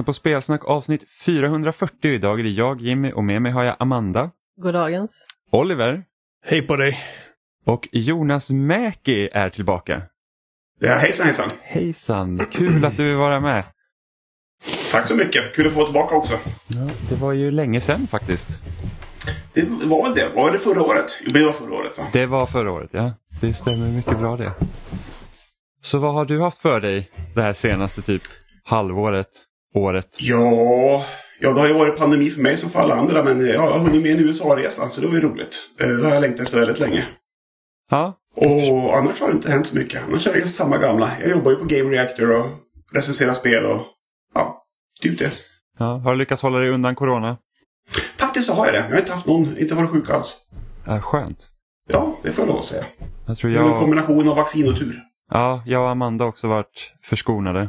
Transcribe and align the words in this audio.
Lyssnar 0.00 0.12
på 0.12 0.14
Spelsnack 0.14 0.64
avsnitt 0.64 1.04
440. 1.24 2.10
Idag 2.10 2.40
är 2.40 2.44
det 2.44 2.50
jag, 2.50 2.80
Jimmy, 2.80 3.12
och 3.12 3.24
med 3.24 3.42
mig 3.42 3.52
har 3.52 3.64
jag 3.64 3.76
Amanda, 3.78 4.30
Goddagens. 4.62 5.26
Oliver 5.52 6.04
Hej 6.46 6.62
på 6.62 6.76
dig! 6.76 6.98
och 7.66 7.88
Jonas 7.92 8.50
Mäki 8.50 9.28
är 9.32 9.48
tillbaka. 9.48 10.02
Ja, 10.78 10.94
hejsan 10.94 11.26
hejsan. 11.26 11.48
Hejsan, 11.62 12.46
kul 12.50 12.84
att 12.84 12.96
du 12.96 13.04
vill 13.04 13.16
vara 13.16 13.40
med. 13.40 13.64
Tack 14.90 15.08
så 15.08 15.14
mycket. 15.14 15.54
Kul 15.54 15.66
att 15.66 15.72
få 15.72 15.78
vara 15.78 15.86
tillbaka 15.86 16.14
också. 16.14 16.34
Ja, 16.66 16.88
det 17.08 17.14
var 17.14 17.32
ju 17.32 17.50
länge 17.50 17.80
sedan 17.80 18.06
faktiskt. 18.06 18.48
Det 19.54 19.68
var 19.84 20.02
väl 20.02 20.14
det? 20.14 20.28
Var 20.34 20.52
det 20.52 20.58
förra 20.58 20.82
året? 20.82 21.20
Jo, 21.24 21.30
det 21.32 21.44
var 21.44 21.52
förra 21.52 21.74
året 21.74 21.98
va? 21.98 22.06
Det 22.12 22.26
var 22.26 22.46
förra 22.46 22.72
året, 22.72 22.90
ja. 22.92 23.12
Det 23.40 23.54
stämmer 23.54 23.88
mycket 23.88 24.18
bra 24.18 24.36
det. 24.36 24.52
Så 25.82 25.98
vad 25.98 26.14
har 26.14 26.24
du 26.24 26.40
haft 26.40 26.58
för 26.58 26.80
dig 26.80 27.10
det 27.34 27.42
här 27.42 27.52
senaste 27.52 28.02
typ 28.02 28.22
halvåret, 28.64 29.46
året? 29.74 30.18
Ja, 30.20 31.04
ja, 31.40 31.52
det 31.52 31.60
har 31.60 31.66
ju 31.68 31.74
varit 31.74 31.98
pandemi 31.98 32.30
för 32.30 32.40
mig 32.42 32.56
som 32.56 32.70
för 32.70 32.80
alla 32.80 32.94
andra. 32.94 33.24
Men 33.24 33.46
jag 33.46 33.60
har 33.60 33.78
hunnit 33.78 34.02
med 34.02 34.12
en 34.12 34.20
USA-resa 34.28 34.88
så 34.90 35.00
det 35.00 35.06
var 35.06 35.14
ju 35.14 35.20
roligt. 35.20 35.58
Eh, 35.80 35.88
Det 35.88 36.04
har 36.06 36.14
jag 36.14 36.20
längtat 36.20 36.40
efter 36.40 36.58
väldigt 36.58 36.80
länge. 36.80 37.06
Ja, 37.90 38.18
Och 38.36 38.96
annars 38.96 39.20
har 39.20 39.28
det 39.28 39.32
inte 39.34 39.50
hänt 39.50 39.66
så 39.66 39.76
mycket. 39.76 40.02
Annars 40.08 40.26
är 40.26 40.32
det 40.34 40.46
samma 40.48 40.78
gamla. 40.78 41.10
Jag 41.20 41.30
jobbar 41.30 41.50
ju 41.50 41.56
på 41.56 41.64
Game 41.64 41.90
Reactor 41.90 42.30
och 42.40 42.46
recenserar 42.92 43.34
spel 43.34 43.64
och 43.64 43.80
ja, 44.34 44.64
typ 45.02 45.18
det. 45.18 45.30
ja. 45.78 45.98
har 46.04 46.12
du 46.12 46.18
lyckats 46.18 46.42
hålla 46.42 46.58
dig 46.58 46.70
undan 46.70 46.94
corona? 46.94 47.36
Faktiskt 48.18 48.46
så 48.46 48.54
har 48.54 48.64
jag 48.66 48.74
det. 48.74 48.78
Jag 48.78 48.90
har 48.90 48.98
inte 48.98 49.12
haft 49.12 49.26
någon, 49.26 49.58
inte 49.58 49.74
varit 49.74 49.90
sjuk 49.90 50.10
alls. 50.10 50.48
Ja, 50.86 51.00
skönt. 51.00 51.48
Ja, 51.88 52.16
det 52.22 52.32
får 52.32 52.42
jag 52.42 52.48
lov 52.48 52.58
att 52.58 52.64
säga. 52.64 52.84
Jag 53.26 53.36
tror 53.38 53.50
Det 53.50 53.56
är 53.56 53.60
en 53.62 53.66
jag, 53.68 53.78
kombination 53.78 54.28
av 54.28 54.36
vaccin 54.36 54.68
och 54.68 54.76
tur. 54.78 55.02
ja, 55.30 55.62
jag 55.66 55.82
och 55.82 55.88
Amanda 55.90 56.24
har 56.24 56.28
också 56.28 56.48
varit 56.48 56.92
förskonade. 57.02 57.68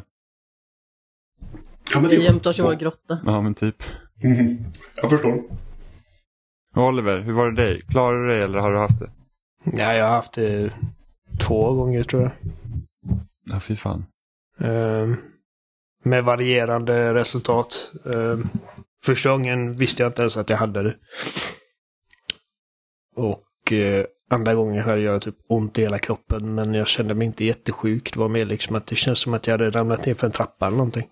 Ja, 1.93 1.99
men 1.99 2.09
det 2.09 2.59
i 2.59 2.61
vår 2.61 2.73
grotta. 2.73 3.19
Ja, 3.25 3.41
men 3.41 3.53
typ. 3.53 3.83
Jag 4.95 5.09
förstår. 5.09 5.43
Och 6.75 6.83
Oliver, 6.87 7.19
hur 7.19 7.33
var 7.33 7.51
det 7.51 7.63
dig? 7.63 7.81
Klarar 7.81 8.21
du 8.21 8.33
dig 8.33 8.41
eller 8.41 8.59
har 8.59 8.71
du 8.71 8.77
haft 8.77 8.99
det? 8.99 9.11
Ja, 9.63 9.93
jag 9.93 10.05
har 10.05 10.11
haft 10.11 10.33
det 10.33 10.73
två 11.39 11.73
gånger 11.73 12.03
tror 12.03 12.21
jag. 12.21 12.31
Ja, 13.45 13.59
fy 13.59 13.75
fan. 13.75 14.05
Ehm, 14.59 15.15
med 16.03 16.23
varierande 16.23 17.13
resultat. 17.13 17.91
Ehm, 18.13 18.49
första 19.03 19.29
gången 19.29 19.71
visste 19.71 20.03
jag 20.03 20.09
inte 20.09 20.21
ens 20.21 20.37
att 20.37 20.49
jag 20.49 20.57
hade 20.57 20.83
det. 20.83 20.95
Och 23.15 23.71
eh, 23.71 24.05
andra 24.29 24.53
gången 24.53 24.83
hade 24.83 25.01
jag 25.01 25.21
typ 25.21 25.35
ont 25.47 25.77
i 25.77 25.81
hela 25.81 25.99
kroppen 25.99 26.55
men 26.55 26.73
jag 26.73 26.87
kände 26.87 27.13
mig 27.13 27.27
inte 27.27 27.45
jättesjuk. 27.45 28.13
Det 28.13 28.19
var 28.19 28.29
mer 28.29 28.45
liksom 28.45 28.75
att 28.75 28.87
det 28.87 28.95
känns 28.95 29.19
som 29.19 29.33
att 29.33 29.47
jag 29.47 29.53
hade 29.53 29.71
ramlat 29.71 30.05
ner 30.05 30.13
för 30.13 30.27
en 30.27 30.33
trappa 30.33 30.67
eller 30.67 30.77
någonting. 30.77 31.07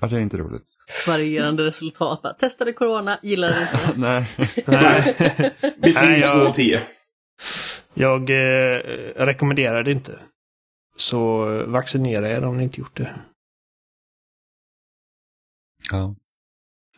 Ja, 0.00 0.06
det 0.10 0.16
är 0.16 0.20
inte 0.20 0.36
roligt. 0.36 0.64
Varierande 1.06 1.64
resultat. 1.64 2.22
Bara, 2.22 2.32
Testade 2.32 2.72
corona, 2.72 3.18
gillade 3.22 3.54
det 3.54 3.60
inte. 3.60 3.92
Nej. 4.00 4.28
Nej, 4.66 5.14
Betyg 5.78 5.94
Nej, 5.94 6.20
jag- 6.20 6.34
2 6.42 6.46
av 6.46 6.52
10. 6.52 6.80
jag 7.94 8.30
eh, 8.30 8.80
rekommenderar 9.16 9.82
det 9.82 9.92
inte. 9.92 10.18
Så 10.96 11.52
eh, 11.60 11.66
vaccinera 11.66 12.30
er 12.30 12.44
om 12.44 12.56
ni 12.56 12.62
inte 12.64 12.80
gjort 12.80 12.96
det. 12.96 13.14
Ja. 15.92 16.14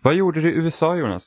Vad 0.03 0.15
gjorde 0.15 0.41
du 0.41 0.51
i 0.51 0.55
USA 0.55 0.97
Jonas? 0.97 1.27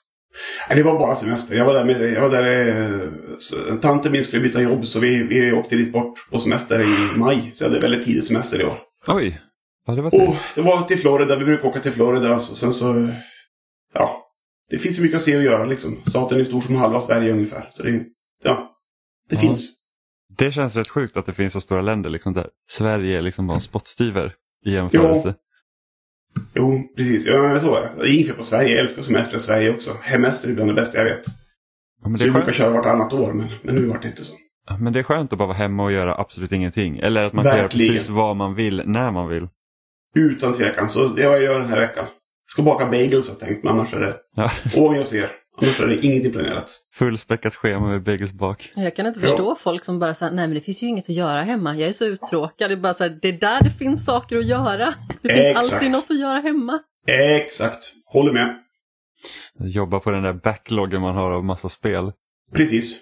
Det 0.69 0.83
var 0.83 0.99
bara 0.99 1.15
semester. 1.15 1.55
Jag 1.55 1.65
var 1.65 1.73
där 1.73 1.85
med, 1.85 2.01
jag 2.13 2.21
var 2.21 2.29
där, 2.29 2.67
eh, 2.67 3.75
tanten 3.81 4.11
min 4.11 4.23
skulle 4.23 4.41
byta 4.41 4.61
jobb 4.61 4.85
så 4.87 4.99
vi, 4.99 5.23
vi 5.23 5.51
åkte 5.51 5.75
dit 5.75 5.93
bort 5.93 6.29
på 6.31 6.39
semester 6.39 6.81
i 6.81 7.17
maj. 7.19 7.51
Så 7.53 7.63
jag 7.63 7.69
hade 7.69 7.81
väldigt 7.81 8.05
tidig 8.05 8.23
semester 8.23 8.61
i 8.61 8.63
år. 8.65 8.79
Oj, 9.07 9.41
ja, 9.91 9.95
det 9.95 10.01
var. 10.01 10.27
Och 10.29 10.35
det 10.55 10.61
var 10.61 10.81
till 10.81 10.97
Florida. 10.99 11.35
Vi 11.35 11.45
brukar 11.45 11.67
åka 11.67 11.79
till 11.79 11.91
Florida. 11.91 12.35
Och 12.35 12.41
sen 12.41 12.73
så... 12.73 13.09
Ja. 13.93 14.17
Det 14.69 14.77
finns 14.77 14.99
mycket 14.99 15.17
att 15.17 15.23
se 15.23 15.37
och 15.37 15.43
göra 15.43 15.65
liksom. 15.65 15.97
Staten 16.05 16.39
är 16.39 16.43
stor 16.43 16.61
som 16.61 16.75
halva 16.75 16.99
Sverige 17.01 17.31
ungefär. 17.31 17.65
Så 17.69 17.83
det, 17.83 18.03
ja. 18.43 18.71
Det 19.29 19.35
Ja. 19.35 19.41
finns. 19.41 19.71
Det 20.37 20.51
känns 20.51 20.75
rätt 20.75 20.87
sjukt 20.87 21.17
att 21.17 21.25
det 21.25 21.33
finns 21.33 21.53
så 21.53 21.61
stora 21.61 21.81
länder 21.81 22.09
liksom 22.09 22.33
där. 22.33 22.47
Sverige 22.69 23.17
är 23.17 23.21
liksom 23.21 23.47
bara 23.47 23.53
en 23.53 23.61
spottstyver 23.61 24.33
i 24.65 24.71
jämförelse. 24.73 25.35
Jo, 26.53 26.83
precis. 26.97 27.27
Ja, 27.27 27.41
men 27.41 27.59
så 27.59 27.75
är 27.75 27.91
det. 27.97 28.09
Inget 28.09 28.27
fel 28.27 28.35
på 28.35 28.43
Sverige. 28.43 28.69
Jag 28.69 28.79
älskar 28.79 29.01
semester 29.01 29.37
i 29.37 29.39
Sverige 29.39 29.73
också. 29.73 29.97
Hemester 30.01 30.49
är 30.49 30.53
bland 30.53 30.69
det 30.69 30.73
bästa 30.73 30.97
jag 30.97 31.05
vet. 31.05 31.21
Ja, 32.03 32.09
men, 32.09 32.17
Så 32.17 32.25
vi 32.25 32.31
brukar 32.31 32.51
köra 32.51 32.69
vartannat 32.69 33.13
år. 33.13 33.33
Men, 33.33 33.47
men 33.61 33.75
nu 33.75 33.85
vart 33.85 34.01
det 34.01 34.07
inte 34.07 34.23
så. 34.23 34.33
Men 34.79 34.93
det 34.93 34.99
är 34.99 35.03
skönt 35.03 35.33
att 35.33 35.39
bara 35.39 35.47
vara 35.47 35.57
hemma 35.57 35.83
och 35.83 35.91
göra 35.91 36.15
absolut 36.15 36.51
ingenting. 36.51 36.97
Eller 36.97 37.23
att 37.23 37.33
man 37.33 37.43
kan 37.43 37.51
göra 37.53 37.61
Verkligen. 37.61 37.93
precis 37.93 38.09
vad 38.09 38.35
man 38.35 38.55
vill 38.55 38.83
när 38.85 39.11
man 39.11 39.27
vill. 39.27 39.47
Utan 40.15 40.53
tvekan. 40.53 40.89
Så 40.89 41.07
det 41.07 41.23
är 41.23 41.27
vad 41.27 41.37
jag 41.37 41.43
gör 41.43 41.59
den 41.59 41.69
här 41.69 41.79
veckan. 41.79 42.05
Jag 42.05 42.51
ska 42.51 42.61
baka 42.61 42.85
bagels 42.85 43.27
har 43.27 43.33
jag 43.35 43.39
tänkt. 43.39 43.63
Men 43.63 43.73
annars 43.73 43.93
är 43.93 43.99
det... 43.99 44.15
Ja. 44.35 44.51
Om 44.77 44.95
jag 44.95 45.07
ser. 45.07 45.29
Annars 45.61 45.79
är 45.79 45.87
det 45.87 46.05
ingenting 46.05 46.31
planerat. 46.31 46.77
Fullspäckat 46.93 47.55
schema 47.55 47.87
med 47.89 48.03
bagels 48.03 48.33
bak. 48.33 48.71
Jag 48.75 48.95
kan 48.95 49.05
inte 49.07 49.19
Ja. 49.19 49.27
förstå 49.27 49.55
folk 49.55 49.85
som 49.85 49.99
bara 49.99 50.13
säger 50.13 50.31
nej 50.31 50.47
men 50.47 50.55
det 50.55 50.61
finns 50.61 50.83
ju 50.83 50.87
inget 50.87 51.03
att 51.09 51.15
göra 51.15 51.41
hemma. 51.41 51.75
Jag 51.75 51.89
är 51.89 51.93
så 51.93 52.05
uttråkad. 52.05 52.69
Det 52.71 52.73
är 52.75 52.77
bara 52.77 52.93
så 52.93 53.03
här, 53.03 53.19
det 53.21 53.27
är 53.27 53.39
där 53.39 53.63
det 53.63 53.69
finns 53.69 54.05
saker 54.05 54.37
att 54.37 54.45
göra. 54.45 54.93
Det 55.21 55.29
finns 55.33 55.41
Exakt. 55.57 55.73
alltid 55.73 55.91
något 55.91 56.05
att 56.11 56.19
göra 56.19 56.39
hemma. 56.39 56.79
Exakt. 57.07 57.93
Håller 58.05 58.33
med. 58.33 58.57
Jobba 59.59 59.99
på 59.99 60.11
den 60.11 60.23
där 60.23 60.33
backloggen 60.33 61.01
man 61.01 61.15
har 61.15 61.31
av 61.31 61.43
massa 61.45 61.69
spel. 61.69 62.11
Precis. 62.53 63.01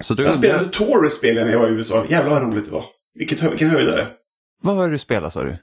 Så 0.00 0.14
du 0.14 0.22
Jag 0.22 0.34
spelade 0.34 0.64
Taurus 0.64 1.12
spelade 1.14 1.46
när 1.46 1.52
jag 1.52 1.60
var 1.60 1.68
i 1.68 1.72
USA. 1.72 2.04
Jävlar 2.08 2.30
vad 2.30 2.42
roligt 2.42 2.64
det 2.64 2.70
var. 2.72 2.84
Vilket, 3.14 3.42
vilken 3.42 3.68
höjdare. 3.70 4.06
Vad 4.62 4.76
det 4.88 4.94
du 4.94 4.98
spelade 4.98 5.30
sa 5.30 5.42
du? 5.44 5.56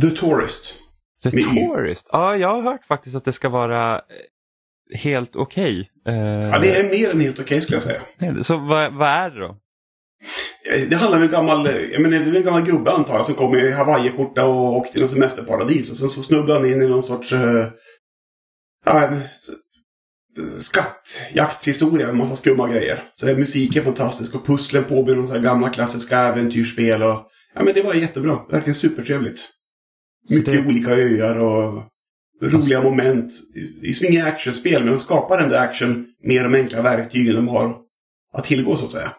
The 0.00 0.10
Tourist. 0.16 0.74
The 1.22 1.30
Med. 1.36 1.44
Tourist? 1.44 2.08
Ja, 2.12 2.36
jag 2.36 2.48
har 2.54 2.62
hört 2.62 2.84
faktiskt 2.84 3.16
att 3.16 3.24
det 3.24 3.32
ska 3.32 3.48
vara 3.48 3.94
eh, 3.94 4.98
helt 4.98 5.36
okej. 5.36 5.90
Eh, 6.06 6.14
Ja, 6.14 6.58
det 6.58 6.76
är 6.76 6.90
mer 6.90 7.10
än 7.10 7.20
helt 7.20 7.38
okej 7.38 7.60
skulle 7.60 7.76
jag 7.76 7.82
säga. 7.82 8.42
Så 8.44 8.56
vad, 8.56 8.94
vad 8.94 9.08
är 9.08 9.30
det 9.30 9.40
då? 9.40 9.56
Eh, 10.74 10.88
Det 10.90 10.96
handlar 10.96 11.18
om 11.18 11.24
en 11.24 11.30
gammal, 11.30 11.66
eh, 11.66 11.72
jag 11.76 12.02
menar, 12.02 12.16
är 12.16 12.36
en 12.36 12.44
gammal 12.44 12.62
gubbe 12.62 12.90
antar 12.92 13.14
jag 13.16 13.26
som 13.26 13.34
kom 13.34 13.54
i 13.58 13.70
hawaiiskjorta 13.70 14.44
och 14.44 14.76
åkte 14.76 14.92
till 14.92 15.00
något 15.02 15.10
semesterparadis. 15.10 15.90
Och 15.90 15.96
sen 15.96 16.08
så 16.08 16.22
snubblade 16.22 16.60
han 16.60 16.70
in 16.70 16.82
i 16.82 16.88
någon 16.88 17.02
sorts 17.02 17.32
en, 17.32 19.12
eh, 19.16 19.18
skattjaktshistoria 20.58 22.06
med 22.06 22.16
massa 22.16 22.36
skumma 22.36 22.68
grejer. 22.68 23.02
Så 23.14 23.26
är 23.28 23.36
musiken 23.36 23.84
fantastisk 23.84 24.34
och 24.34 24.46
pusslen 24.46 24.84
påminner 24.84 25.18
om 25.18 25.26
så 25.26 25.32
här 25.32 25.40
gamla 25.40 25.68
klassiska 25.70 26.18
äventyrsspel. 26.18 27.02
Och, 27.02 27.28
ja, 27.54 27.62
men 27.64 27.74
det 27.74 27.82
var 27.82 27.94
jättebra. 27.94 28.38
Verkligen 28.50 28.74
supertrevligt. 28.74 29.38
Så 30.28 30.34
Mycket 30.34 30.52
det- 30.52 30.58
Alltså- 30.58 30.70
olika 30.70 30.90
öar 30.90 31.38
och 31.38 31.84
roliga 32.42 32.82
moment. 32.82 33.32
Det 33.82 33.88
är 33.88 33.92
som 33.92 34.06
inget 34.06 34.26
actionspel, 34.26 34.82
men 34.84 34.92
de 34.92 34.98
skapar 34.98 35.38
ändå 35.42 35.56
action 35.56 36.06
med 36.24 36.44
de 36.44 36.54
enkla 36.54 36.82
verktygen 36.82 37.34
de 37.36 37.48
har 37.48 37.78
att 38.32 38.44
tillgå 38.44 38.76
så 38.76 38.86
att 38.86 38.92
säga. 38.92 39.12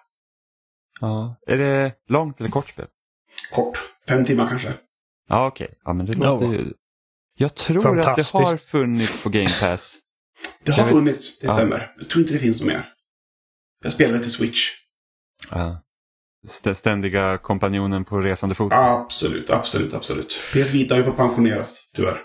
Ja. 1.01 1.35
Är 1.47 1.57
det 1.57 1.93
långt 2.09 2.39
eller 2.39 2.49
kort 2.49 2.69
spel? 2.69 2.87
Kort. 3.51 3.77
Fem 4.09 4.25
timmar 4.25 4.47
kanske. 4.47 4.73
Ja, 5.29 5.47
okej. 5.47 5.73
Ja, 5.83 5.93
men 5.93 6.05
det 6.05 6.13
Ja. 6.13 6.19
låter 6.33 6.45
ju... 6.53 6.73
Jag 7.37 7.55
tror 7.55 7.99
att 7.99 8.15
det 8.15 8.33
har 8.33 8.57
funnits 8.57 9.23
på 9.23 9.29
Game 9.29 9.53
Pass. 9.59 9.99
Det 10.63 10.71
har 10.71 10.85
funnits, 10.85 11.39
det 11.39 11.47
Ja. 11.47 11.53
stämmer. 11.55 11.93
Jag 11.99 12.09
tror 12.09 12.21
inte 12.21 12.33
det 12.33 12.39
finns 12.39 12.59
något 12.59 12.67
mer. 12.67 12.89
Jag 13.83 13.91
spelade 13.93 14.19
till 14.19 14.31
Switch. 14.31 14.69
Ja. 15.51 15.81
St- 16.45 16.75
Ständiga 16.75 17.37
kompanjonen 17.37 18.05
på 18.05 18.19
resande 18.21 18.55
fot. 18.55 18.73
Absolut, 18.73 19.49
absolut, 19.49 19.93
absolut. 19.93 20.27
PS 20.53 20.73
Vita 20.73 20.93
har 20.93 20.99
ju 20.99 21.05
fått 21.05 21.17
pensioneras, 21.17 21.79
tyvärr. 21.95 22.21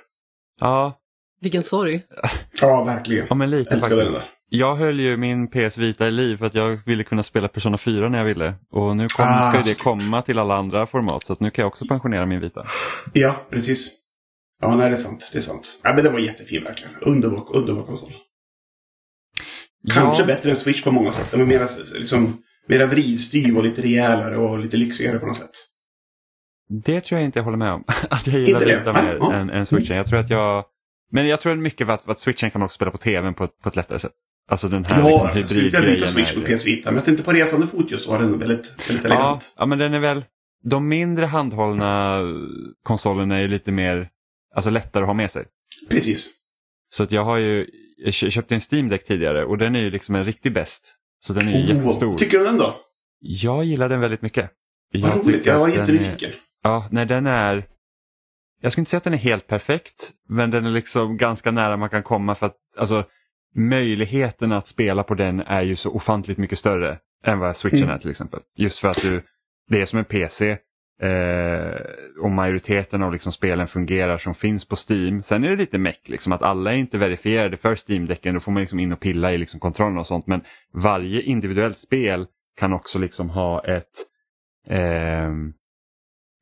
Ja, 0.60 0.98
Vilken 1.40 1.62
sorg. 1.62 2.00
Ja, 2.60 2.84
verkligen. 2.84 3.26
ja 3.28 3.34
men 3.34 3.50
lite 3.50 3.74
Älskade 3.74 3.96
faktiskt. 3.96 4.12
den 4.12 4.20
där. 4.22 4.30
Jag 4.50 4.76
höll 4.76 5.00
ju 5.00 5.16
min 5.16 5.48
PS 5.50 5.78
Vita 5.78 6.08
i 6.08 6.10
liv 6.10 6.36
för 6.36 6.46
att 6.46 6.54
jag 6.54 6.80
ville 6.86 7.04
kunna 7.04 7.22
spela 7.22 7.48
Persona 7.48 7.78
4 7.78 8.08
när 8.08 8.18
jag 8.18 8.24
ville. 8.24 8.54
Och 8.70 8.96
nu 8.96 9.06
kom, 9.08 9.24
Ah, 9.28 9.48
ska 9.52 9.68
ju 9.68 9.74
det 9.74 9.80
komma 9.80 10.22
till 10.22 10.38
alla 10.38 10.56
andra 10.56 10.86
format 10.86 11.24
så 11.26 11.32
att 11.32 11.40
nu 11.40 11.50
kan 11.50 11.62
jag 11.62 11.68
också 11.68 11.84
pensionera 11.88 12.26
min 12.26 12.40
Vita. 12.40 12.66
Ja, 13.12 13.36
precis. 13.50 13.90
Ja, 14.60 14.76
nej, 14.76 14.88
det 14.88 14.94
är 14.94 14.96
sant. 14.96 15.28
Det 15.32 15.38
är 15.38 15.42
sant. 15.42 15.80
Ja, 15.84 15.92
men 15.94 16.04
det 16.04 16.10
var 16.10 16.18
jättefin 16.18 16.64
verkligen. 16.64 16.94
Underbar, 17.00 17.56
underbar 17.56 17.82
konsol. 17.82 18.12
Kanske 19.92 20.22
ja, 20.22 20.26
bättre 20.26 20.50
än 20.50 20.56
Switch 20.56 20.82
på 20.82 20.90
många 20.90 21.10
sätt. 21.10 21.32
Var 21.32 21.44
mera, 21.46 21.66
liksom, 21.98 22.42
mera 22.68 22.86
vridstyv 22.86 23.56
och 23.56 23.64
lite 23.64 23.82
rejälare 23.82 24.36
och 24.36 24.58
lite 24.58 24.76
lyxigare 24.76 25.18
på 25.18 25.26
något 25.26 25.36
sätt. 25.36 25.50
Det 26.84 27.00
tror 27.00 27.20
jag 27.20 27.26
inte 27.26 27.38
jag 27.38 27.44
håller 27.44 27.58
med 27.58 27.72
om. 27.72 27.84
Att 28.10 28.26
jag 28.26 28.40
gillar? 28.40 28.60
Vita 28.60 28.92
mer 28.92 29.16
ja. 29.20 29.32
än, 29.34 29.50
än 29.50 29.66
Switchen. 29.66 29.96
Jag 29.96 30.06
tror 30.06 30.18
att 30.18 30.30
jag... 30.30 30.64
Men 31.10 31.28
jag 31.28 31.40
tror 31.40 31.56
mycket 31.56 31.86
för 31.86 31.94
att, 31.94 32.08
att 32.08 32.20
Switchen 32.20 32.50
kan 32.50 32.60
man 32.60 32.66
också 32.66 32.74
spela 32.74 32.90
på 32.90 32.98
tvn 32.98 33.34
på 33.34 33.44
ett, 33.44 33.58
på 33.62 33.68
ett 33.68 33.76
lättare 33.76 33.98
sätt. 33.98 34.12
Alltså 34.50 34.68
den 34.68 34.84
här 34.84 35.10
Ja, 35.10 35.30
liksom, 35.34 35.58
jag 35.58 35.72
skulle. 35.72 36.06
Switch 36.06 36.34
på 36.34 36.40
PS 36.40 36.66
Vita. 36.66 36.90
Men 36.90 36.96
jag 36.96 37.04
tänkte 37.04 37.24
på 37.24 37.32
resande 37.32 37.66
fot 37.66 37.90
just 37.90 38.08
var 38.08 38.18
den 38.18 38.38
väldigt, 38.38 38.90
väldigt 38.90 39.04
Ja, 39.04 39.14
elegant. 39.14 39.52
ja, 39.56 39.66
men 39.66 39.78
den 39.78 39.94
är 39.94 39.98
väl... 39.98 40.24
De 40.64 40.88
mindre 40.88 41.26
handhållna 41.26 42.20
konsolerna 42.82 43.36
är 43.36 43.40
ju 43.40 43.48
lite 43.48 43.72
mer 43.72 44.08
alltså 44.54 44.70
lättare 44.70 45.02
att 45.02 45.06
ha 45.06 45.14
med 45.14 45.30
sig. 45.30 45.44
Precis. 45.90 46.34
Så 46.88 47.02
att 47.02 47.12
jag 47.12 47.24
har 47.24 47.36
ju 47.36 47.66
jag 47.96 48.14
kö- 48.14 48.30
köpte 48.30 48.54
en 48.54 48.60
Steam 48.72 48.88
Deck 48.88 49.04
tidigare 49.04 49.44
och 49.44 49.58
den 49.58 49.76
är 49.76 49.80
ju 49.80 49.90
liksom 49.90 50.14
en 50.14 50.24
riktig 50.24 50.52
bäst. 50.52 50.94
Så 51.20 51.32
den 51.32 51.48
är 51.48 51.52
ju 51.58 51.74
jättestor. 51.74 52.10
Oh, 52.10 52.16
tycker 52.16 52.38
du 52.38 52.44
den 52.44 52.58
då? 52.58 52.76
Jag 53.20 53.64
gillar 53.64 53.88
den 53.88 54.00
väldigt 54.00 54.22
mycket. 54.22 54.50
Vad 54.94 55.02
Jag 55.12 55.26
roligt. 55.26 55.46
Jag 55.46 55.58
var 55.58 55.66
den 55.68 55.76
är- 55.76 55.80
jättenyfiken. 55.80 56.30
Ja, 56.62 56.88
nej 56.90 57.06
den 57.06 57.26
är... 57.26 57.66
jag 58.60 58.72
skulle 58.72 58.80
inte 58.82 58.90
säga 58.90 58.98
att 58.98 59.04
den 59.04 59.14
är 59.14 59.18
helt 59.18 59.46
perfekt, 59.46 60.12
men 60.28 60.50
den 60.50 60.66
är 60.66 60.70
liksom 60.70 61.16
ganska 61.16 61.50
nära 61.50 61.76
man 61.76 61.88
kan 61.90 62.02
komma 62.02 62.34
för 62.34 62.46
att 62.46 62.56
alltså, 62.78 63.04
möjligheten 63.54 64.52
att 64.52 64.68
spela 64.68 65.02
på 65.02 65.14
den 65.14 65.40
är 65.40 65.62
ju 65.62 65.76
så 65.76 65.90
ofantligt 65.90 66.38
mycket 66.38 66.58
större 66.58 66.98
än 67.24 67.38
vad 67.38 67.56
switchen 67.56 67.78
Mm. 67.82 67.94
är 67.94 67.98
till 67.98 68.10
exempel. 68.10 68.40
Just 68.56 68.78
för 68.78 68.88
att 68.88 69.02
du, 69.02 69.22
det 69.70 69.80
är 69.82 69.86
som 69.86 69.98
en 69.98 70.04
PC 70.04 70.58
eh, 71.02 71.80
och 72.20 72.30
majoriteten 72.30 73.02
av 73.02 73.12
liksom 73.12 73.32
spelen 73.32 73.68
fungerar 73.68 74.18
som 74.18 74.34
finns 74.34 74.64
på 74.68 74.76
Steam. 74.88 75.22
Sen 75.22 75.44
är 75.44 75.50
det 75.50 75.56
lite 75.56 75.78
meck, 75.78 76.00
liksom, 76.08 76.32
att 76.32 76.42
alla 76.42 76.72
är 76.72 76.76
inte 76.76 76.98
verifierade 76.98 77.56
för 77.56 77.76
Steam-däcken. 77.76 78.34
Då 78.34 78.40
får 78.40 78.52
man 78.52 78.60
liksom 78.60 78.80
in 78.80 78.92
och 78.92 79.00
pilla 79.00 79.32
i 79.32 79.38
liksom 79.38 79.60
kontrollen 79.60 79.98
och 79.98 80.06
sånt. 80.06 80.26
Men 80.26 80.40
varje 80.72 81.22
individuellt 81.22 81.78
spel 81.78 82.26
kan 82.58 82.72
också 82.72 82.98
liksom 82.98 83.30
ha 83.30 83.64
ett 83.64 83.92
ehm, 84.68 85.52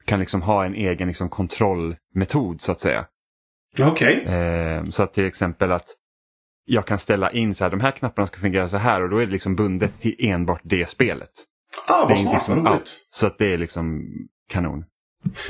kan 0.05 0.21
liksom 0.21 0.43
ha 0.43 0.65
en 0.65 0.75
egen 0.75 1.09
liksom 1.09 1.29
kontrollmetod 1.29 2.61
så 2.61 2.73
att 2.73 2.81
säga. 2.81 3.07
Okej. 3.81 4.25
Ehm, 4.27 4.93
så 4.93 5.03
att 5.03 5.15
till 5.15 5.27
exempel 5.27 5.73
att 5.73 5.87
jag 6.65 6.87
kan 6.87 6.99
ställa 6.99 7.31
in 7.31 7.55
så 7.55 7.65
här, 7.65 7.71
de 7.71 7.81
här 7.81 7.91
knapparna 7.91 8.27
ska 8.27 8.39
fungera 8.39 8.69
så 8.69 8.77
här 8.77 9.03
och 9.03 9.11
då 9.11 9.19
är 9.19 9.27
det 9.27 9.33
liksom 9.33 9.57
bundet 9.57 10.01
till 10.01 10.17
enbart 10.19 10.61
det 10.63 10.89
spelet. 10.89 11.31
Ah, 11.89 12.07
vad 12.09 12.19
smart, 12.19 12.35
liksom- 12.35 12.63
vad 12.63 12.73
roligt. 12.73 12.99
Så 13.11 13.27
att 13.27 13.39
det 13.39 13.53
är 13.53 13.59
liksom 13.59 14.05
kanon. 14.49 14.85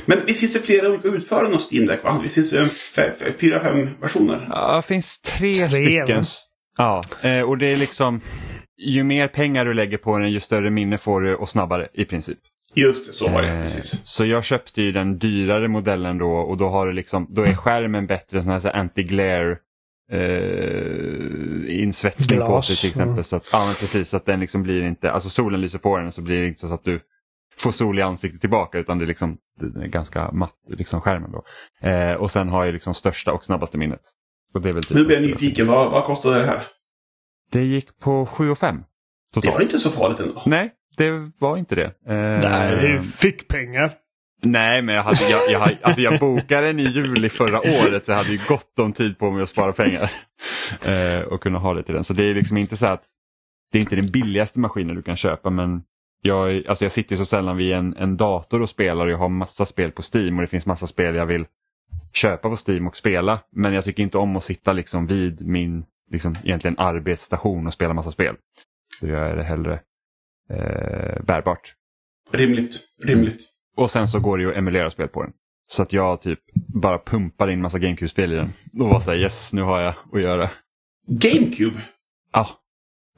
Men 0.07 0.27
visst 0.27 0.41
finns 0.41 0.53
det 0.53 0.61
flera 0.61 0.89
olika 0.89 1.09
utföranden 1.09 1.55
av 1.55 1.61
Steam 1.73 1.87
Deck 1.87 2.05
va? 2.05 2.19
Visst 2.23 2.35
finns 2.35 2.51
det 2.51 3.33
fyra, 3.41 3.61
fem 3.61 3.89
versioner? 4.01 4.47
Ja, 4.51 4.77
det 4.77 4.83
finns 4.83 5.21
tre, 5.21 5.55
Tre, 5.55 5.69
stycken. 5.71 6.21
va? 6.21 6.25
Ja, 6.79 7.03
eh, 7.29 7.41
och 7.43 7.59
det 7.59 7.67
är 7.67 7.77
liksom 7.77 8.21
ju 8.79 9.05
mer 9.05 9.29
pengar 9.29 9.65
du 9.65 9.75
lägger 9.75 9.99
på 9.99 10.19
den 10.19 10.31
ju 10.33 10.41
större 10.41 10.71
minne 10.71 10.99
får 10.99 11.21
du 11.21 11.35
och 11.35 11.49
snabbare 11.49 11.89
i 11.95 12.05
princip. 12.05 12.39
Just 12.75 13.07
det, 13.07 13.13
så 13.13 13.29
var 13.29 13.43
det. 13.43 13.49
Eh, 13.49 13.61
Precis. 13.61 14.01
Så 14.07 14.25
jag 14.25 14.45
köpte 14.45 14.83
ju 14.83 14.93
den 14.93 15.19
dyrare 15.19 15.69
modellen 15.69 16.19
då 16.19 16.31
och 16.33 16.57
då 16.57 16.69
har 16.69 16.87
du 16.87 16.93
liksom, 16.93 17.27
då 17.31 17.43
är 17.43 17.55
skärmen 17.55 18.07
bättre, 18.07 18.43
sån 18.43 18.51
här, 18.53 18.61
så 18.61 18.69
här 18.69 18.75
anti-glare 18.75 19.57
eh, 20.13 21.81
insvetsning 21.83 22.41
på 22.41 22.47
Glas, 22.47 22.67
sig 22.67 22.77
till 22.77 22.89
exempel. 22.89 23.13
mm. 23.13 23.25
Så 23.25 23.37
att, 23.37 23.49
ja 23.53 23.65
men 23.67 23.75
precis, 23.75 24.09
så 24.09 24.17
att 24.17 24.27
den 24.27 24.41
liksom 24.41 24.63
blir 24.63 24.83
inte, 24.83 25.11
alltså 25.13 25.29
solen 25.31 25.61
lyser 25.61 25.79
på 25.79 25.97
den 25.99 26.13
så 26.13 26.23
blir 26.23 26.41
det 26.43 26.49
inte 26.49 26.61
så 26.69 26.75
att 26.75 26.85
du 26.85 27.01
får 27.59 27.73
sol 27.73 27.99
i 27.99 28.03
ansiktet 28.03 28.41
tillbaka 28.41 28.79
utan 28.79 28.99
det 28.99 29.05
är 29.05 29.07
liksom 29.07 29.37
det 29.61 29.81
är 29.85 29.87
ganska 29.87 30.31
matt, 30.33 30.55
liksom 30.69 31.01
skärmen 31.01 31.33
då. 31.33 31.45
Eh, 31.89 32.13
och 32.15 32.31
sen 32.31 32.49
har 32.49 32.65
jag 32.65 32.73
liksom 32.73 32.95
största 32.95 33.33
och 33.33 33.45
snabbaste 33.45 33.79
minnet. 33.79 34.01
Och 34.55 34.61
det 34.63 34.69
är 34.69 34.73
väl 34.73 34.83
typ 34.83 34.97
Nu 34.97 35.05
blir 35.05 35.17
jag 35.17 35.23
nyfiken. 35.23 35.67
Vad, 35.67 35.91
vad 35.93 36.05
kostade 36.05 36.39
det 36.39 36.45
här? 36.47 36.63
Det 37.53 37.63
gick 37.65 37.99
på 37.99 38.27
7 38.27 38.51
och 38.51 38.59
5 38.59 38.77
Det 39.35 39.49
var 39.51 39.61
inte 39.63 39.79
så 39.79 39.91
farligt 39.91 40.21
ändå. 40.21 40.43
Nej, 40.47 40.73
det 40.97 41.31
var 41.39 41.57
inte 41.57 41.75
det. 41.75 41.85
Eh, 41.85 42.51
Nej, 42.51 42.77
du 42.83 43.03
fick 43.03 43.49
pengar. 43.49 43.95
Nej, 44.43 44.83
men 44.83 44.95
jag, 44.95 45.03
hade, 45.03 45.29
jag, 45.31 45.51
jag, 45.51 45.59
hade- 45.61 45.79
alltså 45.83 46.01
jag 46.03 46.21
bokade 46.21 46.67
den 46.67 46.81
i 46.81 46.83
juli 46.83 47.29
förra 47.29 47.59
året 47.61 48.07
så 48.07 48.13
jag 48.13 48.17
hade 48.17 48.31
ju 48.33 48.41
gott 48.49 48.79
om 48.79 48.93
tid 48.93 49.19
på 49.19 49.31
mig 49.31 49.43
att 49.43 49.49
spara 49.49 49.73
pengar. 49.73 50.11
Eh, 50.85 51.21
och 51.23 51.41
kunna 51.43 51.59
ha 51.59 51.75
det 51.75 51.83
till 51.83 51.95
den. 51.95 52.05
Så 52.05 52.13
det 52.13 52.25
är 52.25 52.35
liksom 52.35 52.57
inte 52.57 52.77
så 52.77 52.87
att 52.87 53.03
det 53.73 53.79
är 53.79 53.83
inte 53.83 53.97
den 53.97 54.11
billigaste 54.11 54.61
maskinen 54.61 54.97
du 54.97 55.03
kan 55.03 55.17
köpa 55.17 55.51
men 55.51 55.83
jag, 56.23 56.67
alltså 56.67 56.85
jag 56.85 56.93
sitter 56.93 57.17
så 57.17 57.27
sällan 57.27 57.57
vid 57.57 57.73
en, 57.73 57.97
en 57.97 58.17
dator 58.17 58.63
och 58.63 58.71
spelar 58.71 59.07
och 59.07 59.13
jag 59.13 59.19
har 59.19 59.29
massa 59.29 59.67
spel 59.67 59.93
på 59.93 60.03
Steam 60.15 60.37
och 60.37 60.41
det 60.41 60.47
finns 60.47 60.67
massa 60.67 60.87
spel 60.87 61.15
jag 61.15 61.27
vill 61.27 61.47
köpa 62.13 62.51
på 62.51 62.57
Steam 62.69 62.87
och 62.87 62.97
spela. 62.97 63.41
Men 63.51 63.73
jag 63.73 63.85
tycker 63.85 64.03
inte 64.03 64.19
om 64.19 64.37
att 64.37 64.45
sitta 64.45 64.73
liksom 64.73 65.07
vid 65.07 65.47
min 65.47 65.85
liksom, 66.11 66.35
egentligen 66.45 66.79
arbetsstation 66.79 67.67
och 67.67 67.73
spela 67.73 67.95
massa 67.95 68.11
spel. 68.11 68.37
Så 69.01 69.07
jag 69.07 69.31
är 69.31 69.37
det 69.37 69.45
hellre 69.45 69.81
eh, 70.51 71.25
bärbart. 71.25 71.75
Rimligt. 72.33 72.81
Rimligt. 73.05 73.43
Och 73.77 73.91
sen 73.91 74.09
så 74.09 74.21
går 74.21 74.39
det 74.39 74.45
ju 74.45 74.51
att 74.51 74.57
emulera 74.57 74.91
spel 74.91 75.09
på 75.09 75.23
den. 75.23 75.33
Så 75.69 75.83
att 75.83 75.93
jag 75.93 76.23
typ 76.23 76.41
bara 76.55 76.99
pumpar 76.99 77.49
in 77.49 77.61
massa 77.61 77.79
GameCube-spel 77.79 78.33
i 78.33 78.37
den. 78.37 78.53
Och 78.81 78.89
var 78.89 79.01
såhär 79.01 79.19
yes, 79.19 79.53
nu 79.53 79.63
har 79.63 79.81
jag 79.81 79.95
att 80.13 80.23
göra. 80.23 80.51
GameCube? 81.07 81.81
Ja, 82.33 82.49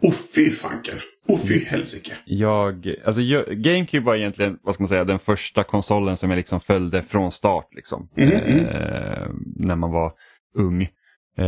Oh 0.01 0.13
fy 0.13 0.51
fanken. 0.51 1.01
Oh 1.29 1.39
fy 1.39 1.65
helsike. 1.65 2.13
jag, 2.25 2.95
alltså 3.05 3.21
jag, 3.23 3.47
GameCube 3.47 4.07
var 4.07 4.15
egentligen, 4.17 4.59
vad 4.63 4.75
ska 4.75 4.83
man 4.83 4.89
säga, 4.89 5.05
den 5.05 5.19
första 5.19 5.65
konsolen 5.65 6.17
som 6.17 6.31
jag 6.31 6.37
liksom 6.37 6.61
följde 6.61 7.03
från 7.03 7.33
start 7.33 7.69
liksom. 7.75 8.09
Mhm, 8.17 8.29
mhm. 8.29 8.67
Eh, 8.67 9.29
när 9.57 9.77
man 9.77 9.91
var 9.91 10.13
ung. 10.55 10.89
Hur 11.37 11.45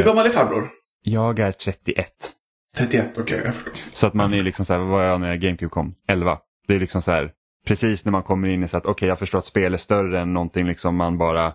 Eh, 0.00 0.06
gammal 0.06 0.26
är 0.26 0.30
farbror? 0.30 0.68
jag 1.02 1.38
är 1.38 1.52
31. 1.52 2.06
31, 2.76 3.18
okej, 3.18 3.42
jag 3.44 3.54
förstår. 3.54 3.72
Så 3.92 4.06
att 4.06 4.14
man 4.14 4.34
är 4.34 4.42
liksom 4.42 4.64
så 4.64 4.72
här, 4.72 4.80
vad 4.80 4.88
var 4.88 5.02
jag 5.02 5.20
när 5.20 5.36
GameCube 5.36 5.70
kom? 5.70 5.94
11. 6.08 6.38
Det 6.68 6.74
är 6.74 6.80
liksom 6.80 7.02
så 7.02 7.10
här, 7.10 7.30
precis 7.66 8.04
när 8.04 8.12
man 8.12 8.22
kommer 8.22 8.48
in 8.48 8.62
i 8.62 8.68
så 8.68 8.76
att 8.76 8.86
okej 8.86 9.08
jag 9.08 9.18
förstår 9.18 9.38
att 9.38 9.46
spel 9.46 9.74
är 9.74 9.78
större 9.78 10.20
än 10.20 10.32
någonting 10.32 10.66
liksom 10.66 10.96
man 10.96 11.18
bara 11.18 11.52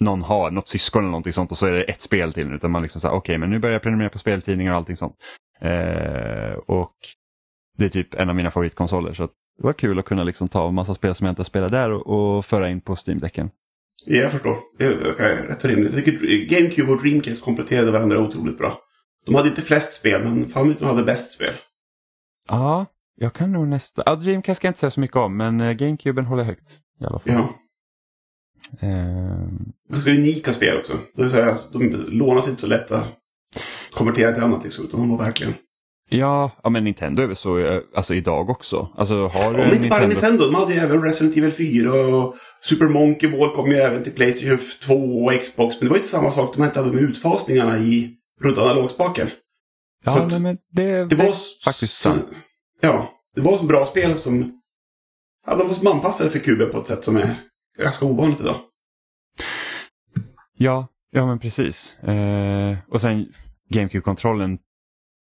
någon 0.00 0.22
har, 0.22 0.50
något 0.50 0.68
syskon 0.68 1.02
eller 1.02 1.10
någonting 1.10 1.32
sånt 1.32 1.50
och 1.52 1.58
så 1.58 1.66
är 1.66 1.72
det 1.72 1.82
ett 1.82 2.00
spel 2.00 2.32
till. 2.32 2.52
Utan 2.52 2.70
man 2.70 2.82
liksom 2.82 3.00
här, 3.04 3.10
okej 3.10 3.38
men 3.38 3.50
nu 3.50 3.58
börjar 3.58 3.72
jag 3.72 3.82
prenumerera 3.82 4.10
på 4.10 4.18
speltidningar 4.18 4.72
och 4.72 4.76
allting 4.78 4.96
sånt. 4.96 5.16
Eh, 5.60 6.52
och 6.66 6.94
det 7.78 7.84
är 7.84 7.88
typ 7.88 8.14
en 8.14 8.28
av 8.28 8.36
mina 8.36 8.50
favoritkonsoler 8.50 9.14
så 9.14 9.26
det 9.58 9.64
var 9.64 9.72
kul 9.72 9.98
att 9.98 10.04
kunna 10.04 10.24
liksom 10.24 10.48
ta 10.48 10.68
en 10.68 10.74
massa 10.74 10.94
spel 10.94 11.14
som 11.14 11.24
jag 11.26 11.32
inte 11.32 11.44
spelar 11.44 11.68
där 11.68 11.90
och, 11.90 12.06
och 12.06 12.46
föra 12.46 12.70
in 12.70 12.80
på 12.80 12.94
Steam-däcken. 12.94 13.50
Ja, 14.06 14.16
jag 14.16 14.30
förstår. 14.30 14.56
Det 14.78 14.88
verkar 14.88 15.28
rätt 15.28 15.64
rimligt. 15.64 15.94
Jag 15.94 16.04
tycker 16.04 16.56
GameCube 16.56 16.92
och 16.92 17.02
Dreamcast 17.02 17.44
kompletterade 17.44 17.90
varandra 17.90 18.18
otroligt 18.18 18.58
bra. 18.58 18.78
De 19.26 19.34
hade 19.34 19.48
inte 19.48 19.62
flest 19.62 19.94
spel, 19.94 20.24
men 20.24 20.48
fan 20.48 20.76
de 20.78 20.84
hade 20.84 21.02
bäst 21.02 21.32
spel. 21.32 21.54
Ja, 22.48 22.86
jag 23.14 23.32
kan 23.32 23.52
nog 23.52 23.68
nästa... 23.68 24.02
Ja, 24.06 24.14
Dreamcast 24.14 24.56
ska 24.56 24.66
jag 24.66 24.70
inte 24.70 24.80
säga 24.80 24.90
så 24.90 25.00
mycket 25.00 25.16
om 25.16 25.36
men 25.36 25.60
eh, 25.60 25.72
GameCuben 25.72 26.24
håller 26.24 26.42
jag 26.42 26.48
högt. 26.48 26.78
I 27.00 27.04
alla 27.04 27.18
fall. 27.18 27.32
Ja. 27.32 27.48
Ganska 29.90 30.10
unika 30.10 30.54
spel 30.54 30.78
också. 30.78 30.92
Det 31.14 31.22
vill 31.22 31.30
säga, 31.30 31.56
de 31.72 32.04
lånas 32.08 32.48
inte 32.48 32.60
så 32.60 32.68
lätt 32.68 32.90
att 32.90 33.06
konvertera 33.90 34.32
till 34.32 34.42
annat 34.42 34.64
liksom, 34.64 34.84
utan 34.84 35.00
de 35.00 35.10
var 35.16 35.24
verkligen... 35.24 35.54
Ja, 36.10 36.50
ja 36.62 36.70
men 36.70 36.84
Nintendo 36.84 37.22
är 37.22 37.26
väl 37.26 37.36
så 37.36 37.58
eh, 37.58 37.80
alltså, 37.96 38.14
idag 38.14 38.50
också. 38.50 38.88
Alltså, 38.96 39.14
har 39.26 39.54
du 39.54 39.62
en 39.62 39.74
inte 39.76 39.88
bara 39.88 40.06
Nintendo, 40.06 40.44
de 40.44 40.54
hade 40.54 40.74
ju 40.74 40.80
även 40.80 41.02
Resident 41.02 41.36
Evil 41.36 41.52
4 41.52 41.92
och 41.92 42.34
Super 42.60 42.88
Monkey 42.88 43.30
Ball 43.30 43.54
kom 43.54 43.70
ju 43.70 43.76
även 43.76 44.04
till 44.04 44.12
Playstation 44.12 44.58
2 44.86 44.94
och 45.24 45.32
Xbox. 45.42 45.76
Men 45.80 45.84
det 45.86 45.90
var 45.90 45.96
inte 45.96 46.08
samma 46.08 46.30
sak, 46.30 46.56
de 46.56 46.64
inte 46.64 46.78
hade 46.80 46.92
med 46.92 47.02
utfasningarna 47.02 47.78
i 47.78 48.14
runt 48.42 48.58
analogspaken. 48.58 49.30
Ja, 50.04 50.12
så 50.12 50.26
nej, 50.26 50.40
men 50.40 50.58
det, 50.72 51.04
Det 51.04 51.16
var 51.16 51.30
s- 51.30 51.60
faktiskt 51.64 51.92
så, 51.92 52.08
sant. 52.10 52.40
Ja, 52.80 53.12
det 53.34 53.40
var 53.40 53.56
så 53.58 53.64
bra 53.64 53.86
spel 53.86 54.18
som... 54.18 54.60
Ja, 55.46 55.56
de 55.56 55.66
var 55.68 55.74
som 55.74 55.86
anpassade 55.86 56.30
för 56.30 56.38
kuben 56.38 56.70
på 56.70 56.78
ett 56.78 56.86
sätt 56.86 57.04
som 57.04 57.16
är 57.16 57.34
ganska 57.78 58.06
ovanligt 58.06 58.40
idag. 58.40 58.56
Ja, 60.58 60.86
ja 61.10 61.26
men 61.26 61.38
precis. 61.38 61.98
Eh, 61.98 62.76
och 62.88 63.00
sen 63.00 63.26
GameCube-kontrollen 63.68 64.58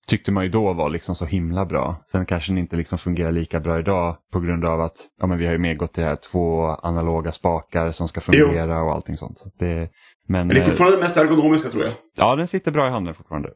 tyckte 0.08 0.32
man 0.32 0.44
ju 0.44 0.50
då 0.50 0.74
var 0.74 0.89
liksom 0.89 1.16
så 1.16 1.25
himla 1.25 1.66
bra. 1.66 2.04
Sen 2.06 2.25
kanske 2.25 2.51
den 2.51 2.58
inte 2.58 2.75
liksom 2.75 2.98
fungerar 2.98 3.32
lika 3.32 3.60
bra 3.60 3.80
idag 3.80 4.18
på 4.32 4.39
grund 4.39 4.66
av 4.66 4.82
att 4.82 4.98
ja, 5.20 5.27
men 5.27 5.38
vi 5.38 5.46
har 5.46 5.54
ju 5.54 5.60
mer 5.60 5.75
gått 5.75 5.94
till 5.94 6.04
det 6.04 6.10
här 6.10 6.16
två 6.16 6.66
analoga 6.66 7.32
spakar 7.32 7.92
som 7.92 8.08
ska 8.08 8.22
fungera 8.22 8.84
och 8.84 8.92
allting 8.92 9.18
sånt. 9.18 9.38
Så 9.38 9.50
det, 9.60 9.89
men 10.27 10.48
Men 10.48 10.48
det 10.48 10.56
är 10.56 10.60
eh, 10.60 10.66
fortfarande 10.66 10.98
det 10.98 11.01
mest 11.01 11.18
ergonomiska 11.18 11.70
tror 11.70 11.84
jag. 11.84 11.94
ja, 12.18 12.36
den 12.36 12.48
sitter 12.48 12.72
bra 12.72 12.88
i 12.88 12.92
handen 12.92 13.13
fortfarande. 13.16 13.50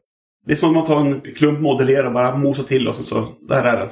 Det 0.46 0.52
är 0.52 0.56
som 0.56 0.68
att 0.68 0.74
man 0.74 0.84
tar 0.84 1.00
en 1.00 1.20
klump 1.20 1.60
modellera 1.60 2.06
och 2.06 2.12
bara 2.12 2.36
mosar 2.36 2.62
till 2.62 2.88
och 2.88 2.94
så, 2.94 3.02
så 3.02 3.26
där 3.48 3.64
är 3.64 3.76
den. 3.76 3.88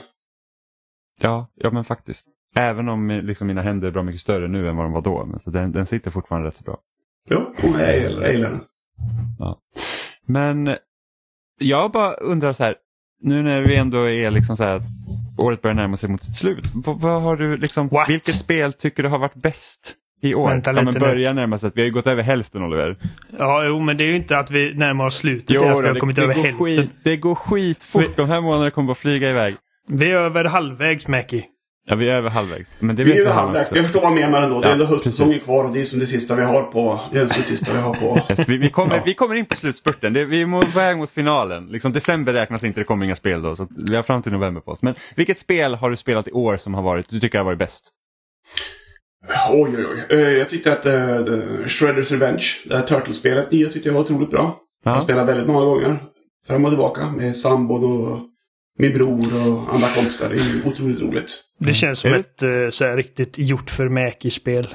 Ja, 1.21 1.51
ja 1.55 1.71
men 1.71 1.85
faktiskt. 1.85 2.27
Även 2.57 2.89
om 2.89 3.11
eh, 3.11 3.23
liksom, 3.23 3.47
mina 3.47 3.63
händer 3.63 3.89
är 3.89 3.93
bra 3.93 4.03
mycket 4.03 4.21
större 4.21 4.49
nu 4.49 4.69
än 4.69 4.77
vad 4.77 4.85
de 4.87 4.93
var 4.93 5.03
då. 5.03 5.25
Men, 5.25 5.41
så 5.41 5.51
den, 5.51 5.73
den 5.73 5.87
sitter 5.87 6.11
fortfarande 6.11 6.49
rätt 6.49 6.57
så 6.57 6.65
bra. 6.65 6.79
Jo, 7.31 7.55
jag 7.63 7.99
gillar, 7.99 8.51
den. 8.51 8.61
Men 10.27 10.77
jag 11.61 11.91
bara 11.91 12.15
undrar 12.15 12.53
så 12.53 12.65
här, 12.65 12.75
nu 13.23 13.43
när 13.43 13.63
vi 13.63 13.77
ändå 13.77 14.09
är 14.09 14.31
liksom 14.31 14.57
så 14.57 14.65
här 14.65 14.83
året 15.39 15.63
börjar 15.63 15.75
närma 15.75 15.97
sig 15.97 16.11
mot 16.11 16.25
sitt 16.25 16.37
slut. 16.37 16.65
Vad, 16.75 17.01
vad 17.01 17.23
har 17.23 17.37
du 17.37 17.57
liksom, 17.57 17.89
What? 17.89 18.09
vilket 18.09 18.35
spel 18.35 18.73
tycker 18.73 19.03
du 19.03 19.09
har 19.09 19.19
varit 19.19 19.35
bäst 19.35 19.95
i 20.23 20.35
år? 20.35 20.49
Vänta 20.49 20.71
ja, 20.71 20.75
men 20.75 20.87
lite 20.87 21.01
börjar 21.01 21.35
närma 21.35 21.59
sig, 21.59 21.71
vi 21.75 21.81
har 21.81 21.87
ju 21.87 21.93
gått 21.93 22.07
över 22.07 22.23
hälften 22.23 22.63
Oliver. 22.63 22.97
Ja, 23.39 23.65
jo, 23.65 23.81
men 23.81 23.97
det 23.97 24.05
är 24.05 24.09
ju 24.09 24.17
inte 24.17 24.39
att 24.39 24.51
vi 24.51 24.75
närmar 24.75 25.07
oss 25.07 25.17
slutet. 25.17 25.47
det 25.49 25.55
är 25.55 25.59
att 25.59 25.65
vi 25.65 25.87
har 25.87 25.95
det, 25.95 26.01
kommit 26.01 26.17
det, 26.17 26.23
över 26.23 26.35
hälften. 26.35 26.67
skit, 26.67 26.91
det 27.05 27.17
går 27.17 27.35
skitfort, 27.35 28.17
de 28.17 28.29
här 28.29 28.41
månaderna 28.41 28.71
kommer 28.71 28.87
bara 28.87 28.95
flyga 28.95 29.31
iväg. 29.31 29.57
Vi 29.89 30.11
är 30.11 30.17
över 30.17 30.45
halvvägs, 30.45 31.09
Mackie. 31.09 31.45
Ja, 31.91 31.97
vi 31.97 32.09
är 32.11 32.15
över 32.15 32.31
halvvägs. 32.31 32.71
Men 32.79 32.97
det 32.97 33.05
Vi 33.05 33.17
är 33.17 33.21
över 33.21 33.33
halvvägs. 33.33 33.67
också. 33.67 33.77
Jag 33.77 33.85
förstår 33.85 34.01
vad 34.01 34.09
han 34.11 34.19
menar 34.21 34.43
ändå. 34.43 34.61
Det 34.61 34.67
är 34.67 34.69
Ja, 34.69 34.73
ändå 34.73 34.85
höstsäsongen 34.85 35.41
kvar 35.41 35.65
och 35.65 35.73
det 35.73 35.81
är 35.81 35.85
som 35.85 35.99
det 35.99 36.07
sista 36.07 36.35
vi 36.35 36.43
har 36.43 36.63
på... 36.63 37.01
Det 37.13 37.19
är 37.19 37.27
som 37.27 37.37
det 37.37 37.43
sista 37.43 37.73
vi 37.73 37.79
har 37.79 37.95
på... 37.95 38.21
Yes, 38.31 38.49
vi, 38.49 38.57
vi, 38.59 38.71
kommer, 38.71 38.97
Ja. 38.97 39.03
vi 39.07 39.15
kommer 39.15 39.35
in 39.35 39.47
på 39.47 39.57
slutspurten, 39.57 40.13
det, 40.13 40.25
vi 40.25 40.43
är 40.43 40.47
på 40.73 40.79
väg 40.79 40.97
mot 40.97 41.11
finalen. 41.11 41.67
Liksom, 41.67 41.93
december 41.93 42.33
räknas 42.33 42.65
inte, 42.65 42.81
det 42.81 42.85
kommer 42.85 43.07
inga 43.07 43.17
spel 43.17 43.43
då. 43.43 43.57
Så 43.57 43.69
vi 43.71 43.97
har 43.97 44.03
fram 44.03 44.23
till 44.23 44.33
november 44.33 44.61
på 44.61 44.71
oss. 44.71 44.83
Men 44.83 44.95
vilket 45.15 45.39
spel 45.39 45.75
har 45.75 45.91
du 45.91 45.97
spelat 45.97 46.29
i 46.29 46.33
år 46.33 46.57
som 46.57 46.75
har 46.75 46.83
varit, 46.83 47.11
du 47.11 47.21
tycker 47.21 47.39
har 47.39 47.45
varit 47.45 47.59
bäst? 47.59 47.91
Oj, 49.51 49.75
oj, 49.77 49.87
oj. 50.11 50.17
Eh, 50.19 50.29
Jag 50.39 50.49
tyckte 50.51 50.73
att 50.73 50.87
uh, 50.87 50.93
Shredder's 51.67 52.13
Revenge, 52.13 52.45
det 52.65 52.77
här 52.77 52.83
Turtles-spelet, 52.83 53.51
nya 53.51 53.69
tyckte 53.69 53.89
jag 53.89 53.95
var 53.95 54.01
otroligt 54.01 54.31
bra. 54.31 54.57
Ja. 54.85 54.95
Jag 54.95 55.03
spelade 55.03 55.27
väldigt 55.27 55.47
många 55.47 55.65
gånger. 55.65 55.97
Fram 56.47 56.65
och 56.65 56.71
tillbaka 56.71 57.09
med 57.17 57.37
sambon 57.37 57.85
och 57.85 58.19
min 58.81 58.93
bror 58.93 59.49
och 59.49 59.75
andra 59.75 59.89
kompisar. 59.97 60.29
Det 60.29 60.35
är 60.35 60.55
ju 60.55 60.63
otroligt 60.65 61.01
roligt. 61.01 61.43
Det 61.59 61.75
känns 61.75 61.99
som 61.99 62.13
ett 62.15 62.43
eh, 62.43 62.71
så 62.71 62.85
här, 62.85 62.97
riktigt 62.97 63.39
gjort 63.39 63.71
för 63.71 63.89
Mackie-spel. 63.89 64.75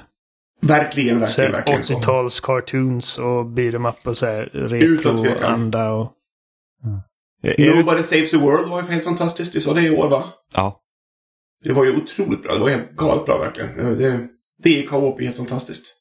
Verkligen, 0.62 1.15
Så 1.15 1.21
verkligen, 1.21 1.51
här 1.51 1.57
verkligen 1.57 1.83
så. 1.83 1.93
80-tals 1.93 2.39
cartoons 2.39 3.17
och 3.17 3.45
beat 3.45 3.74
'em 3.75 3.85
up 3.85 4.07
och 4.07 4.17
så 4.17 4.25
här 4.25 4.43
retro-anda 4.53 5.91
och... 5.91 6.12
Det, 7.41 7.75
Nobody 7.75 8.03
Saves 8.03 8.31
the 8.31 8.38
World 8.38 8.69
var 8.69 8.81
ju 8.83 8.88
helt 8.91 9.03
fantastiskt. 9.03 9.55
Vi 9.55 9.62
sa 9.62 9.74
det 9.74 9.81
i 9.81 9.89
år, 9.97 10.09
va? 10.09 10.24
ja. 10.55 10.81
Det 11.63 11.74
var 11.74 11.85
ju 11.85 11.95
otroligt 11.97 12.43
bra. 12.43 12.53
Det 12.53 12.59
var 12.59 12.69
helt 12.69 12.91
galet 12.91 13.25
bra, 13.25 13.38
verkligen. 13.38 13.97
Det, 13.97 14.27
det, 14.63 14.69
i 14.69 14.83
co-op 14.88 15.19
är 15.19 15.24
helt 15.24 15.38
fantastiskt. 15.38 15.95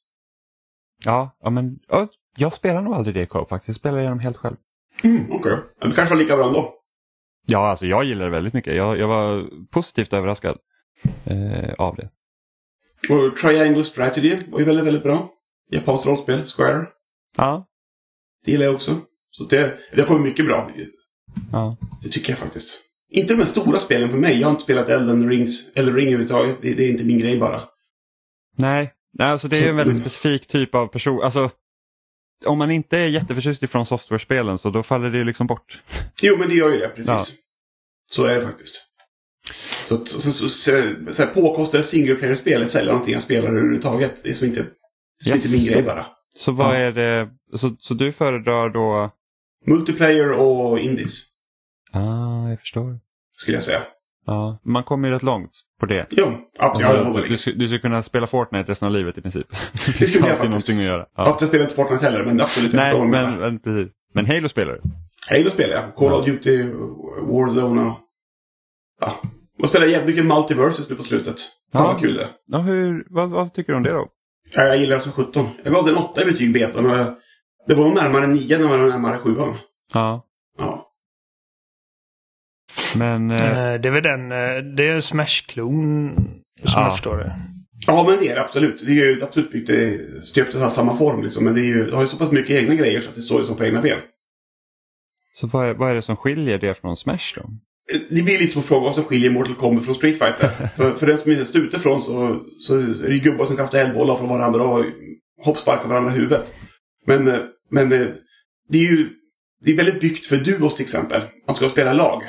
Ja, 1.06 1.37
ja, 1.42 1.50
men 1.50 1.78
ja, 1.88 2.08
jag 2.37 2.52
spelar 2.52 2.82
nog 2.82 2.94
aldrig 2.94 3.14
det 3.14 3.23
i 3.23 3.26
co-op 3.26 3.49
faktiskt. 3.49 3.68
Jag 3.68 3.76
spelar 3.76 3.99
igenom 3.99 4.18
helt 4.18 4.37
själv. 4.37 4.56
Mm, 5.02 5.32
Okej. 5.32 5.58
Ja, 5.80 5.87
det 5.88 5.94
kanske 5.94 6.14
var 6.14 6.23
lika 6.23 6.37
bra 6.37 6.46
ändå. 6.46 6.75
Ja, 7.46 7.68
alltså 7.68 7.86
jag 7.86 8.04
gillar 8.04 8.24
det 8.24 8.30
väldigt 8.30 8.54
mycket. 8.54 8.76
Jag, 8.76 8.98
jag 8.98 9.08
var 9.08 9.48
positivt 9.70 10.12
överraskad 10.12 10.58
eh, 11.24 11.72
av 11.78 11.96
det. 11.96 12.08
Och 13.14 13.36
Triangle 13.36 13.84
Strategy 13.84 14.36
var 14.48 14.58
ju 14.58 14.64
väldigt, 14.64 14.86
väldigt 14.86 15.02
bra. 15.02 15.28
Japanskt 15.70 16.06
rollspel, 16.06 16.42
Square. 16.44 16.86
Ja, 17.36 17.66
Det 18.44 18.50
gillar 18.50 18.64
jag 18.64 18.74
också. 18.74 18.96
Så 19.30 19.44
det, 19.44 19.78
det 19.92 20.00
har 20.00 20.08
kommit 20.08 20.22
mycket 20.24 20.46
bra. 20.46 20.70
ja. 21.52 21.76
Det 22.02 22.08
tycker 22.08 22.30
jag 22.30 22.38
faktiskt. 22.38 22.80
Inte 23.10 23.32
de 23.32 23.38
här 23.38 23.44
stora 23.46 23.78
spelen 23.78 24.08
för 24.08 24.18
mig. 24.18 24.40
Jag 24.40 24.46
har 24.46 24.50
inte 24.50 24.62
spelat 24.62 24.88
Elden 24.88 25.28
Rings, 25.28 25.72
eller 25.76 25.92
Ring 25.92 26.06
överhuvudtaget. 26.06 26.56
Det, 26.62 26.74
det 26.74 26.84
är 26.84 26.90
inte 26.90 27.04
min 27.04 27.18
grej 27.18 27.38
bara. 27.38 27.62
Nej, 28.56 28.92
nej 29.12 29.28
alltså 29.28 29.48
det 29.48 29.64
är 29.64 29.68
en 29.70 29.76
väldigt 29.76 29.98
specifik 29.98 30.46
typ 30.46 30.74
av 30.74 30.86
person. 30.86 31.22
Alltså, 31.22 31.50
om 32.46 32.58
man 32.58 32.70
inte 32.70 32.98
är 32.98 33.08
jätteförtjust 33.08 33.62
ifrån 33.62 33.86
software-spelen 33.86 34.58
så 34.58 34.70
då 34.70 34.82
faller 34.82 35.10
det 35.10 35.24
liksom 35.24 35.46
bort. 35.46 35.82
Jo, 36.22 36.36
men 36.38 36.48
det 36.48 36.54
gör 36.54 36.70
ju 36.70 36.78
det. 36.78 36.88
Precis. 36.88 37.08
Ja. 37.08 37.18
Så 38.10 38.24
är 38.24 38.34
det 38.34 38.42
faktiskt. 38.42 38.84
Så, 39.86 39.94
att- 39.94 40.08
så, 40.08 40.20
så, 40.20 40.32
så, 40.32 40.48
så, 41.12 41.22
här, 41.22 41.26
påkostade 41.34 41.82
single 41.82 42.14
player-spel 42.14 42.68
sällan 42.68 42.92
någonting 42.92 43.14
jag 43.14 43.22
spelar 43.22 43.48
överhuvudtaget. 43.48 44.22
Det 44.22 44.28
är 44.30 44.34
som 44.34 44.46
inte, 44.46 44.60
det 44.62 44.66
är 45.20 45.24
som 45.24 45.34
Yes. 45.36 45.44
inte 45.46 45.56
min 45.58 45.66
grej 45.72 45.82
bara. 45.82 46.06
Så 46.36 46.52
vad 46.52 46.66
Ja. 46.74 46.78
är 46.78 46.92
det, 46.92 47.28
så, 47.58 47.76
så 47.80 47.94
du 47.94 48.12
föredrar 48.12 48.68
då, 48.70 49.10
Multiplayer 49.66 50.32
och 50.32 50.78
indies, 50.78 51.22
ah, 51.92 52.48
jag 52.48 52.60
förstår. 52.60 52.98
skulle 53.30 53.56
jag 53.56 53.64
säga. 53.64 53.80
Ja, 54.26 54.60
man 54.64 54.84
kommer 54.84 55.08
ju 55.08 55.14
rätt 55.14 55.22
långt 55.22 55.50
på 55.87 55.93
det. 55.95 56.07
Jo, 56.11 56.33
absolut. 56.59 56.91
Ja, 56.91 57.21
du, 57.23 57.29
med. 57.31 57.41
ska, 57.41 57.50
du 57.50 57.69
ska 57.69 57.79
kunna 57.79 58.03
spela 58.03 58.26
Fortnite 58.26 58.71
resten 58.71 58.87
av 58.87 58.93
livet 58.95 59.19
i 59.19 59.21
princip. 59.23 59.47
Det 59.99 60.07
skulle 60.07 60.29
jag 60.29 60.38
faktiskt. 60.38 60.71
att 60.71 60.76
göra. 60.76 61.07
Ja. 61.17 61.25
Fast 61.25 61.41
jag 61.41 61.49
spelar 61.49 61.64
inte 61.64 61.75
Fortnite 61.76 62.05
heller, 62.05 62.25
men 62.25 62.41
absolut. 62.41 62.73
Nej, 62.73 62.93
du 62.95 62.99
men, 63.00 63.11
menar. 63.11 63.37
men 63.38 63.59
precis. 63.59 63.93
Men 64.14 64.26
Halo 64.26 64.49
spelar 64.49 64.73
du? 64.73 64.81
Halo 65.37 65.50
spelar 65.50 65.75
jag. 65.75 65.95
Call 65.95 66.12
of 66.12 66.25
Duty, 66.26 66.62
Warzone 67.23 67.83
och... 67.83 67.99
Ja. 69.00 69.12
Jag 69.59 69.69
spelar 69.69 69.87
jävligt 69.87 70.07
mycket 70.17 70.26
Multiversus 70.26 70.91
nu 70.91 70.97
på 70.97 71.03
slutet. 71.03 71.37
Fan 71.73 71.83
Ja. 71.85 71.93
vad 71.93 72.00
kul 72.00 72.14
det. 72.14 72.26
Ja, 72.47 72.59
hur, 72.59 73.07
vad, 73.11 73.31
vad 73.31 73.55
tycker 73.55 73.73
du 73.73 73.76
om 73.76 73.83
det 73.83 73.93
då? 73.93 74.09
Ja, 74.55 74.62
jag 74.62 74.76
gillar 74.76 74.97
det 74.97 75.03
som 75.03 75.12
17. 75.12 75.47
Jag 75.64 75.73
gav 75.75 75.85
den 75.87 75.97
8 75.97 76.23
i 76.23 76.25
betyg 76.25 76.53
betan 76.53 76.91
och 76.91 77.07
det 77.67 77.75
var 77.75 77.95
närmare 77.95 78.26
9 78.26 78.57
än 78.57 78.62
det 78.62 78.69
var 78.69 78.79
närmare 78.79 79.19
7. 79.19 79.35
Ja, 79.38 79.57
Ja. 79.95 80.25
Men... 82.96 83.30
Eh, 83.30 83.36
Eh, 83.72 83.80
Det 83.80 83.88
är 83.88 83.92
väl 83.92 84.02
den, 84.02 84.32
eh, 84.32 84.74
det 84.76 84.88
är 84.88 84.92
en 84.94 85.02
Smash-klon 85.02 86.14
som 86.14 86.72
Ja. 86.74 86.82
jag 86.82 86.92
förstår 86.92 87.16
det. 87.16 87.36
ja, 87.86 88.06
men 88.08 88.18
det 88.18 88.28
är 88.28 88.34
det 88.34 88.40
absolut. 88.40 88.82
Det 88.86 88.92
är 88.92 89.14
ju 89.14 89.22
absolut 89.22 89.50
byggt 89.52 89.70
är 89.70 89.98
stöpt 90.24 90.54
i 90.54 90.58
samma 90.58 90.96
form 90.96 91.22
liksom. 91.22 91.44
Men 91.44 91.54
det, 91.54 91.60
är 91.60 91.64
ju, 91.64 91.84
det 91.90 91.96
har 91.96 92.02
ju 92.02 92.08
så 92.08 92.16
pass 92.16 92.32
mycket 92.32 92.56
egna 92.56 92.74
grejer 92.74 93.00
så 93.00 93.08
att 93.10 93.16
det 93.16 93.22
står 93.22 93.40
ju 93.40 93.46
som 93.46 93.56
på 93.56 93.64
egna 93.64 93.82
ben. 93.82 93.98
så 95.34 95.46
vad 95.46 95.68
är, 95.68 95.74
vad 95.74 95.90
är 95.90 95.94
det 95.94 96.02
som 96.02 96.16
skiljer 96.16 96.58
det 96.58 96.74
från 96.80 96.96
Smash 96.96 97.32
då? 97.36 97.42
Det 98.10 98.22
blir 98.22 98.38
lite 98.38 98.52
som 98.52 98.60
att 98.60 98.66
fråga 98.66 98.84
vad 98.84 98.94
som 98.94 99.04
skiljer 99.04 99.30
Mortal 99.30 99.54
Kombat 99.54 99.84
från 99.84 99.94
Street 99.94 100.18
Fighter. 100.18 100.48
för, 100.76 100.90
för 100.94 101.06
den 101.06 101.18
som 101.18 101.46
står 101.46 101.60
utifrån 101.62 102.00
så, 102.02 102.40
så 102.60 102.74
är 102.78 103.08
det 103.08 103.14
ju 103.14 103.20
gubbar 103.20 103.44
som 103.44 103.56
kastar 103.56 103.78
eldbollar 103.78 104.16
från 104.16 104.28
varandra 104.28 104.62
och 104.62 104.84
hoppsparkar 105.44 105.88
varandra 105.88 106.12
i 106.12 106.14
huvudet. 106.14 106.54
Men, 107.06 107.28
eh, 107.28 107.38
men 107.70 107.88
det 108.68 108.78
är 108.78 108.82
ju 108.90 109.08
det 109.64 109.71
är 109.73 109.76
väldigt 109.76 110.00
byggt 110.00 110.26
för 110.26 110.37
duos 110.37 110.75
till 110.75 110.83
exempel. 110.83 111.23
Man 111.47 111.54
ska 111.54 111.68
spela 111.68 111.92
lag. 111.92 112.23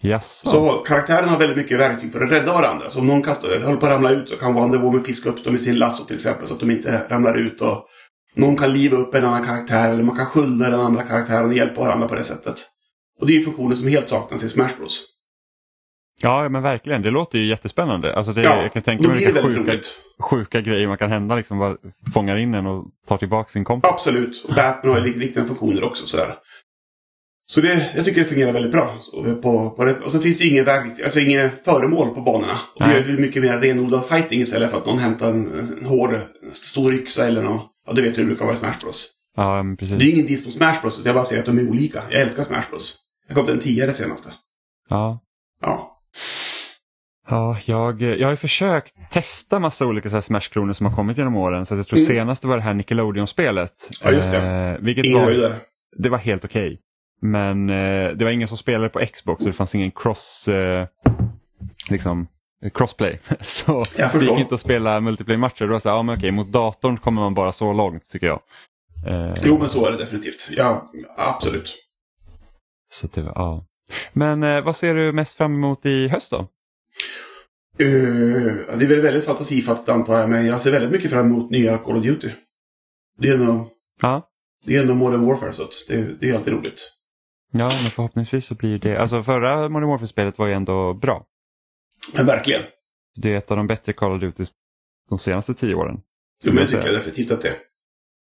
Jaså? 0.00 0.46
Så 0.46 0.72
karaktären 0.72 1.28
har 1.28 1.38
väldigt 1.38 1.56
mycket 1.56 1.78
verktyg 1.80 2.12
för 2.12 2.20
att 2.20 2.32
rädda 2.32 2.52
varandra. 2.52 2.90
Så 2.90 2.98
om 2.98 3.06
någon 3.06 3.22
kastar, 3.22 3.64
håller 3.64 3.76
på 3.80 3.86
att 3.86 3.92
ramla 3.92 4.10
ut 4.10 4.28
så 4.28 4.36
kan 4.36 4.54
Wonder 4.54 4.78
Woman 4.78 5.04
fiska 5.04 5.28
upp 5.30 5.44
dem 5.44 5.54
i 5.54 5.58
sin 5.58 5.78
lasso 5.78 6.04
till 6.04 6.14
exempel 6.14 6.46
så 6.46 6.54
att 6.54 6.60
de 6.60 6.70
inte 6.70 7.02
ramlar 7.08 7.38
ut. 7.38 7.60
Och 7.60 7.86
någon 8.36 8.56
kan 8.56 8.72
liva 8.72 8.96
upp 8.96 9.14
en 9.14 9.24
annan 9.24 9.44
karaktär 9.44 9.92
eller 9.92 10.02
man 10.02 10.16
kan 10.16 10.26
skölda 10.26 10.70
den 10.70 10.80
andra 10.80 11.02
karaktären 11.02 11.46
och 11.46 11.54
hjälpa 11.54 11.80
varandra 11.80 12.08
på 12.08 12.14
det 12.14 12.24
sättet. 12.24 12.54
Och 13.20 13.26
det 13.26 13.32
är 13.32 13.38
ju 13.38 13.44
funktioner 13.44 13.76
som 13.76 13.88
helt 13.88 14.08
saknas 14.08 14.44
i 14.44 14.48
Smash 14.48 14.76
Bros. 14.78 15.04
Ja, 16.22 16.48
men 16.48 16.62
verkligen. 16.62 17.02
Det 17.02 17.10
låter 17.10 17.38
ju 17.38 17.46
jättespännande. 17.48 18.14
Alltså 18.14 18.32
det, 18.32 18.42
Ja, 18.42 18.62
jag 18.62 18.72
kan 18.72 18.82
tänka 18.82 19.08
mig 19.08 19.16
vilka 19.24 19.42
sjuka, 19.42 19.58
roligt. 19.58 19.94
sjuka 20.20 20.60
grejer 20.60 20.88
man 20.88 20.98
kan 20.98 21.10
hända. 21.10 21.36
Liksom, 21.36 21.58
bara 21.58 21.76
fångar 22.14 22.36
in 22.36 22.54
en 22.54 22.66
och 22.66 22.84
tar 23.08 23.18
tillbaka 23.18 23.48
sin 23.48 23.64
kompis. 23.64 23.90
Absolut. 23.90 24.44
Och 24.48 24.54
Batman 24.54 24.94
har 24.94 25.06
ju 25.06 25.18
liknande 25.18 25.48
funktioner 25.48 25.84
också. 25.84 26.06
Sådär. 26.06 26.34
Så 27.52 27.60
det, 27.60 27.90
jag 27.96 28.04
tycker 28.04 28.20
det 28.20 28.26
fungerar 28.26 28.52
väldigt 28.52 28.72
bra. 28.72 28.96
Så 29.00 29.34
på, 29.42 29.70
på 29.70 29.84
det. 29.84 29.94
Och 30.00 30.12
sen 30.12 30.20
finns 30.20 30.38
det 30.38 30.44
inget, 30.44 30.66
verk- 30.66 31.04
alltså 31.04 31.20
inget 31.20 31.64
föremål 31.64 32.14
på 32.14 32.20
banorna. 32.20 32.58
Och 32.74 32.88
det 32.88 33.00
det 33.00 33.20
mycket 33.20 33.42
mer 33.42 33.58
renodlad 33.58 34.04
fighting 34.06 34.40
istället 34.40 34.70
för 34.70 34.78
att 34.78 34.86
någon 34.86 34.98
hämtar 34.98 35.28
en, 35.30 35.52
en 35.80 35.86
hård, 35.86 36.12
en 36.14 36.52
stor 36.52 36.94
yxa 36.94 37.26
eller 37.26 37.42
något. 37.42 37.70
Ja, 37.86 37.92
du 37.92 38.02
vet 38.02 38.18
hur 38.18 38.22
det 38.22 38.26
brukar 38.26 38.44
vara 38.44 38.54
i 38.54 38.58
Smash 38.58 38.78
Bros. 38.82 39.08
Ja, 39.36 39.64
precis. 39.78 39.98
Det 39.98 40.04
är 40.04 40.12
ingen 40.12 40.26
diss 40.26 40.44
på 40.44 40.50
Smash 40.50 40.80
Bros. 40.82 40.98
utan 40.98 41.06
Jag 41.06 41.14
bara 41.14 41.24
säger 41.24 41.40
att 41.42 41.46
de 41.46 41.58
är 41.58 41.68
olika. 41.68 42.02
Jag 42.10 42.20
älskar 42.20 42.42
Smash 42.42 42.64
Bros. 42.70 42.96
Jag 43.28 43.36
kom 43.36 43.44
till 43.46 43.54
en 43.54 43.60
10 43.60 43.86
det 43.86 43.92
senaste. 43.92 44.30
Ja. 44.88 45.20
Ja. 45.60 45.98
Ja, 47.28 47.58
jag, 47.64 48.02
jag 48.02 48.28
har 48.28 48.36
försökt 48.36 48.94
testa 49.10 49.58
massa 49.58 49.86
olika 49.86 50.22
Smash-kloner 50.22 50.72
som 50.72 50.86
har 50.86 50.96
kommit 50.96 51.18
genom 51.18 51.36
åren. 51.36 51.66
Så 51.66 51.74
jag 51.74 51.86
tror 51.86 51.98
Mm. 51.98 52.06
senaste 52.08 52.46
var 52.46 52.56
det 52.56 52.62
här 52.62 52.74
Nickelodeon-spelet. 52.74 53.72
Ja, 54.04 54.10
just 54.12 54.30
det. 54.30 54.38
Eh, 54.38 54.84
vilket 54.84 55.04
Ingen 55.04 55.18
var, 55.18 55.24
höjdare. 55.24 55.56
det 55.98 56.08
var 56.08 56.18
helt 56.18 56.44
okej. 56.44 56.78
Men 57.22 57.70
eh, 57.70 58.10
det 58.10 58.24
var 58.24 58.30
ingen 58.30 58.48
som 58.48 58.58
spelade 58.58 58.88
på 58.88 59.06
Xbox 59.12 59.42
så 59.42 59.46
det 59.48 59.52
fanns 59.52 59.74
ingen 59.74 59.90
cross, 59.90 60.48
eh, 60.48 60.86
liksom, 61.90 62.26
crossplay. 62.74 63.20
Så 63.40 63.84
det 63.96 64.24
gick 64.24 64.38
inte 64.38 64.54
att 64.54 64.60
spela 64.60 65.00
multiplayer-matcher. 65.00 65.64
Det 65.64 65.72
var 65.72 65.78
så 65.78 65.88
här, 65.88 65.96
ja 65.96 66.02
men 66.02 66.18
okej, 66.18 66.30
mot 66.30 66.52
datorn 66.52 66.98
kommer 66.98 67.22
man 67.22 67.34
bara 67.34 67.52
så 67.52 67.72
långt 67.72 68.10
tycker 68.10 68.26
jag. 68.26 68.40
Eh, 69.06 69.34
Jo, 69.44 69.58
men 69.58 69.68
så 69.68 69.86
är 69.86 69.92
det 69.92 69.98
definitivt. 69.98 70.48
Ja, 70.50 70.90
absolut. 71.16 71.74
Så 72.92 73.06
det 73.06 73.22
var, 73.22 73.32
ja. 73.34 73.66
Men 74.12 74.42
eh, 74.42 74.64
vad 74.64 74.76
ser 74.76 74.94
du 74.94 75.12
mest 75.12 75.36
fram 75.36 75.54
emot 75.54 75.86
i 75.86 76.08
höst 76.08 76.30
då? 76.30 76.48
Uh, 77.82 78.54
det 78.78 78.84
är 78.84 78.88
väl 78.88 79.00
väldigt 79.00 79.24
fantasifattigt 79.24 79.88
antar 79.88 80.18
jag, 80.18 80.30
men 80.30 80.46
jag 80.46 80.62
ser 80.62 80.72
väldigt 80.72 80.90
mycket 80.90 81.10
fram 81.10 81.26
emot 81.26 81.50
nya 81.50 81.78
Call 81.78 81.96
of 81.96 82.02
Duty. 82.02 82.30
Det 83.18 83.28
är 83.28 83.34
ändå, 83.34 83.68
Ja, 84.00 84.28
det 84.64 84.76
är 84.76 84.80
ändå 84.80 84.94
Modern 84.94 85.26
Warfare, 85.26 85.52
så 85.52 85.68
det, 85.88 86.20
det 86.20 86.28
är 86.30 86.34
alltid 86.34 86.52
roligt. 86.52 86.92
Ja 87.52 87.64
men 87.82 87.90
förhoppningsvis 87.90 88.46
så 88.46 88.54
blir 88.54 88.78
det, 88.78 88.96
alltså 88.96 89.22
förra 89.22 89.68
Warfare-spelet 89.68 90.38
var 90.38 90.46
ju 90.46 90.52
ändå 90.52 90.94
bra. 90.94 91.26
Men 92.14 92.26
verkligen. 92.26 92.62
Det 93.16 93.32
är 93.32 93.36
ett 93.36 93.50
av 93.50 93.56
de 93.56 93.66
bättre 93.66 93.92
Call 93.92 94.12
of 94.12 94.20
Duty 94.20 94.44
de 95.08 95.18
senaste 95.18 95.54
tio 95.54 95.74
åren. 95.74 96.00
Jo, 96.44 96.52
men 96.52 96.64
det 96.64 96.70
tycker 96.70 96.86
jag 96.86 96.94
definitivt 96.94 97.30
att 97.30 97.42
det. 97.42 97.54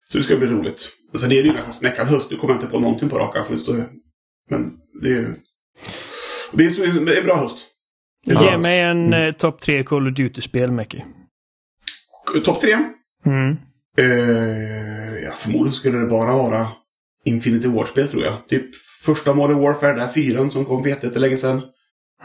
Så 0.08 0.18
det 0.18 0.24
ska 0.24 0.38
bli 0.38 0.48
roligt. 0.48 0.90
Men 1.12 1.20
sen 1.20 1.32
är 1.32 1.44
det 1.44 1.50
ju 1.50 1.58
smäckad 1.72 2.08
höst. 2.08 2.32
Nu 2.32 2.38
kommer 2.38 2.54
jag 2.54 2.62
inte 2.62 2.72
på 2.72 2.80
någonting 2.80 3.10
på 3.10 3.18
rak 3.18 3.36
arm, 3.36 3.46
för 3.46 3.52
det 3.52 3.60
står 3.60 3.76
Men 4.50 4.80
det 5.02 5.08
är 5.08 5.12
ju... 5.12 5.36
Det 6.52 6.64
är, 6.64 7.06
det 7.06 7.18
är 7.18 7.24
bra 7.24 7.38
höst. 7.38 7.68
Det 8.26 8.32
är 8.32 8.36
bra 8.36 8.44
Ge 8.44 8.52
höst. 8.52 8.62
mig 8.62 8.80
en 8.80 9.14
eh, 9.14 9.32
topp 9.32 9.62
tre 9.62 9.84
Call 9.84 10.08
of 10.08 10.14
Duty-spel, 10.14 10.72
Mäcki. 10.72 11.04
Topp 12.46 12.60
tre? 12.60 12.78
Mm. 13.26 13.58
Uh, 14.00 15.20
ja, 15.24 15.32
förmodligen 15.32 15.74
skulle 15.74 15.98
det 15.98 16.06
bara 16.06 16.36
vara 16.36 16.68
Infinity 17.28 17.68
War-spel 17.68 18.08
tror 18.08 18.24
jag. 18.24 18.48
Typ 18.48 18.76
första 19.06 19.34
Modern 19.34 19.60
Warfare, 19.60 19.94
det 19.94 20.02
här 20.02 20.12
fyran 20.12 20.52
som 20.52 20.66
kom 20.66 20.84
för 20.84 20.90
jättelänge 20.90 21.38
sedan. 21.38 21.62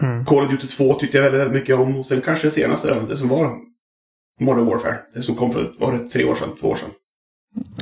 Mm. 0.00 0.24
Call 0.24 0.44
of 0.44 0.50
Duty 0.50 0.66
2 0.66 0.92
tyckte 0.94 1.16
jag 1.16 1.22
väldigt, 1.24 1.40
väldigt 1.40 1.60
mycket 1.62 1.76
om. 1.76 1.96
Och 1.98 2.06
sen 2.06 2.20
kanske 2.20 2.46
det 2.46 2.50
senaste, 2.50 3.00
det 3.08 3.16
som 3.16 3.28
var 3.28 3.56
Modern 4.40 4.66
Warfare. 4.66 4.98
Det 5.14 5.22
som 5.22 5.34
kom 5.36 5.52
för, 5.52 5.74
var 5.78 5.92
det 5.92 6.08
tre 6.08 6.24
år 6.24 6.34
sedan? 6.34 6.48
Två 6.60 6.68
år 6.68 6.76
sedan? 6.76 6.90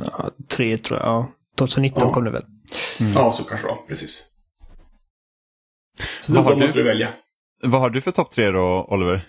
Ja, 0.05 0.31
tre 0.49 0.77
tror 0.77 0.99
jag. 0.99 1.07
Ja. 1.07 1.31
2019 1.57 2.01
Ja. 2.07 2.13
kom 2.13 2.23
det 2.23 2.31
väl. 2.31 2.45
Mm. 2.99 3.11
Ja, 3.11 3.31
så 3.31 3.43
kanske 3.43 3.67
det 3.67 3.73
var. 3.73 3.81
Precis. 3.87 4.27
Så 6.21 6.33
Vad 6.33 6.43
då 6.45 6.49
har 6.49 6.55
måste 6.57 6.79
du? 6.79 6.83
välja. 6.83 7.07
Vad 7.63 7.81
har 7.81 7.89
du 7.89 8.01
för 8.01 8.11
topp 8.11 8.31
tre 8.31 8.51
då, 8.51 8.87
Oliver? 8.89 9.27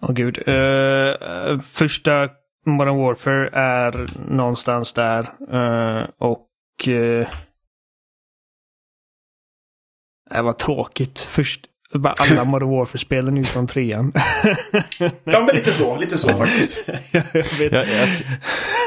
Åh 0.00 0.12
gud. 0.12 0.38
Eh, 0.48 1.60
första 1.60 2.28
Modern 2.70 2.96
Warfare 2.96 3.48
är 3.52 4.06
någonstans 4.28 4.92
där. 4.92 5.20
Eh, 5.52 6.06
och... 6.18 6.48
Uh, 6.88 7.26
det 10.30 10.42
var 10.42 10.52
tråkigt. 10.52 11.20
Först, 11.20 11.66
bara 11.94 12.14
alla 12.18 12.44
Modern 12.50 12.68
Warfare-spelen 12.70 13.38
utom 13.38 13.66
trean. 13.66 14.12
Ja, 15.24 15.40
men 15.40 15.46
lite 15.56 15.72
så. 15.72 15.96
Lite 15.96 16.18
så 16.18 16.28
faktiskt. 16.28 16.88
jag. 17.12 17.24
Jag, 17.58 17.72
jag, 17.72 18.08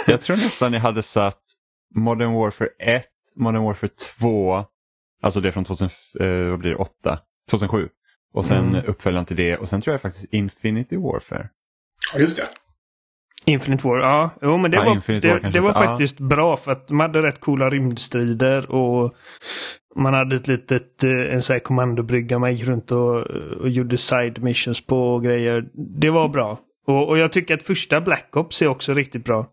jag 0.08 0.22
tror 0.22 0.36
nästan 0.36 0.74
jag 0.74 0.82
hade 0.82 1.04
satt 1.04 1.40
Modern 1.96 2.34
Warfare 2.34 2.70
1, 2.80 3.06
Modern 3.36 3.64
Warfare 3.64 3.90
2, 4.20 4.66
alltså 5.22 5.40
det 5.42 5.52
från 5.52 5.66
2000, 5.66 5.90
eh, 6.20 6.28
vad 6.50 6.60
blir 6.60 6.70
det, 6.70 6.76
8, 6.78 7.20
2007. 7.50 7.90
Och 8.34 8.46
sen 8.46 8.70
Mm. 8.70 8.86
uppföljaren 8.86 9.26
till 9.26 9.36
det 9.36 9.58
och 9.58 9.70
sen 9.70 9.82
tror 9.82 9.94
jag 9.94 10.02
faktiskt 10.02 10.34
Infinity 10.34 10.98
Warfare. 10.98 11.50
Ja, 12.14 12.20
just 12.20 12.38
det. 12.38 12.48
Infinite 13.46 13.88
War, 13.88 13.98
ja. 14.00 14.30
Jo, 14.42 14.58
men 14.58 14.72
det 14.72 14.78
Ja, 14.78 14.84
var, 14.84 14.96
War 14.96 15.20
det, 15.42 15.50
det 15.50 15.60
var. 15.60 15.70
Ja. 15.70 15.74
faktiskt 15.74 16.20
bra 16.20 16.58
för 16.58 16.72
att 16.72 16.88
de 16.88 17.00
hade 17.00 17.22
rätt 17.24 17.40
coola 17.40 17.70
rymdstrider 17.70 18.72
och 18.72 19.14
man 19.96 20.14
hade 20.14 20.36
ett 20.36 20.48
litet, 20.48 21.04
eh, 21.04 21.12
en 21.12 21.42
sån 21.42 21.54
här 21.54 21.60
kommandobrygga 21.60 22.40
man 22.40 22.56
gick 22.56 22.68
runt 22.68 22.92
och, 22.92 23.16
och 23.62 23.70
gjorde 23.70 23.98
side 23.98 24.44
missions 24.44 24.86
på 24.86 25.14
och 25.14 25.24
grejer. 25.24 25.66
Det 25.74 26.10
var 26.10 26.28
bra. 26.30 26.60
Och, 26.88 27.10
och 27.10 27.18
jag 27.18 27.32
tycker 27.32 27.54
att 27.54 27.64
första 27.64 28.02
Black 28.02 28.38
Ops 28.38 28.62
är 28.62 28.68
också 28.68 28.94
riktigt 28.94 29.26
bra. 29.26 29.48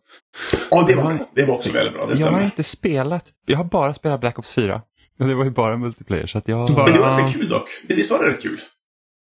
Ja, 0.70 0.84
det 0.88 0.94
var. 0.94 1.18
Det 1.34 1.44
var 1.44 1.54
också 1.54 1.72
väldigt 1.72 1.94
bra. 1.94 2.06
Det 2.06 2.20
Jag 2.20 2.26
har 2.32 2.42
inte 2.44 2.62
spelat, 2.64 3.24
jag 3.46 3.56
har 3.56 3.64
bara 3.64 3.94
spelat 3.94 4.20
Black 4.20 4.38
Ops 4.38 4.52
4. 4.54 4.82
Och 5.20 5.28
det 5.28 5.34
var 5.34 5.44
ju 5.44 5.50
bara 5.50 5.76
multiplayer 5.76 6.26
så 6.26 6.38
att 6.38 6.48
jag... 6.48 6.68
Bara- 6.68 6.84
Men 6.84 6.92
det 6.94 7.00
var 7.00 7.06
ganska 7.18 7.38
kul 7.38 7.48
dock. 7.48 7.68
Visst 7.88 8.12
var 8.12 8.18
det 8.24 8.28
rätt 8.30 8.42
kul? 8.42 8.56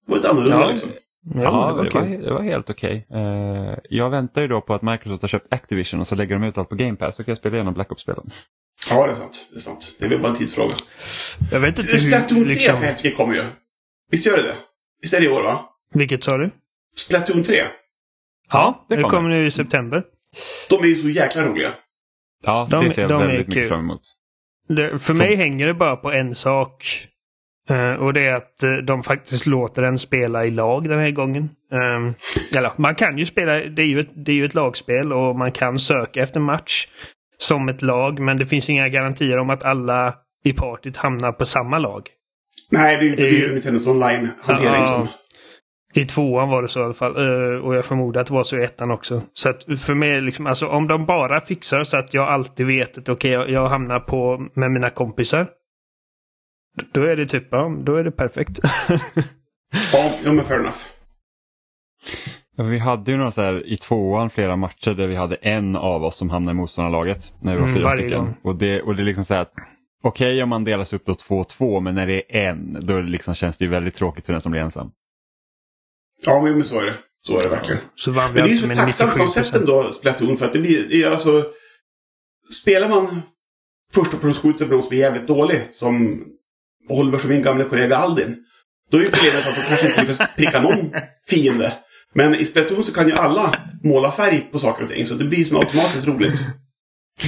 Det 0.06 0.11
var 0.12 0.16
lite 0.16 0.30
annorlunda 0.30 0.61
Ja. 0.61 0.68
liksom. 0.71 0.88
Ja, 1.35 1.43
Ja, 1.43 1.67
det 1.67 1.73
var 1.75 1.85
det 1.85 1.91
var, 2.17 2.25
det 2.26 2.33
var 2.33 2.43
helt 2.43 2.71
okej. 2.71 3.07
Eh, 3.11 3.79
jag 3.91 4.11
väntar 4.11 4.43
ju 4.43 4.49
då 4.49 4.61
på 4.61 4.75
att 4.75 4.83
Microsoft 4.83 5.23
har 5.23 5.29
köpt 5.29 5.52
Activision 5.52 6.00
och 6.00 6.07
så 6.07 6.14
lägger 6.14 6.35
de 6.38 6.45
ut 6.45 6.59
allt 6.59 6.69
på 6.69 6.75
Game 6.75 6.97
Pass. 6.97 7.17
Så 7.17 7.25
kan 7.25 7.33
jag 7.33 7.38
spela 7.38 7.55
igenom 7.57 7.75
Black 7.75 7.93
Ops-spelen. 7.93 8.26
Ja, 8.91 9.07
det 9.07 9.12
är 9.12 9.14
sant. 9.14 9.47
Det 9.50 9.57
är 9.57 9.61
sant. 9.61 9.97
Det 9.99 10.05
är 10.05 10.09
väl 10.09 10.21
bara 10.21 10.29
en 10.33 10.37
tidsfråga. 10.38 10.75
Jag 11.52 11.61
vet 11.61 11.79
inte 11.79 12.00
Splatoon 12.00 12.38
hur... 12.38 12.45
3 12.47 12.55
Liksom, 12.55 12.76
för 12.76 12.87
helsike 12.87 13.17
kommer 13.17 13.35
ju. 13.35 13.43
Visst 14.11 14.26
gör 14.26 14.37
det 14.37 14.43
det? 14.43 14.55
Visst 15.02 15.14
är 15.14 15.21
det 15.21 15.26
i 15.26 15.29
år, 15.29 15.43
va? 15.43 15.69
vilket 15.95 16.25
sa 16.25 16.38
du? 16.38 16.50
Splatoon 16.97 17.43
3. 17.43 17.62
Ja, 18.52 18.87
det 18.88 18.97
det 18.97 19.02
kommer. 19.02 19.17
kommer 19.17 19.29
nu 19.29 19.47
i 19.47 19.50
september. 19.50 20.02
De 20.71 20.83
är 20.83 20.87
ju 20.87 20.97
så 20.97 21.09
jäkla 21.09 21.45
roliga. 21.45 21.69
Ja, 22.45 22.69
De- 22.71 22.85
det 22.85 22.91
ser 22.91 23.02
jag 23.02 23.09
de 23.11 23.19
väldigt 23.21 23.38
mycket 23.38 23.55
kul. 23.55 23.69
fram 23.69 23.81
emot. 23.81 24.00
Det, 24.69 24.99
för 24.99 25.14
mig 25.14 25.37
hänger 25.37 25.67
det 25.67 25.75
bara 25.75 25.97
på 25.97 26.12
en 26.12 26.35
sak. 26.35 27.07
Eh, 27.73 27.93
och 27.93 28.12
det 28.12 28.26
är 28.26 28.35
att 28.35 28.62
eh, 28.62 28.75
de 28.75 29.02
faktiskt 29.02 29.47
låter 29.47 29.83
en 29.83 29.99
spela 29.99 30.47
i 30.47 30.50
lag 30.50 30.88
den 30.88 30.99
här 30.99 31.11
gången. 31.11 31.50
Um, 31.71 32.14
eller, 32.57 32.71
man 32.76 32.95
kan 32.95 33.19
ju 33.19 33.26
spela, 33.26 33.52
det 33.52 33.83
är 33.83 33.87
ju, 33.87 34.00
ett, 34.00 34.11
det 34.14 34.33
är 34.33 34.37
ju 34.37 34.45
ett 34.45 34.55
lagspel 34.55 35.12
och 35.12 35.37
man 35.37 35.52
kan 35.52 35.79
söka 35.79 36.23
efter 36.23 36.41
match 36.41 36.88
som 37.38 37.69
ett 37.69 37.83
lag. 37.83 38.21
Men 38.21 38.37
det 38.37 38.47
finns 38.47 38.71
inga 38.71 38.88
garantier 38.88 39.38
om 39.38 39.50
att 39.50 39.64
alla 39.64 40.14
i 40.45 40.52
partyt 40.52 40.97
hamnar 40.97 41.33
på 41.33 41.47
samma 41.47 41.79
lag. 41.79 42.09
Nej, 42.71 42.97
det 42.97 43.02
är 43.02 43.09
ju 43.09 43.17
det 43.17 43.29
är 43.29 43.31
ju 43.31 43.55
Nintendos 43.55 43.87
online-hantering 43.87 44.75
ja. 44.75 44.87
som... 44.87 45.09
I 45.95 46.05
tvåan 46.05 46.49
var 46.49 46.62
det 46.62 46.69
så 46.69 46.81
i 46.81 46.85
alla 46.85 46.95
fall. 46.95 47.17
Eh, 47.17 47.59
och 47.59 47.75
jag 47.75 47.85
förmodar 47.85 48.21
att 48.21 48.26
det 48.26 48.35
var 48.35 48.45
så 48.45 48.59
i 48.59 48.62
ettan 48.62 48.91
också. 48.91 49.23
Så 49.35 49.49
att 49.49 49.64
för 49.81 49.95
mig, 49.95 50.21
liksom, 50.21 50.47
alltså, 50.47 50.67
om 50.67 50.88
de 50.88 51.07
bara 51.07 51.41
fixar 51.41 51.85
så 51.85 51.99
att 51.99 52.14
jag 52.14 52.29
alltid 52.29 52.67
vet 52.67 52.99
att 52.99 53.09
okej, 53.09 53.31
jag, 53.31 53.50
jag 53.50 53.69
hamnar 53.69 54.00
på 54.00 54.47
med 54.55 54.71
mina 54.71 54.91
kompisar. 54.91 55.47
Då 56.93 57.02
är 57.02 57.17
det 57.17 57.26
typ, 57.26 57.49
ja, 57.50 57.76
då 57.83 57.97
är 57.97 58.05
det 58.05 58.11
perfekt. 58.11 58.59
Ja, 59.93 60.12
ja, 60.25 60.33
men 60.33 60.45
fair 60.45 60.61
enough. 60.61 60.76
Vi 62.71 62.79
hade 62.79 63.11
ju 63.11 63.17
några 63.17 63.31
så 63.31 63.43
här 63.43 63.67
i 63.67 63.76
tvåan 63.76 64.31
flera 64.31 64.57
matcher 64.57 64.91
där 64.95 65.07
vi 65.07 65.17
hade 65.17 65.35
en 65.37 65.76
av 65.76 66.04
oss 66.04 66.17
som 66.17 66.30
hamnade 66.30 66.56
i 66.56 66.61
motståndarlaget. 66.61 67.32
När 67.41 67.52
vi 67.54 67.61
var 67.61 67.69
Mm, 67.69 67.80
fyra 67.80 67.91
stycken. 67.91 68.19
gång. 68.19 68.35
Och 68.43 68.56
det, 68.56 68.82
och 68.82 68.97
det 68.97 69.02
är 69.02 69.04
liksom 69.04 69.25
så 69.25 69.35
här 69.35 69.41
att 69.41 69.52
okej 70.02 70.43
om 70.43 70.49
man 70.49 70.65
delas 70.65 70.93
upp 70.93 71.06
då 71.06 71.13
2-2 71.13 71.80
men 71.80 71.95
när 71.95 72.06
det 72.06 72.37
är 72.37 72.49
en 72.50 72.87
då 72.87 73.00
liksom, 73.00 73.35
känns 73.35 73.58
det 73.58 73.65
ju 73.65 73.71
väldigt 73.71 73.95
tråkigt 73.95 74.26
för 74.26 74.32
den 74.32 74.43
som 74.43 74.52
blir 74.52 74.61
ensam. 74.63 74.91
Ja, 76.26 76.43
men 76.43 76.65
så 76.65 76.80
är 76.80 76.87
det. 76.87 76.95
Så 77.19 77.39
är 77.39 77.43
det 77.43 77.49
verkligen. 77.49 77.80
Så 77.95 78.11
vann 78.11 78.32
vi 78.35 78.41
Men 78.41 78.49
det 78.49 78.54
är 78.54 78.54
ju 78.54 78.54
alltså 78.54 78.63
så 78.63 78.67
med 78.69 78.76
tacksamt 78.76 79.11
97 79.17 79.19
koncept 79.19 79.54
ändå, 79.56 79.93
Splatoon, 79.93 80.37
för 80.37 80.47
att 80.47 80.52
det 80.52 80.58
blir... 80.58 80.89
Det 80.89 81.02
är 81.02 81.11
alltså... 81.11 81.45
Spelar 82.63 82.89
man 82.89 83.23
första 83.95 84.11
produktionsskjutet 84.11 84.61
med 84.69 84.71
någon 84.76 84.82
som 84.82 84.93
är 84.97 85.00
jävligt 85.00 85.26
dålig, 85.26 85.61
som 85.71 86.25
Oliver 86.88 87.18
som 87.18 87.30
min 87.30 87.42
gamla 87.42 87.64
kollega 87.64 87.97
Aldin, 87.97 88.36
då 88.90 88.99
är 88.99 89.02
ju 89.02 89.08
problemet 89.10 89.49
att 89.49 89.54
de 89.56 89.62
kanske 89.68 89.86
inte 89.86 90.00
lyckas 90.00 90.36
pricka 90.36 90.62
någon 90.62 90.95
fiende. 91.28 91.73
Men 92.14 92.34
i 92.34 92.45
Splatoon 92.45 92.82
så 92.84 92.92
kan 92.95 93.08
ju 93.08 93.12
alla 93.14 93.54
måla 93.84 94.10
färg 94.12 94.47
på 94.52 94.58
saker 94.58 94.84
och 94.84 94.90
ting, 94.90 95.06
så 95.06 95.14
det 95.14 95.25
blir 95.25 95.45
som 95.45 95.56
automatiskt 95.56 96.06
roligt. 96.08 96.40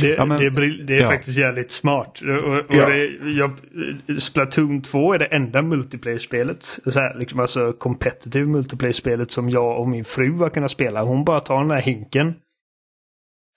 Det, 0.01 0.09
Ja, 0.09 0.25
men- 0.25 0.37
det, 0.39 0.47
är, 0.47 0.87
det 0.87 0.95
är 0.97 1.01
ja. 1.01 1.07
faktiskt 1.09 1.39
jävligt 1.39 1.71
smart. 1.71 2.21
Och, 2.23 2.55
och 2.55 2.65
Ja. 2.69 2.87
det, 2.89 3.07
jag, 3.31 3.51
Splatoon 4.21 4.83
2 4.83 5.13
är 5.15 5.19
det 5.19 5.27
enda 5.27 5.63
multiplayer-spelet, 5.63 6.63
så 6.65 6.91
här, 7.01 7.19
liksom 7.19 7.41
alltså 7.41 7.73
competitive 7.73 8.47
multiplayer-spelet 8.47 9.31
som 9.31 9.51
jag 9.51 9.81
och 9.81 9.89
min 9.89 10.05
fru 10.05 10.33
har 10.39 10.51
kunnat 10.51 10.71
spela. 10.71 11.03
Hon 11.03 11.25
bara 11.25 11.41
tar 11.41 11.61
den 11.61 11.71
här 11.71 11.81
hinken. 11.83 12.35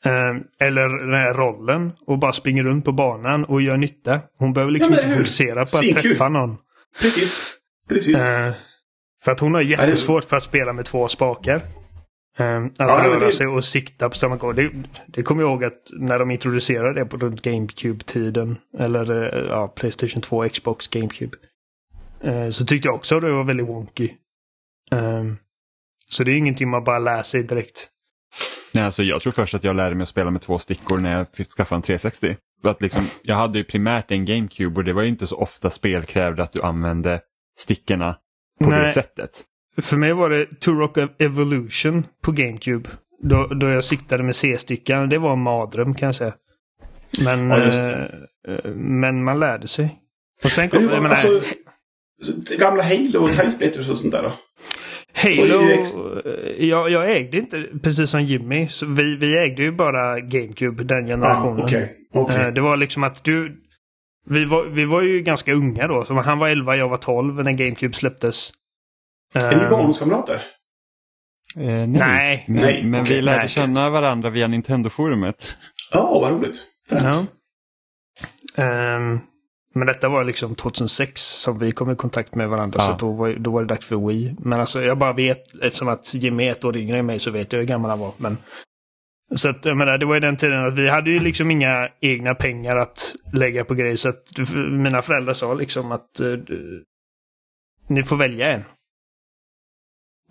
Eh, 0.08 0.67
eller 0.67 0.89
den 1.06 1.13
här 1.13 1.34
rollen 1.34 1.91
och 2.08 2.20
bara 2.20 2.34
springer 2.34 2.63
runt 2.63 2.86
på 2.86 2.91
banan 2.91 3.43
och 3.46 3.62
gör 3.62 3.78
nytta. 3.78 4.20
Hon 4.38 4.54
behöver 4.54 4.72
liksom 4.72 4.91
men 4.91 5.04
inte 5.04 5.17
fokusera 5.17 5.56
på 5.56 5.62
att 5.62 5.70
Svinkul. 5.70 6.02
träffa 6.02 6.30
någon. 6.30 6.58
Precis. 7.02 7.54
Precis. 7.89 8.26
Eh, 8.26 8.54
för 9.24 9.32
att 9.32 9.39
hon 9.39 9.54
har 9.54 9.62
jättesvårt 9.62 10.24
för 10.24 10.38
att 10.38 10.43
spela 10.43 10.74
med 10.74 10.86
två 10.86 11.08
spakar. 11.08 11.56
Eh, 12.39 12.58
att 12.65 12.72
Ja, 12.78 13.02
röra 13.04 13.20
det- 13.26 13.32
sig 13.32 13.48
och 13.48 13.65
sikta 13.65 14.10
på 14.10 14.15
samma 14.15 14.36
gång. 14.36 14.56
Det, 14.56 14.72
det 15.08 15.24
kommer 15.24 15.41
jag 15.43 15.52
ihåg 15.52 15.63
att 15.63 15.82
när 16.00 16.20
de 16.20 16.32
introducerade 16.32 16.93
det 17.00 17.06
på 17.06 17.17
runt 17.17 17.41
GameCube-tiden. 17.41 18.58
Eller 18.80 19.36
ja, 19.50 19.67
Playstation 19.67 20.22
2, 20.22 20.48
Xbox, 20.50 20.88
GameCube. 20.88 21.38
så 22.52 22.65
tyckte 22.65 22.88
jag 22.88 22.96
också 22.96 23.15
att 23.15 23.22
det 23.22 23.32
var 23.32 23.43
väldigt 23.43 23.67
wonky. 23.67 24.10
Så 26.10 26.24
det 26.24 26.32
är 26.32 26.36
ingenting 26.38 26.70
man 26.70 26.84
bara 26.84 27.00
lär 27.00 27.24
sig 27.24 27.43
direkt. 27.43 27.89
Nej, 28.78 28.86
alltså 28.86 29.04
jag 29.04 29.20
tror 29.22 29.34
först 29.34 29.54
att 29.56 29.63
jag 29.63 29.76
lärde 29.76 29.96
mig 29.96 30.04
att 30.04 30.10
spela 30.10 30.32
med 30.32 30.42
två 30.42 30.60
stickor 30.60 30.98
när 30.98 31.18
jag 31.18 31.28
fick 31.34 31.52
skaffa 31.52 31.76
en 31.76 31.82
360. 31.82 32.36
För 32.62 32.70
att 32.70 32.82
liksom, 32.82 33.08
jag 33.22 33.36
hade 33.36 33.58
ju 33.58 33.63
primärt 33.63 34.12
en 34.12 34.26
GameCube 34.26 34.76
och 34.76 34.84
det 34.84 34.94
var 34.94 35.02
ju 35.02 35.08
inte 35.10 35.28
så 35.28 35.36
ofta 35.38 35.70
spel 35.70 36.04
krävde 36.04 36.44
att 36.44 36.52
du 36.52 36.62
använde 36.62 37.22
stickorna 37.60 38.18
på 38.63 38.70
Nej. 38.70 38.84
det 38.84 38.92
sättet. 38.92 39.44
För 39.82 39.98
mig 39.98 40.13
var 40.13 40.30
det 40.30 40.46
Turok 40.60 40.98
Evolution 41.20 42.06
på 42.24 42.32
GameCube. 42.32 42.90
Då, 43.24 43.48
då 43.48 43.70
jag 43.70 43.84
siktade 43.84 44.24
med 44.24 44.36
C-stickan. 44.36 45.10
Det 45.10 45.18
var 45.18 45.34
en 45.34 45.42
mardröm 45.42 45.94
kan 45.94 46.06
jag 46.06 46.16
säga. 46.16 46.34
Men, 47.24 47.50
Ja, 47.50 47.58
eh, 47.58 48.02
eh, 48.48 48.72
men 48.76 49.24
man 49.24 49.40
lärde 49.40 49.68
sig. 49.68 50.00
Och 50.44 50.52
sen 50.52 50.70
kom, 50.70 50.84
hur 50.84 50.90
jag 50.90 51.04
menar, 51.04 51.16
alltså, 51.16 51.42
så- 52.22 52.58
gamla 52.60 52.84
Halo 52.84 53.24
och 53.24 53.32
Timesplitters 53.32 53.90
och 53.90 53.98
sånt 53.98 54.13
där 54.13 54.24
då? 54.24 54.34
Halo, 55.23 55.71
eh, 55.71 56.65
jag, 56.65 56.89
jag 56.89 57.12
ägde 57.12 57.38
inte, 57.38 57.65
precis 57.84 58.10
som 58.10 58.23
Jimmy, 58.23 58.67
så 58.67 58.86
vi, 58.86 59.15
vi 59.15 59.38
ägde 59.38 59.63
ju 59.63 59.71
bara 59.71 60.19
GameCube 60.19 60.84
den 60.84 61.03
Ah, 61.06 61.08
generationen. 61.08 61.63
okej. 61.65 61.91
okej. 62.13 62.45
Eh, 62.47 62.53
Det 62.53 62.62
var 62.62 62.77
liksom 62.77 63.03
att 63.03 63.23
du... 63.23 63.62
Vi 64.30 64.45
var, 64.45 64.65
vi 64.65 64.86
var 64.86 65.01
ju 65.01 65.21
ganska 65.21 65.53
unga 65.53 65.88
då. 65.88 66.06
Så 66.06 66.13
han 66.13 66.39
var 66.39 66.47
11, 66.49 66.75
jag 66.75 66.89
var 66.89 66.97
12 66.97 67.36
när 67.43 67.51
GameCube 67.51 67.93
släpptes. 67.93 68.51
Är 69.34 69.56
ni 69.56 69.63
Eh, 69.63 69.69
barndomskamrater? 69.69 70.36
Eh, 71.60 71.63
nej. 71.65 71.88
Nej. 71.88 72.45
Men, 72.47 72.56
Nej, 72.63 72.84
men 72.84 73.01
okej, 73.01 73.15
vi 73.15 73.21
lärde 73.21 73.38
nej. 73.38 73.49
känna 73.49 73.89
varandra 73.89 74.30
via 74.30 74.47
Nintendo-forumet. 74.47 75.56
Ja, 75.93 76.19
vad 76.21 76.32
roligt. 76.32 76.58
Fränt. 76.89 77.06
Ja. 78.56 78.63
Ehm, 78.63 79.19
men 79.78 79.88
detta 79.88 80.10
var 80.10 80.24
liksom 80.24 80.56
2006 80.56 81.22
som 81.22 81.60
vi 81.60 81.72
kom 81.72 81.92
i 81.92 81.96
kontakt 81.96 82.36
med 82.36 82.50
varandra. 82.50 82.80
Ja. 82.80 82.86
Så 82.86 83.06
då 83.06 83.12
var, 83.12 83.34
då 83.34 83.52
var 83.52 83.62
det 83.62 83.68
dags 83.68 83.86
för 83.86 84.08
Wii. 84.08 84.36
Men 84.40 84.60
alltså 84.60 84.82
jag 84.82 84.98
bara 84.98 85.13
vet, 85.13 85.56
eftersom 85.62 85.88
att 85.88 86.13
Jimmy 86.13 86.48
är 86.48 86.52
ett 86.52 86.66
år 86.66 86.78
yngre 86.78 87.00
än 87.00 87.06
mig 87.06 87.20
så 87.20 87.32
vet 87.32 87.54
jag 87.54 87.60
hur 87.60 87.68
gammal 87.68 87.90
han 87.90 88.00
var. 88.00 88.13
Men, 88.18 88.38
så 89.36 89.50
att, 89.50 89.66
jag 89.66 89.78
menar, 89.78 89.98
det 89.98 90.06
var 90.06 90.13
ju 90.13 90.20
den 90.20 90.38
tiden 90.38 90.66
att 90.66 90.74
vi 90.74 90.90
hade 90.90 91.10
ju 91.10 91.20
liksom 91.20 91.52
inga 91.52 91.90
egna 92.02 92.36
pengar 92.36 92.76
att 92.76 93.16
lägga 93.34 93.66
på 93.66 93.74
grejer. 93.74 93.96
Så 93.96 94.10
att 94.10 94.24
mina 94.72 95.02
föräldrar 95.02 95.34
sa 95.34 95.54
liksom 95.54 95.92
att 95.92 96.20
eh, 96.20 96.32
ni 97.88 98.04
får 98.04 98.16
välja 98.18 98.54
en. 98.54 98.63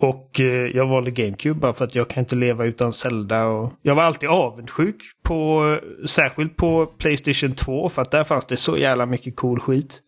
Och 0.01 0.39
eh, 0.39 0.45
jag 0.75 0.87
valde 0.87 1.11
GameCube 1.11 1.59
bara 1.59 1.73
för 1.73 1.85
att 1.85 1.95
jag 1.95 2.07
kan 2.09 2.21
inte 2.21 2.35
leva 2.35 2.65
utan 2.65 2.93
Zelda. 2.93 3.45
Och 3.45 3.73
jag 3.81 3.95
var 3.95 4.03
alltid 4.03 4.29
avundsjuk 4.29 4.95
på, 5.23 5.79
särskilt 6.07 6.55
på 6.57 6.85
Playstation 6.85 7.55
2 7.55 7.89
för 7.89 8.01
att 8.01 8.11
där 8.11 8.23
fanns 8.23 8.45
det 8.45 8.57
så 8.57 8.77
jävla 8.77 9.05
mycket 9.05 9.35
cool 9.35 9.59
skit. 9.59 10.01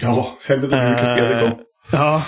Ja, 0.00 0.26
helvete 0.46 0.76
vad 0.76 0.90
mycket 0.90 1.04
spel 1.06 1.24
det 1.24 1.34
Eh, 1.34 1.50
kom. 1.50 1.64
Ja, 1.92 2.22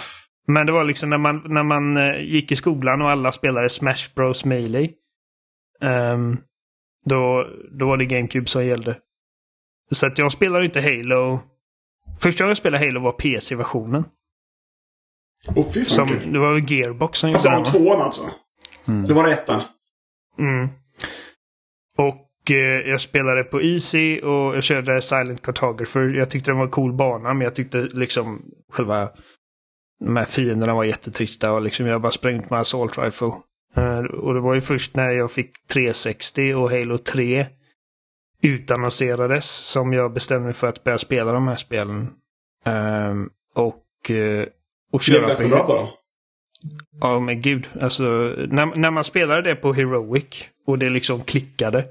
men 0.47 0.67
det 0.67 0.73
var 0.73 0.85
liksom 0.85 1.11
när 1.11 1.19
man, 1.19 1.43
när 1.45 1.63
man 1.63 1.97
eh, 1.97 2.21
gick 2.21 2.53
i 2.53 2.57
skolan 2.57 3.03
och 3.03 3.11
alla 3.11 3.33
spelade 3.33 3.69
Smash 3.69 4.15
Bros 4.17 4.45
Melee. 4.45 4.91
ehm, 5.83 6.37
då, 7.05 7.47
då 7.79 7.87
var 7.87 7.97
det 7.97 8.05
GameCube 8.05 8.47
som 8.47 8.67
gällde. 8.67 8.97
Så 9.91 10.07
att 10.07 10.19
jag 10.19 10.33
spelade 10.33 10.65
inte 10.65 10.81
Halo. 10.81 11.41
Första 12.21 12.45
gången 12.45 12.51
jag 12.51 12.57
spelade 12.57 12.87
Halo 12.87 13.01
var 13.01 13.13
PC-versionen. 13.13 14.05
Åh 15.57 15.67
fy 15.75 15.85
fan 15.85 16.07
Som, 16.07 16.33
det 16.33 16.39
var 16.39 16.55
väl 16.55 16.71
Gearbox 16.73 17.19
som 17.19 17.31
Alltså 17.31 17.49
gjorde 17.49 17.57
den, 17.57 17.65
va? 17.65 17.71
tvåan 17.71 18.03
alltså? 18.03 18.31
Mm. 18.89 19.05
Det 19.05 19.15
var 19.15 19.25
det 19.27 19.33
ettan? 19.33 19.63
Mm. 20.39 20.69
Och 21.99 22.51
eh, 22.51 22.89
jag 22.91 23.01
spelade 23.01 23.45
på 23.45 23.63
Easy 23.63 24.21
och 24.21 24.57
jag 24.57 24.63
körde 24.63 25.03
Silent 25.03 25.43
Cartographer. 25.43 26.01
Jag 26.01 26.31
tyckte 26.31 26.51
det 26.51 26.55
var 26.57 26.65
en 26.65 26.71
cool 26.71 26.93
bana 26.93 27.35
men 27.35 27.45
jag 27.45 27.55
tyckte 27.55 27.79
liksom 27.81 28.43
själva 28.73 29.11
de 30.05 30.17
här 30.17 30.25
fienderna 30.25 30.75
var 30.75 30.85
jättetrista 30.85 31.53
och 31.53 31.63
liksom 31.63 31.87
jag 31.87 32.01
bara 32.01 32.13
sprängt 32.13 32.51
med 32.51 32.61
Assault 32.61 32.99
Rifle. 32.99 33.33
Eh, 33.77 33.99
och 33.99 34.35
det 34.35 34.41
var 34.41 34.55
ju 34.55 34.61
först 34.61 34.97
när 34.97 35.11
jag 35.11 35.31
fick 35.31 35.67
360 35.67 36.55
och 36.55 36.71
Halo 36.71 36.99
3 36.99 37.47
utannonserades 38.43 39.51
som 39.51 39.93
jag 39.93 40.13
bestämde 40.13 40.45
mig 40.45 40.55
för 40.55 40.67
att 40.67 40.85
börja 40.85 40.99
spela 40.99 41.33
de 41.33 41.49
här 41.49 41.57
spelen. 41.57 42.11
Ehm, 42.67 43.31
och, 43.55 44.11
eh, 44.11 44.47
och 44.93 45.03
Du 45.07 45.11
blev 45.11 45.21
köra 45.21 45.27
ganska 45.27 45.45
på 45.45 45.51
bra 45.51 45.67
på 45.67 45.75
dem. 45.75 45.89
Ja, 47.01 47.21
men 47.21 47.43
gud. 47.43 47.69
Alltså, 47.81 48.05
när, 48.49 48.77
när 48.77 48.91
man 48.91 49.05
spelade 49.05 49.43
det 49.43 49.57
på 49.57 49.73
Heroic 49.73 50.45
och 50.67 50.79
det 50.79 50.91
liksom 50.91 51.25
klickade. 51.25 51.85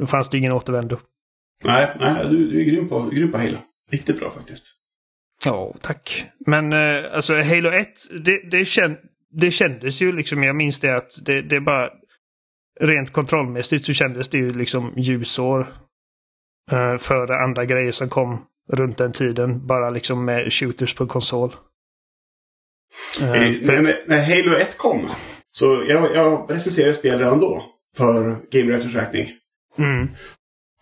Då 0.00 0.06
fanns 0.06 0.28
det 0.28 0.38
ingen 0.38 0.52
återvändo. 0.52 0.98
Nej, 1.64 1.96
nej 2.00 2.26
du, 2.30 2.50
du 2.50 2.60
är 2.60 2.64
grym 2.64 2.88
på, 2.88 3.10
grym 3.12 3.32
på 3.32 3.38
Halo. 3.38 3.58
Riktigt 3.90 4.18
bra 4.18 4.30
faktiskt. 4.30 4.74
Ja, 5.44 5.74
tack. 5.80 6.24
Men 6.46 6.72
eh, 6.72 7.14
alltså 7.14 7.34
Halo 7.34 7.70
1, 7.70 7.88
det, 8.24 8.50
det, 8.50 8.64
känd, 8.64 8.96
det 9.30 9.50
kändes 9.50 10.02
ju 10.02 10.12
liksom, 10.12 10.42
jag 10.42 10.56
minns 10.56 10.80
det 10.80 10.96
att 10.96 11.10
det, 11.24 11.42
det 11.42 11.60
bara... 11.60 11.90
Rent 12.80 13.12
kontrollmässigt 13.12 13.86
så 13.86 13.92
kändes 13.92 14.28
det 14.28 14.38
ju 14.38 14.50
liksom 14.50 14.92
ljusår. 14.96 15.60
Eh, 16.72 16.96
före 16.98 17.44
andra 17.44 17.64
grejer 17.64 17.92
som 17.92 18.08
kom 18.08 18.46
runt 18.72 18.98
den 18.98 19.12
tiden. 19.12 19.66
Bara 19.66 19.90
liksom 19.90 20.24
med 20.24 20.52
shooters 20.52 20.94
på 20.94 21.06
konsol. 21.06 21.52
Eh, 23.20 23.30
när, 23.30 24.08
när 24.08 24.36
Halo 24.36 24.56
1 24.56 24.78
kom, 24.78 25.10
så 25.52 25.84
jag, 25.88 26.14
jag 26.14 26.46
recenserade 26.50 26.94
spel 26.94 27.18
redan 27.18 27.40
då. 27.40 27.64
För 27.96 28.36
Game 28.50 28.72
Writers 28.72 28.94
räkning. 28.94 29.30
Mm. 29.78 30.08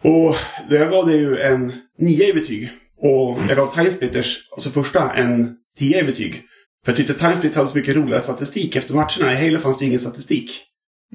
Och 0.03 0.37
jag 0.69 0.91
gav 0.91 1.07
det 1.07 1.17
ju 1.17 1.39
en 1.39 1.73
9 1.99 2.29
i 2.29 2.33
betyg. 2.33 2.71
Och 2.99 3.39
jag 3.49 3.57
gav 3.57 3.75
Timesplitters, 3.75 4.49
alltså 4.51 4.71
första, 4.71 5.13
en 5.13 5.57
10 5.79 6.01
i 6.01 6.03
betyg. 6.03 6.43
För 6.85 6.93
jag 6.93 6.97
tyckte 6.97 7.15
Timesplitters 7.15 7.57
hade 7.57 7.69
så 7.69 7.77
mycket 7.77 7.97
roligare 7.97 8.21
statistik 8.21 8.77
efter 8.77 8.95
matcherna. 8.95 9.33
I 9.33 9.45
Halo 9.45 9.59
fanns 9.59 9.79
det 9.79 9.85
ju 9.85 9.87
ingen 9.89 10.01
statistik. 10.01 10.51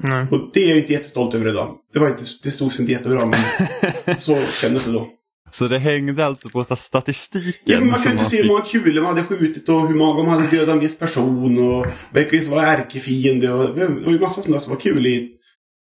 Nej. 0.03 0.27
Och 0.31 0.49
det 0.53 0.63
är 0.63 0.69
jag 0.69 0.77
inte 0.77 0.93
jättestolt 0.93 1.35
över 1.35 1.49
idag. 1.49 1.75
Det, 1.93 1.99
var 1.99 2.07
inte, 2.07 2.23
det 2.43 2.51
stod 2.51 2.73
sig 2.73 2.83
inte 2.83 2.93
jättebra, 2.93 3.25
men 3.25 4.17
så 4.17 4.41
kändes 4.61 4.85
det 4.85 4.91
då. 4.91 5.07
Så 5.51 5.67
det 5.67 5.79
hängde 5.79 6.25
alltså 6.25 6.49
på 6.49 6.75
statistiken? 6.75 7.53
Ja, 7.65 7.79
men 7.79 7.89
man 7.89 7.99
kunde 7.99 8.25
se 8.25 8.41
hur 8.41 8.47
många 8.47 8.61
kulor 8.61 9.01
man 9.01 9.17
hade 9.17 9.27
skjutit 9.27 9.69
och 9.69 9.87
hur 9.87 9.95
många 9.95 10.23
man 10.23 10.41
hade 10.41 10.57
dödat 10.57 10.69
en 10.69 10.79
viss 10.79 10.99
person. 10.99 11.59
Och 11.59 11.85
vilka 12.13 12.51
var 12.51 12.63
ärkefiende. 12.63 13.53
Och 13.53 13.75
det 13.75 13.87
var 13.87 14.11
ju 14.11 14.19
massa 14.19 14.51
där 14.51 14.59
som 14.59 14.73
var 14.73 14.81
kul 14.81 15.05
i. 15.05 15.31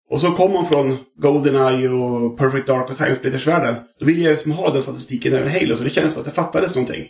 Och 0.10 0.22
så 0.22 0.32
kom 0.32 0.54
man 0.54 0.66
från 0.66 0.98
Goldeneye 1.22 1.90
och 1.90 2.38
Perfect 2.38 2.68
Dark 2.68 2.90
och 2.90 2.98
Timesplitters-världen. 2.98 3.76
Då 4.00 4.06
ville 4.06 4.22
jag 4.22 4.32
liksom 4.32 4.52
ha 4.52 4.74
den 4.74 4.82
statistiken 4.82 5.34
även 5.34 5.48
i 5.48 5.60
Halo. 5.60 5.76
Så 5.76 5.84
det 5.84 5.90
kändes 5.90 6.14
som 6.14 6.22
att 6.22 6.26
det 6.28 6.34
fattades 6.34 6.76
någonting. 6.76 7.08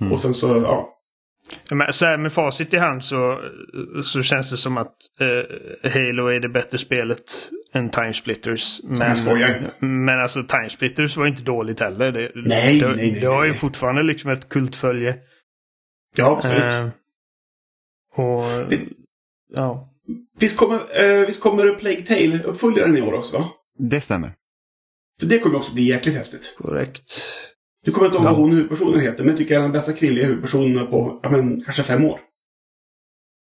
Mm. 0.00 0.12
Och 0.12 0.20
sen 0.20 0.34
så, 0.34 0.46
ja. 0.48 0.88
Men 1.70 1.92
så 1.92 2.06
här 2.06 2.16
med 2.18 2.32
facit 2.32 2.74
i 2.74 2.78
hand 2.78 3.04
så, 3.04 3.40
så 4.04 4.22
känns 4.22 4.50
det 4.50 4.56
som 4.56 4.76
att 4.76 4.94
eh, 5.20 5.90
Halo 5.92 6.26
är 6.26 6.40
det 6.40 6.48
bättre 6.48 6.78
spelet 6.78 7.50
än 7.72 7.90
Timesplitters. 7.90 8.80
Men, 8.84 9.00
Jag 9.00 9.16
skojar 9.16 9.56
inte. 9.58 9.84
men 9.86 10.20
alltså 10.20 10.42
Timesplitters 10.42 11.16
var 11.16 11.26
inte 11.26 11.42
dåligt 11.42 11.80
heller. 11.80 12.12
Det, 12.12 12.30
Nej, 12.34 12.80
det, 12.80 12.86
nej, 12.88 12.96
nej, 13.12 13.20
Det 13.20 13.26
har 13.26 13.44
ju 13.44 13.54
fortfarande 13.54 14.02
liksom 14.02 14.30
ett 14.30 14.48
kultfölje. 14.48 15.16
Ja, 16.16 16.36
absolut. 16.36 16.62
Eh, 16.62 16.88
och 18.16 18.68
Det- 18.70 18.80
ja. 19.54 19.88
Visst 20.38 20.56
kommer, 20.56 20.76
eh, 21.04 21.26
visst 21.26 21.40
kommer 21.40 21.74
Plague 21.74 22.02
Tale-uppföljaren 22.02 22.96
i 22.96 23.02
år 23.02 23.14
också, 23.14 23.38
va? 23.38 23.44
Det 23.78 24.00
stämmer. 24.00 24.34
För 25.20 25.26
det 25.26 25.38
kommer 25.38 25.56
också 25.56 25.74
bli 25.74 25.82
jäkligt 25.82 26.14
häftigt. 26.16 26.54
Korrekt. 26.58 27.22
Du 27.84 27.92
kommer 27.92 28.06
inte 28.06 28.18
ihåg 28.18 28.24
vad 28.24 28.36
hon 28.36 28.52
huvudpersonen 28.52 29.00
heter, 29.00 29.18
men 29.18 29.28
jag 29.28 29.36
tycker 29.36 29.54
jag 29.54 29.60
är 29.60 29.62
den 29.62 29.72
bästa 29.72 29.92
kvinnliga 29.92 30.26
huvudpersonen 30.26 30.86
på, 30.86 31.20
ja 31.22 31.30
men, 31.30 31.64
kanske 31.64 31.82
fem 31.82 32.04
år. 32.04 32.20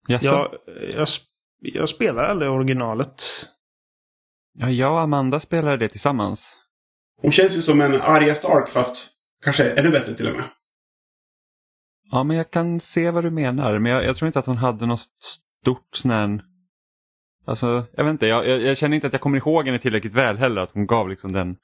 Jaså? 0.08 0.26
Jag, 0.26 0.50
jag, 0.92 1.08
jag 1.60 1.88
spelar 1.88 2.24
aldrig 2.24 2.50
originalet. 2.50 3.22
Ja, 4.52 4.70
jag 4.70 4.92
och 4.92 5.00
Amanda 5.00 5.40
spelade 5.40 5.76
det 5.76 5.88
tillsammans. 5.88 6.60
Hon 7.22 7.32
känns 7.32 7.56
ju 7.56 7.62
som 7.62 7.80
en 7.80 8.00
Arya 8.02 8.34
Stark, 8.34 8.68
fast 8.68 9.12
kanske 9.42 9.70
ännu 9.70 9.90
bättre 9.90 10.14
till 10.14 10.28
och 10.28 10.32
med. 10.32 10.44
Ja, 12.10 12.24
men 12.24 12.36
jag 12.36 12.50
kan 12.50 12.80
se 12.80 13.10
vad 13.10 13.24
du 13.24 13.30
menar. 13.30 13.78
Men 13.78 13.92
jag, 13.92 14.04
jag 14.04 14.16
tror 14.16 14.26
inte 14.26 14.38
att 14.38 14.46
hon 14.46 14.56
hade 14.56 14.86
något 14.86 15.00
stort 15.60 15.96
sån 15.96 16.10
här... 16.10 16.40
Alltså, 17.46 17.86
jag 17.92 18.04
vet 18.04 18.10
inte. 18.10 18.26
Jag, 18.26 18.48
jag, 18.48 18.60
jag 18.62 18.78
känner 18.78 18.94
inte 18.94 19.06
att 19.06 19.12
jag 19.12 19.22
kommer 19.22 19.38
ihåg 19.38 19.66
henne 19.66 19.78
tillräckligt 19.78 20.14
väl 20.14 20.36
heller. 20.36 20.62
Att 20.62 20.72
hon 20.72 20.86
gav 20.86 21.08
liksom 21.08 21.32
den... 21.32 21.56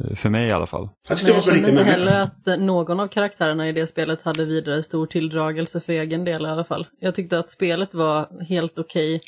eh, 0.00 0.16
För 0.16 0.28
mig 0.28 0.48
i 0.48 0.52
alla 0.52 0.66
fall. 0.66 0.88
Jag 1.08 1.18
tyckte 1.18 1.32
jag 1.32 1.38
riktigt 1.38 1.68
inte 1.68 1.82
heller 1.82 2.20
att 2.20 2.48
eh, 2.48 2.56
någon 2.56 3.00
av 3.00 3.08
karaktärerna 3.08 3.68
i 3.68 3.72
det 3.72 3.86
spelet 3.86 4.22
hade 4.22 4.44
vidare 4.44 4.82
stor 4.82 5.06
tilldragelse 5.06 5.80
för 5.80 5.92
egen 5.92 6.24
del 6.24 6.42
i 6.42 6.48
alla 6.48 6.64
fall. 6.64 6.86
Jag 7.00 7.14
tyckte 7.14 7.38
att 7.38 7.48
spelet 7.48 7.94
var 7.94 8.44
helt 8.44 8.78
okej, 8.78 9.20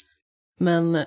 men 0.61 1.05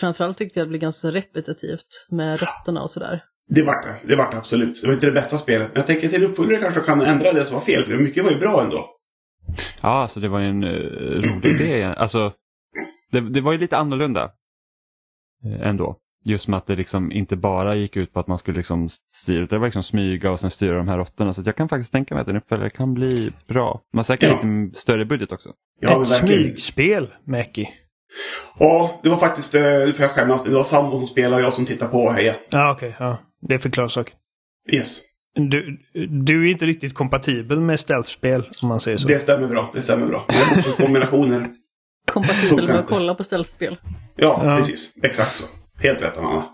framförallt 0.00 0.38
tyckte 0.38 0.58
jag 0.58 0.66
det 0.66 0.70
blev 0.70 0.80
ganska 0.80 1.08
repetitivt 1.10 2.06
med 2.10 2.40
rötterna 2.40 2.82
och 2.82 2.90
sådär. 2.90 3.24
Det 3.48 3.62
vart 3.62 3.82
det. 3.84 3.96
Det 4.08 4.16
vart 4.16 4.30
det 4.32 4.38
absolut. 4.38 4.80
Det 4.82 4.86
var 4.86 4.94
inte 4.94 5.06
det 5.06 5.12
bästa 5.12 5.38
spelet. 5.38 5.68
Men 5.68 5.76
jag 5.76 5.86
tänker 5.86 6.08
till 6.08 6.24
uppföljare 6.24 6.60
kanske 6.60 6.80
kan 6.80 7.00
ändra 7.00 7.32
det 7.32 7.44
som 7.44 7.54
var 7.54 7.60
fel. 7.64 7.84
För 7.84 7.98
mycket 7.98 8.24
var 8.24 8.30
ju 8.30 8.38
bra 8.38 8.62
ändå. 8.62 8.90
Ja, 9.80 9.88
alltså 10.02 10.20
det 10.20 10.28
var 10.28 10.38
ju 10.40 10.46
en 10.46 10.64
uh, 10.64 11.20
rolig 11.22 11.60
idé. 11.60 11.84
Alltså, 11.84 12.32
det, 13.12 13.20
det 13.20 13.40
var 13.40 13.52
ju 13.52 13.58
lite 13.58 13.76
annorlunda. 13.76 14.30
eh, 15.44 15.68
ändå. 15.68 15.96
Just 16.26 16.48
med 16.48 16.56
att 16.56 16.66
det 16.66 16.76
liksom 16.76 17.12
inte 17.12 17.36
bara 17.36 17.74
gick 17.74 17.96
ut 17.96 18.12
på 18.12 18.20
att 18.20 18.26
man 18.26 18.38
skulle 18.38 18.56
liksom 18.56 18.88
styra, 19.12 19.46
det 19.46 19.58
var 19.58 19.66
liksom 19.66 19.82
smyga 19.82 20.30
och 20.30 20.40
sen 20.40 20.50
styra 20.50 20.76
de 20.76 20.88
här 20.88 20.98
råttorna. 20.98 21.32
Så 21.32 21.40
att 21.40 21.46
jag 21.46 21.56
kan 21.56 21.68
faktiskt 21.68 21.92
tänka 21.92 22.14
mig 22.14 22.22
att 22.22 22.28
en 22.28 22.36
uppföljare 22.36 22.70
kan 22.70 22.94
bli 22.94 23.32
bra. 23.48 23.80
Man 23.94 24.04
säkert 24.04 24.30
Ja. 24.42 24.48
lite 24.48 24.78
större 24.78 25.04
budget 25.04 25.32
också. 25.32 25.48
Ja, 25.80 26.02
Ett 26.02 26.10
verkligen. 26.12 26.42
smygspel, 26.44 27.08
Mäki. 27.24 27.68
Ja, 28.58 29.00
det 29.02 29.08
var 29.08 29.16
faktiskt, 29.16 29.54
eh, 29.54 29.62
nu 29.62 29.92
får 29.92 30.02
jag 30.02 30.10
skämmas, 30.10 30.44
det 30.44 30.50
var 30.50 30.62
sambo 30.62 30.96
som 30.98 31.06
spelade 31.06 31.36
och 31.36 31.42
jag 31.42 31.54
som 31.54 31.64
tittade 31.64 31.90
på 31.90 31.98
och 31.98 32.12
hejade. 32.14 32.38
Ja, 32.50 32.72
okej. 32.72 32.96
ja. 32.98 33.18
Det 33.48 33.58
förklarar 33.58 33.88
saken. 33.88 34.14
Yes. 34.72 35.00
Du, 35.34 35.78
du 36.24 36.46
är 36.46 36.50
inte 36.52 36.66
riktigt 36.66 36.94
kompatibel 36.94 37.60
med 37.60 37.80
stealth-spel, 37.80 38.48
om 38.62 38.68
man 38.68 38.80
säger 38.80 38.96
så. 38.98 39.08
Det 39.08 39.18
stämmer 39.18 39.46
bra. 39.48 39.70
Det 39.74 39.82
stämmer 39.82 40.06
bra. 40.06 40.24
Det 40.28 40.34
är 40.34 40.76
kombinationer. 40.84 41.48
Kompatibel 42.12 42.66
med 42.66 42.76
att 42.78 42.86
kolla 42.86 43.14
på 43.14 43.24
ställspel. 43.24 43.76
Ja, 44.16 44.40
Ja. 44.44 44.56
precis. 44.56 44.94
Exakt 45.02 45.36
så. 45.38 45.46
Helt 45.78 46.02
rätt, 46.02 46.18
Amanda. 46.18 46.48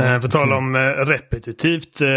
Eh, 0.00 0.20
på 0.20 0.28
tal 0.28 0.52
om 0.52 0.74
eh, 0.74 0.80
repetitivt. 0.80 2.00
Eh, 2.00 2.08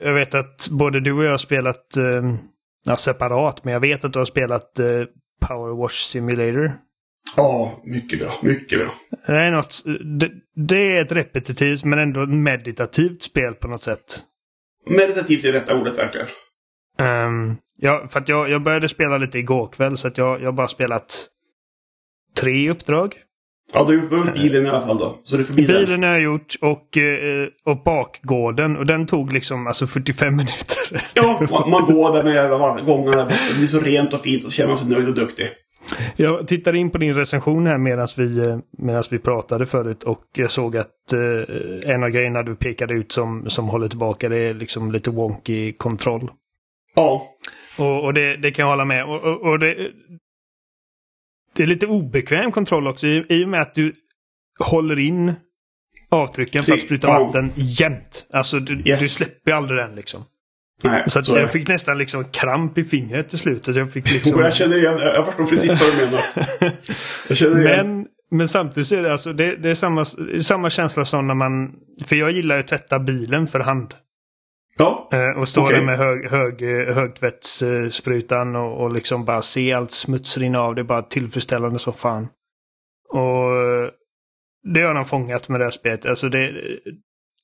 jag 0.00 0.14
vet 0.14 0.34
att 0.34 0.68
både 0.70 1.00
du 1.00 1.12
och 1.12 1.24
jag 1.24 1.30
har 1.30 1.36
spelat 1.36 1.96
eh, 1.96 2.36
ja, 2.84 2.96
separat, 2.96 3.64
men 3.64 3.72
jag 3.72 3.80
vet 3.80 4.04
att 4.04 4.12
du 4.12 4.18
har 4.18 4.26
spelat 4.26 4.78
eh, 4.78 5.02
Power 5.48 5.82
Wash 5.82 5.94
Simulator. 5.94 6.78
Ja, 7.36 7.80
mycket 7.84 8.18
bra. 8.18 8.30
Mycket 8.42 8.78
bra. 8.78 8.90
Det 9.26 9.32
är, 9.32 9.50
något, 9.50 9.82
det, 10.20 10.30
det 10.54 10.96
är 10.96 11.02
ett 11.02 11.12
repetitivt 11.12 11.84
men 11.84 11.98
ändå 11.98 12.26
meditativt 12.26 13.22
spel 13.22 13.54
på 13.54 13.68
något 13.68 13.82
sätt. 13.82 14.22
Meditativt 14.86 15.44
är 15.44 15.52
rätta 15.52 15.80
ordet 15.80 15.98
verkligen. 15.98 16.26
Um, 16.98 17.56
ja, 17.76 18.08
för 18.10 18.20
att 18.20 18.28
jag, 18.28 18.50
jag 18.50 18.62
började 18.62 18.88
spela 18.88 19.18
lite 19.18 19.38
igår 19.38 19.68
kväll 19.72 19.96
så 19.96 20.08
att 20.08 20.18
jag 20.18 20.40
jag 20.40 20.46
har 20.46 20.52
bara 20.52 20.68
spelat 20.68 21.26
tre 22.36 22.70
uppdrag. 22.70 23.14
Ja, 23.72 23.84
du 23.84 24.08
har 24.08 24.16
gjort 24.16 24.34
bilen 24.34 24.66
i 24.66 24.68
alla 24.68 24.80
fall 24.80 24.98
då. 24.98 25.18
Så 25.24 25.36
du 25.36 25.44
den. 25.44 25.56
Bilen 25.56 26.02
har 26.02 26.10
jag 26.10 26.22
gjort 26.22 26.54
och, 26.60 26.96
eh, 26.96 27.48
och 27.64 27.82
bakgården 27.84 28.76
och 28.76 28.86
den 28.86 29.06
tog 29.06 29.32
liksom 29.32 29.66
alltså 29.66 29.86
45 29.86 30.36
minuter. 30.36 31.02
Ja, 31.14 31.40
man, 31.50 31.70
man 31.70 31.84
går 31.84 32.12
där 32.12 32.24
med 32.24 32.34
jävla 32.34 32.80
gångarna 32.80 33.16
där 33.16 33.24
borta. 33.24 33.36
Det 33.52 33.58
blir 33.58 33.66
så 33.66 33.80
rent 33.80 34.12
och 34.14 34.20
fint 34.20 34.44
och 34.44 34.50
så 34.50 34.56
känner 34.56 34.68
man 34.68 34.76
sig 34.76 34.90
nöjd 34.90 35.08
och 35.08 35.14
duktig. 35.14 35.46
Jag 36.16 36.48
tittade 36.48 36.78
in 36.78 36.90
på 36.90 36.98
din 36.98 37.14
recension 37.14 37.66
här 37.66 37.78
medan 37.78 38.08
vi, 38.16 38.38
eh, 38.38 38.58
medans 38.78 39.12
vi 39.12 39.18
pratade 39.18 39.66
förut 39.66 40.04
och 40.04 40.24
jag 40.36 40.50
såg 40.50 40.76
att 40.76 41.12
eh, 41.12 41.90
en 41.94 42.02
av 42.02 42.08
grejerna 42.10 42.42
du 42.42 42.56
pekade 42.56 42.94
ut 42.94 43.12
som, 43.12 43.44
som 43.50 43.68
håller 43.68 43.88
tillbaka 43.88 44.28
det 44.28 44.38
är 44.38 44.54
liksom 44.54 44.92
lite 44.92 45.10
wonky 45.10 45.72
kontroll. 45.72 46.30
Ja, 46.96 47.22
Och, 47.78 48.04
och 48.04 48.14
det, 48.14 48.36
det 48.36 48.50
kan 48.50 48.62
jag 48.62 48.70
hålla 48.70 48.84
med. 48.84 49.04
Och, 49.04 49.22
och, 49.24 49.42
och 49.42 49.58
det, 49.58 49.76
det 51.56 51.62
är 51.62 51.66
lite 51.66 51.86
obekväm 51.86 52.52
kontroll 52.52 52.86
också 52.88 53.06
i, 53.06 53.26
i 53.28 53.44
och 53.44 53.48
med 53.48 53.60
att 53.62 53.74
du 53.74 53.92
håller 54.58 54.98
in 54.98 55.32
avtrycken 56.10 56.62
för 56.62 56.72
att 56.72 56.80
spruta 56.80 57.08
Ja. 57.08 57.24
vatten 57.24 57.50
jämt. 57.54 58.26
Alltså 58.32 58.58
du, 58.60 58.74
Yes. 58.90 59.02
du 59.02 59.08
släpper 59.08 59.52
aldrig 59.52 59.78
den 59.80 59.94
liksom. 59.94 60.24
nej. 60.82 61.04
Så, 61.06 61.18
att 61.18 61.24
så 61.24 61.38
jag 61.38 61.52
fick 61.52 61.68
nästan 61.68 61.98
liksom 61.98 62.24
kramp 62.24 62.78
i 62.78 62.84
fingret 62.84 63.28
till 63.28 63.38
slut. 63.38 63.64
Så 63.64 63.70
jag 63.72 63.92
fick 63.92 64.12
liksom... 64.12 64.40
Jag 64.40 64.54
känner 64.54 64.76
igen, 64.76 64.98
jag 65.00 65.26
förstår 65.26 65.46
precis 65.46 65.80
vad 65.80 65.92
du 65.92 65.96
menar. 65.96 66.20
Jag 67.28 67.36
känner 67.38 67.60
igen. 67.60 67.96
Men, 67.96 68.06
men 68.30 68.48
samtidigt 68.48 68.86
så 68.86 68.96
är 68.96 69.02
det, 69.02 69.12
alltså, 69.12 69.32
det, 69.32 69.56
det 69.56 69.70
är 69.70 69.74
samma, 69.74 70.04
samma 70.42 70.70
känsla 70.70 71.04
som 71.04 71.26
när 71.26 71.34
man... 71.34 71.72
För 72.04 72.16
jag 72.16 72.32
gillar 72.32 72.54
ju 72.54 72.60
att 72.60 72.68
tvätta 72.68 72.98
bilen 72.98 73.46
för 73.46 73.60
hand. 73.60 73.94
Ja, 74.78 75.08
Eh, 75.12 75.40
och 75.40 75.48
stå 75.48 75.62
Okej. 75.62 75.76
där 75.76 75.82
med 75.84 75.98
hög, 75.98 76.30
hög, 76.30 76.62
eh, 76.62 76.94
högtvättssprutan 76.94 78.56
och, 78.56 78.82
och 78.82 78.92
liksom 78.92 79.24
bara 79.24 79.42
se 79.42 79.72
allt 79.72 79.90
smuts 79.90 80.38
rinna 80.38 80.60
av. 80.60 80.74
Det 80.74 80.80
är 80.80 80.84
bara 80.84 81.02
tillfredsställande 81.02 81.78
som 81.78 81.92
fan. 81.92 82.28
Och 83.08 83.56
eh, 83.56 83.88
det 84.74 84.80
har 84.82 84.94
de 84.94 85.04
fångat 85.04 85.48
med 85.48 85.60
det 85.60 85.64
här 85.64 85.70
spelet. 85.70 86.06
Alltså 86.06 86.28
det, 86.28 86.52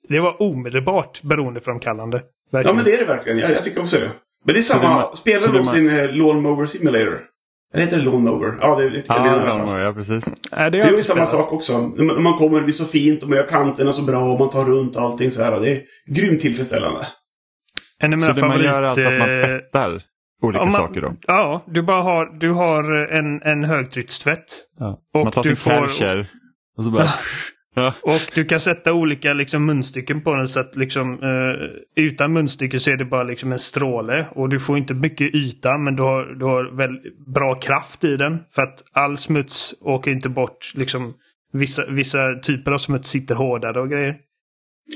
det 0.08 0.20
var 0.20 0.42
omedelbart 0.42 1.22
beroendeframkallande. 1.22 2.18
ja 2.18 2.24
Verkligen. 2.58 2.76
men 2.76 2.84
det 2.84 2.92
är 2.94 2.98
det 2.98 3.04
verkligen. 3.04 3.38
Jag, 3.38 3.50
jag 3.50 3.62
tycker 3.64 3.80
också 3.80 3.96
det. 3.96 4.10
Men 4.44 4.54
det 4.54 4.60
är 4.60 4.62
Så 4.62 4.72
samma. 4.72 4.88
det 4.88 5.04
ma- 5.04 5.14
Spelar 5.14 5.40
du 5.40 5.46
det 5.46 5.52
någonsin 5.52 5.90
eh, 5.90 6.12
Lawnmower 6.16 6.66
Simulator? 6.66 7.20
Eller 7.74 7.84
heter 7.84 7.96
det 7.98 8.04
Lawnmower? 8.04 8.54
Ja, 8.60 8.76
det, 8.76 8.84
det, 8.84 8.90
det 8.90 9.04
Ja, 9.08 9.26
jag 9.26 9.26
i 9.26 9.46
alla 9.48 9.78
ja, 9.78 9.80
ja, 9.80 9.92
precis. 9.92 10.24
Nej, 10.52 10.70
det 10.70 10.78
Det 10.78 10.84
är 10.84 10.90
ju 10.90 10.96
samma 11.02 11.26
sak 11.26 11.52
också. 11.52 11.78
När 11.96 12.04
man, 12.04 12.22
man 12.22 12.34
kommer, 12.34 12.58
det 12.58 12.64
blir 12.64 12.74
så 12.74 12.84
fint 12.84 13.22
och 13.22 13.28
man 13.28 13.38
gör 13.38 13.46
kanterna 13.46 13.92
så 13.92 14.02
bra 14.02 14.32
och 14.32 14.38
man 14.40 14.50
tar 14.50 14.64
runt 14.64 14.96
allting 14.96 15.30
så 15.30 15.42
här. 15.42 15.60
Det 15.60 15.70
är 15.70 15.82
grymt 16.14 16.40
tillfredsställande. 16.40 17.06
En 18.00 18.14
av 18.14 18.18
Så 18.18 18.22
mina 18.24 18.34
det 18.34 18.40
man 18.40 18.50
favorit... 18.50 18.64
gör 18.66 18.82
alltså 18.82 19.06
att 19.08 19.18
man 19.18 19.30
eh, 19.30 19.34
tvättar 19.36 20.02
olika 20.42 20.64
man- 20.64 20.72
saker 20.72 21.00
då. 21.00 21.16
Ja, 21.26 21.64
du 21.66 21.82
bara 21.82 22.02
har, 22.02 22.38
du 22.40 22.50
har 22.50 22.92
en, 23.12 23.42
en 23.42 23.64
högtryckstvätt. 23.64 24.44
Ja. 24.78 24.88
Och 25.14 25.18
Så 25.18 25.24
man 25.24 25.32
tar 25.32 25.42
du 25.42 25.48
sin 25.48 25.56
får- 25.56 26.26
och 26.76 26.84
så 26.84 26.90
bara... 26.90 27.08
Ja. 27.74 27.94
Och 28.02 28.20
du 28.34 28.44
kan 28.44 28.60
sätta 28.60 28.92
olika 28.92 29.32
liksom, 29.32 29.66
munstycken 29.66 30.20
på 30.20 30.36
den 30.36 30.48
så 30.48 30.60
att 30.60 30.76
liksom, 30.76 31.12
eh, 31.22 32.04
utan 32.04 32.32
munstycke 32.32 32.80
så 32.80 32.90
är 32.90 32.96
det 32.96 33.04
bara 33.04 33.22
liksom 33.22 33.52
en 33.52 33.58
stråle. 33.58 34.26
Och 34.34 34.48
du 34.48 34.60
får 34.60 34.78
inte 34.78 34.94
mycket 34.94 35.34
yta 35.34 35.78
men 35.78 35.96
du 35.96 36.02
har, 36.02 36.24
du 36.38 36.44
har 36.44 36.76
väl 36.76 36.98
bra 37.34 37.54
kraft 37.54 38.04
i 38.04 38.16
den. 38.16 38.38
För 38.54 38.62
att 38.62 38.82
all 38.92 39.16
smuts 39.16 39.74
åker 39.80 40.10
inte 40.10 40.28
bort. 40.28 40.72
Liksom, 40.74 41.14
vissa, 41.52 41.82
vissa 41.90 42.34
typer 42.42 42.72
av 42.72 42.78
smuts 42.78 43.08
sitter 43.08 43.34
hårdare 43.34 43.80
och 43.80 43.90
grejer. 43.90 44.16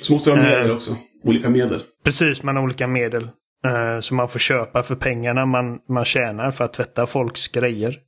Så 0.03 0.13
måste 0.13 0.31
du 0.31 0.37
ha 0.37 0.43
Eh. 0.47 0.51
medel 0.51 0.71
också. 0.73 0.93
Olika 1.25 1.51
medel. 1.51 1.81
Precis, 2.05 2.43
man 2.43 2.57
har 2.57 2.63
olika 2.63 2.87
medel. 2.87 3.29
Eh, 3.65 4.01
som 4.01 4.17
man 4.17 4.29
får 4.29 4.39
köpa 4.39 4.83
för 4.83 4.95
pengarna 4.95 5.47
man, 5.47 5.79
man 5.89 6.05
tjänar 6.05 6.51
för 6.51 6.65
att 6.65 6.73
tvätta 6.73 7.07
folks 7.07 7.49
grejer. 7.49 8.01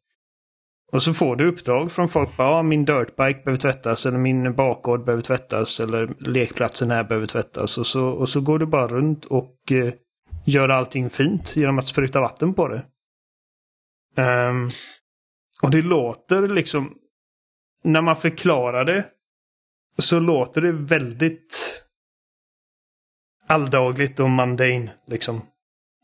Och 0.92 1.02
så 1.02 1.14
får 1.14 1.37
du 1.37 1.48
uppdrag 1.48 1.92
från 1.92 2.09
folk. 2.09 2.37
Bara, 2.37 2.50
ja, 2.50 2.62
min 2.62 2.85
dirtbike 2.85 3.42
behöver 3.44 3.57
tvättas 3.57 4.07
eller 4.07 4.18
min 4.18 4.55
bakgård 4.55 5.05
behöver 5.05 5.22
tvättas 5.22 5.81
eller 5.81 6.09
lekplatsen 6.18 6.90
här 6.90 7.05
behöver 7.05 7.26
tvättas. 7.26 7.79
Och 7.79 7.87
så, 7.87 8.07
och 8.07 8.29
så 8.29 8.40
går 8.40 8.59
du 8.59 8.66
bara 8.66 8.87
runt 8.87 9.24
och 9.24 9.72
eh, 9.72 9.92
gör 10.44 10.68
allting 10.68 11.11
fint 11.11 11.57
genom 11.57 11.79
att 11.79 11.87
spruta 11.87 12.20
vatten 12.20 12.55
på 12.55 12.68
det. 12.68 12.85
Um, 14.22 14.68
och 15.62 15.70
det 15.70 15.83
låter 15.83 16.46
liksom... 16.46 16.94
När 17.85 18.00
man 18.00 18.16
förklarar 18.16 18.85
det 18.85 19.05
så 19.98 20.20
låter 20.20 20.61
det 20.61 20.72
väldigt 20.72 21.83
alldagligt 23.46 24.20
och 24.20 24.30
mundane. 24.30 24.90
Liksom. 25.06 25.42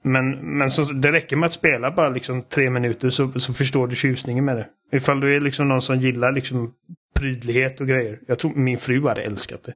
Men, 0.03 0.31
men 0.59 0.71
så, 0.71 0.83
det 0.83 1.13
räcker 1.13 1.37
med 1.37 1.47
att 1.47 1.53
spela 1.53 1.91
bara 1.91 2.09
liksom 2.09 2.43
tre 2.43 2.71
minuter 2.71 3.11
så, 3.11 3.33
så 3.37 3.53
förstår 3.53 3.87
du 3.87 3.97
tjusningen 3.97 4.45
med 4.45 4.57
det. 4.57 4.69
Ifall 4.97 5.21
du 5.21 5.37
är 5.37 5.41
liksom 5.41 5.69
någon 5.69 5.83
som 5.83 6.01
gillar 6.01 6.33
liksom 6.33 6.75
prydlighet 7.15 7.81
och 7.81 7.89
grejer. 7.89 8.21
Jag 8.27 8.39
tror 8.39 8.55
min 8.55 8.79
fru 8.79 9.09
hade 9.09 9.23
älskat 9.23 9.63
det. 9.65 9.75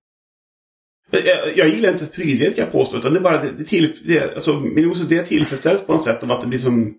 Jag, 1.10 1.56
jag 1.56 1.68
gillar 1.68 1.92
inte 1.92 2.06
prydlighet 2.06 2.54
kan 2.54 2.64
jag 2.64 2.72
påstå. 2.72 2.96
Utan 2.96 3.12
det 3.12 3.18
är 3.18 3.22
bara 3.22 3.42
det, 3.42 3.52
det, 3.58 3.64
till, 3.64 3.92
det, 4.04 4.34
alltså, 4.34 4.60
min 4.60 4.90
OCD 4.90 5.26
tillfredsställs 5.26 5.86
på 5.86 5.92
något 5.92 6.04
sätt 6.04 6.22
av 6.22 6.32
att 6.32 6.40
det 6.40 6.46
blir 6.46 6.58
som... 6.58 6.94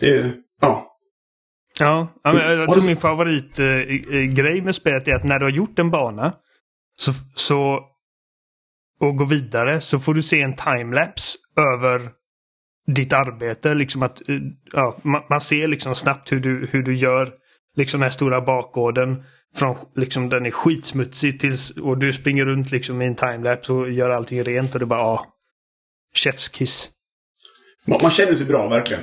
Det, 0.00 0.30
ja. 0.60 0.86
Ja, 1.78 2.08
jag, 2.22 2.34
jag 2.34 2.58
Har 2.58 2.74
tror 2.74 2.86
min 2.86 2.96
favoritgrej 2.96 4.60
med 4.60 4.74
spelet 4.74 5.08
är 5.08 5.14
att 5.14 5.24
när 5.24 5.38
du 5.38 5.44
har 5.44 5.52
gjort 5.52 5.78
en 5.78 5.90
bana 5.90 6.34
så, 6.96 7.12
så 7.34 7.89
och 9.00 9.16
går 9.16 9.26
vidare 9.26 9.80
så 9.80 9.98
får 9.98 10.14
du 10.14 10.22
se 10.22 10.42
en 10.42 10.54
timelapse 10.54 11.38
över 11.56 12.10
ditt 12.86 13.12
arbete. 13.12 13.74
Liksom 13.74 14.02
att, 14.02 14.28
eh, 14.28 14.36
ja, 14.72 14.98
man, 15.02 15.22
man 15.30 15.40
ser 15.40 15.68
liksom 15.68 15.94
snabbt 15.94 16.32
hur 16.32 16.40
du, 16.40 16.68
hur 16.72 16.82
du 16.82 16.96
gör 16.96 17.32
liksom 17.76 18.00
den 18.00 18.04
här 18.04 18.10
stora 18.10 18.40
bakgården. 18.40 19.22
Från, 19.54 19.76
liksom, 19.96 20.28
den 20.28 20.46
är 20.46 20.50
skitsmutsig 20.50 21.40
tills, 21.40 21.70
och 21.70 21.98
du 21.98 22.12
springer 22.12 22.44
runt 22.44 22.70
liksom 22.70 23.02
i 23.02 23.06
en 23.06 23.14
timelapse 23.14 23.72
och 23.72 23.90
gör 23.90 24.10
allting 24.10 24.44
rent 24.44 24.74
och 24.74 24.80
det 24.80 24.86
bara, 24.86 25.00
ja. 25.00 25.26
Chefskiss. 26.14 26.90
Man, 27.86 27.98
man 28.02 28.10
känner 28.10 28.34
sig 28.34 28.46
bra 28.46 28.68
verkligen. 28.68 29.02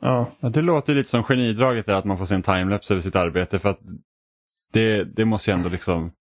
Ja. 0.00 0.32
Ja, 0.40 0.48
det 0.48 0.62
låter 0.62 0.94
lite 0.94 1.10
som 1.10 1.24
genidraget 1.24 1.86
där 1.86 1.94
att 1.94 2.04
man 2.04 2.18
får 2.18 2.24
se 2.24 2.34
en 2.34 2.42
timelapse 2.42 2.94
över 2.94 3.00
sitt 3.00 3.16
arbete 3.16 3.58
för 3.58 3.68
att 3.68 3.80
det, 4.72 5.04
det 5.04 5.24
måste 5.24 5.50
ju 5.50 5.54
ändå 5.54 5.68
liksom 5.68 6.12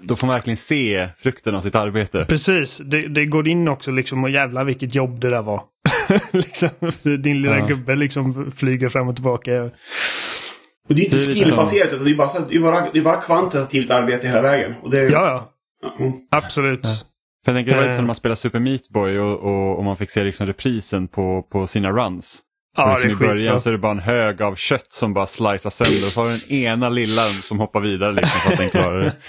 då 0.00 0.16
får 0.16 0.26
man 0.26 0.34
verkligen 0.34 0.56
se 0.56 1.08
frukten 1.18 1.54
av 1.54 1.60
sitt 1.60 1.74
arbete. 1.74 2.24
Precis, 2.28 2.78
det, 2.84 3.08
det 3.08 3.26
går 3.26 3.48
in 3.48 3.68
också 3.68 3.90
liksom 3.90 4.24
och 4.24 4.30
jävla 4.30 4.64
vilket 4.64 4.94
jobb 4.94 5.20
det 5.20 5.30
där 5.30 5.42
var. 5.42 5.62
liksom, 6.32 6.68
din 7.22 7.42
lilla 7.42 7.58
Ja. 7.58 7.66
gubbe 7.66 7.96
liksom 7.96 8.52
flyger 8.56 8.88
fram 8.88 9.08
och 9.08 9.14
tillbaka. 9.16 9.62
Och 9.62 10.94
det 10.94 10.94
är 10.94 10.96
ju 10.98 11.04
inte 11.04 11.16
Det 11.16 11.22
är 11.24 11.28
lite 11.34 11.44
skillbaserat 11.44 11.92
utan 11.92 12.04
det 12.04 12.10
är 12.10 12.16
bara, 12.16 12.28
det 12.48 12.54
är 12.56 12.60
bara, 12.60 12.86
det 12.92 12.98
är 12.98 13.02
bara 13.02 13.20
kvantitativt 13.20 13.90
arbete 13.90 14.26
hela 14.26 14.42
vägen. 14.42 14.74
Och 14.82 14.90
det, 14.90 14.98
är- 15.00 15.10
Ja, 15.10 15.26
ja. 15.26 15.52
ja. 15.98 16.12
Absolut. 16.30 16.80
Ja. 16.82 16.90
För 17.44 17.52
jag 17.52 17.58
tänker, 17.58 17.70
det 17.72 17.76
var 17.76 17.82
lite 17.84 17.90
Eh. 17.90 17.96
som 17.96 18.04
när 18.04 18.06
man 18.06 18.16
spelade 18.16 18.36
Super 18.36 18.58
Meat 18.60 18.88
Boy 18.88 19.18
och, 19.18 19.40
och, 19.40 19.78
och 19.78 19.84
man 19.84 19.96
fick 19.96 20.10
se 20.10 20.24
liksom 20.24 20.46
reprisen 20.46 21.08
på, 21.08 21.42
på 21.52 21.66
sina 21.66 21.90
runs. 21.92 22.42
Ja, 22.76 22.92
liksom 22.92 23.08
det 23.08 23.24
är 23.24 23.24
I 23.24 23.28
början 23.28 23.60
så 23.60 23.68
är 23.68 23.72
det 23.72 23.78
bara 23.78 23.92
en 23.92 23.98
hög 23.98 24.42
av 24.42 24.54
kött 24.54 24.92
som 24.92 25.14
bara 25.14 25.26
slicear 25.26 25.70
sönder 25.70 26.06
och 26.06 26.12
så 26.12 26.20
har 26.20 26.28
du 26.28 26.38
den 26.38 26.52
ena 26.52 26.88
lilla 26.88 27.22
som 27.22 27.58
hoppar 27.58 27.80
vidare 27.80 28.12
liksom 28.12 28.40
för 28.40 28.52
att 28.52 28.58
den 28.58 28.70
klarar 28.70 29.00
det. 29.00 29.16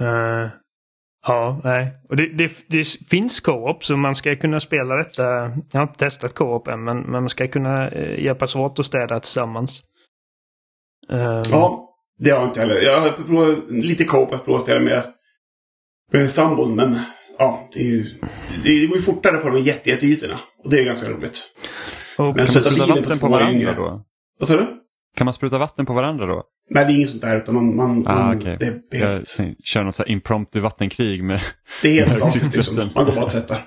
Eh, 0.00 0.50
ja, 1.26 1.60
nej. 1.64 1.92
Och 2.08 2.16
det, 2.16 2.26
det, 2.26 2.52
det 2.68 2.84
finns 3.10 3.40
co-op 3.40 3.84
så 3.84 3.96
man 3.96 4.14
ska 4.14 4.36
kunna 4.36 4.60
spela 4.60 4.96
detta. 4.96 5.22
Jag 5.72 5.80
har 5.80 5.82
inte 5.82 5.98
testat 5.98 6.34
co-op 6.34 6.68
än 6.68 6.84
men, 6.84 7.00
men 7.00 7.10
man 7.10 7.28
ska 7.28 7.48
kunna 7.48 7.88
eh, 7.88 8.24
hjälpas 8.24 8.56
åt 8.56 8.78
och 8.78 8.86
städa 8.86 9.20
tillsammans. 9.20 9.82
Eh, 11.10 11.42
ja, 11.50 11.88
det 12.18 12.30
har 12.30 12.38
jag 12.38 12.48
inte 12.48 12.60
heller. 12.60 12.80
Jag 12.80 13.00
har 13.00 13.10
provat 13.10 13.70
lite 13.70 14.04
co-op 14.04 14.32
att 14.32 14.44
prova 14.44 14.58
att 14.58 14.64
spela 14.64 14.80
med, 14.80 15.12
med 16.12 16.32
sambon. 16.32 16.74
Men 16.74 17.00
ja, 17.40 17.68
det, 17.72 17.80
är 17.80 17.84
ju, 17.84 18.04
det 18.64 18.86
går 18.86 18.96
ju 18.96 19.02
fortare 19.02 19.36
på 19.36 19.48
de 19.48 19.56
här 19.56 19.62
jätte, 19.66 19.90
jätteytorna. 19.90 20.38
Och 20.64 20.70
det 20.70 20.78
är 20.78 20.84
ganska 20.84 21.10
roligt. 21.10 21.42
och, 22.18 22.24
Men 22.36 22.46
Kan 22.46 22.46
så- 22.46 22.60
man 22.60 22.70
spruta 22.72 22.86
på 22.86 22.94
vatten 22.94 23.04
på 23.12 23.14
två 23.18 23.28
varandra 23.28 23.52
yngre. 23.60 23.74
då? 23.76 24.04
Vad 24.38 24.48
sa 24.48 24.56
du? 24.56 24.66
Kan 25.16 25.24
man 25.24 25.34
spruta 25.34 25.58
vatten 25.58 25.86
på 25.86 25.92
varandra 25.92 26.26
då? 26.26 26.42
Nej, 26.70 26.84
det 26.84 26.92
är 26.92 26.94
inget 26.94 27.10
sånt 27.10 27.22
där. 27.22 27.36
Utan 27.36 27.54
man, 27.54 27.76
man, 27.76 28.06
Ah, 28.06 28.14
man 28.26 28.36
okej. 28.38 28.56
det, 28.60 28.66
är 28.96 29.00
Jag 29.00 29.08
helt, 29.08 29.38
kör 29.64 29.84
något 29.84 29.94
så 29.94 30.02
här 30.02 30.10
impromptu 30.10 30.60
vattenkrig 30.60 31.24
med... 31.24 31.40
det 31.82 31.88
är 31.88 31.92
helt 31.94 32.12
statiskt. 32.12 32.54
Liksom. 32.54 32.76
Man 32.94 33.04
går 33.04 33.12
bara 33.12 33.24
och 33.24 33.30
tvättar. 33.30 33.62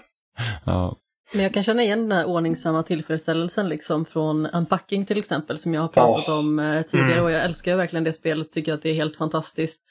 Ja. 0.66 0.98
Men 1.34 1.44
jag 1.44 1.54
kan 1.54 1.64
känna 1.64 1.84
igen 1.84 2.02
den 2.10 2.18
här 2.18 2.26
ordningsamma 2.26 2.84
tillfredsställelsen 2.84 3.70
liksom 3.70 4.06
från 4.06 4.46
Unpacking 4.46 5.06
till 5.06 5.20
exempel 5.20 5.58
som 5.58 5.74
jag 5.74 5.82
har 5.82 5.88
pratat 5.88 6.26
Åh. 6.30 6.40
om 6.40 6.60
eh, 6.60 6.82
tidigare 6.82 7.12
Mm. 7.12 7.24
och 7.24 7.32
jag 7.32 7.44
älskar 7.44 7.76
verkligen 7.78 8.04
det 8.04 8.14
spelet, 8.14 8.52
tycker 8.52 8.74
att 8.74 8.82
det 8.82 8.90
är 8.90 8.94
helt 8.94 9.16
fantastiskt. 9.18 9.82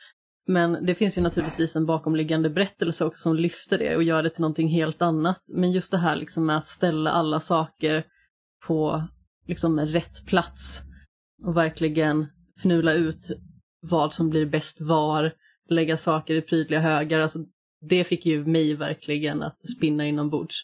Men 0.46 0.86
det 0.86 0.94
finns 0.94 1.18
ju 1.18 1.22
naturligtvis 1.22 1.76
en 1.76 1.86
bakomliggande 1.86 2.50
berättelse 2.50 3.04
också 3.04 3.20
som 3.20 3.36
lyfter 3.36 3.78
det 3.78 3.96
och 3.96 4.02
gör 4.02 4.22
det 4.22 4.30
till 4.30 4.40
någonting 4.40 4.68
helt 4.68 5.02
annat. 5.02 5.42
Men 5.54 5.72
just 5.72 5.90
det 5.90 5.98
här 5.98 6.16
liksom 6.16 6.46
med 6.46 6.56
att 6.56 6.66
ställa 6.66 7.10
alla 7.10 7.40
saker 7.40 8.04
på 8.66 9.02
liksom 9.46 9.80
rätt 9.80 10.26
plats 10.26 10.80
och 11.44 11.56
verkligen 11.56 12.26
fnula 12.58 12.94
ut 12.94 13.30
vad 13.80 14.14
som 14.14 14.30
blir 14.30 14.46
bäst 14.46 14.80
var, 14.80 15.32
lägga 15.68 15.96
saker 15.96 16.34
i 16.34 16.42
prydliga 16.42 16.80
högar, 16.80 17.18
alltså 17.18 17.38
det 17.88 18.04
fick 18.04 18.26
ju 18.26 18.44
mig 18.46 18.74
verkligen 18.74 19.42
att 19.42 19.68
spinna 19.76 20.06
inombords. 20.06 20.62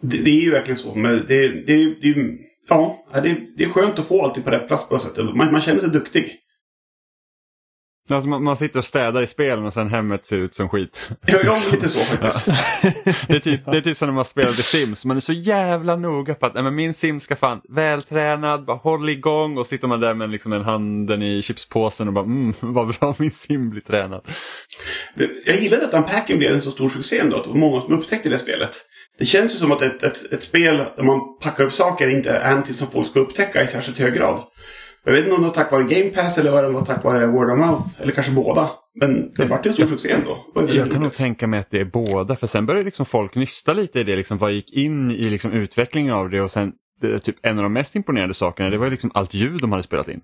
Det, 0.00 0.24
det 0.24 0.30
är 0.30 0.40
ju 0.40 0.50
verkligen 0.50 0.78
så. 0.78 0.94
Men 0.94 1.12
det, 1.12 1.48
det, 1.48 2.00
det, 2.00 2.08
är 2.08 2.38
ja, 2.68 3.06
det, 3.12 3.40
det 3.56 3.64
är 3.64 3.68
skönt 3.68 3.98
att 3.98 4.06
få 4.06 4.22
allting 4.22 4.42
på 4.42 4.50
rätt 4.50 4.68
plats 4.68 4.88
på 4.88 4.94
något 4.94 5.02
sätt. 5.02 5.16
Man, 5.16 5.52
man 5.52 5.60
känner 5.60 5.80
sig 5.80 5.90
duktig. 5.90 6.40
Alltså 8.10 8.28
man, 8.28 8.42
man 8.42 8.56
sitter 8.56 8.78
och 8.78 8.84
städar 8.84 9.22
i 9.22 9.26
spelen 9.26 9.64
och 9.64 9.72
sen 9.72 9.88
hemmet 9.88 10.26
ser 10.26 10.38
ut 10.38 10.54
som 10.54 10.68
skit. 10.68 11.10
Ja, 11.26 11.38
ja 11.44 11.56
lite 11.72 11.88
så 11.88 11.98
faktiskt. 11.98 12.46
Det 13.28 13.36
är 13.36 13.40
typ, 13.40 13.60
det 13.66 13.76
är 13.76 13.80
typ 13.80 13.96
som 13.96 14.08
när 14.08 14.14
man 14.14 14.24
spelar 14.24 14.52
The 14.52 14.62
Sims. 14.62 15.04
Man 15.04 15.16
är 15.16 15.20
så 15.20 15.32
jävla 15.32 15.96
noga 15.96 16.34
på 16.34 16.46
att 16.46 16.54
nej, 16.54 16.62
men 16.62 16.74
min 16.74 16.94
sim 16.94 17.20
ska 17.20 17.36
fan 17.36 17.60
vältränad, 17.68 18.64
bara 18.64 18.76
håll 18.76 19.08
igång 19.08 19.58
och 19.58 19.66
sitter 19.66 19.88
man 19.88 20.00
där 20.00 20.14
med 20.14 20.30
liksom 20.30 20.52
en 20.52 20.62
handen 20.62 21.22
i 21.22 21.42
chipspåsen 21.42 22.08
och 22.08 22.14
bara 22.14 22.24
mm, 22.24 22.54
vad 22.60 22.94
bra 22.94 23.14
min 23.18 23.30
sim 23.30 23.70
blir 23.70 23.80
tränad. 23.80 24.20
Jag 25.46 25.60
gillade 25.60 25.84
att 25.84 25.94
Unpacking 25.94 26.38
blev 26.38 26.52
en 26.52 26.60
så 26.60 26.70
stor 26.70 26.88
succé 26.88 27.18
ändå. 27.18 27.36
Att 27.36 27.44
det 27.44 27.50
var 27.50 27.56
många 27.56 27.80
som 27.80 27.92
upptäckte 27.92 28.28
det 28.28 28.38
spelet. 28.38 28.76
Det 29.18 29.24
känns 29.24 29.54
ju 29.54 29.58
som 29.58 29.72
att 29.72 29.82
ett, 29.82 30.02
ett, 30.02 30.32
ett 30.32 30.42
spel 30.42 30.76
där 30.76 31.02
man 31.02 31.20
packar 31.42 31.64
upp 31.64 31.72
saker 31.72 32.08
inte 32.08 32.30
är 32.30 32.50
någonting 32.50 32.74
som 32.74 32.90
folk 32.90 33.06
ska 33.06 33.20
upptäcka 33.20 33.62
i 33.62 33.66
särskilt 33.66 33.98
hög 33.98 34.14
grad. 34.14 34.40
Jag 35.04 35.12
vet 35.12 35.24
inte 35.24 35.34
om 35.34 35.40
det 35.40 35.46
var 35.46 35.54
tack 35.54 35.72
vare 35.72 35.82
Game 35.82 36.10
Pass 36.10 36.38
eller 36.38 36.50
vad 36.50 36.64
det 36.64 36.70
var 36.70 36.82
tack 36.82 37.04
vare 37.04 37.26
Word 37.26 37.50
of 37.50 37.58
Mouth. 37.58 37.82
Eller 37.98 38.12
kanske 38.12 38.32
båda. 38.32 38.70
Men 39.00 39.32
det 39.36 39.44
vart 39.44 39.66
en 39.66 39.72
stor 39.72 39.86
succé 39.86 40.12
ändå. 40.12 40.46
Väldigt 40.54 40.76
Jag 40.76 40.90
kan 40.92 41.02
nog 41.02 41.12
tänka 41.12 41.46
mig 41.46 41.60
att 41.60 41.70
det 41.70 41.80
är 41.80 41.84
båda 41.84 42.36
för 42.36 42.46
sen 42.46 42.66
började 42.66 42.84
liksom 42.84 43.06
folk 43.06 43.34
nysta 43.34 43.72
lite 43.72 44.00
i 44.00 44.04
det, 44.04 44.16
liksom, 44.16 44.38
vad 44.38 44.52
gick 44.52 44.72
in 44.72 45.10
i 45.10 45.30
liksom 45.30 45.52
utvecklingen 45.52 46.14
av 46.14 46.30
det 46.30 46.40
och 46.40 46.50
sen 46.50 46.72
det, 47.00 47.18
typ 47.18 47.36
en 47.42 47.58
av 47.58 47.62
de 47.62 47.72
mest 47.72 47.96
imponerande 47.96 48.34
sakerna 48.34 48.70
det 48.70 48.78
var 48.78 48.90
liksom 48.90 49.10
allt 49.14 49.34
ljud 49.34 49.60
de 49.60 49.72
hade 49.72 49.84
spelat 49.84 50.08
in. 50.08 50.20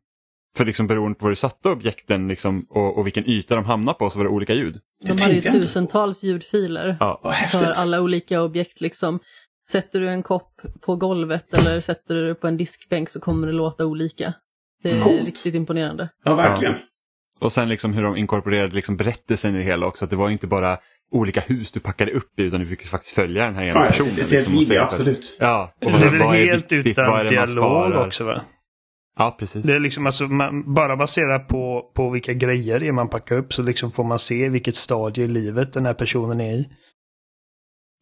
För 0.56 0.64
liksom 0.64 0.86
beroende 0.86 1.18
på 1.18 1.24
var 1.24 1.30
du 1.30 1.36
satte 1.36 1.68
objekten 1.68 2.28
liksom, 2.28 2.66
och, 2.70 2.98
och 2.98 3.06
vilken 3.06 3.28
yta 3.28 3.54
de 3.54 3.64
hamnade 3.64 3.98
på 3.98 4.10
så 4.10 4.18
var 4.18 4.24
det 4.24 4.30
olika 4.30 4.54
ljud. 4.54 4.80
De 5.06 5.22
hade 5.22 5.34
ju 5.34 5.40
jag 5.40 5.52
tusentals 5.52 6.22
ljudfiler 6.22 6.96
Ja. 7.00 7.34
För 7.50 7.72
alla 7.76 8.02
olika 8.02 8.42
objekt. 8.42 8.80
Liksom. 8.80 9.20
Sätter 9.70 10.00
du 10.00 10.08
en 10.08 10.22
kopp 10.22 10.60
på 10.80 10.96
golvet 10.96 11.54
eller 11.54 11.80
sätter 11.80 12.14
du 12.14 12.28
det 12.28 12.34
på 12.34 12.46
en 12.46 12.56
diskbänk 12.56 13.08
så 13.08 13.20
kommer 13.20 13.46
det 13.46 13.52
låta 13.52 13.86
olika. 13.86 14.34
Det 14.82 14.90
är 14.90 15.00
Coolt. 15.00 15.26
riktigt 15.26 15.54
imponerande. 15.54 16.08
Ja, 16.24 16.34
verkligen. 16.34 16.74
Och 17.38 17.52
sen 17.52 17.68
liksom 17.68 17.92
hur 17.92 18.02
de 18.02 18.16
inkorporerade 18.16 18.74
liksom 18.74 18.96
berättelsen 18.96 19.54
i 19.54 19.58
det 19.58 19.64
hela 19.64 19.86
också. 19.86 20.04
Att 20.04 20.10
det 20.10 20.16
var 20.16 20.30
inte 20.30 20.46
bara 20.46 20.78
olika 21.12 21.40
hus 21.40 21.72
du 21.72 21.80
packade 21.80 22.12
upp 22.12 22.38
i 22.38 22.42
utan 22.42 22.60
du 22.60 22.66
fick 22.66 22.82
faktiskt 22.86 23.14
följa 23.14 23.44
den 23.44 23.54
här 23.54 23.62
ena 23.64 23.80
Ja, 23.80 23.86
personen. 23.86 24.12
det, 24.16 24.22
det 24.22 24.30
liksom, 24.30 24.52
video, 24.52 24.66
för- 24.74 24.80
absolut. 24.82 25.36
Ja, 25.40 25.72
och 25.84 25.90
det 25.90 25.96
är 25.96 26.00
vad, 26.02 26.10
väl 26.10 26.18
vad 26.22 26.36
är 26.36 26.46
helt 26.46 26.72
viktigt, 26.72 26.86
utan 26.98 27.24
det 27.24 27.28
dialog 27.30 28.06
också 28.06 28.24
va? 28.24 28.40
Ja, 29.16 29.36
precis. 29.38 29.66
Det 29.66 29.74
är 29.74 29.80
liksom 29.80 30.06
alltså, 30.06 30.24
man, 30.24 30.74
bara 30.74 30.96
baserat 30.96 31.48
på, 31.48 31.90
på 31.94 32.10
vilka 32.10 32.32
grejer 32.32 32.78
det 32.78 32.88
är 32.88 32.92
man 32.92 33.08
packar 33.08 33.36
upp 33.36 33.52
så 33.52 33.62
liksom 33.62 33.90
får 33.92 34.04
man 34.04 34.18
se 34.18 34.48
vilket 34.48 34.74
stadie 34.74 35.24
i 35.24 35.28
livet 35.28 35.72
den 35.72 35.86
här 35.86 35.94
personen 35.94 36.40
är 36.40 36.52
i. 36.52 36.68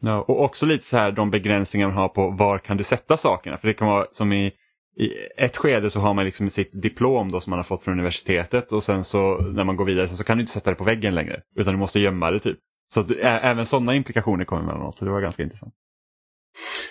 Ja, 0.01 0.21
och 0.21 0.43
också 0.45 0.67
lite 0.67 0.85
så 0.85 0.97
här 0.97 1.13
de 1.13 1.31
begränsningar 1.31 1.89
man 1.89 1.97
har 1.97 2.09
på 2.09 2.31
var 2.31 2.59
kan 2.59 2.77
du 2.77 2.85
sätta 2.85 3.17
sakerna. 3.17 3.59
För 3.59 3.69
det 3.69 3.75
kan 3.75 3.89
vara 3.89 4.07
som 4.13 4.33
i, 4.33 4.53
i 4.99 5.29
ett 5.37 5.57
skede 5.57 5.91
så 5.91 6.01
har 6.01 6.15
man 6.15 6.25
liksom 6.25 6.51
sitt 6.51 6.83
diplom 6.83 7.31
då 7.33 7.41
som 7.41 7.51
man 7.51 7.59
har 7.59 7.65
fått 7.65 7.83
från 7.83 7.95
universitetet 7.95 8.73
och 8.73 8.85
sen 8.85 9.05
så 9.05 9.39
när 9.39 9.65
man 9.65 9.77
går 9.77 9.85
vidare 9.85 10.09
så 10.09 10.25
kan 10.25 10.37
du 10.37 10.41
inte 10.41 10.53
sätta 10.53 10.71
det 10.71 10.77
på 10.77 10.85
väggen 10.85 11.15
längre 11.15 11.43
utan 11.57 11.75
du 11.75 11.79
måste 11.79 12.01
gömma 12.01 12.31
det 12.31 12.41
typ. 12.41 12.59
Så 12.89 13.01
att, 13.01 13.11
ä, 13.11 13.15
även 13.23 13.67
sådana 13.67 13.95
implikationer 13.95 14.45
kommer 14.45 14.63
med 14.63 14.77
något 14.77 14.97
så 14.97 15.05
det 15.05 15.11
var 15.11 15.21
ganska 15.21 15.43
intressant. 15.43 15.75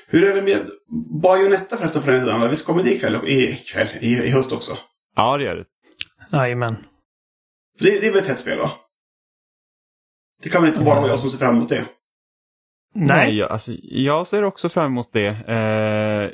Hur 0.07 0.23
är 0.23 0.35
det 0.35 0.41
med 0.41 0.69
Bayonetta 1.21 1.77
förresten 1.77 2.01
för 2.01 2.11
den 2.11 2.25
delen? 2.25 2.49
Visst 2.49 2.65
kommer 2.65 2.83
det 2.83 2.93
ikväll, 2.93 3.27
i, 3.27 3.51
ikväll, 3.51 3.87
i, 4.01 4.17
i 4.17 4.29
höst 4.29 4.51
också? 4.51 4.77
Ja 5.15 5.37
det 5.37 5.43
gör 5.43 5.55
det. 5.55 5.65
Jajamän. 6.37 6.75
Det, 7.79 7.99
det 7.99 8.07
är 8.07 8.11
väl 8.11 8.21
ett 8.21 8.27
hett 8.27 8.39
spel 8.39 8.57
va? 8.57 8.71
Det 10.43 10.49
kan 10.49 10.61
väl 10.61 10.71
inte 10.71 10.83
bara 10.83 10.99
vara 10.99 11.09
jag 11.09 11.19
som 11.19 11.29
ser 11.29 11.37
fram 11.37 11.55
emot 11.55 11.69
det? 11.69 11.85
Nej. 12.95 13.37
jag, 13.37 13.51
alltså, 13.51 13.71
jag 13.81 14.27
ser 14.27 14.43
också 14.43 14.69
fram 14.69 14.85
emot 14.85 15.13
det. 15.13 15.27
Eh, 15.27 16.31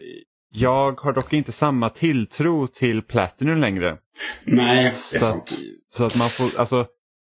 jag 0.56 1.00
har 1.02 1.14
dock 1.14 1.34
inte 1.34 1.52
samma 1.52 1.90
tilltro 1.90 2.68
till 2.68 3.02
Platinum 3.02 3.58
längre. 3.58 3.98
Nej, 4.44 4.84
det 4.84 4.88
är 4.88 4.92
Så 4.92 5.20
sant. 5.20 5.44
att, 5.44 5.98
så 5.98 6.06
att 6.06 6.16
man 6.16 6.30
får, 6.30 6.60
alltså 6.60 6.88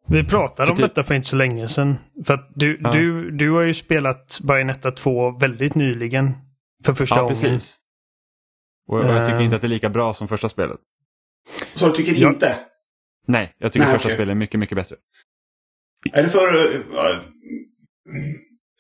Vi 0.08 0.24
pratade 0.28 0.72
om 0.72 0.78
Typ- 0.78 0.86
detta 0.86 1.04
för 1.04 1.16
inte 1.16 1.28
så 1.28 1.36
länge 1.36 1.68
sedan. 1.68 1.96
För 2.26 2.34
att 2.34 2.52
du, 2.56 2.80
Ja. 2.84 2.92
du, 2.92 3.32
du 3.32 3.52
har 3.52 3.62
ju 3.62 3.74
spelat 3.74 4.40
Bayonetta 4.44 4.92
2 4.92 5.32
väldigt 5.32 5.76
nyligen. 5.76 6.32
För 6.86 6.94
första 6.94 7.16
Ja, 7.16 7.22
gången. 7.22 7.36
precis. 7.36 7.78
Och, 8.88 9.00
jag 9.00 9.26
tycker 9.26 9.42
inte 9.42 9.56
att 9.56 9.62
det 9.62 9.68
är 9.68 9.70
lika 9.70 9.90
bra 9.90 10.14
som 10.14 10.28
första 10.28 10.50
spelet. 10.50 10.78
Så 11.76 11.86
du 11.88 11.92
tycker 11.96 12.22
Ja. 12.22 12.30
inte? 12.30 12.60
Nej, 13.28 13.56
jag 13.58 13.74
tycker 13.74 13.86
Nej, 13.86 13.94
första 13.96 14.08
okej. 14.08 14.16
spelet 14.18 14.32
är 14.32 14.36
mycket, 14.36 14.60
mycket 14.60 14.76
bättre. 14.76 14.96
Är 16.14 16.24
det 16.24 16.30
för 16.30 16.40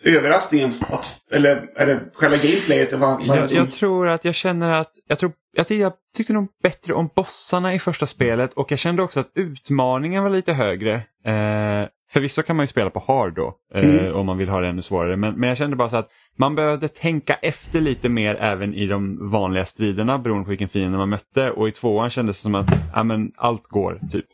överraskningen? 0.03 0.73
Att, 0.89 1.19
eller 1.31 1.69
är 1.75 1.85
det 1.85 1.99
själva 2.13 2.37
gameplayet? 2.37 2.93
Vad, 2.93 3.27
vad 3.27 3.37
Jag, 3.37 3.51
jag 3.51 3.71
tror 3.71 4.07
att 4.07 4.25
jag 4.25 4.35
känner 4.35 4.71
att, 4.71 4.91
jag, 5.07 5.19
tror, 5.19 5.31
tyckte, 5.57 5.75
jag 5.75 5.93
tyckte 6.17 6.33
nog 6.33 6.47
bättre 6.63 6.93
om 6.93 7.09
bossarna 7.15 7.73
i 7.73 7.79
första 7.79 8.07
spelet 8.07 8.53
och 8.53 8.71
jag 8.71 8.79
kände 8.79 9.03
också 9.03 9.19
att 9.19 9.31
utmaningen 9.35 10.23
var 10.23 10.29
lite 10.29 10.53
högre. 10.53 10.93
Eh, 11.25 11.87
förvisso 12.11 12.41
kan 12.41 12.55
man 12.55 12.63
ju 12.63 12.67
spela 12.67 12.89
på 12.89 13.03
hard 13.07 13.35
då 13.35 13.53
eh, 13.73 13.83
Mm. 13.89 14.15
om 14.15 14.25
man 14.25 14.37
vill 14.37 14.49
ha 14.49 14.59
det 14.61 14.67
ännu 14.67 14.81
svårare 14.81 15.15
men, 15.17 15.33
men 15.39 15.49
jag 15.49 15.57
kände 15.57 15.75
bara 15.75 15.89
så 15.89 15.97
att 15.97 16.09
man 16.37 16.55
behövde 16.55 16.87
tänka 16.87 17.33
efter 17.33 17.81
lite 17.81 18.09
mer 18.09 18.35
även 18.35 18.73
i 18.73 18.85
de 18.87 19.29
vanliga 19.31 19.65
striderna 19.65 20.17
beroende 20.19 20.43
på 20.43 20.49
vilken 20.49 20.69
fiende 20.69 20.97
man 20.97 21.09
mötte 21.09 21.51
och 21.51 21.67
i 21.67 21.71
tvåan 21.71 22.09
kändes 22.09 22.37
det 22.37 22.41
som 22.41 22.55
att 22.55 22.67
ja, 22.93 23.03
men 23.03 23.31
allt 23.35 23.63
går 23.67 23.99
typ. 24.11 24.25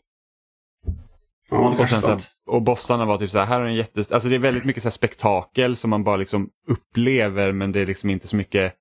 Ja, 1.49 1.73
det 1.77 1.83
Och, 1.83 1.89
sen, 1.89 2.19
så. 2.19 2.27
Och 2.47 2.61
bossarna 2.61 3.05
var 3.05 3.17
typ 3.17 3.29
så 3.29 3.37
här, 3.37 3.45
här 3.45 3.61
är 3.61 3.65
en 3.65 3.75
jättes... 3.75 4.11
Alltså 4.11 4.29
det 4.29 4.35
är 4.35 4.39
väldigt 4.39 4.65
mycket 4.65 4.83
så 4.83 4.87
här 4.89 4.91
spektakel 4.91 5.75
som 5.75 5.89
man 5.89 6.03
bara 6.03 6.17
liksom 6.17 6.49
upplever 6.67 7.51
men 7.51 7.71
det 7.71 7.79
är 7.79 7.85
liksom 7.85 8.09
inte 8.09 8.27
så 8.27 8.35
mycket 8.35 8.73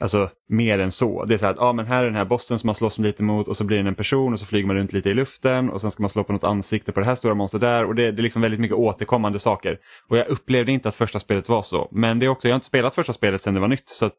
Alltså 0.00 0.30
mer 0.48 0.78
än 0.78 0.92
så. 0.92 1.24
Det 1.24 1.34
är 1.34 1.38
så 1.38 1.44
här 1.44 1.52
att 1.52 1.58
ah, 1.58 1.72
men 1.72 1.86
här 1.86 2.02
är 2.02 2.06
den 2.06 2.14
här 2.14 2.24
bossen 2.24 2.58
som 2.58 2.68
man 2.68 2.74
slåss 2.74 2.98
lite 2.98 3.22
mot 3.22 3.48
och 3.48 3.56
så 3.56 3.64
blir 3.64 3.82
det 3.82 3.88
en 3.88 3.94
person 3.94 4.32
och 4.32 4.40
så 4.40 4.46
flyger 4.46 4.66
man 4.66 4.76
runt 4.76 4.92
lite 4.92 5.10
i 5.10 5.14
luften 5.14 5.70
och 5.70 5.80
sen 5.80 5.90
ska 5.90 6.02
man 6.02 6.10
slå 6.10 6.24
på 6.24 6.32
något 6.32 6.44
ansikte 6.44 6.92
på 6.92 7.00
det 7.00 7.06
här 7.06 7.14
stora 7.14 7.34
monstret 7.34 7.60
där 7.60 7.84
och 7.84 7.94
det, 7.94 8.12
det 8.12 8.20
är 8.20 8.22
liksom 8.22 8.42
väldigt 8.42 8.60
mycket 8.60 8.76
återkommande 8.76 9.38
saker. 9.38 9.78
Och 10.08 10.16
jag 10.16 10.28
upplevde 10.28 10.72
inte 10.72 10.88
att 10.88 10.94
första 10.94 11.20
spelet 11.20 11.48
var 11.48 11.62
så. 11.62 11.88
Men 11.92 12.18
det 12.18 12.26
är 12.26 12.30
också, 12.30 12.48
jag 12.48 12.52
har 12.52 12.56
inte 12.56 12.66
spelat 12.66 12.94
första 12.94 13.12
spelet 13.12 13.42
sedan 13.42 13.54
det 13.54 13.60
var 13.60 13.68
nytt 13.68 13.88
så 13.88 14.06
att 14.06 14.14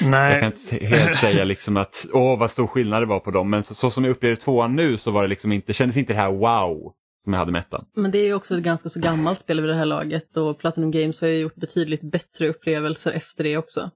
jag 0.00 0.10
Nej. 0.10 0.40
kan 0.40 0.52
inte 0.52 0.86
helt 0.86 1.16
säga 1.20 1.44
liksom 1.44 1.76
att 1.76 2.06
åh 2.12 2.38
vad 2.38 2.50
stor 2.50 2.66
skillnad 2.66 3.02
det 3.02 3.06
var 3.06 3.20
på 3.20 3.30
dem. 3.30 3.50
Men 3.50 3.62
så, 3.62 3.74
så 3.74 3.90
som 3.90 4.04
jag 4.04 4.10
upplevde 4.10 4.36
tvåan 4.36 4.76
nu 4.76 4.98
så 4.98 5.10
var 5.10 5.22
det 5.22 5.28
liksom 5.28 5.52
inte, 5.52 5.72
kändes 5.72 5.96
inte 5.96 6.12
det 6.12 6.18
här 6.18 6.32
wow 6.32 6.92
som 7.24 7.32
jag 7.32 7.40
hade 7.40 7.52
med 7.52 7.60
ettan. 7.60 7.86
Men 7.94 8.10
det 8.10 8.18
är 8.18 8.24
ju 8.26 8.34
också 8.34 8.54
ett 8.56 8.62
ganska 8.62 8.88
så 8.88 9.00
gammalt 9.00 9.38
spel 9.40 9.60
vid 9.60 9.70
det 9.70 9.76
här 9.76 9.84
laget 9.84 10.36
och 10.36 10.58
Platinum 10.58 10.90
Games 10.90 11.20
har 11.20 11.28
ju 11.28 11.38
gjort 11.38 11.54
betydligt 11.54 12.02
bättre 12.02 12.48
upplevelser 12.48 13.12
efter 13.12 13.44
det 13.44 13.56
också. 13.56 13.90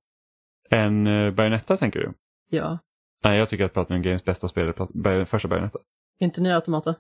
En 0.71 1.07
uh, 1.07 1.35
Bayonetta 1.35 1.77
tänker 1.77 2.01
du? 2.01 2.13
Ja, 2.51 2.79
Nej, 3.25 3.39
jag 3.39 3.49
tycker 3.49 3.65
att 3.65 3.73
Platinum 3.73 4.03
Games 4.03 4.25
bästa 4.25 4.49
spel 4.49 4.69
är 4.69 4.73
Plat- 4.73 4.93
Bay- 4.95 5.25
första 5.25 5.49
Bayonetta. 5.49 5.79
inte 6.21 6.41
Nier 6.41 6.55
Automata. 6.55 6.95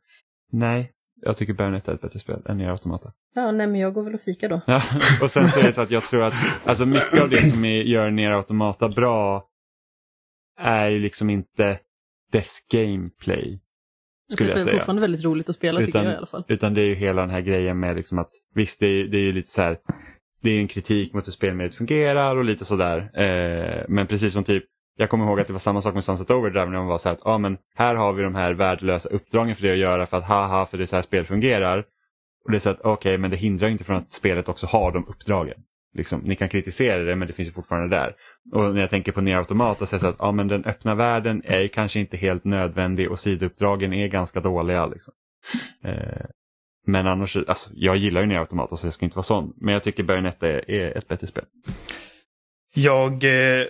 Nej, 0.52 0.92
jag 1.20 1.36
tycker 1.36 1.52
Bayonetta 1.52 1.90
är 1.90 1.94
ett 1.94 2.00
bättre 2.00 2.18
spel 2.18 2.42
än 2.46 2.58
Nier 2.58 2.68
Automata. 2.70 3.12
Ja, 3.34 3.52
nej 3.52 3.66
men 3.66 3.80
jag 3.80 3.94
går 3.94 4.02
väl 4.02 4.14
och 4.14 4.20
fika 4.20 4.48
då. 4.48 4.60
Ja, 4.66 4.82
och 5.22 5.30
sen 5.30 5.48
så 5.48 5.60
är 5.60 5.64
det 5.64 5.72
så 5.72 5.80
att 5.80 5.90
jag 5.90 6.02
tror 6.02 6.22
att 6.22 6.34
alltså 6.64 6.86
mycket 6.86 7.22
av 7.22 7.28
det 7.28 7.50
som 7.50 7.64
gör 7.64 8.10
Nier 8.10 8.30
Automata 8.30 8.88
bra 8.88 9.44
är 10.60 10.88
ju 10.88 10.98
liksom 10.98 11.30
inte 11.30 11.78
dess 12.32 12.58
gameplay. 12.72 13.60
Skulle 14.32 14.48
jag 14.50 14.56
det 14.56 14.60
är 14.60 14.64
säga. 14.64 14.78
fortfarande 14.78 15.02
väldigt 15.02 15.24
roligt 15.24 15.48
att 15.48 15.54
spela 15.54 15.78
tycker 15.78 15.90
Utan- 15.90 16.04
jag 16.04 16.14
i 16.14 16.16
alla 16.16 16.26
fall. 16.26 16.44
Utan 16.48 16.74
det 16.74 16.80
är 16.80 16.84
ju 16.86 16.94
hela 16.94 17.20
den 17.20 17.30
här 17.30 17.40
grejen 17.40 17.80
med 17.80 17.96
liksom 17.96 18.18
att 18.18 18.30
visst 18.54 18.80
det 18.80 18.86
är, 18.86 19.04
det 19.04 19.16
är 19.16 19.22
ju 19.22 19.32
lite 19.32 19.50
så 19.50 19.62
här 19.62 19.76
det 20.42 20.50
är 20.50 20.60
en 20.60 20.68
kritik 20.68 21.12
mot 21.12 21.26
hur 21.26 21.32
spelmediet 21.32 21.74
fungerar 21.74 22.36
och 22.36 22.44
lite 22.44 22.64
sådär. 22.64 23.10
Eh, 23.14 23.84
men 23.88 24.06
precis 24.06 24.32
som 24.32 24.44
typ 24.44 24.64
jag 24.96 25.10
kommer 25.10 25.24
ihåg 25.26 25.40
att 25.40 25.46
det 25.46 25.52
var 25.52 25.60
samma 25.60 25.82
sak 25.82 25.94
med 25.94 26.04
Sunset 26.04 26.30
Overdrive 26.30 26.66
när 26.70 26.78
man 26.78 26.86
var 26.86 26.98
så 26.98 27.08
här 27.08 27.16
att 27.16 27.26
ah, 27.26 27.38
men 27.38 27.58
här 27.74 27.94
har 27.94 28.12
vi 28.12 28.22
de 28.22 28.34
här 28.34 28.52
värdelösa 28.54 29.08
uppdragen 29.08 29.56
för 29.56 29.62
det 29.62 29.72
att 29.72 29.78
göra 29.78 30.06
för 30.06 30.16
att 30.16 30.24
haha 30.24 30.66
för 30.66 30.78
det 30.78 30.84
är 30.84 30.86
så 30.86 30.96
här 30.96 31.02
spel 31.02 31.24
fungerar. 31.24 31.84
Och 32.44 32.50
det 32.50 32.56
är 32.56 32.60
så 32.60 32.70
att 32.70 32.80
okej 32.80 33.18
men 33.18 33.30
det 33.30 33.36
hindrar 33.36 33.68
inte 33.68 33.84
från 33.84 33.96
att 33.96 34.12
spelet 34.12 34.48
också 34.48 34.66
har 34.66 34.90
de 34.92 35.06
uppdragen. 35.08 35.56
Liksom, 35.94 36.20
ni 36.20 36.36
kan 36.36 36.48
kritisera 36.48 37.04
det 37.04 37.16
men 37.16 37.28
det 37.28 37.34
finns 37.34 37.48
ju 37.48 37.52
fortfarande 37.52 37.96
där. 37.96 38.14
Och 38.52 38.74
när 38.74 38.80
jag 38.80 38.90
tänker 38.90 39.12
på 39.12 39.20
Nier 39.20 39.36
Automata 39.36 39.86
så 39.86 39.96
är 39.96 39.98
det 39.98 40.00
så 40.00 40.08
att 40.08 40.16
ja, 40.18 40.32
men 40.32 40.48
den 40.48 40.64
öppna 40.64 40.94
världen 40.94 41.42
är 41.44 41.60
ju 41.60 41.68
kanske 41.68 42.00
inte 42.00 42.16
helt 42.16 42.44
nödvändig 42.44 43.10
och 43.10 43.20
sidouppdragen 43.20 43.92
är 43.92 44.08
ganska 44.08 44.40
dåliga. 44.40 44.86
Liksom. 44.86 45.14
Eh, 45.84 46.26
men 46.86 47.06
annars, 47.06 47.36
alltså, 47.36 47.70
jag 47.74 47.96
gillar 47.96 48.20
ju 48.20 48.26
Nier 48.26 48.38
Automata 48.38 48.68
så 48.68 48.74
alltså, 48.74 48.86
jag 48.86 48.94
ska 48.94 49.04
inte 49.04 49.16
vara 49.16 49.22
sån. 49.22 49.52
Men 49.56 49.74
jag 49.74 49.82
tycker 49.82 50.02
Bayonetta 50.02 50.48
är, 50.48 50.70
är 50.70 50.98
ett 50.98 51.08
bättre 51.08 51.26
spel. 51.26 51.44
Jag, 52.74 53.24
eh, 53.24 53.66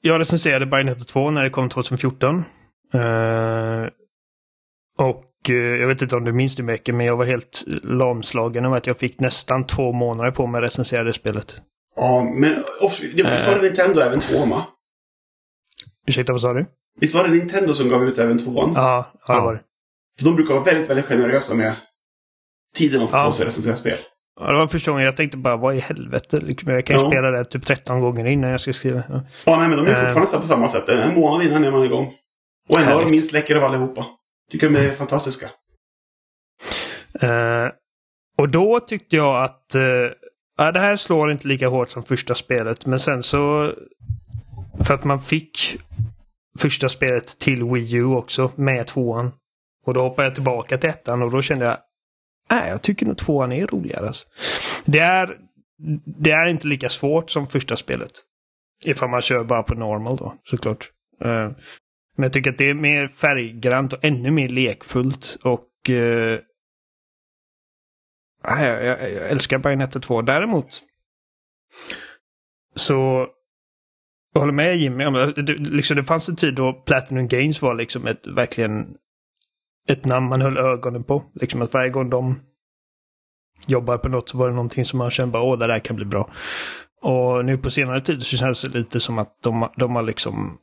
jag 0.00 0.20
recenserade 0.20 0.66
Bayonetta 0.66 1.04
2 1.04 1.30
när 1.30 1.42
det 1.42 1.50
kom 1.50 1.68
2014. 1.68 2.44
Eh, 2.94 3.86
och 4.98 5.50
eh, 5.50 5.54
jag 5.56 5.88
vet 5.88 6.02
inte 6.02 6.16
om 6.16 6.24
du 6.24 6.32
minns 6.32 6.56
det 6.56 6.62
mycket, 6.62 6.94
men 6.94 7.06
jag 7.06 7.16
var 7.16 7.24
helt 7.24 7.64
lamslagen 7.82 8.64
av 8.64 8.72
att 8.72 8.86
jag 8.86 8.98
fick 8.98 9.20
nästan 9.20 9.66
två 9.66 9.92
månader 9.92 10.30
på 10.30 10.46
mig 10.46 10.58
att 10.58 10.64
recensera 10.64 11.04
det 11.04 11.12
spelet. 11.12 11.62
Ja, 11.96 12.24
men 12.34 12.64
det, 13.16 13.30
visst 13.32 13.48
var 13.48 13.54
det 13.54 13.62
Nintendo 13.62 14.00
även 14.00 14.20
tvåan 14.20 14.50
va? 14.50 14.64
Ursäkta, 16.06 16.32
vad 16.32 16.40
sa 16.40 16.52
du? 16.52 16.66
Visst 17.00 17.14
var 17.14 17.24
det 17.28 17.30
Nintendo 17.34 17.74
som 17.74 17.88
gav 17.88 18.04
ut 18.04 18.18
även 18.18 18.38
tvåan? 18.38 18.72
Ja, 18.74 19.12
ja 19.28 19.34
det 19.34 19.40
var 19.40 19.54
det. 19.54 19.60
För 20.18 20.24
de 20.24 20.36
brukar 20.36 20.54
vara 20.54 20.64
väldigt, 20.64 20.90
väldigt 20.90 21.06
generösa 21.06 21.54
med 21.54 21.74
tiden 22.76 22.98
man 23.00 23.08
får 23.08 23.18
Ja. 23.18 23.26
på 23.26 23.32
sig 23.32 23.42
att 23.44 23.48
recensera 23.48 23.76
spel. 23.76 23.98
Ja, 24.40 24.52
det 24.52 24.58
var 24.58 24.66
första 24.66 24.90
gången 24.90 25.04
jag 25.06 25.16
tänkte 25.16 25.36
bara, 25.36 25.56
vad 25.56 25.76
i 25.76 25.80
helvete? 25.80 26.40
Liksom, 26.40 26.72
jag 26.72 26.86
kan 26.86 26.96
ju 26.96 27.02
Ja. 27.02 27.08
spela 27.10 27.30
det 27.30 27.44
typ 27.44 27.66
13 27.66 28.00
gånger 28.00 28.26
innan 28.26 28.50
jag 28.50 28.60
ska 28.60 28.72
skriva. 28.72 29.02
Ja. 29.08 29.20
Ja, 29.46 29.58
nej, 29.58 29.68
men 29.68 29.78
de 29.78 29.86
är 29.86 29.90
Eh. 29.90 30.00
fortfarande 30.00 30.26
så 30.26 30.40
på 30.40 30.46
samma 30.46 30.68
sätt. 30.68 30.88
En 30.88 31.14
månad 31.14 31.46
innan 31.46 31.64
är 31.64 31.70
man 31.70 31.84
igång. 31.84 32.12
Och 32.68 32.78
ändå 32.80 32.98
är 32.98 33.04
de 33.04 33.10
minst 33.10 33.32
läckra 33.32 33.58
av 33.58 33.64
allihopa. 33.64 34.06
Tycker 34.50 34.70
de 34.70 34.78
är 34.78 34.90
fantastiska. 34.90 35.46
Uh, 37.22 37.70
och 38.38 38.48
då 38.48 38.80
tyckte 38.80 39.16
jag 39.16 39.44
att 39.44 39.72
uh, 39.74 40.10
ja, 40.56 40.72
det 40.72 40.80
här 40.80 40.96
slår 40.96 41.32
inte 41.32 41.48
lika 41.48 41.68
hårt 41.68 41.90
som 41.90 42.02
första 42.02 42.34
spelet. 42.34 42.86
Men 42.86 43.00
sen 43.00 43.22
så... 43.22 43.72
För 44.84 44.94
att 44.94 45.04
man 45.04 45.20
fick 45.20 45.78
första 46.58 46.88
spelet 46.88 47.38
till 47.38 47.64
Wii 47.64 47.94
U 47.94 48.04
också 48.04 48.52
med 48.54 48.86
tvåan. 48.86 49.32
Och 49.86 49.94
då 49.94 50.02
hoppade 50.02 50.28
jag 50.28 50.34
tillbaka 50.34 50.78
till 50.78 50.90
ettan 50.90 51.22
och 51.22 51.30
då 51.30 51.42
kände 51.42 51.64
jag 51.64 51.78
Nej, 52.50 52.68
jag 52.68 52.82
tycker 52.82 53.06
nog 53.06 53.18
tvåan 53.18 53.52
är 53.52 53.66
roligare. 53.66 54.06
Alltså. 54.06 54.26
Det, 54.84 54.98
är, 54.98 55.38
det 56.04 56.30
är 56.30 56.46
inte 56.46 56.66
lika 56.66 56.88
svårt 56.88 57.30
som 57.30 57.46
första 57.46 57.76
spelet. 57.76 58.10
Ifall 58.84 59.10
man 59.10 59.22
kör 59.22 59.44
bara 59.44 59.62
på 59.62 59.74
normal 59.74 60.16
då, 60.16 60.34
såklart. 60.44 60.90
Eh, 61.24 61.50
men 62.18 62.22
jag 62.22 62.32
tycker 62.32 62.50
att 62.50 62.58
det 62.58 62.70
är 62.70 62.74
mer 62.74 63.08
färggrant 63.08 63.92
och 63.92 64.04
ännu 64.04 64.30
mer 64.30 64.48
lekfullt. 64.48 65.38
Och 65.42 65.90
eh, 65.90 66.40
jag, 68.42 68.84
jag, 68.84 69.12
jag 69.12 69.30
älskar 69.30 69.58
Bayonetta 69.58 70.00
2. 70.00 70.22
Däremot 70.22 70.82
så 72.76 73.28
jag 74.34 74.40
håller 74.40 74.52
med 74.52 74.76
Jimmy 74.76 75.04
om 75.04 75.12
det. 75.12 75.42
det. 75.42 75.52
Liksom, 75.52 75.96
det 75.96 76.04
fanns 76.04 76.28
en 76.28 76.36
tid 76.36 76.54
då 76.54 76.72
Platinum 76.72 77.28
Games 77.28 77.62
var 77.62 77.74
liksom 77.74 78.06
ett 78.06 78.26
verkligen 78.26 78.94
ett 79.88 80.04
namn 80.04 80.28
man 80.28 80.42
höll 80.42 80.58
ögonen 80.58 81.04
på. 81.04 81.24
Liksom 81.34 81.62
att 81.62 81.74
varje 81.74 81.88
gång 81.88 82.10
de 82.10 82.40
jobbar 83.66 83.98
på 83.98 84.08
något 84.08 84.28
så 84.28 84.38
var 84.38 84.48
det 84.48 84.54
någonting 84.54 84.84
som 84.84 84.98
man 84.98 85.10
kände 85.10 85.32
bara 85.32 85.42
åh, 85.42 85.58
det 85.58 85.66
där 85.66 85.78
kan 85.78 85.96
bli 85.96 86.04
bra. 86.04 86.30
Och 87.02 87.44
nu 87.44 87.58
på 87.58 87.70
senare 87.70 88.00
tid 88.00 88.22
så 88.22 88.36
känns 88.36 88.62
det 88.62 88.78
lite 88.78 89.00
som 89.00 89.18
att 89.18 89.42
de, 89.42 89.68
de 89.76 89.96
har 89.96 90.02
liksom... 90.02 90.58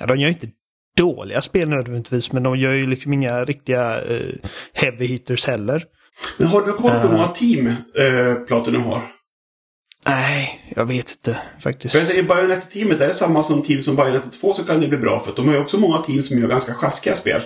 Ja, 0.00 0.06
de 0.06 0.16
gör 0.20 0.28
inte 0.28 0.48
dåliga 0.96 1.42
spel 1.42 1.68
nödvändigtvis, 1.68 2.32
men 2.32 2.42
de 2.42 2.56
gör 2.58 2.72
ju 2.72 2.86
liksom 2.86 3.12
inga 3.12 3.44
riktiga 3.44 4.02
eh, 4.02 4.34
heavy 4.72 5.06
hitters 5.06 5.46
heller. 5.46 5.84
Men 6.36 6.46
har 6.48 6.62
du 6.62 6.72
koll 6.72 6.90
på 6.90 6.96
Eh. 7.06 7.10
många 7.12 7.26
team 7.26 7.66
eh, 7.66 8.34
Platinum 8.46 8.82
har? 8.82 9.00
Nej, 10.06 10.72
jag 10.76 10.84
vet 10.86 11.10
inte 11.10 11.38
faktiskt. 11.60 11.92
För 11.92 11.98
jag 12.00 12.08
tänker 12.08 12.22
Bayonetta-teamet 12.34 13.00
är 13.00 13.06
det 13.08 13.14
samma 13.14 13.42
som 13.42 13.62
team 13.62 13.80
som 13.80 13.96
Bayonetta 13.96 14.28
2 14.28 14.52
så 14.52 14.64
kan 14.64 14.80
det 14.80 14.88
bli 14.88 14.98
bra. 14.98 15.20
För 15.20 15.30
att 15.30 15.36
de 15.36 15.48
har 15.48 15.54
ju 15.54 15.60
också 15.60 15.78
många 15.78 15.98
team 15.98 16.22
som 16.22 16.38
gör 16.38 16.48
ganska 16.48 16.74
sjaskiga 16.74 17.14
spel. 17.14 17.42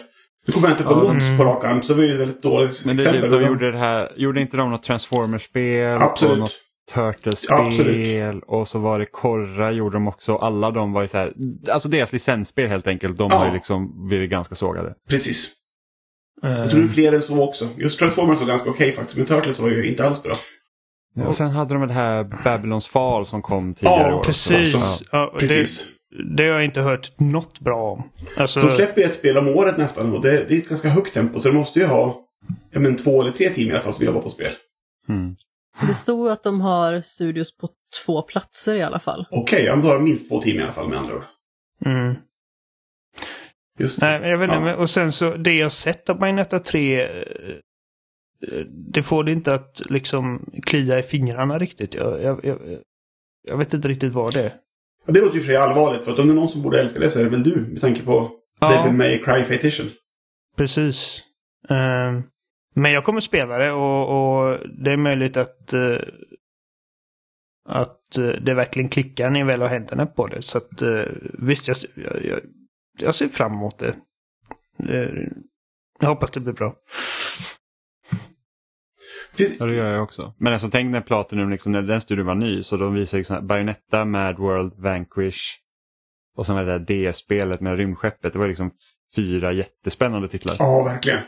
Nu 0.46 0.52
kommer 0.52 0.68
jag 0.68 0.72
inte 0.74 0.84
på 0.84 0.90
Ja, 0.90 0.96
något 0.96 1.22
mm. 1.22 1.38
på 1.38 1.44
rak 1.44 1.64
arm, 1.64 1.82
så 1.82 1.92
det 1.92 1.96
var 1.98 2.06
ju 2.06 2.12
ett 2.14 2.20
väldigt 2.20 2.42
dåligt 2.42 2.84
Men 2.84 2.96
det, 2.96 3.02
exempel. 3.02 3.30
de 3.30 3.42
gjorde 3.46 3.70
det 3.72 3.78
här, 3.78 4.12
gjorde 4.16 4.40
inte 4.40 4.56
de 4.56 4.70
något 4.70 4.82
Transformers-spel? 4.82 5.98
Absolut. 6.02 6.38
Något 6.38 6.52
Turtles-spel 6.94 7.58
Absolut. 7.66 8.44
och 8.46 8.68
så 8.68 8.78
var 8.78 8.98
det 8.98 9.06
Korra 9.06 9.72
gjorde 9.72 9.96
de 9.96 10.08
också. 10.08 10.36
Alla 10.36 10.70
de 10.70 10.92
var 10.92 11.02
ju 11.02 11.08
så 11.08 11.16
här, 11.18 11.32
alltså 11.70 11.88
deras 11.88 12.12
licensspel 12.12 12.68
helt 12.68 12.86
enkelt, 12.86 13.16
de 13.18 13.30
Ja. 13.30 13.36
har 13.38 13.46
ju 13.46 13.52
liksom 13.52 14.08
blivit 14.08 14.30
ganska 14.30 14.54
sågade. 14.54 14.94
Precis. 15.08 15.50
Eh, 16.44 16.50
Jag 16.50 16.70
tror 16.70 16.80
det 16.80 16.86
är 16.86 16.88
fler 16.88 17.12
än 17.12 17.22
så 17.22 17.42
också. 17.48 17.68
Just 17.76 17.98
Transformers 17.98 18.40
var 18.40 18.46
ganska 18.46 18.70
okej 18.70 18.92
faktiskt, 18.92 19.16
men 19.18 19.26
Turtles 19.26 19.58
var 19.60 19.68
ju 19.68 19.88
inte 19.88 20.06
alls 20.06 20.22
bra. 20.22 20.34
Och 21.26 21.36
sen 21.36 21.50
hade 21.50 21.74
de 21.74 21.86
det 21.88 21.94
här 21.94 22.24
Babylons 22.44 22.86
fall 22.86 23.26
som 23.26 23.42
kom 23.42 23.74
tidigare 23.74 24.08
Ja, 24.08 24.14
år. 24.14 24.18
också. 24.18 24.30
Precis. 24.54 25.02
Ja, 25.12 25.30
och 25.34 25.38
Precis. 25.38 25.86
Det, 25.86 26.34
det 26.36 26.42
har 26.48 26.54
jag 26.54 26.64
inte 26.64 26.80
hört 26.80 27.12
något 27.20 27.60
bra 27.60 27.76
om. 27.82 28.02
Alltså, 28.36 28.60
Så 28.60 28.70
släpper 28.70 29.00
ju 29.00 29.06
ett 29.06 29.14
spel 29.14 29.38
om 29.38 29.48
året 29.48 29.78
nästan 29.78 30.12
och 30.14 30.22
det, 30.22 30.44
det 30.48 30.54
är 30.54 30.58
ett 30.58 30.68
ganska 30.68 30.88
högt 30.88 31.14
tempo. 31.14 31.40
Så 31.40 31.48
det 31.48 31.54
måste 31.54 31.78
ju 31.78 31.86
ha 31.86 32.20
ja, 32.70 32.80
men, 32.80 32.96
två 32.96 33.22
eller 33.22 33.32
tre 33.32 33.48
team 33.50 33.68
i 33.68 33.72
alla 33.72 33.80
fall 33.80 33.92
som 33.92 34.04
jobbar 34.06 34.20
på 34.20 34.28
spel. 34.30 34.50
Mm. 35.08 35.36
Det 35.86 35.94
stod 35.94 36.28
att 36.28 36.42
de 36.42 36.60
har 36.60 37.00
studios 37.00 37.56
på 37.56 37.68
två 38.04 38.22
platser 38.22 38.76
i 38.76 38.82
alla 38.82 38.98
fall. 38.98 39.26
Okej, 39.30 39.64
ja, 39.64 39.72
men 39.76 39.82
då 39.84 39.88
har 39.88 39.94
de 39.94 40.04
minst 40.04 40.28
två 40.30 40.42
team 40.42 40.58
i 40.58 40.62
alla 40.62 40.72
fall 40.72 40.88
med 40.88 40.98
andra 40.98 41.14
ord. 41.16 41.24
mm. 41.84 42.14
Just 43.78 44.00
det. 44.00 44.18
Nej, 44.20 44.30
jag 44.30 44.38
vet 44.38 44.50
inte. 44.52 44.68
Ja. 44.70 44.76
Och 44.76 44.90
sen 44.90 45.12
så, 45.12 45.36
det 45.36 45.52
jag 45.52 45.72
sett 45.72 46.10
av 46.10 46.18
Bayonetta 46.18 46.58
3, 46.58 47.02
eh, 47.02 47.08
det 48.92 49.02
får 49.02 49.24
det 49.24 49.32
inte 49.32 49.54
att 49.54 49.82
liksom 49.90 50.50
klia 50.66 50.98
i 50.98 51.02
fingrarna 51.02 51.58
riktigt. 51.58 51.94
Jag, 51.94 52.22
jag, 52.22 52.44
jag, 52.44 52.58
jag 53.48 53.58
vet 53.58 53.74
inte 53.74 53.88
riktigt 53.88 54.12
vad 54.12 54.32
det 54.34 54.40
är. 54.44 54.52
Ja, 55.06 55.12
Det 55.12 55.20
låter 55.20 55.34
ju 55.34 55.40
för 55.40 55.46
sig 55.46 55.56
allvarligt, 55.56 56.04
för 56.04 56.12
att 56.12 56.18
om 56.18 56.26
det 56.26 56.32
är 56.32 56.34
någon 56.34 56.48
som 56.48 56.62
borde 56.62 56.80
älska 56.80 57.00
det 57.00 57.10
så 57.10 57.18
är 57.20 57.24
det 57.24 57.30
väl 57.30 57.42
du, 57.42 57.56
med 57.56 57.80
tanke 57.80 58.02
på 58.02 58.30
Ja. 58.60 58.68
Devil 58.68 58.92
May 58.92 59.18
Cry 59.22 59.44
Fetition. 59.44 59.86
Precis. 60.56 61.22
Ehm, 61.68 62.22
men 62.78 62.92
jag 62.92 63.04
kommer 63.04 63.20
spela 63.20 63.58
det 63.58 63.72
och, 63.72 64.08
och 64.08 64.58
det 64.68 64.92
är 64.92 64.96
möjligt 64.96 65.36
att, 65.36 65.72
eh, 65.72 65.98
att 67.68 68.18
eh, 68.18 68.28
det 68.28 68.54
verkligen 68.54 68.88
klickar 68.88 69.30
när 69.30 69.40
jag 69.40 69.46
väl 69.46 69.62
har 69.62 69.68
händerna 69.68 70.06
på 70.06 70.26
det. 70.26 70.42
Så 70.42 70.58
att 70.58 70.82
eh, 70.82 71.04
visst, 71.22 71.68
jag, 71.68 71.76
jag, 71.94 72.24
jag, 72.24 72.40
jag 72.98 73.14
ser 73.14 73.28
fram 73.28 73.52
emot 73.52 73.78
det. 73.78 73.94
Jag 76.00 76.08
hoppas 76.08 76.30
det 76.30 76.40
blir 76.40 76.52
bra. 76.52 76.74
Ja, 79.58 79.66
det 79.66 79.74
gör 79.74 79.90
jag 79.90 80.02
också. 80.02 80.34
Men 80.38 80.52
alltså 80.52 80.68
tänk 80.70 80.90
när 80.90 81.00
Platinum, 81.00 81.50
liksom, 81.50 81.72
när 81.72 81.82
den 81.82 82.00
studion 82.00 82.26
var 82.26 82.34
ny, 82.34 82.62
så 82.62 82.76
de 82.76 82.94
visade 82.94 83.18
liksom 83.18 83.46
Bayonetta, 83.46 84.04
Mad 84.04 84.38
World, 84.38 84.72
Vanquish 84.76 85.58
och 86.36 86.46
sen 86.46 86.56
var 86.56 86.64
det 86.64 86.78
där 86.78 87.10
DS-spelet 87.12 87.60
med 87.60 87.76
rymdskeppet. 87.76 88.32
Det 88.32 88.38
var 88.38 88.48
liksom 88.48 88.70
fyra 89.16 89.52
jättespännande 89.52 90.28
titlar. 90.28 90.56
Ja, 90.58 90.84
verkligen. 90.84 91.20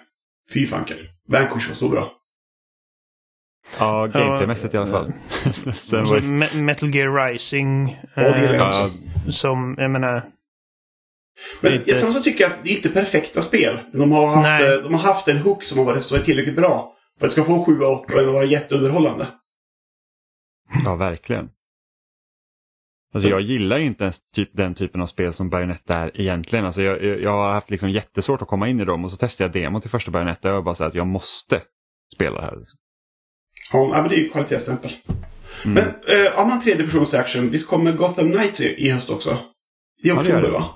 Fy 0.53 0.66
fanken. 0.66 0.97
Vanquish 1.28 1.68
var 1.68 1.74
så 1.74 1.88
bra. 1.88 2.12
Ja, 3.78 4.07
gameplaymässigt 4.07 4.74
i 4.74 4.76
alla 4.76 4.91
fall. 4.91 5.12
sen 5.76 6.07
Så 6.07 6.14
var 6.14 6.20
Me- 6.20 6.61
Metal 6.62 6.95
Gear 6.95 7.26
Rising. 7.32 8.01
Ja, 8.16 8.22
det 8.22 8.41
gillar 8.41 8.55
jag 8.55 8.61
eh, 8.62 8.68
också. 8.68 8.91
som, 9.32 9.74
jag 9.78 9.91
menar, 9.91 10.28
Men 11.61 11.72
Lite- 11.72 11.95
sen 11.95 12.12
så 12.12 12.20
tycker 12.20 12.45
jag 12.45 12.53
att 12.53 12.64
det 12.64 12.70
är 12.72 12.76
inte 12.76 12.88
perfekta 12.88 13.43
spel. 13.43 13.78
De 13.93 14.12
har 14.12 14.26
haft, 14.26 14.43
Nej. 14.43 14.72
eh, 14.74 14.82
de 14.82 14.95
har 14.95 15.01
haft 15.01 15.28
en 15.28 15.36
hook 15.38 15.64
som 15.64 15.78
har 15.78 15.84
varit 15.84 16.24
tillräckligt 16.24 16.57
bra. 16.57 16.95
För 17.18 17.26
att 17.26 17.30
det 17.30 17.43
ska 17.43 17.45
få 17.45 17.64
7 17.64 17.80
och 17.80 17.93
8 18.05 18.14
och 18.14 18.20
ändå 18.20 18.32
vara 18.32 18.45
jätteunderhållande. 18.45 19.26
Ja, 20.84 20.97
verkligen. 20.97 21.49
Alltså 23.12 23.30
jag 23.30 23.40
gillar 23.40 23.78
ju 23.78 23.84
inte 23.84 24.04
ens 24.04 24.20
typ 24.34 24.50
den 24.52 24.74
typen 24.74 25.00
av 25.00 25.06
spel 25.06 25.32
som 25.32 25.50
Bayonetta 25.50 25.96
är 25.96 26.20
egentligen. 26.20 26.64
Alltså 26.64 26.82
jag, 26.82 27.20
jag 27.20 27.32
har 27.32 27.52
haft 27.52 27.70
liksom 27.70 27.90
jättesvårt 27.90 28.42
att 28.42 28.48
komma 28.48 28.68
in 28.68 28.80
i 28.80 28.84
dem 28.84 29.04
och 29.04 29.11
så 29.11 29.16
testade 29.16 29.58
jag 29.58 29.64
demo 29.64 29.80
till 29.80 29.90
första 29.90 30.11
Bayonetta 30.11 30.48
och 30.50 30.56
jag 30.56 30.64
bara 30.64 30.74
så 30.74 30.84
att 30.84 30.94
jag 30.94 31.06
måste 31.06 31.62
spela 32.14 32.40
det 32.40 32.46
här. 32.46 32.54
Ja, 33.72 33.88
men 33.92 34.08
det 34.08 34.14
är 34.14 34.20
ju 34.20 34.28
kvalitetsstämpel. 34.28 34.90
Mm. 35.64 35.74
Men 35.74 35.84
eh, 36.26 36.40
om 36.40 36.48
man 36.48 36.61
tredje 36.61 36.84
persons 36.84 37.14
action, 37.14 37.50
visst 37.50 37.68
kommer 37.68 37.92
Gotham 37.92 38.32
Knights 38.32 38.61
i, 38.61 38.86
i 38.86 38.90
höst 38.90 39.11
också? 39.11 39.30
I 39.30 39.36
det 40.02 40.08
gör 40.08 40.18
oktober 40.18 40.42
det. 40.42 40.50
va? 40.50 40.70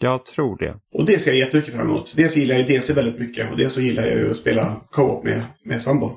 Jag 0.00 0.26
tror 0.26 0.58
det. 0.58 0.74
Och 0.94 1.04
det 1.04 1.18
ser 1.18 1.30
jag 1.30 1.38
jättemycket 1.38 1.74
fram 1.74 1.86
emot. 1.86 2.16
Dels 2.16 2.36
gillar 2.36 2.54
jag 2.54 2.68
ju 2.68 2.76
DC 2.76 2.92
väldigt 2.92 3.18
mycket 3.18 3.50
och 3.50 3.56
dels 3.56 3.72
så 3.72 3.80
gillar 3.80 4.02
jag 4.02 4.18
ju 4.18 4.30
att 4.30 4.36
spela 4.36 4.80
co-op 4.90 5.24
med, 5.24 5.42
med 5.64 5.82
sambon. 5.82 6.12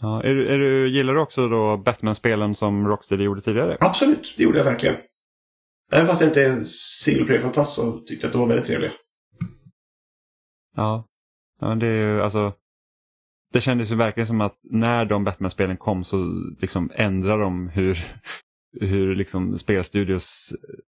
Ja, 0.00 0.22
är, 0.22 0.34
du- 0.34 0.48
är 0.48 0.58
du, 0.58 0.90
gillar 0.96 1.14
du 1.14 1.20
också 1.20 1.48
då 1.48 1.76
Batman-spelen 1.76 2.54
som 2.54 2.88
Rocksteady 2.88 3.24
gjorde 3.24 3.40
tidigare? 3.42 3.76
Absolut, 3.80 4.34
det 4.36 4.42
gjorde 4.42 4.58
jag 4.58 4.64
verkligen. 4.64 4.96
Även 5.92 6.06
fast 6.06 6.20
jag 6.20 6.30
inte 6.30 6.42
är 6.42 6.48
en 6.48 6.64
single 6.64 7.24
player-fantast 7.24 7.74
så 7.74 7.92
tyckte 7.98 8.14
jag 8.26 8.28
att 8.28 8.32
de 8.32 8.40
var 8.40 8.48
väldigt 8.48 8.66
trevliga. 8.66 8.90
Ja. 10.76 11.04
ja 11.60 11.68
men 11.68 11.78
det 11.78 11.86
är 11.86 12.14
ju 12.14 12.22
alltså 12.22 12.52
Det 13.52 13.60
kändes 13.60 13.90
ju 13.90 13.94
verkligen 13.96 14.26
som 14.26 14.40
att 14.40 14.58
när 14.62 15.04
de 15.04 15.24
Batman-spelen 15.24 15.76
kom 15.76 16.04
så 16.04 16.24
liksom 16.60 16.90
ändrade 16.94 17.42
de 17.42 17.68
hur, 17.68 17.98
hur 18.80 19.14
liksom 19.14 19.58
spelstudios 19.58 20.54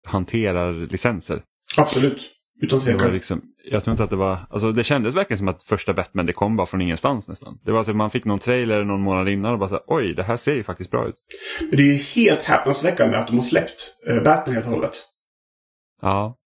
hanterar 0.07 0.73
licenser. 0.73 1.43
Absolut. 1.77 2.29
Utan 2.62 2.80
tvekan. 2.80 3.14
liksom, 3.14 3.41
jag 3.64 3.84
tror 3.84 3.91
inte 3.91 4.03
att 4.03 4.10
det 4.10 4.16
var, 4.16 4.38
alltså 4.49 4.72
det 4.72 4.84
kändes 4.84 5.16
verkligen 5.16 5.38
som 5.38 5.47
att 5.47 5.64
första 5.64 5.93
Batman 5.93 6.26
det 6.26 6.34
kom 6.34 6.57
bara 6.57 6.68
från 6.68 6.82
ingenstans 6.82 7.28
nästan. 7.28 7.60
Det 7.66 7.72
var 7.72 7.84
så 7.84 7.91
att 7.91 7.97
man 7.97 8.12
fick 8.12 8.26
någon 8.26 8.39
trailer 8.39 8.84
någon 8.84 9.01
månad 9.01 9.30
innan 9.30 9.53
och 9.53 9.60
bara 9.60 9.70
så 9.70 9.76
här, 9.76 9.84
oj 9.88 10.14
det 10.14 10.24
här 10.24 10.38
ser 10.38 10.55
ju 10.55 10.64
faktiskt 10.64 10.91
bra 10.91 11.07
ut. 11.07 11.16
Men 11.62 11.78
det 11.78 11.84
är 11.84 11.93
ju 11.93 11.93
helt 11.93 12.41
häpnadsväckande 12.41 13.18
att 13.18 13.28
de 13.28 13.36
har 13.36 13.43
släppt 13.43 13.95
eh, 14.07 14.24
Batman 14.24 14.55
helt 14.55 14.68
och 14.68 14.74
hållet. 14.74 14.93
Ja, 16.01 16.39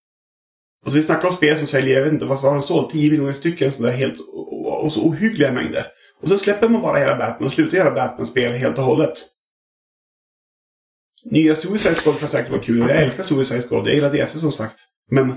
Alltså 0.84 0.96
vi 0.96 1.02
snackar 1.02 1.28
om 1.28 1.34
spel 1.34 1.56
som 1.58 1.66
säljer, 1.66 1.96
jag 1.96 2.04
vet 2.04 2.12
inte 2.12 2.24
vad 2.24 2.38
har 2.38 2.52
de 2.52 2.62
sålt, 2.62 2.90
10 2.90 3.10
miljoner 3.10 3.32
stycken 3.32 3.72
sådär 3.72 3.92
helt, 3.92 4.20
och, 4.20 4.84
och 4.84 4.92
så 4.92 5.00
ohyggliga 5.00 5.52
mängder. 5.52 5.86
Och 6.22 6.28
så 6.28 6.38
släpper 6.38 6.68
man 6.68 6.82
bara 6.82 6.98
hela 6.98 7.16
Batman 7.16 7.46
och 7.46 7.52
slutar 7.52 7.76
göra 7.76 7.90
Batman-spel 7.90 8.52
helt 8.52 8.78
och 8.78 8.84
hållet. 8.84 9.12
Nya 11.30 11.56
Suicide 11.56 11.94
Squad 11.94 12.18
kan 12.18 12.28
säkert 12.28 12.50
vara 12.50 12.62
kul. 12.62 12.78
Jag 12.78 13.02
älskar 13.02 13.22
Suicide 13.22 13.62
Squad. 13.62 13.86
Jag 13.86 13.94
gillar 13.94 14.12
DC 14.12 14.38
som 14.38 14.52
sagt. 14.52 14.80
Men 15.10 15.36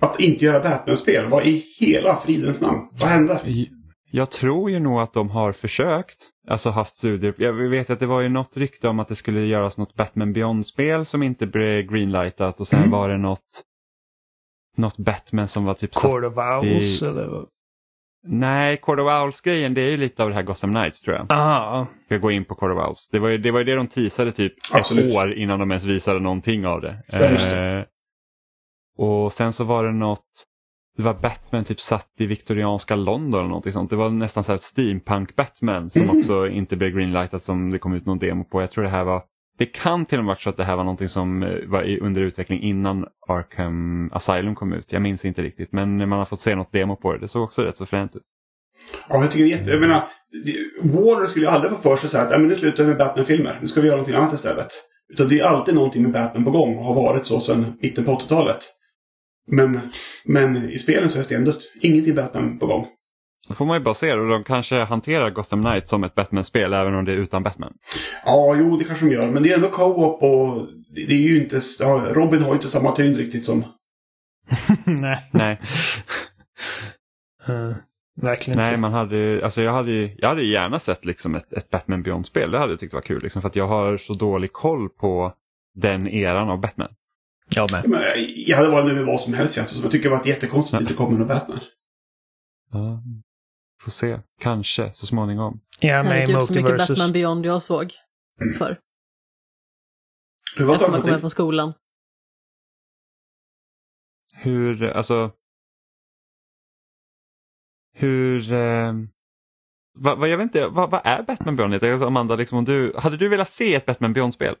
att 0.00 0.20
inte 0.20 0.44
göra 0.44 0.60
Batman-spel, 0.60 1.28
vad 1.28 1.46
i 1.46 1.64
hela 1.80 2.16
fridens 2.16 2.60
namn? 2.62 2.88
Vad 3.00 3.10
hände? 3.10 3.40
Jag 4.10 4.30
tror 4.30 4.70
ju 4.70 4.80
nog 4.80 5.00
att 5.00 5.12
de 5.12 5.30
har 5.30 5.52
försökt, 5.52 6.18
alltså 6.48 6.70
haft 6.70 6.96
studier. 6.96 7.34
Jag 7.38 7.52
vet 7.52 7.90
att 7.90 8.00
det 8.00 8.06
var 8.06 8.20
ju 8.20 8.28
något 8.28 8.56
rykte 8.56 8.88
om 8.88 9.00
att 9.00 9.08
det 9.08 9.16
skulle 9.16 9.40
göras 9.40 9.78
något 9.78 9.94
Batman 9.94 10.32
Beyond-spel 10.32 11.06
som 11.06 11.22
inte 11.22 11.46
blev 11.46 11.82
greenlightat 11.82 12.60
och 12.60 12.68
sen 12.68 12.78
Mm. 12.78 12.90
var 12.90 13.08
det 13.08 13.18
något, 13.18 13.62
något 14.76 14.96
Batman 14.96 15.48
som 15.48 15.64
var 15.64 15.74
typ 15.74 15.94
Court 15.94 16.24
of 16.24 16.36
Owls 16.36 17.00
Det- 17.00 17.08
eller? 17.08 17.44
Nej, 18.26 18.76
Court 18.76 18.98
of 19.00 19.06
Owls-grejen 19.06 19.74
det 19.74 19.80
är 19.80 19.90
ju 19.90 19.96
lite 19.96 20.22
av 20.22 20.28
det 20.28 20.34
här 20.34 20.42
Gotham 20.42 20.70
Knights 20.72 21.00
tror 21.00 21.16
jag. 21.16 21.32
Aha. 21.32 21.86
Ska 22.06 22.16
gå 22.18 22.30
in 22.30 22.44
på 22.44 22.54
Court 22.54 22.72
of 22.78 22.88
Owls. 22.88 23.08
Det 23.12 23.18
var 23.18 23.28
ju 23.28 23.38
det, 23.38 23.50
var 23.50 23.58
ju 23.58 23.64
det 23.64 23.74
de 23.74 23.86
teasade 23.86 24.32
typ 24.32 24.52
Absolut. 24.74 25.04
ett 25.04 25.14
år 25.16 25.34
innan 25.34 25.58
de 25.60 25.70
ens 25.70 25.84
visade 25.84 26.20
någonting 26.20 26.66
av 26.66 26.80
det. 26.80 27.02
Stämmer. 27.08 27.78
Eh, 27.78 27.84
och 28.98 29.32
sen 29.32 29.52
så 29.52 29.64
var 29.64 29.84
det 29.84 29.92
något, 29.92 30.44
det 30.96 31.02
var 31.02 31.14
Batman 31.14 31.64
typ 31.64 31.80
satt 31.80 32.08
i 32.18 32.26
viktorianska 32.26 32.96
London 32.96 33.40
eller 33.40 33.48
någonting 33.48 33.72
sånt. 33.72 33.90
Det 33.90 33.96
var 33.96 34.10
nästan 34.10 34.44
så 34.44 34.52
här 34.52 34.56
steampunk 34.56 35.36
Batman 35.36 35.90
som 35.90 36.10
också 36.18 36.48
inte 36.48 36.76
blev 36.76 36.90
greenlightat 36.90 37.42
som 37.42 37.70
det 37.70 37.78
kom 37.78 37.94
ut 37.94 38.06
någon 38.06 38.18
demo 38.18 38.44
på. 38.44 38.60
Jag 38.60 38.70
tror 38.70 38.84
det 38.84 38.90
här 38.90 39.04
var, 39.04 39.22
det 39.58 39.66
kan 39.66 40.06
till 40.06 40.18
och 40.18 40.24
med 40.24 40.28
varit 40.32 40.40
så 40.40 40.50
att 40.50 40.56
det 40.56 40.64
här 40.64 40.76
var 40.76 40.84
någonting 40.84 41.08
som 41.08 41.42
eh, 41.42 41.66
var 41.66 42.02
under 42.02 42.22
utveckling 42.22 42.60
innan 42.62 43.06
Arkham 43.28 44.10
Asylum 44.12 44.54
kom 44.54 44.72
ut. 44.72 44.92
Jag 44.92 45.02
minns 45.02 45.24
inte 45.24 45.42
riktigt 45.42 45.72
men 45.72 46.08
man 46.08 46.18
har 46.18 46.24
fått 46.26 46.40
se 46.40 46.54
något 46.54 46.72
demo 46.72 46.96
på 46.96 47.12
det. 47.12 47.18
Det 47.18 47.28
såg 47.28 47.42
också 47.42 47.62
rätt 47.62 47.76
så 47.76 47.86
fränt 47.86 48.16
ut. 48.16 48.22
Ja, 49.08 49.22
jag 49.22 49.30
tycker 49.30 49.44
det 49.44 49.52
är 49.52 49.58
jätte... 49.58 49.70
Jag 49.70 49.80
menar, 49.80 50.04
Warner 50.82 51.26
skulle 51.26 51.44
ju 51.46 51.50
aldrig 51.50 51.72
få 51.72 51.78
för 51.78 51.96
sig 51.96 52.08
så 52.10 52.18
här 52.18 52.24
att 52.24 52.30
"Ja, 52.32 52.38
men 52.38 52.48
nu 52.48 52.54
slutar 52.54 52.82
vi 52.84 52.88
med 52.88 52.98
Batman-filmer. 52.98 53.58
Nu 53.60 53.68
ska 53.68 53.80
vi 53.80 53.86
göra 53.86 53.96
någonting 53.96 54.14
annat 54.16 54.32
istället. 54.32 54.68
Utan 55.12 55.28
det 55.28 55.40
är 55.40 55.44
alltid 55.44 55.74
någonting 55.74 56.02
med 56.02 56.12
Batman 56.12 56.44
på 56.44 56.50
gång 56.50 56.76
och 56.78 56.84
har 56.84 56.94
varit 56.94 57.24
så 57.24 57.40
sedan 57.40 57.64
mitten 57.80 58.04
på 58.04 58.10
80-talet. 58.10 58.58
Men, 59.46 59.80
men 60.24 60.70
i 60.70 60.78
spelen 60.78 61.08
så 61.10 61.16
är 61.18 61.20
det 61.20 61.24
stendött. 61.24 61.58
Ingenting 61.80 62.14
Batman 62.14 62.58
på 62.58 62.66
gång. 62.66 62.86
Då 63.48 63.54
får 63.54 63.66
man 63.66 63.78
ju 63.78 63.84
bara 63.84 63.94
se 63.94 64.12
och 64.12 64.28
de 64.28 64.44
kanske 64.44 64.76
hanterar 64.76 65.30
Gotham 65.30 65.64
Knight 65.64 65.88
som 65.88 66.04
ett 66.04 66.14
Batman-spel 66.14 66.72
även 66.72 66.94
om 66.94 67.04
det 67.04 67.12
är 67.12 67.16
utan 67.16 67.42
Batman. 67.42 67.72
Ja, 68.24 68.56
jo, 68.58 68.76
det 68.76 68.84
kanske 68.84 69.04
de 69.06 69.12
gör. 69.14 69.30
Men 69.30 69.42
det 69.42 69.50
är 69.50 69.54
ändå 69.54 69.68
co-op 69.68 70.22
och 70.22 70.68
det 70.94 71.14
är 71.14 71.18
ju 71.28 71.42
inte... 71.42 71.60
Ja, 71.80 72.06
Robin 72.10 72.40
har 72.42 72.48
ju 72.48 72.54
inte 72.54 72.68
samma 72.68 72.92
tyngd 72.92 73.16
riktigt 73.16 73.44
som... 73.44 73.64
Nej. 74.84 75.28
Nej, 75.32 75.60
Eh, 77.48 77.76
verkligen 78.22 78.56
Nej 78.58 78.66
inte. 78.68 78.80
man 78.80 78.92
hade, 78.92 79.16
ju- 79.16 79.42
alltså 79.42 79.62
jag 79.62 79.72
hade, 79.72 79.90
ju- 79.92 80.14
jag 80.18 80.28
hade 80.28 80.42
ju 80.42 80.52
gärna 80.52 80.78
sett 80.78 81.04
liksom 81.04 81.34
ett, 81.34 81.52
ett 81.52 81.70
Batman 81.70 82.02
Beyond-spel. 82.02 82.50
Det 82.50 82.58
hade 82.58 82.72
jag 82.72 82.80
tyckt 82.80 82.94
var 82.94 83.00
kul. 83.00 83.22
Liksom, 83.22 83.42
för 83.42 83.48
att 83.48 83.56
jag 83.56 83.66
har 83.66 83.98
så 83.98 84.14
dålig 84.14 84.52
koll 84.52 84.88
på 84.88 85.32
den 85.74 86.08
eran 86.08 86.48
av 86.50 86.60
Batman. 86.60 86.88
Jag 87.54 87.72
med. 87.72 87.84
Jag, 87.84 87.90
menar, 87.90 88.14
jag 88.36 88.56
hade 88.56 88.68
varit 88.68 88.84
nöjd 88.84 88.96
med 88.96 89.06
vad 89.06 89.20
som 89.20 89.34
helst 89.34 89.54
känns 89.54 89.68
det 89.68 89.74
som. 89.74 89.82
Jag 89.82 89.92
tycker 89.92 90.10
det 90.10 90.16
var 90.16 90.26
jättekonstigt 90.26 90.74
att 90.74 90.80
det 90.80 90.82
inte 90.82 90.94
kommer 90.94 91.18
någon 91.18 91.28
Batman. 91.28 91.58
Ja, 92.70 93.02
får 93.82 93.90
se, 93.90 94.20
kanske 94.40 94.92
så 94.94 95.06
småningom. 95.06 95.60
Är 95.80 96.02
med 96.02 96.12
Herregud, 96.12 96.42
så 96.42 96.52
mycket. 96.54 96.88
Batman 96.88 97.12
Beyond 97.12 97.46
jag 97.46 97.62
såg 97.62 97.92
för 98.58 98.78
Hur 100.56 100.64
var 100.64 100.74
Efter 100.74 100.86
saken 100.86 100.92
man 100.92 101.02
kom 101.02 101.10
hem 101.10 101.20
från 101.20 101.30
skolan. 101.30 101.72
Hur, 104.34 104.84
alltså, 104.84 105.30
hur... 107.94 108.52
Eh, 108.52 108.92
vad, 109.98 110.18
vad, 110.18 110.28
jag 110.28 110.36
vet 110.36 110.44
inte, 110.44 110.66
vad, 110.66 110.90
vad 110.90 111.00
är 111.04 111.22
Batman 111.22 111.56
Beyond? 111.56 111.74
Alltså, 111.74 112.06
Amanda, 112.06 112.36
liksom, 112.36 112.58
om 112.58 112.64
du, 112.64 112.94
hade 112.96 113.16
du 113.16 113.28
velat 113.28 113.50
se 113.50 113.74
ett 113.74 113.86
Batman 113.86 114.12
Beyond-spel? 114.12 114.56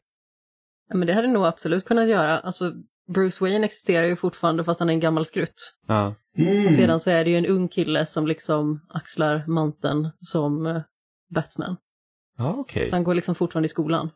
Ja, 0.94 0.98
men 0.98 1.06
det 1.06 1.12
hade 1.12 1.28
nog 1.28 1.44
absolut 1.44 1.84
kunnat 1.84 2.08
göra. 2.08 2.38
Alltså, 2.38 2.72
Bruce 3.14 3.44
Wayne 3.44 3.64
existerar 3.66 4.06
ju 4.06 4.16
fortfarande 4.16 4.64
fast 4.64 4.80
han 4.80 4.88
är 4.88 4.94
en 4.94 5.00
gammal 5.00 5.24
skrutt. 5.26 5.76
Ja. 5.86 6.14
Mm. 6.36 6.66
Och 6.66 6.72
sedan 6.72 7.00
så 7.00 7.10
är 7.10 7.24
det 7.24 7.30
ju 7.30 7.36
en 7.36 7.46
ung 7.46 7.68
kille 7.68 8.06
som 8.06 8.26
liksom 8.26 8.80
axlar 8.88 9.44
manteln 9.46 10.10
som 10.20 10.66
eh, 10.66 10.82
Batman. 11.34 11.76
Ja, 12.38 12.54
okej. 12.58 12.86
Så 12.86 12.94
han 12.94 13.04
går 13.04 13.14
liksom 13.14 13.34
fortfarande 13.34 13.66
i 13.66 13.68
skolan. 13.68 14.10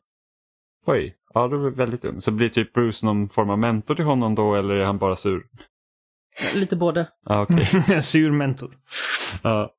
Oj, 0.87 1.17
ja 1.35 1.49
du 1.49 1.67
är 1.67 1.71
väldigt 1.71 2.05
ung. 2.05 2.21
Så 2.21 2.31
blir 2.31 2.49
typ 2.49 2.73
Bruce 2.73 3.07
någon 3.07 3.29
form 3.29 3.51
av 3.51 3.59
mentor 3.59 3.95
till 3.95 4.05
honom 4.05 4.35
då 4.35 4.55
eller 4.55 4.75
är 4.75 4.85
han 4.85 4.99
bara 4.99 5.17
sur? 5.17 5.47
Lite 6.55 6.77
både. 6.77 7.09
Ja, 7.25 7.43
okej. 7.43 8.03
Sur 8.03 8.31
mentor. 8.31 8.79
ja. 9.43 9.75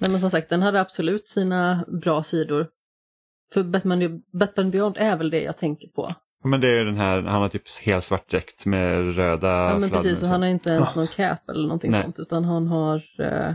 Nej 0.00 0.10
men 0.10 0.20
som 0.20 0.30
sagt, 0.30 0.50
den 0.50 0.62
hade 0.62 0.80
absolut 0.80 1.28
sina 1.28 1.84
bra 2.02 2.22
sidor. 2.22 2.68
För 3.54 3.62
Batman, 3.64 4.22
Batman 4.40 4.70
Beyond 4.70 4.96
är 4.96 5.16
väl 5.16 5.30
det 5.30 5.42
jag 5.42 5.56
tänker 5.58 5.88
på. 5.88 6.14
Men 6.44 6.60
det 6.60 6.66
är 6.68 6.78
ju 6.78 6.84
den 6.84 6.96
här, 6.96 7.22
han 7.22 7.42
har 7.42 7.48
typ 7.48 7.62
helt 7.84 8.04
svart 8.04 8.30
dräkt 8.30 8.66
med 8.66 9.16
röda 9.16 9.48
Ja 9.48 9.78
men 9.78 9.90
precis, 9.90 10.22
och 10.22 10.28
han 10.28 10.42
har 10.42 10.48
inte 10.48 10.70
ens 10.70 10.88
Ja. 10.94 11.00
någon 11.00 11.08
cap 11.08 11.48
eller 11.50 11.62
någonting 11.62 11.90
Nej. 11.90 12.02
sånt. 12.02 12.18
Utan 12.18 12.44
han 12.44 12.66
har 12.66 13.02
eh, 13.20 13.52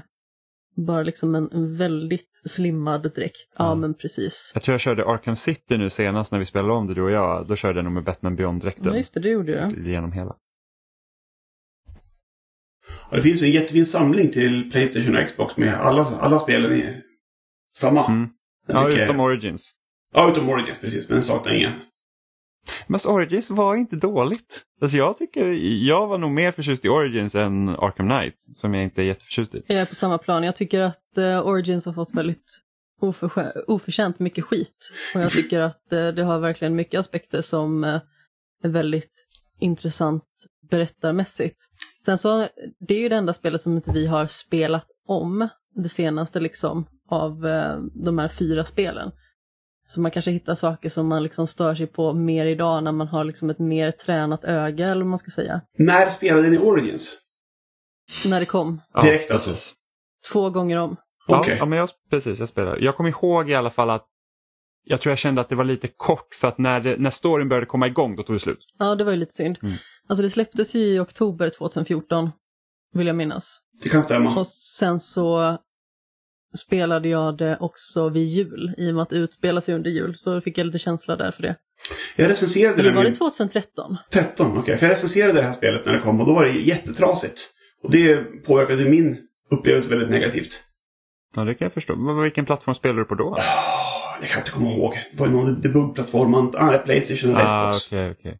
bara 0.76 1.04
liksom 1.04 1.36
en, 1.36 1.52
en 1.52 1.78
väldigt 1.78 2.42
slimmad 2.46 3.02
dräkt. 3.16 3.56
Ja 3.58 3.66
Ja. 3.70 3.76
men 3.76 3.94
precis. 3.94 4.52
Jag 4.54 4.64
tror 4.64 4.74
jag 4.74 4.82
körde 4.82 5.06
Arkham 5.06 5.36
City 5.36 5.78
nu 5.78 5.90
senast 5.90 6.32
när 6.32 6.40
vi 6.40 6.46
spelade 6.46 6.74
om 6.74 6.88
det 6.88 6.94
du 6.94 7.02
och 7.02 7.12
jag. 7.12 7.48
Då 7.48 7.56
körde 7.56 7.78
jag 7.78 7.84
nog 7.84 7.94
med 7.94 8.04
Batman 8.04 8.36
Beyond-dräkten. 8.36 8.86
Ja 8.92 8.96
just 8.98 9.14
det, 9.14 9.20
det 9.20 9.30
gjorde 9.30 9.52
jag. 9.52 9.80
Genom 9.88 10.12
hela. 10.12 10.36
Och 13.10 13.16
det 13.16 13.22
finns 13.22 13.42
ju 13.44 13.46
en 13.48 13.54
jättefin 13.54 13.86
samling 13.86 14.32
till 14.32 14.72
Playstation 14.72 15.18
och 15.18 15.26
Xbox 15.28 15.58
med 15.58 15.74
alla, 15.74 16.06
alla 16.20 16.40
spelen 16.40 16.72
i 16.74 17.02
samma. 17.78 18.06
Mm. 18.08 18.30
Ja, 18.68 18.90
utom 18.90 19.20
Origins. 19.20 19.76
Ja, 20.14 20.32
utom 20.32 20.50
Origins 20.50 20.80
precis. 20.80 21.08
Men 21.10 21.16
den 21.16 21.24
saknar 21.24 21.54
ingen. 21.54 21.74
Men 22.88 23.00
Origins 23.08 23.50
var 23.50 23.76
inte 23.76 23.96
dåligt. 23.96 24.62
Alltså 24.82 24.98
jag 24.98 25.18
tycker, 25.18 25.46
jag 25.88 26.08
var 26.08 26.18
nog 26.18 26.32
mer 26.32 26.52
förtjust 26.52 26.86
i 26.86 26.90
Origins 26.90 27.36
än 27.36 27.70
Arkham 27.70 28.10
Knight. 28.10 28.36
Som 28.54 28.74
jag 28.74 28.84
inte 28.84 29.02
är 29.02 29.06
jätteförtjust 29.06 29.56
i. 29.56 29.64
Jag 29.68 29.80
är 29.82 29.86
på 29.86 29.96
samma 29.96 30.18
plan. 30.18 30.44
Jag 30.44 30.56
tycker 30.56 30.82
att 30.82 31.18
eh, 31.18 31.48
Origins 31.48 31.86
har 31.86 31.94
fått 31.94 32.14
väldigt 32.14 32.60
oförskä- 33.02 33.64
oförtjänt 33.68 34.20
mycket 34.20 34.46
skit. 34.46 34.92
Och 35.16 35.22
jag 35.22 35.32
tycker 35.32 35.60
att 35.60 35.94
eh, 35.94 36.08
det 36.08 36.24
har 36.24 36.40
verkligen 36.40 36.76
mycket 36.76 37.00
aspekter 37.00 37.42
som 37.42 37.84
eh, 37.84 38.02
är 38.64 38.70
väldigt 38.70 39.26
intressant 39.60 40.24
berättarmässigt. 40.70 41.58
Sen 42.06 42.18
så, 42.18 42.48
det 42.88 42.94
är 42.96 43.00
ju 43.00 43.10
det 43.10 43.16
enda 43.16 43.34
spelet 43.34 43.62
som 43.62 43.76
inte 43.76 43.92
vi 43.92 44.08
har 44.08 44.28
spelat 44.28 44.86
om, 45.08 45.48
det 45.76 45.90
senaste 45.90 46.40
liksom, 46.40 46.86
av 47.10 47.42
de 47.94 48.18
här 48.18 48.28
fyra 48.30 48.66
spelen. 48.66 49.12
Så 49.90 50.02
man 50.02 50.12
kanske 50.12 50.32
hittar 50.32 50.56
saker 50.56 50.90
som 50.90 51.08
man 51.10 51.24
liksom 51.24 51.48
stör 51.48 51.76
sig 51.76 51.88
på 51.88 52.14
mer 52.14 52.46
idag 52.46 52.84
när 52.84 52.92
man 52.92 53.08
har 53.08 53.24
liksom 53.24 53.50
ett 53.50 53.60
mer 53.60 53.92
tränat 53.92 54.44
öga, 54.44 54.86
eller 54.90 55.02
vad 55.02 55.10
man 55.10 55.20
ska 55.20 55.32
säga. 55.32 55.62
När 55.78 56.10
spelade 56.10 56.50
ni 56.50 56.58
Origins? 56.58 57.18
När 58.26 58.40
det 58.40 58.46
kom, 58.46 58.82
Ja, 58.94 59.02
Direkt 59.02 59.32
alltså? 59.32 59.50
precis. 59.50 59.74
två 60.32 60.50
gånger 60.50 60.78
om. 60.78 60.96
Ja, 61.28 61.40
Okej. 61.40 61.56
ja, 61.60 61.66
men 61.66 61.80
jag, 61.80 61.90
precis, 62.10 62.40
jag 62.40 62.50
spelar. 62.50 62.78
Jag 62.78 62.96
kommer 62.98 63.10
ihåg 63.10 63.50
i 63.50 63.56
alla 63.56 63.70
fall 63.70 63.90
att 63.90 64.06
jag 64.84 65.02
tror 65.02 65.12
jag 65.12 65.20
kände 65.20 65.42
att 65.42 65.50
det 65.50 65.56
var 65.56 65.64
lite 65.64 65.88
kort 65.88 66.34
för 66.34 66.48
att 66.48 66.58
när, 66.58 66.80
det, 66.80 66.96
när 67.00 67.10
storyn 67.10 67.50
började 67.50 67.66
komma 67.66 67.88
igång 67.88 68.16
då 68.16 68.24
tog 68.24 68.36
det 68.36 68.40
slut. 68.40 68.60
Ja, 68.80 68.96
det 68.96 69.04
var 69.04 69.12
ju 69.12 69.18
lite 69.18 69.34
synd. 69.34 69.60
Mm. 69.64 69.76
Alltså 70.08 70.24
det 70.24 70.30
släpptes 70.30 70.76
ju 70.76 70.80
i 70.80 71.00
oktober 71.00 71.50
2014, 71.50 72.30
vill 72.94 73.08
jag 73.08 73.16
minnas. 73.16 73.60
Det 73.84 73.90
kan 73.90 74.04
stämma. 74.04 74.40
Och 74.40 74.48
sen 74.48 75.00
så 75.00 75.58
spelade 76.58 77.10
jag 77.10 77.38
det 77.38 77.58
också 77.60 78.10
vid 78.10 78.26
jul, 78.26 78.74
i 78.78 78.90
och 78.92 78.94
med 78.96 79.02
att 79.02 79.10
det 79.10 79.16
utspelar 79.16 79.62
sig 79.62 79.76
under 79.76 79.90
jul. 79.90 80.16
Så 80.18 80.42
fick 80.42 80.58
jag 80.58 80.66
lite 80.66 80.80
känsla 80.80 81.16
där 81.16 81.32
för 81.32 81.42
det. 81.42 81.56
Jag 82.16 82.30
recenserade 82.30 82.76
Men 82.76 82.86
det 82.86 82.92
då 82.92 82.96
var 82.96 83.04
det 83.04 83.10
med 83.10 83.18
2013. 83.18 83.98
13, 84.14 84.58
okej. 84.58 84.78
För 84.78 84.86
jag 84.86 84.92
recenserade 84.92 85.34
det 85.40 85.46
här 85.46 85.54
spelet 85.54 85.86
när 85.86 85.94
det 85.94 86.00
kom 86.00 86.20
och 86.22 86.28
då 86.28 86.34
var 86.34 86.46
det 86.46 86.52
jättetrasigt. 86.52 87.50
Och 87.84 87.92
det 87.92 88.18
påverkade 88.46 88.90
min 88.90 89.18
upplevelse 89.52 89.90
väldigt 89.90 90.10
negativt. 90.10 90.64
Ja, 91.36 91.44
det 91.44 91.56
kan 91.56 91.66
jag 91.66 91.74
förstå. 91.74 91.96
Men 91.96 92.22
vilken 92.22 92.46
plattform 92.46 92.76
spelar 92.76 92.96
du 92.96 93.06
på 93.06 93.16
då? 93.16 93.36
Ah, 93.38 94.20
det 94.22 94.28
kan 94.28 94.34
jag 94.38 94.42
inte 94.42 94.52
komma 94.52 94.70
ihåg. 94.72 94.94
Det 95.12 95.20
var 95.20 95.28
någon 95.28 95.62
debugplattform. 95.62 96.34
Ah, 96.34 96.78
Playstation 96.78 97.30
eller 97.30 97.46
Ah, 97.46 97.72
Xbox. 97.72 97.88
okej, 97.88 98.12
okej. 98.12 98.38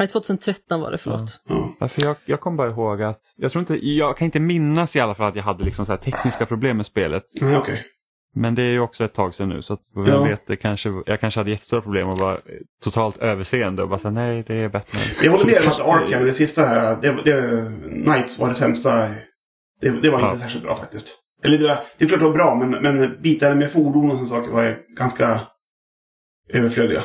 Nej, 0.00 0.08
2013 0.08 0.80
var 0.80 0.90
det, 0.90 0.98
förlåt. 0.98 1.42
Ja. 1.48 1.68
Ja, 1.80 1.88
för 1.88 2.02
jag, 2.04 2.16
jag 2.24 2.40
kommer 2.40 2.56
bara 2.56 2.70
ihåg 2.70 3.02
att, 3.02 3.20
jag 3.36 3.52
tror 3.52 3.60
inte, 3.60 3.86
jag 3.88 4.16
kan 4.16 4.24
inte 4.24 4.40
minnas 4.40 4.96
i 4.96 5.00
alla 5.00 5.14
fall 5.14 5.26
att 5.28 5.36
jag 5.36 5.42
hade 5.42 5.64
liksom 5.64 5.86
så 5.86 5.92
här 5.92 5.96
tekniska 5.98 6.46
problem 6.46 6.76
med 6.76 6.86
spelet. 6.86 7.24
Nej, 7.40 7.56
okej. 7.56 7.84
Men 8.34 8.54
det 8.54 8.62
är 8.62 8.70
ju 8.70 8.80
också 8.80 9.04
ett 9.04 9.14
tag 9.14 9.34
sedan 9.34 9.48
nu 9.48 9.62
så 9.62 9.72
att 9.74 9.80
vem 9.96 10.06
Ja. 10.06 10.22
vet, 10.24 10.46
det 10.46 10.56
kanske, 10.56 11.02
jag 11.06 11.20
kanske 11.20 11.40
hade 11.40 11.50
jättestora 11.50 11.80
problem 11.82 12.08
och 12.08 12.18
var 12.18 12.40
totalt 12.84 13.16
överseende 13.18 13.82
och 13.82 13.88
bara 13.88 13.98
säga 13.98 14.10
nej, 14.12 14.44
det 14.46 14.54
är 14.54 14.68
Batman. 14.68 15.02
Jag 15.22 15.30
håller 15.32 15.46
med 15.46 15.62
om 15.62 15.68
att 15.68 15.80
Arkham, 15.80 16.24
det 16.24 16.32
sista 16.32 16.62
här, 16.62 16.96
det, 17.02 17.22
det, 17.24 17.72
Knights 18.04 18.38
var 18.38 18.48
det 18.48 18.54
sämsta. 18.54 18.98
Det, 19.80 19.90
det 20.02 20.10
var 20.10 20.20
Ja. 20.20 20.26
inte 20.26 20.38
särskilt 20.40 20.64
bra 20.64 20.76
faktiskt. 20.76 21.16
Eller 21.44 21.58
det, 21.58 21.78
det 21.98 22.04
är 22.04 22.08
klart 22.08 22.20
det 22.20 22.26
var 22.26 22.34
bra, 22.34 22.54
men, 22.54 22.70
men 22.82 23.22
bitar 23.22 23.54
med 23.54 23.72
fordon 23.72 24.10
och 24.10 24.28
sådana 24.28 24.44
saker 24.44 24.52
var 24.56 24.78
ganska 24.96 25.40
överflödiga. 26.48 27.02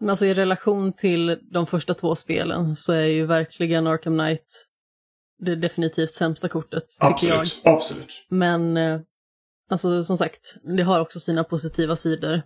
Men 0.00 0.10
alltså 0.10 0.26
i 0.26 0.34
relation 0.34 0.92
till 0.92 1.38
de 1.52 1.66
första 1.66 1.94
två 1.94 2.14
spelen 2.14 2.76
så 2.76 2.92
är 2.92 3.06
ju 3.06 3.26
verkligen 3.26 3.86
Arkham 3.86 4.18
Knight 4.18 4.64
det 5.38 5.56
definitivt 5.56 6.14
sämsta 6.14 6.48
kortet, 6.48 6.82
tycker 7.08 7.28
jag. 7.34 7.40
Absolut. 7.40 7.62
Absolut. 7.66 8.26
Men 8.28 8.76
eh, 8.76 9.00
alltså 9.70 10.04
som 10.04 10.18
sagt, 10.18 10.56
det 10.76 10.82
har 10.82 11.00
också 11.00 11.20
sina 11.20 11.44
positiva 11.44 11.96
sidor. 11.96 12.42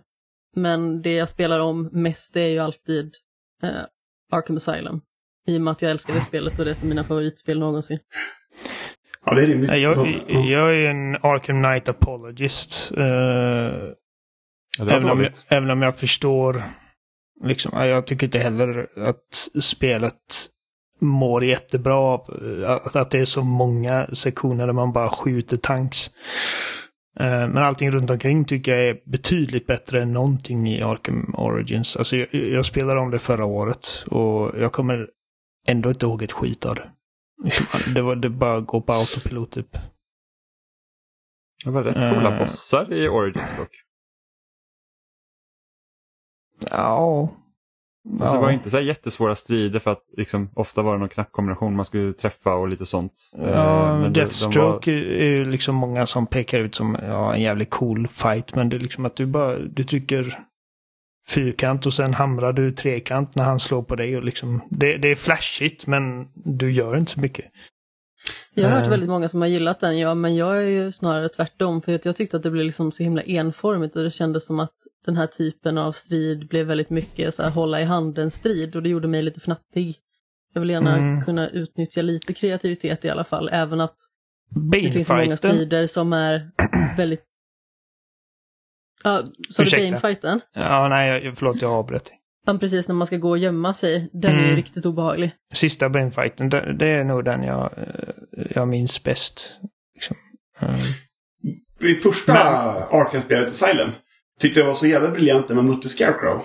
Men 0.55 1.01
det 1.01 1.13
jag 1.13 1.29
spelar 1.29 1.59
om 1.59 1.89
mest 1.91 2.33
det 2.33 2.41
är 2.41 2.49
ju 2.49 2.59
alltid 2.59 3.11
eh, 3.63 3.69
Arkham 4.31 4.57
Asylum. 4.57 5.01
I 5.47 5.57
och 5.57 5.61
med 5.61 5.71
att 5.71 5.81
jag 5.81 5.91
älskar 5.91 6.13
det 6.13 6.21
spelet 6.21 6.59
och 6.59 6.65
det 6.65 6.71
är 6.71 6.75
ett 6.75 6.81
av 6.81 6.87
mina 6.89 7.03
favoritspel 7.03 7.59
någonsin. 7.59 7.99
Ja, 9.25 9.33
det 9.33 9.43
är 9.43 9.47
rimligt. 9.47 9.77
Jag, 9.77 9.97
Ja. 10.27 10.39
jag 10.39 10.69
är 10.69 10.89
en 10.89 11.15
Arkham 11.15 11.63
Knight 11.63 11.89
apologist. 11.89 12.91
eh, 12.97 13.03
även, 14.79 15.05
om, 15.09 15.17
dåligt. 15.17 15.45
även 15.49 15.69
om 15.69 15.81
jag 15.81 15.97
förstår. 15.97 16.63
Liksom, 17.43 17.71
ja, 17.75 17.85
jag 17.85 18.07
tycker 18.07 18.27
inte 18.27 18.39
heller 18.39 18.87
att 18.95 19.49
spelet 19.63 20.49
mår 21.01 21.45
jättebra 21.45 21.95
av 21.95 22.39
eh, 22.63 22.71
att, 22.71 22.95
att 22.95 23.11
det 23.11 23.19
är 23.19 23.25
så 23.25 23.43
många 23.43 24.07
sektioner 24.13 24.65
där 24.65 24.73
man 24.73 24.91
bara 24.93 25.09
skjuter 25.09 25.57
tanks. 25.57 26.07
Eh, 27.19 27.25
Men 27.25 27.57
allting 27.57 27.91
runt 27.91 28.09
omkring 28.09 28.45
tycker 28.45 28.75
jag 28.75 28.87
är 28.89 29.01
betydligt 29.05 29.67
bättre 29.67 30.01
än 30.01 30.13
någonting 30.13 30.67
i 30.67 30.81
Arkham 30.83 31.35
Origins. 31.37 31.97
Alltså 31.97 32.17
jag, 32.17 32.33
jag 32.33 32.65
spelade 32.65 32.99
om 32.99 33.11
det 33.11 33.19
förra 33.19 33.45
året 33.45 33.87
och 34.07 34.59
jag 34.59 34.71
kommer 34.71 35.07
ändå 35.67 35.89
inte 35.89 36.05
ihåg 36.05 36.21
ett 36.23 36.31
skit 36.31 36.65
av 36.65 36.75
det. 36.75 36.89
Det, 37.95 38.01
var, 38.01 38.15
det 38.15 38.29
bara 38.29 38.59
går 38.59 38.81
på 38.81 38.93
autopilot 38.93 39.51
typ. 39.51 39.77
Det 41.65 41.71
var 41.71 41.83
rätt 41.83 41.95
coola 41.95 42.33
Eh. 42.33 42.39
bossar 42.39 42.93
i 42.93 43.07
Origins 43.09 43.57
dock. 43.57 43.69
Ja. 46.71 47.29
Alltså, 48.19 48.35
Det 48.35 48.41
var 48.41 48.47
Ja. 48.49 48.53
inte 48.53 48.69
så 48.69 48.79
jättesvåra 48.79 49.35
strider 49.35 49.79
för 49.79 49.91
att 49.91 50.03
liksom, 50.17 50.49
ofta 50.55 50.81
var 50.81 50.93
det 50.93 50.99
någon 50.99 51.09
knappkombination 51.09 51.75
man 51.75 51.85
skulle 51.85 52.13
träffa 52.13 52.53
och 52.53 52.67
lite 52.67 52.85
sånt. 52.85 53.13
Eh, 53.39 53.49
Ja, 53.49 53.91
men 53.93 54.01
det- 54.01 54.09
de 54.09 54.19
Deathstroke 54.19 54.91
var- 54.91 54.97
är 54.97 55.05
är 55.21 55.27
ju 55.37 55.45
liksom 55.45 55.75
många 55.75 56.05
som 56.05 56.27
pekar 56.27 56.59
ut 56.59 56.75
som 56.75 56.97
ja, 57.03 57.33
en 57.35 57.41
jävligt 57.41 57.69
cool 57.69 58.07
fight. 58.07 58.55
Men 58.55 58.69
det 58.69 58.75
är 58.75 58.79
liksom 58.79 59.05
att 59.05 59.15
du 59.15 59.25
bara 59.25 59.59
du 59.59 59.83
trycker 59.83 60.39
fyrkant 61.27 61.85
och 61.85 61.93
sen 61.93 62.13
hamrar 62.13 62.53
du 62.53 62.71
trekant 62.71 63.35
när 63.35 63.43
han 63.43 63.59
slår 63.59 63.83
på 63.83 63.95
dig. 63.95 64.17
Och 64.17 64.23
liksom, 64.23 64.61
det, 64.69 64.97
det 64.97 65.07
är 65.07 65.15
flashigt 65.15 65.87
men 65.87 66.27
du 66.33 66.71
gör 66.71 66.97
inte 66.97 67.11
så 67.11 67.19
mycket. 67.19 67.45
Jag 68.53 68.63
har 68.69 68.75
hört 68.75 68.83
Eh. 68.85 68.89
väldigt 68.89 69.09
många 69.09 69.29
som 69.29 69.41
har 69.41 69.47
gillat 69.47 69.79
den, 69.79 69.99
ja, 69.99 70.13
men 70.13 70.35
jag 70.35 70.57
är 70.57 70.61
ju 70.69 70.91
snarare 70.91 71.29
tvärtom. 71.29 71.81
För 71.81 71.95
att 71.95 72.05
jag 72.05 72.15
tyckte 72.15 72.37
att 72.37 72.43
det 72.43 72.51
blev 72.51 72.65
liksom 72.65 72.91
så 72.91 73.03
himla 73.03 73.21
enformigt 73.21 73.95
och 73.95 74.03
det 74.03 74.11
kändes 74.11 74.45
som 74.45 74.59
att 74.59 74.73
den 75.05 75.17
här 75.17 75.27
typen 75.27 75.77
av 75.77 75.91
strid 75.91 76.47
blev 76.47 76.67
väldigt 76.67 76.89
mycket 76.89 77.33
så 77.33 77.43
här, 77.43 77.49
hålla 77.49 77.81
i 77.81 77.83
handen-strid 77.83 78.75
och 78.75 78.83
det 78.83 78.89
gjorde 78.89 79.07
mig 79.07 79.21
lite 79.21 79.39
fnappig. 79.39 79.95
Jag 80.53 80.61
vill 80.61 80.69
gärna 80.69 80.97
Mm. 80.97 81.25
kunna 81.25 81.49
utnyttja 81.49 82.01
lite 82.01 82.33
kreativitet 82.33 83.05
i 83.05 83.09
alla 83.09 83.23
fall, 83.23 83.49
även 83.51 83.81
att 83.81 83.95
det 84.71 84.91
finns 84.91 85.09
många 85.09 85.37
strider 85.37 85.87
som 85.87 86.13
är 86.13 86.51
väldigt... 86.97 87.23
Ja, 89.03 89.21
sa 89.49 89.63
du. 89.63 89.69
Bane-fighten? 89.77 90.39
Ja, 90.53 90.87
nej, 90.87 91.23
jag- 91.25 91.37
förlåt 91.37 91.61
jag 91.61 91.71
avbröt 91.71 92.05
dig. 92.05 92.19
Ja, 92.45 92.57
precis 92.59 92.87
när 92.87 92.95
man 92.95 93.07
ska 93.07 93.17
gå 93.17 93.29
och 93.29 93.37
gömma 93.37 93.73
sig. 93.73 94.09
Den 94.13 94.31
är 94.31 94.37
ju 94.39 94.43
Mm. 94.43 94.55
riktigt 94.55 94.85
obehaglig. 94.85 95.31
Sista 95.53 95.89
Bane-fighten, 95.89 96.49
det, 96.49 96.73
det 96.79 96.87
är 96.89 97.03
nog 97.03 97.25
den 97.25 97.43
jag, 97.43 97.71
jag 98.49 98.67
minns 98.67 99.03
bäst. 99.03 99.59
Liksom. 99.95 100.15
Eh, 100.59 101.89
I 101.89 101.95
första 101.95 102.33
Arkham-spelet, 102.91 103.49
Asylum, 103.49 103.91
tyckte 104.39 104.59
jag 104.59 104.67
var 104.67 104.73
så 104.73 104.87
jävla 104.87 105.09
briljant 105.11 105.49
med 105.49 105.65
Mutte 105.65 105.89
Scarecrow. 105.89 106.41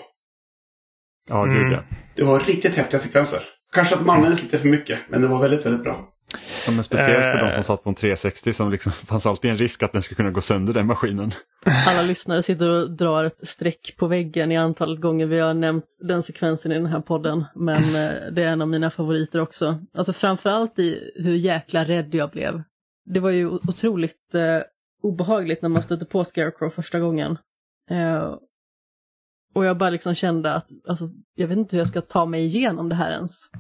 Ja, 1.31 1.45
Mm. 1.45 1.63
gud 1.63 1.73
ja. 1.73 1.83
Det 2.17 2.25
var 2.25 2.41
riktigt 2.41 2.75
häftiga 2.75 2.99
sekvenser. 3.01 3.41
Kanske 3.73 3.95
att 3.95 4.01
de 4.01 4.11
användes 4.11 4.43
lite 4.43 4.59
för 4.59 4.69
mycket, 4.69 4.99
men 5.09 5.23
det 5.23 5.29
var 5.29 5.41
väldigt, 5.41 5.67
väldigt 5.67 5.83
bra. 5.83 6.09
Ja, 6.67 6.73
men 6.73 6.85
speciellt 6.85 7.25
för 7.25 7.39
de 7.39 7.49
Eh. 7.49 7.55
som 7.55 7.63
satt 7.65 7.85
på 7.85 7.89
en 7.89 7.95
360 7.95 8.53
som 8.53 8.71
liksom 8.71 8.93
fanns 9.07 9.27
alltid 9.27 9.51
en 9.51 9.59
risk 9.59 9.83
att 9.83 9.93
den 9.93 10.03
skulle 10.03 10.17
kunna 10.17 10.31
gå 10.31 10.41
sönder 10.41 10.73
den 10.73 10.87
maskinen. 10.87 11.33
Alla 11.87 12.03
lyssnare 12.03 12.43
sitter 12.43 12.71
och 12.71 12.91
drar 12.91 13.25
ett 13.25 13.49
streck 13.49 13.95
på 13.97 14.07
väggen 14.07 14.53
i 14.53 14.57
antalet 14.57 15.01
gånger 15.01 15.27
vi 15.27 15.41
har 15.41 15.55
nämnt 15.55 15.85
den 16.01 16.23
sekvensen 16.23 16.73
i 16.73 16.75
den 16.75 16.87
här 16.87 17.01
podden. 17.01 17.45
Men 17.55 17.83
eh, 17.97 18.13
det 18.33 18.43
är 18.43 18.49
en 18.53 18.63
av 18.63 18.69
mina 18.69 18.91
favoriter 18.91 19.41
också. 19.41 19.79
Alltså 19.95 20.13
framförallt 20.13 20.79
i 20.79 21.13
hur 21.17 21.35
jäkla 21.35 21.85
rädd 21.85 22.15
jag 22.15 22.31
blev. 22.31 22.63
Det 23.05 23.21
var 23.21 23.31
ju 23.31 23.47
otroligt 23.49 24.35
eh, 24.35 24.63
obehagligt 25.03 25.63
när 25.63 25.69
man 25.69 25.83
stötte 25.83 26.05
på 26.05 26.25
Scarecrow 26.25 26.71
första 26.71 27.01
gången. 27.01 27.39
Eh, 27.91 28.35
och 29.55 29.65
jag 29.65 29.79
bara 29.79 29.91
liksom 29.91 30.15
kände 30.15 30.55
att, 30.55 30.69
alltså, 30.89 31.11
jag 31.35 31.49
vet 31.49 31.59
inte 31.59 31.77
hur 31.77 31.81
jag 31.81 31.89
ska 31.89 32.01
ta 32.01 32.27
mig 32.27 32.45
igenom 32.45 32.89
det 32.89 32.95
här 32.95 33.13
ens. 33.13 33.51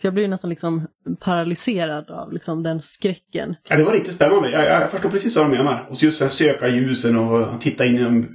För 0.00 0.08
jag 0.08 0.14
blev 0.14 0.22
ju 0.24 0.30
nästan 0.30 0.50
liksom 0.50 0.86
paralyserad 1.20 2.10
av 2.10 2.32
liksom 2.32 2.62
den 2.62 2.82
skräcken. 2.82 3.56
Ja, 3.68 3.76
det 3.76 3.84
var 3.84 3.92
riktigt 3.92 4.14
spännande. 4.14 4.50
Jag, 4.50 4.64
jag 4.64 4.90
förstår 4.90 5.10
precis 5.10 5.36
vad 5.36 5.50
de 5.50 5.56
menar. 5.56 5.86
Och 5.90 6.02
just 6.02 6.22
att 6.22 6.32
söka 6.32 6.68
ljusen 6.68 7.16
och 7.18 7.60
titta 7.60 7.86
in 7.86 7.96
i 7.96 8.02
dem. 8.02 8.28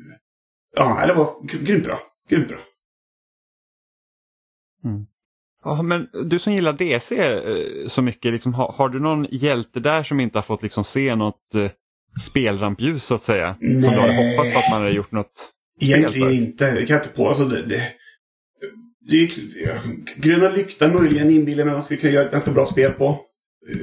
Ja, 0.76 1.06
det 1.08 1.14
var 1.14 1.26
gr- 1.26 1.66
grymt 1.66 1.84
bra. 1.84 2.00
Grymt 2.30 2.48
bra. 2.48 2.58
Ja, 5.64 5.82
men 5.82 6.08
du 6.30 6.40
som 6.40 6.54
gillar 6.54 6.74
DC 6.74 7.16
eh, 7.16 7.88
så 7.88 8.02
mycket, 8.02 8.34
liksom, 8.34 8.54
har, 8.54 8.72
har 8.72 8.90
du 8.90 9.00
någon 9.00 9.28
hjälte 9.32 9.80
där 9.80 10.04
som 10.04 10.20
inte 10.20 10.38
har 10.38 10.44
fått 10.44 10.64
liksom, 10.64 10.84
se 10.84 11.16
något 11.16 11.56
eh, 11.56 11.72
spelrampljus 12.20 13.04
så 13.04 13.16
att 13.16 13.24
säga? 13.24 13.56
Som 13.60 13.70
du 13.70 13.88
hade 13.88 14.08
Nej. 14.08 14.36
hoppats 14.36 14.54
på 14.54 14.60
att 14.60 14.72
man 14.72 14.82
hade 14.82 14.94
gjort 14.94 15.12
något 15.12 15.50
Egentligen 15.82 16.32
inte. 16.32 16.72
Det 16.72 16.86
kan 16.86 16.96
jag 16.96 17.06
inte 17.06 17.16
på. 17.16 17.28
Alltså, 17.28 17.46
det, 17.46 17.62
det, 17.62 17.82
det 19.08 19.30
gröna 20.16 20.50
lyktan 20.50 20.96
möjligen 20.96 21.30
inbillar 21.30 21.66
mig 21.66 21.72
att 21.72 21.78
man 21.78 21.86
skulle 21.86 22.00
kunna 22.00 22.14
göra 22.14 22.26
ett 22.26 22.32
ganska 22.32 22.52
bra 22.52 22.66
spel 22.66 22.92
på. 22.92 23.20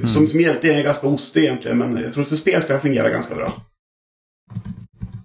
Som, 0.05 0.27
som 0.27 0.41
hjälte 0.41 0.73
är 0.73 0.83
ganska 0.83 1.07
ostig 1.07 1.43
egentligen, 1.43 1.77
men 1.77 1.97
jag 1.97 2.13
tror 2.13 2.23
att 2.23 2.29
för 2.29 2.35
spel 2.35 2.61
ska 2.61 2.73
det 2.73 2.79
fungera 2.79 3.09
ganska 3.09 3.35
bra. 3.35 3.53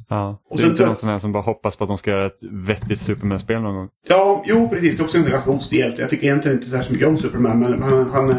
Ja. 0.08 0.42
Och 0.50 0.56
du 0.56 0.62
är 0.62 0.70
inte 0.70 0.86
någon 0.86 0.96
sån 0.96 1.08
här 1.08 1.18
som 1.18 1.32
bara 1.32 1.42
hoppas 1.42 1.76
på 1.76 1.84
att 1.84 1.88
de 1.88 1.98
ska 1.98 2.10
göra 2.10 2.26
ett 2.26 2.42
vettigt 2.42 3.00
Superman-spel 3.00 3.62
någon 3.62 3.74
gång? 3.74 3.88
Ja, 4.08 4.44
jo 4.46 4.68
precis. 4.68 4.96
Det 4.96 5.00
är 5.00 5.04
också 5.04 5.18
en 5.18 5.24
ganska 5.24 5.50
ostig 5.50 5.78
hjälte. 5.78 6.00
Jag 6.00 6.10
tycker 6.10 6.24
egentligen 6.24 6.56
inte 6.56 6.66
så 6.66 6.92
mycket 6.92 7.08
om 7.08 7.16
Superman, 7.16 7.60
men 7.60 7.82
han, 7.82 8.10
han, 8.10 8.34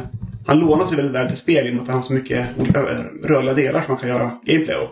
han 0.48 0.60
lånar 0.60 0.86
sig 0.86 0.96
väldigt 0.96 1.16
väl 1.16 1.28
till 1.28 1.38
spel 1.38 1.66
genom 1.66 1.80
att 1.80 1.88
han 1.88 1.96
har 1.96 2.02
så 2.02 2.14
mycket 2.14 2.48
olika 2.60 2.80
eh, 2.80 3.04
rörliga 3.24 3.54
delar 3.54 3.82
som 3.82 3.94
man 3.94 4.02
kan 4.02 4.10
göra 4.10 4.40
gameplay 4.46 4.76
av. 4.76 4.88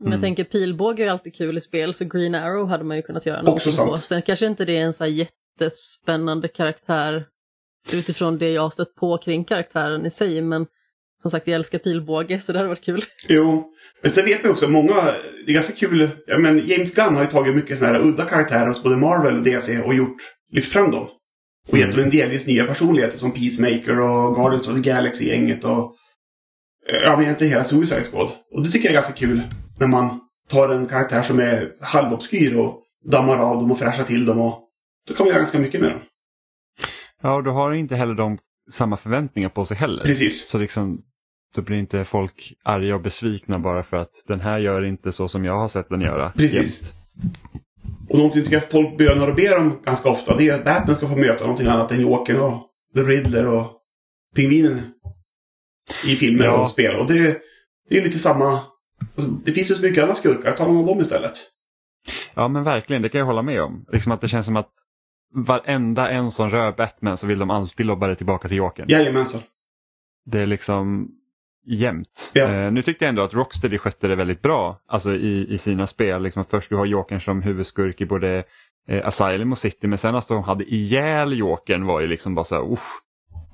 Men 0.00 0.12
jag 0.12 0.20
tänker 0.20 0.44
pilbåge 0.44 1.02
är 1.02 1.04
ju 1.04 1.10
alltid 1.10 1.34
kul 1.34 1.58
i 1.58 1.60
spel, 1.60 1.94
så 1.94 2.04
Green 2.04 2.34
Arrow 2.34 2.68
hade 2.68 2.84
man 2.84 2.96
ju 2.96 3.02
kunnat 3.02 3.26
göra 3.26 3.42
någonting 3.42 3.72
sant. 3.72 3.90
på. 3.90 3.96
Sen 3.96 4.22
kanske 4.22 4.46
inte 4.46 4.64
det 4.64 4.76
är 4.76 4.84
en 4.84 4.92
så 4.92 5.04
här 5.04 5.10
jättespännande 5.60 6.48
karaktär 6.48 7.26
utifrån 7.92 8.38
det 8.38 8.50
jag 8.50 8.62
har 8.62 8.70
stött 8.70 8.94
på 8.94 9.18
kring 9.18 9.44
karaktären 9.44 10.06
i 10.06 10.10
sig, 10.10 10.42
men 10.42 10.66
som 11.22 11.30
sagt 11.30 11.46
jag 11.46 11.54
älskar 11.54 11.78
pilbåge 11.78 12.40
så 12.40 12.52
det 12.52 12.58
hade 12.58 12.68
varit 12.68 12.84
kul. 12.84 13.04
Jo. 13.28 13.72
Men 14.02 14.10
sen 14.10 14.24
vet 14.24 14.42
man 14.42 14.52
också, 14.52 14.68
många, 14.68 14.94
det 15.46 15.52
är 15.52 15.54
ganska 15.54 15.72
kul, 15.72 16.10
ja 16.26 16.38
men 16.38 16.66
James 16.66 16.94
Gunn 16.94 17.14
har 17.14 17.22
ju 17.22 17.28
tagit 17.28 17.54
mycket 17.54 17.78
sådana 17.78 17.98
här 17.98 18.04
udda 18.04 18.24
karaktärer 18.24 18.66
hos 18.66 18.82
både 18.82 18.96
Marvel 18.96 19.36
och 19.36 19.42
DC 19.42 19.82
och 19.82 19.94
gjort, 19.94 20.16
lyft 20.52 20.72
fram 20.72 20.90
dem. 20.90 21.08
Och 21.68 21.78
gett 21.78 21.90
dem 21.90 22.00
en 22.00 22.10
delvis 22.10 22.46
nya 22.46 22.66
personligheter 22.66 23.18
som 23.18 23.32
Peacemaker 23.32 24.00
och 24.00 24.34
Guardians 24.34 24.68
of 24.68 24.74
the 24.74 24.90
Galaxy-gänget 24.90 25.64
och 25.64 25.94
ja, 26.86 27.16
men 27.16 27.22
egentligen 27.22 27.50
hela 27.50 27.64
Suicide 27.64 28.02
Squad. 28.02 28.30
Och 28.54 28.62
det 28.62 28.70
tycker 28.70 28.84
jag 28.84 28.90
är 28.90 28.94
ganska 28.94 29.12
kul 29.12 29.40
när 29.80 29.86
man 29.86 30.20
tar 30.48 30.68
en 30.68 30.86
karaktär 30.86 31.22
som 31.22 31.40
är 31.40 31.70
halvobskyr 31.80 32.56
och 32.56 32.80
dammar 33.10 33.38
av 33.38 33.56
dem 33.58 33.72
och 33.72 33.78
fräschar 33.78 34.04
till 34.04 34.26
dem 34.26 34.40
och 34.40 34.63
då 35.08 35.14
kan 35.14 35.24
man 35.24 35.28
göra 35.28 35.38
ganska 35.38 35.58
mycket 35.58 35.80
med 35.80 35.90
dem. 35.90 36.00
Ja, 37.22 37.34
och 37.34 37.44
då 37.44 37.50
har 37.50 37.72
inte 37.72 37.96
heller 37.96 38.14
de 38.14 38.38
samma 38.70 38.96
förväntningar 38.96 39.48
på 39.48 39.64
sig 39.64 39.76
heller. 39.76 40.04
Precis. 40.04 40.48
Så 40.48 40.58
liksom, 40.58 41.02
då 41.54 41.62
blir 41.62 41.76
inte 41.76 42.04
folk 42.04 42.52
arga 42.62 42.94
och 42.94 43.00
besvikna 43.00 43.58
bara 43.58 43.82
för 43.82 43.96
att 43.96 44.10
den 44.26 44.40
här 44.40 44.58
gör 44.58 44.84
inte 44.84 45.12
så 45.12 45.28
som 45.28 45.44
jag 45.44 45.58
har 45.58 45.68
sett 45.68 45.88
den 45.88 46.00
göra. 46.00 46.30
Precis. 46.36 46.80
jämt. 46.80 46.94
Och 48.08 48.16
någonting 48.16 48.42
tycker 48.42 48.56
jag 48.56 48.70
folk 48.70 48.98
bönar 48.98 49.28
och 49.28 49.34
ber 49.34 49.58
om 49.58 49.82
ganska 49.84 50.08
ofta, 50.08 50.36
det 50.36 50.48
är 50.48 50.54
att 50.54 50.64
Batman 50.64 50.96
ska 50.96 51.08
få 51.08 51.16
möta 51.16 51.44
någonting 51.44 51.66
annat 51.66 51.92
än 51.92 52.00
Jokern 52.00 52.40
och 52.40 52.70
The 52.94 53.02
Riddler 53.02 53.46
och 53.48 53.72
Pingvinen 54.36 54.80
i 56.06 56.16
filmer 56.16 56.44
Ja. 56.44 56.62
och 56.62 56.70
spel. 56.70 56.96
Och 57.00 57.06
det, 57.06 57.38
det 57.88 57.98
är 57.98 58.02
lite 58.04 58.18
samma... 58.18 58.60
Alltså, 59.16 59.30
det 59.30 59.52
finns 59.52 59.70
ju 59.70 59.74
så 59.74 59.82
mycket 59.82 60.02
andra 60.02 60.14
skurkar, 60.14 60.52
ta 60.52 60.66
någon 60.66 60.76
av 60.78 60.86
dem 60.86 61.00
istället. 61.00 61.32
Ja, 62.34 62.48
men 62.48 62.64
verkligen, 62.64 63.02
det 63.02 63.08
kan 63.08 63.18
jag 63.18 63.26
hålla 63.26 63.42
med 63.42 63.62
om. 63.62 63.86
Liksom 63.92 64.12
att 64.12 64.20
det 64.20 64.28
känns 64.28 64.46
som 64.46 64.56
att 64.56 64.70
varenda 65.34 66.10
en 66.10 66.30
som 66.30 66.50
rör 66.50 66.72
Batman 66.72 67.16
så 67.16 67.26
vill 67.26 67.38
de 67.38 67.50
alltid 67.50 67.86
lobba 67.86 68.08
det 68.08 68.14
tillbaka 68.14 68.48
till 68.48 68.56
Jokern. 68.56 68.86
Jajamensan. 68.88 69.40
Det 70.26 70.38
är 70.38 70.46
liksom 70.46 71.08
jämnt. 71.66 72.30
Ja. 72.34 72.52
Eh, 72.52 72.72
nu 72.72 72.82
tyckte 72.82 73.04
jag 73.04 73.08
ändå 73.08 73.22
att 73.22 73.34
Rocksteady 73.34 73.78
skötte 73.78 74.08
det 74.08 74.14
väldigt 74.14 74.42
bra 74.42 74.80
alltså 74.86 75.14
i, 75.14 75.54
i 75.54 75.58
sina 75.58 75.86
spel. 75.86 76.22
Liksom 76.22 76.44
först 76.44 76.70
du 76.70 76.76
har 76.76 76.86
Jokern 76.86 77.20
som 77.20 77.42
huvudskurk 77.42 78.00
i 78.00 78.06
både 78.06 78.44
eh, 78.88 79.06
Asylum 79.06 79.52
och 79.52 79.58
City 79.58 79.86
men 79.86 79.98
sen 79.98 80.14
att 80.14 80.28
de 80.28 80.42
hade 80.42 80.64
ihjäl 80.64 81.38
Jokern 81.38 81.86
var 81.86 82.00
ju 82.00 82.06
liksom 82.06 82.34
bara 82.34 82.44
så 82.44 82.54
här. 82.54 82.78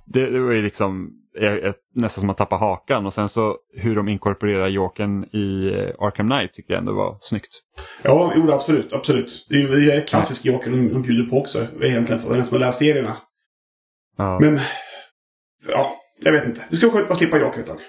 Det, 0.07 0.31
det 0.31 0.41
var 0.41 0.53
ju 0.53 0.63
liksom 0.63 1.20
ett, 1.39 1.77
nästan 1.95 2.21
som 2.21 2.31
att 2.31 2.37
tappa 2.37 2.57
hakan 2.57 3.07
och 3.07 3.15
sen 3.15 3.29
så 3.29 3.57
hur 3.77 3.97
de 3.97 4.09
inkorporerar 4.09 4.69
Jokern 4.69 5.25
i 5.25 5.67
eh, 5.69 6.05
Arkham 6.05 6.31
Knight 6.31 6.53
tyckte 6.55 6.73
jag 6.73 6.81
ändå 6.81 6.93
var 6.95 7.19
snyggt. 7.21 7.49
Ja, 8.03 8.33
jo, 8.37 8.51
absolut. 8.51 8.93
absolut. 8.93 9.47
Det 9.49 9.55
är 9.55 9.59
ju 9.59 9.69
det 9.87 9.93
är 9.93 9.99
ett 9.99 10.09
klassiskt 10.09 10.45
Joker 10.45 10.71
de, 10.71 10.89
de 10.93 11.03
bjuder 11.03 11.31
på 11.31 11.37
också. 11.39 11.67
Egentligen 11.83 12.23
för 12.23 12.35
den 12.35 12.45
som 12.45 12.55
har 12.55 12.61
läst 12.61 12.79
serierna. 12.79 13.17
Ja, 14.17 14.39
Men... 14.41 14.61
Ja, 15.69 15.91
jag 16.23 16.33
vet 16.33 16.47
inte. 16.47 16.61
Det 16.71 16.77
skulle 16.77 16.93
vara 16.93 17.01
skönt 17.03 17.11
att 17.11 17.19
slippa 17.19 17.39
Joker 17.39 17.61
ett 17.61 17.67
tag. 17.67 17.81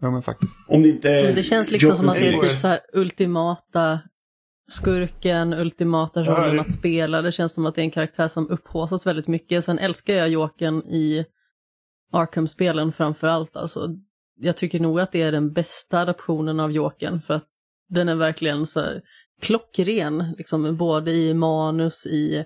ja 0.00 0.10
men 0.10 0.22
faktiskt. 0.22 0.56
Om 0.68 0.82
det 0.82 0.88
inte 0.88 1.10
är 1.10 1.24
Men 1.24 1.34
det 1.34 1.42
känns 1.42 1.70
liksom 1.70 1.86
Joker 1.88 1.96
som 1.98 2.08
att 2.08 2.14
det 2.14 2.28
är 2.28 2.32
typ 2.32 2.44
så 2.44 2.66
här 2.68 2.78
ultimata 2.92 4.00
skurken, 4.68 5.52
ultimata 5.54 6.20
Ja, 6.24 6.32
rollen 6.32 6.54
det- 6.56 6.60
att 6.60 6.72
spela. 6.72 7.22
Det 7.22 7.32
känns 7.32 7.54
som 7.54 7.66
att 7.66 7.74
det 7.74 7.80
är 7.80 7.84
en 7.84 7.90
karaktär 7.90 8.28
som 8.28 8.48
upphåsas 8.50 9.06
väldigt 9.06 9.28
mycket. 9.28 9.64
Sen 9.64 9.78
älskar 9.78 10.14
jag 10.14 10.28
Jokern 10.28 10.82
i 10.82 11.24
Arkham-spelen 12.14 12.92
framför 12.92 13.26
allt. 13.26 13.56
Alltså, 13.56 13.88
jag 14.40 14.56
tycker 14.56 14.80
nog 14.80 15.00
att 15.00 15.12
det 15.12 15.22
är 15.22 15.32
den 15.32 15.52
bästa 15.52 16.00
adaptionen 16.00 16.60
av 16.60 16.72
Jokern 16.72 17.20
för 17.20 17.34
att 17.34 17.48
den 17.88 18.08
är 18.08 18.16
verkligen 18.16 18.66
så 18.66 18.80
här 18.80 19.02
klockren, 19.42 20.34
liksom, 20.38 20.76
både 20.76 21.12
i 21.12 21.34
manus, 21.34 22.06
i 22.06 22.36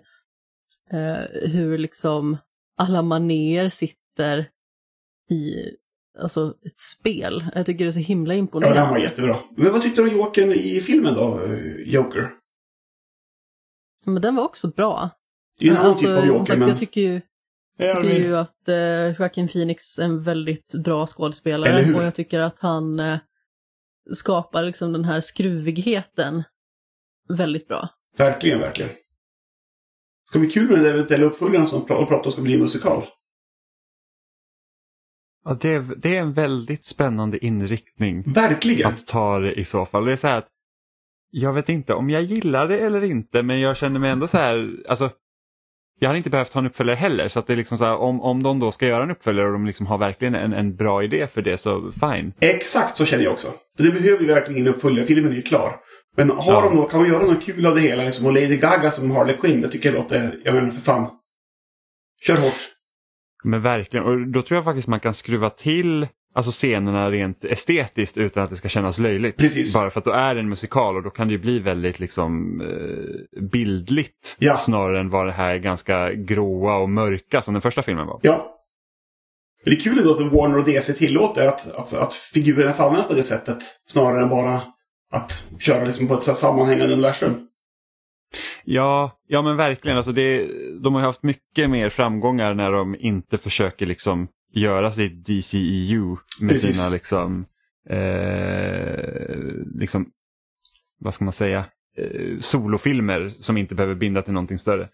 eh, 0.90 1.48
hur 1.50 1.78
liksom 1.78 2.36
alla 2.76 3.02
manér 3.02 3.68
sitter 3.68 4.50
i 5.30 5.54
alltså, 6.18 6.54
ett 6.66 6.80
spel. 6.80 7.46
Jag 7.54 7.66
tycker 7.66 7.84
det 7.84 7.90
är 7.90 7.92
så 7.92 7.98
himla 7.98 8.34
Ja, 8.34 8.38
imponerande. 8.38 8.80
den 8.80 8.88
var 8.90 8.98
jättebra. 8.98 9.36
Men 9.56 9.72
vad 9.72 9.82
tyckte 9.82 10.02
du 10.02 10.08
om 10.10 10.16
Jokern 10.16 10.52
i 10.52 10.80
filmen 10.80 11.14
då? 11.14 11.44
eh, 11.44 11.92
Joker? 11.92 12.30
Men 14.04 14.22
den 14.22 14.34
var 14.36 14.44
också 14.44 14.68
bra. 14.68 15.10
Det 15.58 15.64
är 15.64 15.66
ju 15.66 15.70
en 15.70 15.76
annan 15.76 15.88
alltså, 15.90 16.06
typ 16.06 16.18
av 16.18 16.26
Joker, 16.26 16.44
sagt, 16.44 16.58
men... 16.58 16.68
jag 16.68 16.78
tycker 16.78 17.00
ju, 17.00 17.20
Ja, 17.80 17.88
tycker 17.88 18.18
ju 18.18 18.36
att 18.36 18.68
eh, 18.68 19.20
Joaquin 19.20 19.48
Phoenix 19.48 19.98
är 19.98 20.04
en 20.04 20.22
väldigt 20.22 20.74
bra 20.84 20.96
Eller 20.96 21.06
skådespelare 21.06 21.82
hur? 21.82 21.96
och 21.96 22.02
jag 22.02 22.14
tycker 22.14 22.40
att 22.40 22.60
han 22.60 23.00
eh, 23.00 23.18
skapar 24.12 24.62
liksom 24.62 24.92
den 24.92 25.04
här 25.04 25.20
skruvigheten 25.20 26.42
väldigt 27.28 27.68
bra. 27.68 27.88
Verkligen, 28.16 28.60
verkligen. 28.60 28.90
Ska 30.28 30.38
bli 30.38 30.50
kul 30.50 30.68
med 30.70 30.78
den 30.78 30.86
eventuella 30.86 31.24
uppföljaren 31.24 31.66
som 31.66 31.80
och 31.80 31.88
pratar 31.88 32.26
om 32.26 32.32
ska 32.32 32.42
bli 32.42 32.58
musikal. 32.58 33.06
Ja, 35.44 35.58
det, 35.60 35.68
är, 35.68 35.94
det 35.96 36.16
är 36.16 36.20
en 36.20 36.32
väldigt 36.32 36.84
spännande 36.84 37.44
inriktning. 37.44 38.32
Verkligen! 38.32 38.88
att 38.88 39.06
ta 39.06 39.38
det 39.38 39.54
i 39.54 39.64
så 39.64 39.86
fall. 39.86 40.04
Det 40.04 40.12
är 40.12 40.16
så 40.16 40.26
här 40.26 40.38
att 40.38 40.48
jag 41.30 41.52
vet 41.52 41.68
inte 41.68 41.94
om 41.94 42.10
jag 42.10 42.22
gillar 42.22 42.68
det 42.68 42.78
eller 42.78 43.04
inte 43.04 43.42
men 43.42 43.60
jag 43.60 43.76
känner 43.76 44.00
mig 44.00 44.10
ändå 44.10 44.28
så 44.28 44.38
här, 44.38 44.84
alltså 44.88 45.10
jag 45.98 46.08
hade 46.08 46.16
inte 46.18 46.30
behövt 46.30 46.52
ha 46.52 46.60
en 46.60 46.66
uppföljare 46.66 46.96
heller 46.96 47.28
så 47.28 47.38
att 47.38 47.46
det 47.46 47.52
är 47.52 47.56
liksom 47.56 47.78
så 47.78 47.84
här, 47.84 47.96
om, 47.96 48.20
om 48.20 48.42
de 48.42 48.58
då 48.58 48.72
ska 48.72 48.86
göra 48.86 49.02
en 49.02 49.10
uppföljare 49.10 49.46
och 49.46 49.52
de 49.52 49.66
liksom 49.66 49.86
har 49.86 49.98
verkligen 49.98 50.34
en, 50.34 50.52
en 50.52 50.76
bra 50.76 51.02
idé 51.04 51.26
för 51.34 51.42
det 51.42 51.56
så 51.58 51.92
fine. 51.92 52.32
Exakt 52.40 52.96
så 52.96 53.04
känner 53.06 53.24
jag 53.24 53.32
också. 53.32 53.48
Det 53.78 53.82
behöver 53.90 54.20
ju 54.20 54.26
verkligen 54.26 54.60
ingen 54.60 54.74
uppföljare. 54.74 55.06
Filmen 55.06 55.32
är 55.32 55.36
ju 55.36 55.42
klar. 55.42 55.76
Men 56.16 56.30
har 56.30 56.52
Ja. 56.52 56.60
de 56.60 56.76
då, 56.76 56.82
kan 56.88 57.00
man 57.00 57.08
göra 57.08 57.22
något 57.26 57.44
kul 57.46 57.66
av 57.66 57.74
det 57.74 57.80
hela? 57.80 58.04
Liksom, 58.04 58.26
och 58.26 58.32
Lady 58.32 58.56
Gaga 58.56 58.90
som 58.90 59.10
Harley 59.10 59.36
Quinn, 59.36 59.60
det 59.60 59.68
tycker 59.68 59.88
jag 59.92 59.96
låter, 60.02 60.40
jag 60.44 60.54
menar 60.54 60.70
för 60.70 60.80
fan. 60.80 61.10
Kör 62.26 62.36
hårt. 62.36 62.54
Men 63.44 63.60
verkligen, 63.60 64.06
och 64.06 64.26
då 64.26 64.42
tror 64.42 64.56
jag 64.56 64.64
faktiskt 64.64 64.88
man 64.88 65.00
kan 65.00 65.14
skruva 65.14 65.50
till 65.50 66.08
alltså 66.38 66.50
scenerna 66.50 67.10
rent 67.10 67.44
estetiskt 67.44 68.18
utan 68.18 68.44
att 68.44 68.50
det 68.50 68.56
ska 68.56 68.68
kännas 68.68 68.98
löjligt. 68.98 69.36
Precis. 69.36 69.74
Bara 69.74 69.90
för 69.90 70.00
att 70.00 70.04
då 70.04 70.10
är 70.10 70.34
det 70.34 70.40
en 70.40 70.48
musikal 70.48 70.96
och 70.96 71.02
då 71.02 71.10
kan 71.10 71.28
det 71.28 71.32
ju 71.32 71.38
bli 71.38 71.58
väldigt 71.58 72.00
liksom 72.00 72.60
eh, 72.60 73.42
bildligt 73.42 74.36
Ja. 74.38 74.58
snarare 74.58 75.00
än 75.00 75.10
vad 75.10 75.26
det 75.26 75.32
här 75.32 75.56
ganska 75.58 76.12
gråa 76.12 76.76
och 76.76 76.90
mörka 76.90 77.42
som 77.42 77.54
den 77.54 77.60
första 77.60 77.82
filmen 77.82 78.06
var. 78.06 78.20
Ja. 78.22 78.54
Det 79.64 79.70
är 79.70 79.80
kul 79.80 79.98
ändå 79.98 80.12
att 80.12 80.20
Warner 80.20 80.58
och 80.58 80.64
DC 80.64 80.92
tillåter 80.92 81.46
att, 81.46 81.74
att, 81.76 81.94
att 81.94 82.14
figurerna 82.14 82.72
får 82.72 82.84
användas 82.84 83.08
på 83.08 83.14
det 83.14 83.22
sättet. 83.22 83.58
Snarare 83.86 84.22
än 84.22 84.28
bara 84.28 84.62
att 85.12 85.44
köra 85.60 85.84
liksom 85.84 86.08
på 86.08 86.14
ett 86.14 86.22
sammanhängande 86.24 86.92
universum. 86.94 87.48
Ja, 88.64 89.10
ja 89.28 89.42
men 89.42 89.56
verkligen. 89.56 89.96
Alltså 89.96 90.12
det, 90.12 90.46
de 90.82 90.94
har 90.94 91.00
haft 91.00 91.22
mycket 91.22 91.70
mer 91.70 91.90
framgångar 91.90 92.54
när 92.54 92.72
de 92.72 92.96
inte 92.98 93.38
försöker 93.38 93.86
liksom 93.86 94.28
göra 94.52 94.92
sitt 94.92 95.26
DCEU 95.26 96.16
med 96.40 96.50
Precis. 96.50 96.76
sina 96.76 96.90
liksom, 96.90 97.46
eh, 97.90 99.08
liksom, 99.74 100.10
vad 101.00 101.14
ska 101.14 101.24
man 101.24 101.32
säga, 101.32 101.64
eh, 101.96 102.38
solofilmer 102.40 103.28
som 103.28 103.56
inte 103.56 103.74
behöver 103.74 103.94
binda 103.94 104.22
till 104.22 104.32
någonting 104.32 104.58
större. 104.58 104.88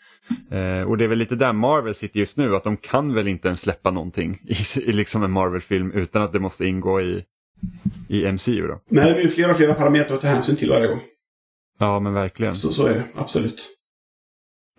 Eh, 0.50 0.82
och 0.82 0.98
det 0.98 1.04
är 1.04 1.08
väl 1.08 1.18
lite 1.18 1.34
där 1.34 1.52
Marvel 1.52 1.94
sitter 1.94 2.20
just 2.20 2.36
nu, 2.36 2.56
att 2.56 2.64
de 2.64 2.76
kan 2.76 3.14
väl 3.14 3.28
inte 3.28 3.48
ens 3.48 3.60
släppa 3.60 3.90
någonting 3.90 4.40
i, 4.46 4.80
i 4.80 4.92
liksom 4.92 5.22
en 5.22 5.30
Marvel-film 5.30 5.92
utan 5.92 6.22
att 6.22 6.32
det 6.32 6.40
måste 6.40 6.66
ingå 6.66 7.00
i, 7.00 7.24
i 8.08 8.32
MCU. 8.32 8.66
Då. 8.66 8.80
Nej, 8.88 9.14
det 9.14 9.20
blir 9.20 9.28
flera 9.28 9.50
och 9.50 9.56
flera 9.56 9.74
parametrar 9.74 10.16
att 10.16 10.22
ta 10.22 10.28
hänsyn 10.28 10.56
till 10.56 10.70
varje 10.70 10.86
gång. 10.86 11.00
Ja 11.78 12.00
men 12.00 12.12
verkligen. 12.12 12.54
Så, 12.54 12.72
så 12.72 12.86
är 12.86 12.94
det, 12.94 13.04
absolut. 13.14 13.73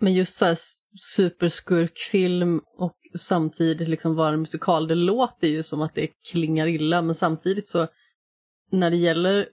Men 0.00 0.14
just 0.14 0.36
så 0.36 0.54
superskurkfilm 1.00 2.60
och 2.78 2.96
samtidigt 3.18 3.88
liksom 3.88 4.14
vara 4.14 4.32
en 4.32 4.40
musikal, 4.40 4.88
det 4.88 4.94
låter 4.94 5.48
ju 5.48 5.62
som 5.62 5.82
att 5.82 5.94
det 5.94 6.08
klingar 6.30 6.66
illa, 6.66 7.02
men 7.02 7.14
samtidigt 7.14 7.68
så 7.68 7.86
när 8.70 8.90
det 8.90 8.96
gäller 8.96 9.48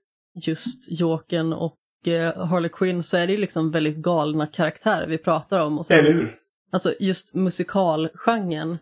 just 0.45 0.91
Jokern 0.91 1.53
och 1.53 1.77
eh, 2.07 2.47
Harley 2.47 2.69
Quinn 2.69 3.03
så 3.03 3.17
är 3.17 3.27
det 3.27 3.33
ju 3.33 3.39
liksom 3.39 3.71
väldigt 3.71 3.97
galna 3.97 4.47
karaktärer 4.47 5.07
vi 5.07 5.17
pratar 5.17 5.59
om. 5.59 5.79
Och 5.79 5.85
sen, 5.85 5.99
Eller 5.99 6.13
hur? 6.13 6.35
Alltså 6.71 6.93
just 6.99 7.33
musikalgenren, 7.33 8.77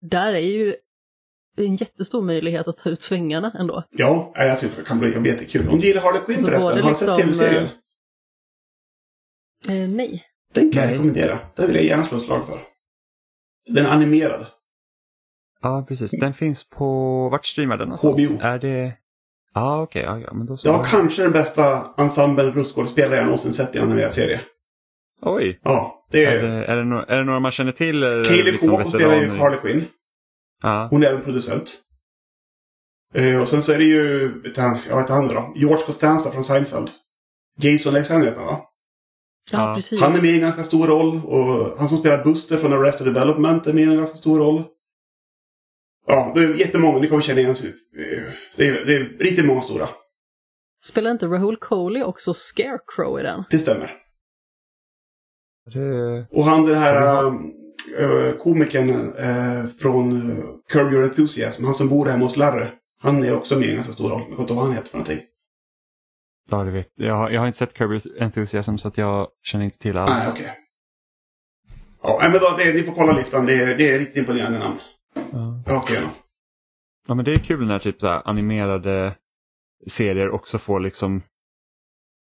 där 0.00 0.32
är 0.32 0.38
ju 0.38 0.74
en 1.56 1.76
jättestor 1.76 2.22
möjlighet 2.22 2.68
att 2.68 2.76
ta 2.76 2.90
ut 2.90 3.02
svängarna 3.02 3.52
ändå. 3.58 3.82
Ja, 3.90 4.32
nej, 4.36 4.48
jag 4.48 4.60
tycker 4.60 4.76
det 4.76 4.84
kan 4.84 4.98
bli 4.98 5.30
jättekul. 5.30 5.68
Om 5.68 5.80
du 5.80 5.86
gillar 5.86 6.02
Harley 6.02 6.22
Quinn 6.24 6.38
Så 6.38 6.46
förresten, 6.46 6.82
har 6.82 6.88
du 6.88 6.94
sett 6.94 7.00
liksom, 7.00 7.16
tv-serien? 7.16 7.68
Eh, 9.68 9.88
nej. 9.88 10.24
Den 10.54 10.72
kan 10.72 10.82
jag 10.82 10.86
Nej. 10.86 10.94
rekommendera. 10.94 11.38
Den 11.56 11.66
vill 11.66 11.76
jag 11.76 11.84
gärna 11.84 12.04
slå 12.04 12.16
ett 12.16 12.24
slag 12.24 12.46
för. 12.46 12.58
Den 13.68 13.86
är 13.86 13.90
animerad. 13.90 14.46
Ja 15.62 15.84
precis, 15.88 16.10
den 16.20 16.34
finns 16.34 16.70
på, 16.70 16.88
vart 17.28 17.46
streamar 17.46 17.76
den 17.76 17.88
någonstans? 17.88 18.30
HBO. 18.30 18.38
Är 18.42 18.58
det... 18.58 18.92
Ja 19.54 19.82
okej, 19.82 20.02
ja, 20.02 20.32
men 20.34 20.46
då 20.46 20.56
så. 20.56 20.68
Ja, 20.68 20.84
kanske 20.84 21.22
den 21.22 21.32
bästa 21.32 21.86
ensemblen 21.98 22.52
röstskådespelare 22.52 23.16
jag 23.16 23.24
någonsin 23.24 23.52
sett 23.52 23.74
i 23.74 23.78
en 23.78 23.84
animerad 23.84 24.12
serie. 24.12 24.40
Oj, 25.22 25.60
Ja, 25.64 26.06
det 26.10 26.24
är 26.24 26.38
är... 26.38 26.42
det, 26.42 26.64
är, 26.64 26.76
det 26.76 26.84
några, 26.84 27.04
är 27.04 27.18
det 27.18 27.24
några 27.24 27.40
man 27.40 27.52
känner 27.52 27.72
till? 27.72 28.00
Kaylee 28.00 28.52
liksom 28.52 28.84
spelar 28.84 29.14
ju? 29.14 29.30
Harley 29.30 29.60
Quinn. 29.60 29.84
Ja. 30.62 30.88
Hon 30.90 31.02
är 31.02 31.06
även 31.06 31.22
producent. 31.22 31.80
Eh, 33.14 33.40
och 33.40 33.48
sen 33.48 33.62
så 33.62 33.72
är 33.72 33.78
det 33.78 33.84
ju, 33.84 34.32
jag 34.88 34.96
vet 34.96 35.08
han 35.08 35.28
då, 35.28 35.52
George 35.56 35.84
Costanza 35.86 36.30
från 36.30 36.44
Seinfeld. 36.44 36.90
Jason 37.58 37.94
Alexander 37.94 38.26
heter 38.26 38.40
han 38.40 38.46
va? 38.46 38.60
Ja, 39.52 39.72
precis. 39.74 40.00
Han 40.00 40.12
är 40.12 40.22
med 40.22 40.30
i 40.30 40.34
en 40.34 40.40
ganska 40.40 40.64
stor 40.64 40.86
roll. 40.86 41.20
Och 41.24 41.78
han 41.78 41.88
som 41.88 41.98
spelar 41.98 42.24
Buster 42.24 42.56
från 42.56 42.72
Arrested 42.72 43.06
Development 43.06 43.66
är 43.66 43.72
med 43.72 43.84
i 43.84 43.86
en 43.86 43.96
ganska 43.96 44.16
stor 44.16 44.38
roll. 44.38 44.62
Ja, 46.06 46.32
det 46.34 46.40
är 46.40 46.54
jättemånga. 46.54 46.98
Ni 46.98 47.08
kommer 47.08 47.22
känna 47.22 47.40
igen. 47.40 47.54
Det 48.56 48.68
är, 48.68 48.84
det 48.86 48.94
är 48.94 49.18
riktigt 49.18 49.44
många 49.44 49.62
stora. 49.62 49.88
Spelar 50.84 51.10
inte 51.10 51.26
Rahul 51.26 51.56
Coley 51.56 52.02
också 52.02 52.34
Scarecrow 52.34 53.20
i 53.20 53.22
den? 53.22 53.44
Det 53.50 53.58
stämmer. 53.58 53.92
Det, 55.72 56.26
Och 56.30 56.44
han 56.44 56.64
den 56.64 56.76
här 56.78 57.24
äh, 57.98 58.32
komikern 58.38 59.14
äh, 59.14 59.66
från 59.78 60.36
Curb 60.68 60.92
Your 60.92 61.04
Enthusiasm. 61.04 61.64
Han 61.64 61.74
som 61.74 61.88
bor 61.88 62.06
hemma 62.06 62.24
hos 62.24 62.36
Larry. 62.36 62.66
Han 63.00 63.24
är 63.24 63.36
också 63.36 63.58
med 63.58 63.66
i 63.66 63.70
en 63.70 63.74
ganska 63.74 63.92
stor 63.92 64.08
roll. 64.08 64.20
Jag 64.20 64.28
kommer 64.28 64.40
inte 64.40 64.52
ihåg 64.52 64.56
vad 64.56 64.66
han 64.66 64.76
heter 64.76 64.88
för 64.88 64.98
någonting. 64.98 65.20
Ja, 66.50 66.64
det 66.64 66.70
vet 66.70 66.92
jag. 66.94 67.14
Har, 67.16 67.30
jag 67.30 67.40
har 67.40 67.46
inte 67.46 67.58
sett 67.58 67.76
Kirby's 67.78 68.22
Enthusiasm 68.22 68.76
så 68.76 68.88
att 68.88 68.98
jag 68.98 69.28
känner 69.42 69.64
inte 69.64 69.78
till 69.78 69.96
alls. 69.98 70.24
Nej, 70.24 70.32
okej. 70.34 70.58
Ja, 72.02 72.18
nej, 72.20 72.30
men 72.30 72.40
då, 72.40 72.54
det, 72.58 72.72
ni 72.72 72.82
får 72.82 72.92
kolla 72.94 73.12
listan. 73.12 73.46
Det, 73.46 73.54
är- 73.54 73.76
det 73.78 73.90
är 73.94 73.98
riktigt 73.98 74.16
imponerande 74.16 74.58
namn. 74.58 74.76
Ja. 75.32 75.62
Rakt 75.74 75.90
igenom. 75.90 76.10
ja 77.08 77.14
men 77.14 77.24
det 77.24 77.32
är 77.34 77.38
kul 77.38 77.66
när 77.66 77.78
typ 77.78 78.00
så 78.00 78.08
här, 78.08 78.22
animerade 78.24 79.14
serier 79.86 80.30
också 80.30 80.58
får 80.58 80.80
liksom 80.80 81.22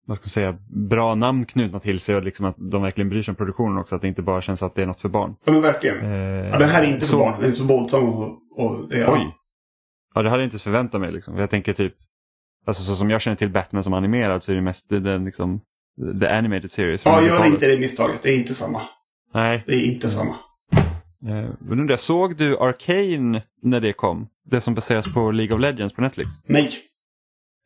vad 0.06 0.16
ska 0.16 0.24
man 0.24 0.28
säga, 0.30 0.58
bra 0.88 1.14
namn 1.14 1.44
knutna 1.44 1.80
till 1.80 2.00
sig 2.00 2.16
och 2.16 2.22
liksom 2.22 2.46
att 2.46 2.54
de 2.58 2.82
verkligen 2.82 3.08
bryr 3.08 3.22
sig 3.22 3.32
om 3.32 3.36
produktionen 3.36 3.78
också. 3.78 3.94
Att 3.96 4.02
det 4.02 4.08
inte 4.08 4.22
bara 4.22 4.42
känns 4.42 4.62
att 4.62 4.74
det 4.74 4.82
är 4.82 4.86
något 4.86 5.00
för 5.00 5.08
barn. 5.08 5.36
Ja, 5.44 5.52
men 5.52 5.60
verkligen. 5.62 5.96
Eh, 6.12 6.12
Ja, 6.48 6.58
den 6.58 6.68
här 6.68 6.82
är 6.82 6.86
inte 6.86 7.00
för 7.00 7.06
så- 7.06 7.18
barn. 7.18 7.40
Den 7.40 7.48
är 7.48 7.52
så 7.52 7.64
våldsam 7.64 8.08
och... 8.08 8.38
och 8.56 8.88
det, 8.88 8.98
ja. 8.98 9.12
Oj! 9.14 9.34
Ja, 10.14 10.22
det 10.22 10.30
hade 10.30 10.42
jag 10.42 10.46
inte 10.46 10.58
förväntat 10.58 11.00
mig. 11.00 11.12
Liksom. 11.12 11.36
Jag 11.38 11.50
tänker 11.50 11.72
typ, 11.72 11.94
alltså 12.66 12.82
så 12.82 12.96
som 12.96 13.10
jag 13.10 13.20
känner 13.20 13.36
till 13.36 13.50
Batman 13.50 13.84
som 13.84 13.92
animerad 13.92 14.42
så 14.42 14.52
är 14.52 14.56
det 14.56 14.62
mest 14.62 14.88
den 14.88 15.24
liksom, 15.24 15.60
the 16.20 16.28
animated 16.28 16.70
series. 16.70 17.02
Ja, 17.04 17.22
gör 17.22 17.28
90-talet. 17.34 17.52
inte 17.52 17.66
det 17.66 17.78
misstaget. 17.78 18.22
Det 18.22 18.30
är 18.30 18.36
inte 18.36 18.54
samma. 18.54 18.82
Nej, 19.34 19.62
Det 19.66 19.74
är 19.74 19.84
inte 19.84 20.08
samma. 20.10 20.34
eh, 21.28 21.48
men 21.58 21.80
undrar, 21.80 21.96
såg 21.96 22.36
du 22.36 22.58
Arcane 22.58 23.42
när 23.62 23.80
det 23.80 23.92
kom? 23.92 24.28
Det 24.44 24.60
som 24.60 24.74
baseras 24.74 25.12
på 25.14 25.30
League 25.30 25.54
of 25.54 25.60
Legends 25.60 25.94
på 25.94 26.02
Netflix? 26.02 26.30
Nej. 26.46 26.70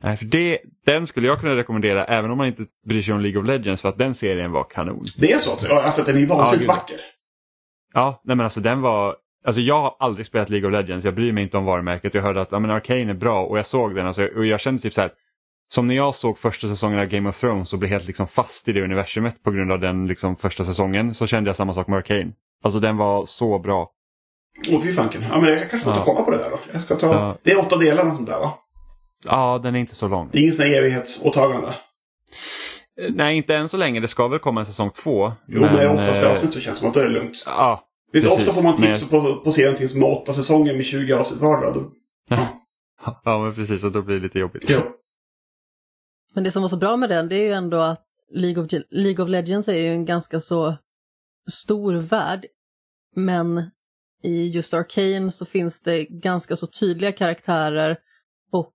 Nej, 0.02 0.16
för 0.16 0.24
det, 0.24 0.58
den 0.86 1.06
skulle 1.06 1.26
jag 1.26 1.40
kunna 1.40 1.56
rekommendera 1.56 2.04
även 2.04 2.30
om 2.30 2.38
man 2.38 2.46
inte 2.46 2.64
bryr 2.86 3.02
sig 3.02 3.14
om 3.14 3.20
League 3.20 3.40
of 3.40 3.46
Legends 3.46 3.82
för 3.82 3.88
att 3.88 3.98
den 3.98 4.14
serien 4.14 4.52
var 4.52 4.64
kanon. 4.64 5.04
Det 5.16 5.32
är 5.32 5.38
så 5.38 5.50
alltså, 5.70 6.02
den 6.02 6.22
är 6.22 6.26
vansinnigt 6.26 6.66
Ja, 6.68 6.74
vacker. 6.74 6.96
Ja, 7.94 8.20
nej 8.24 8.36
men 8.36 8.44
alltså 8.44 8.60
den 8.60 8.80
var, 8.80 9.16
alltså 9.46 9.60
jag 9.60 9.80
har 9.82 9.96
aldrig 9.98 10.26
spelat 10.26 10.50
League 10.50 10.68
of 10.68 10.72
Legends, 10.72 11.04
jag 11.04 11.14
bryr 11.14 11.32
mig 11.32 11.42
inte 11.42 11.56
om 11.58 11.64
varumärket. 11.64 12.14
Jag 12.14 12.22
hörde 12.22 12.40
att 12.40 12.52
ja, 12.52 12.58
men 12.58 12.70
Arcane 12.70 13.10
är 13.10 13.14
bra 13.14 13.44
och 13.44 13.58
jag 13.58 13.66
såg 13.66 13.94
den 13.94 14.06
alltså, 14.06 14.26
och 14.36 14.46
jag 14.46 14.60
kände 14.60 14.82
typ 14.82 14.92
så 14.94 15.00
här, 15.00 15.10
som 15.74 15.86
när 15.86 15.94
jag 15.94 16.14
såg 16.14 16.38
första 16.38 16.66
säsongen 16.68 16.98
av 16.98 17.06
Game 17.06 17.28
of 17.28 17.40
Thrones 17.40 17.72
och 17.72 17.78
blev 17.78 17.90
helt 17.90 18.06
liksom 18.06 18.26
fast 18.28 18.68
i 18.68 18.72
det 18.72 18.82
universumet 18.84 19.42
på 19.42 19.50
grund 19.50 19.72
av 19.72 19.80
den 19.80 20.06
liksom 20.06 20.36
första 20.36 20.64
säsongen 20.64 21.14
så 21.14 21.26
kände 21.26 21.48
jag 21.48 21.56
samma 21.56 21.74
sak 21.74 21.86
med 21.86 21.96
Arcane. 21.98 22.32
Alltså 22.64 22.80
den 22.80 22.96
var 22.96 23.26
så 23.26 23.58
bra. 23.58 23.90
Åh, 24.72 24.82
fy 24.82 24.92
fanken. 24.92 25.24
Ja, 25.30 25.40
men 25.40 25.50
jag 25.50 25.70
kanske 25.70 25.78
får 25.78 25.92
ta 25.92 25.98
Ja. 26.00 26.04
kolla 26.04 26.22
på 26.22 26.30
det 26.30 26.38
där 26.38 26.50
då. 26.50 26.58
Jag 26.72 26.80
ska 26.80 26.96
ta... 26.96 27.06
Ja. 27.06 27.36
Det 27.42 27.50
är 27.52 27.58
åtta 27.58 27.76
delar 27.76 28.08
och 28.08 28.14
sånt 28.14 28.28
där 28.28 28.38
va? 28.38 28.52
Ja, 29.26 29.60
den 29.62 29.74
är 29.74 29.78
inte 29.80 29.94
så 29.94 30.08
lång. 30.08 30.28
Det 30.32 30.38
är 30.38 30.42
ingen 30.42 30.54
sån 30.54 30.66
här 30.66 30.72
evighetsåtagande. 30.78 31.68
Eh, 33.00 33.10
Nej, 33.14 33.36
inte 33.36 33.56
än 33.56 33.68
så 33.68 33.76
länge. 33.76 34.00
Det 34.00 34.08
ska 34.08 34.28
väl 34.28 34.38
komma 34.38 34.60
en 34.60 34.66
säsong 34.66 34.90
två. 34.90 35.32
Jo, 35.48 35.60
men, 35.60 35.74
med 35.74 35.90
åtta 35.90 36.26
eh, 36.26 36.32
avsnitt 36.32 36.52
så 36.52 36.60
känns 36.60 36.78
det 36.78 36.80
som 36.80 36.88
att 36.88 36.94
då 36.94 37.00
är 37.00 37.04
det 37.04 37.10
lugnt. 37.10 37.42
Ja, 37.46 37.82
precis. 38.12 38.32
ofta 38.32 38.52
får 38.52 38.62
man 38.62 38.80
Men- 38.80 38.94
tips 38.94 39.10
på, 39.10 39.36
på 39.44 39.52
serien 39.52 39.76
till 39.76 39.88
som 39.88 40.02
har 40.02 40.22
åtta 40.22 40.32
säsonger 40.32 40.76
med 40.76 40.84
20 40.84 41.12
avsnitt 41.12 41.40
vardera. 41.40 41.72
Då... 41.72 41.92
ja, 43.24 43.42
men 43.42 43.54
precis. 43.54 43.84
Och 43.84 43.92
då 43.92 44.02
blir 44.02 44.16
det 44.16 44.22
lite 44.22 44.38
jobbigt. 44.38 44.64
Jo. 44.68 44.80
Men 46.34 46.44
det 46.44 46.50
som 46.50 46.62
var 46.62 46.68
så 46.68 46.76
bra 46.76 46.96
med 46.96 47.08
den, 47.08 47.28
det 47.28 47.36
är 47.36 47.44
ju 47.46 47.52
ändå 47.52 47.76
att 47.76 48.02
League 48.34 48.64
of, 48.64 48.70
League 48.90 49.24
of 49.24 49.30
Legends 49.30 49.68
är 49.68 49.76
ju 49.76 49.88
en 49.88 50.04
ganska 50.04 50.40
så 50.40 50.76
stor 51.50 51.94
värld. 51.94 52.46
Men 53.14 53.70
i 54.22 54.46
just 54.48 54.74
Arcane 54.74 55.30
så 55.30 55.46
finns 55.46 55.80
det 55.80 56.04
ganska 56.04 56.56
så 56.56 56.66
tydliga 56.66 57.12
karaktärer 57.12 57.96
och 58.52 58.74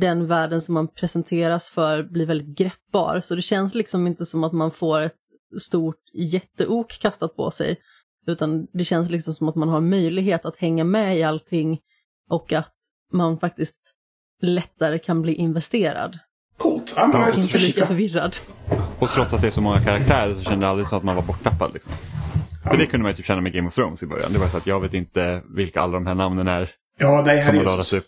den 0.00 0.26
världen 0.26 0.62
som 0.62 0.74
man 0.74 0.88
presenteras 0.88 1.70
för 1.70 2.02
blir 2.02 2.26
väldigt 2.26 2.58
greppbar. 2.58 3.20
Så 3.20 3.34
det 3.34 3.42
känns 3.42 3.74
liksom 3.74 4.06
inte 4.06 4.26
som 4.26 4.44
att 4.44 4.52
man 4.52 4.70
får 4.70 5.00
ett 5.00 5.20
stort 5.58 6.00
jätteok 6.14 6.98
kastat 7.00 7.36
på 7.36 7.50
sig. 7.50 7.76
Utan 8.26 8.66
det 8.72 8.84
känns 8.84 9.10
liksom 9.10 9.34
som 9.34 9.48
att 9.48 9.54
man 9.54 9.68
har 9.68 9.80
möjlighet 9.80 10.44
att 10.44 10.56
hänga 10.56 10.84
med 10.84 11.18
i 11.18 11.22
allting 11.22 11.78
och 12.30 12.52
att 12.52 12.72
man 13.12 13.38
faktiskt 13.38 13.76
lättare 14.42 14.98
kan 14.98 15.22
bli 15.22 15.34
investerad. 15.34 16.18
Coolt. 16.56 16.92
Ja, 16.96 17.10
jag 17.12 17.32
ska 17.32 17.42
Inte 17.42 17.58
lika 17.58 17.66
kika. 17.72 17.86
förvirrad. 17.86 18.36
Och 18.98 19.10
trots 19.10 19.32
att 19.32 19.40
det 19.40 19.46
är 19.46 19.50
så 19.50 19.60
många 19.60 19.80
karaktärer 19.80 20.34
så 20.34 20.42
kände 20.42 20.66
jag 20.66 20.70
aldrig 20.70 20.86
så 20.88 20.96
att 20.96 21.02
man 21.02 21.16
var 21.16 21.22
borttappad. 21.22 21.74
Liksom. 21.74 21.92
För 22.62 22.76
det 22.76 22.86
kunde 22.86 23.02
man 23.02 23.12
ju 23.12 23.16
typ 23.16 23.26
känna 23.26 23.40
med 23.40 23.52
Game 23.52 23.68
of 23.68 23.74
Thrones 23.74 24.02
i 24.02 24.06
början. 24.06 24.32
Det 24.32 24.38
var 24.38 24.46
så 24.48 24.56
att 24.56 24.66
jag 24.66 24.80
vet 24.80 24.94
inte 24.94 25.42
vilka 25.56 25.80
alla 25.80 25.92
de 25.92 26.06
här 26.06 26.14
namnen 26.14 26.48
är 26.48 26.70
Ja, 26.98 27.22
nej, 27.26 27.42
som 27.42 27.56
har 27.56 27.64
radats 27.64 27.92
upp. 27.92 28.06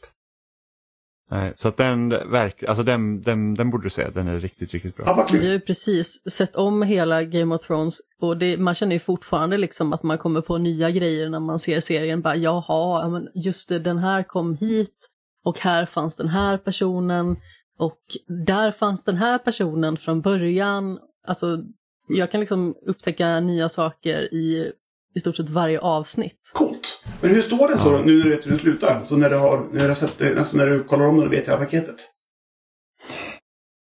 Nej, 1.30 1.52
Så 1.56 1.68
att 1.68 1.76
den, 1.76 2.08
verk, 2.08 2.62
alltså 2.62 2.82
den, 2.82 3.22
den, 3.22 3.54
den 3.54 3.70
borde 3.70 3.86
du 3.86 3.90
se. 3.90 4.10
Den 4.10 4.28
är 4.28 4.40
riktigt, 4.40 4.72
riktigt 4.72 4.96
bra. 4.96 5.06
Ja, 5.06 5.14
vad 5.14 5.32
Vi 5.32 5.46
har 5.46 5.52
ju 5.52 5.60
precis 5.60 6.22
sett 6.30 6.56
om 6.56 6.82
hela 6.82 7.24
Game 7.24 7.54
of 7.54 7.66
Thrones 7.66 7.98
och 8.20 8.36
det, 8.36 8.56
man 8.56 8.74
känner 8.74 8.92
ju 8.92 8.98
fortfarande 8.98 9.56
liksom 9.56 9.92
att 9.92 10.02
man 10.02 10.18
kommer 10.18 10.40
på 10.40 10.58
nya 10.58 10.90
grejer 10.90 11.28
när 11.28 11.40
man 11.40 11.58
ser 11.58 11.80
serien. 11.80 12.20
Bara 12.20 12.36
jaha, 12.36 13.08
men 13.08 13.28
just 13.34 13.68
det, 13.68 13.78
den 13.78 13.98
här 13.98 14.22
kom 14.22 14.54
hit 14.54 15.08
och 15.44 15.58
här 15.58 15.86
fanns 15.86 16.16
den 16.16 16.28
här 16.28 16.58
personen 16.58 17.36
och 17.78 18.00
där 18.46 18.70
fanns 18.70 19.04
den 19.04 19.16
här 19.16 19.38
personen 19.38 19.96
från 19.96 20.20
början. 20.20 20.98
Alltså, 21.26 21.58
jag 22.08 22.30
kan 22.30 22.40
liksom 22.40 22.74
upptäcka 22.86 23.40
nya 23.40 23.68
saker 23.68 24.34
i 24.34 24.72
i 25.14 25.20
stort 25.20 25.36
sett 25.36 25.50
varje 25.50 25.80
avsnitt. 25.80 26.52
Coolt. 26.54 26.97
Men 27.20 27.30
hur 27.30 27.42
står 27.42 27.68
den 27.68 27.78
så 27.78 28.02
nu 28.02 28.16
när 28.16 28.24
du 28.24 28.30
vet 28.30 28.46
hur 28.46 28.50
den 28.50 28.60
slutar? 28.60 28.94
Alltså 28.94 29.16
när 29.16 29.30
du 29.30 29.36
har, 29.36 29.66
när 29.72 30.18
du 30.18 30.38
alltså 30.38 30.56
när 30.56 30.66
du 30.66 30.84
kollar 30.84 31.08
om 31.08 31.16
när 31.16 31.24
du 31.24 31.30
vet 31.30 31.48
hela 31.48 31.58
paketet? 31.58 31.96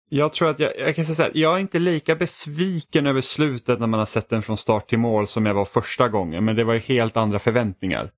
Jag 0.10 0.34
tror 0.34 0.50
att 0.50 0.60
jag, 0.60 0.80
jag 0.80 0.96
kan 0.96 1.06
säga 1.06 1.16
så 1.16 1.24
här, 1.24 1.32
jag 1.34 1.56
är 1.56 1.60
inte 1.60 1.80
lika 1.80 2.16
besviken 2.16 3.08
över 3.08 3.22
slutet 3.22 3.80
när 3.80 3.88
man 3.88 4.00
har 4.00 4.06
sett 4.06 4.30
den 4.30 4.42
från 4.42 4.58
start 4.58 4.90
till 4.90 5.00
mål 5.00 5.28
som 5.28 5.46
jag 5.46 5.54
var 5.54 5.66
första 5.66 6.10
gången. 6.10 6.46
Men 6.46 6.56
det 6.56 6.64
var 6.64 6.74
ju 6.74 6.80
helt 6.80 7.18
andra 7.18 7.40
förväntningar. 7.40 8.12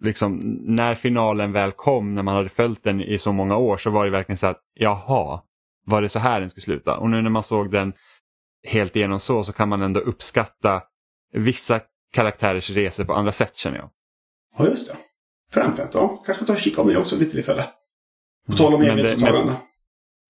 Liksom, 0.00 0.58
när 0.64 0.94
finalen 0.94 1.52
väl 1.52 1.72
kom, 1.72 2.14
när 2.14 2.22
man 2.22 2.36
hade 2.36 2.48
följt 2.48 2.84
den 2.84 3.00
i 3.00 3.18
så 3.18 3.32
många 3.32 3.56
år 3.56 3.78
så 3.78 3.90
var 3.90 4.04
det 4.04 4.10
verkligen 4.10 4.36
så 4.36 4.46
att 4.46 4.60
jaha, 4.74 5.42
var 5.86 6.02
det 6.02 6.08
så 6.08 6.18
här 6.18 6.40
den 6.40 6.50
skulle 6.50 6.64
sluta? 6.64 6.96
Och 6.96 7.10
nu 7.10 7.22
när 7.22 7.30
man 7.30 7.42
såg 7.42 7.70
den 7.70 7.92
helt 8.66 8.96
igenom 8.96 9.20
så, 9.20 9.44
så 9.44 9.52
kan 9.52 9.68
man 9.68 9.82
ändå 9.82 10.00
uppskatta 10.00 10.82
vissa 11.32 11.80
karaktärers 12.12 12.70
resor 12.70 13.04
på 13.04 13.14
andra 13.14 13.32
sätt 13.32 13.56
känner 13.56 13.78
jag. 13.78 13.90
Ja, 14.58 14.66
just 14.68 14.88
det. 14.88 14.96
Framfört, 15.52 15.90
ja. 15.94 16.08
Kanske 16.26 16.34
ska 16.34 16.46
ta 16.46 16.52
och 16.52 16.58
kika 16.58 16.80
om 16.82 16.88
det 16.88 16.96
också 16.96 17.16
vid 17.16 17.30
tillfälle. 17.30 17.64
På 18.46 18.52
tal 18.52 18.74
om 18.74 18.80
det- 18.80 18.90
evighetsåtagande. 18.92 19.56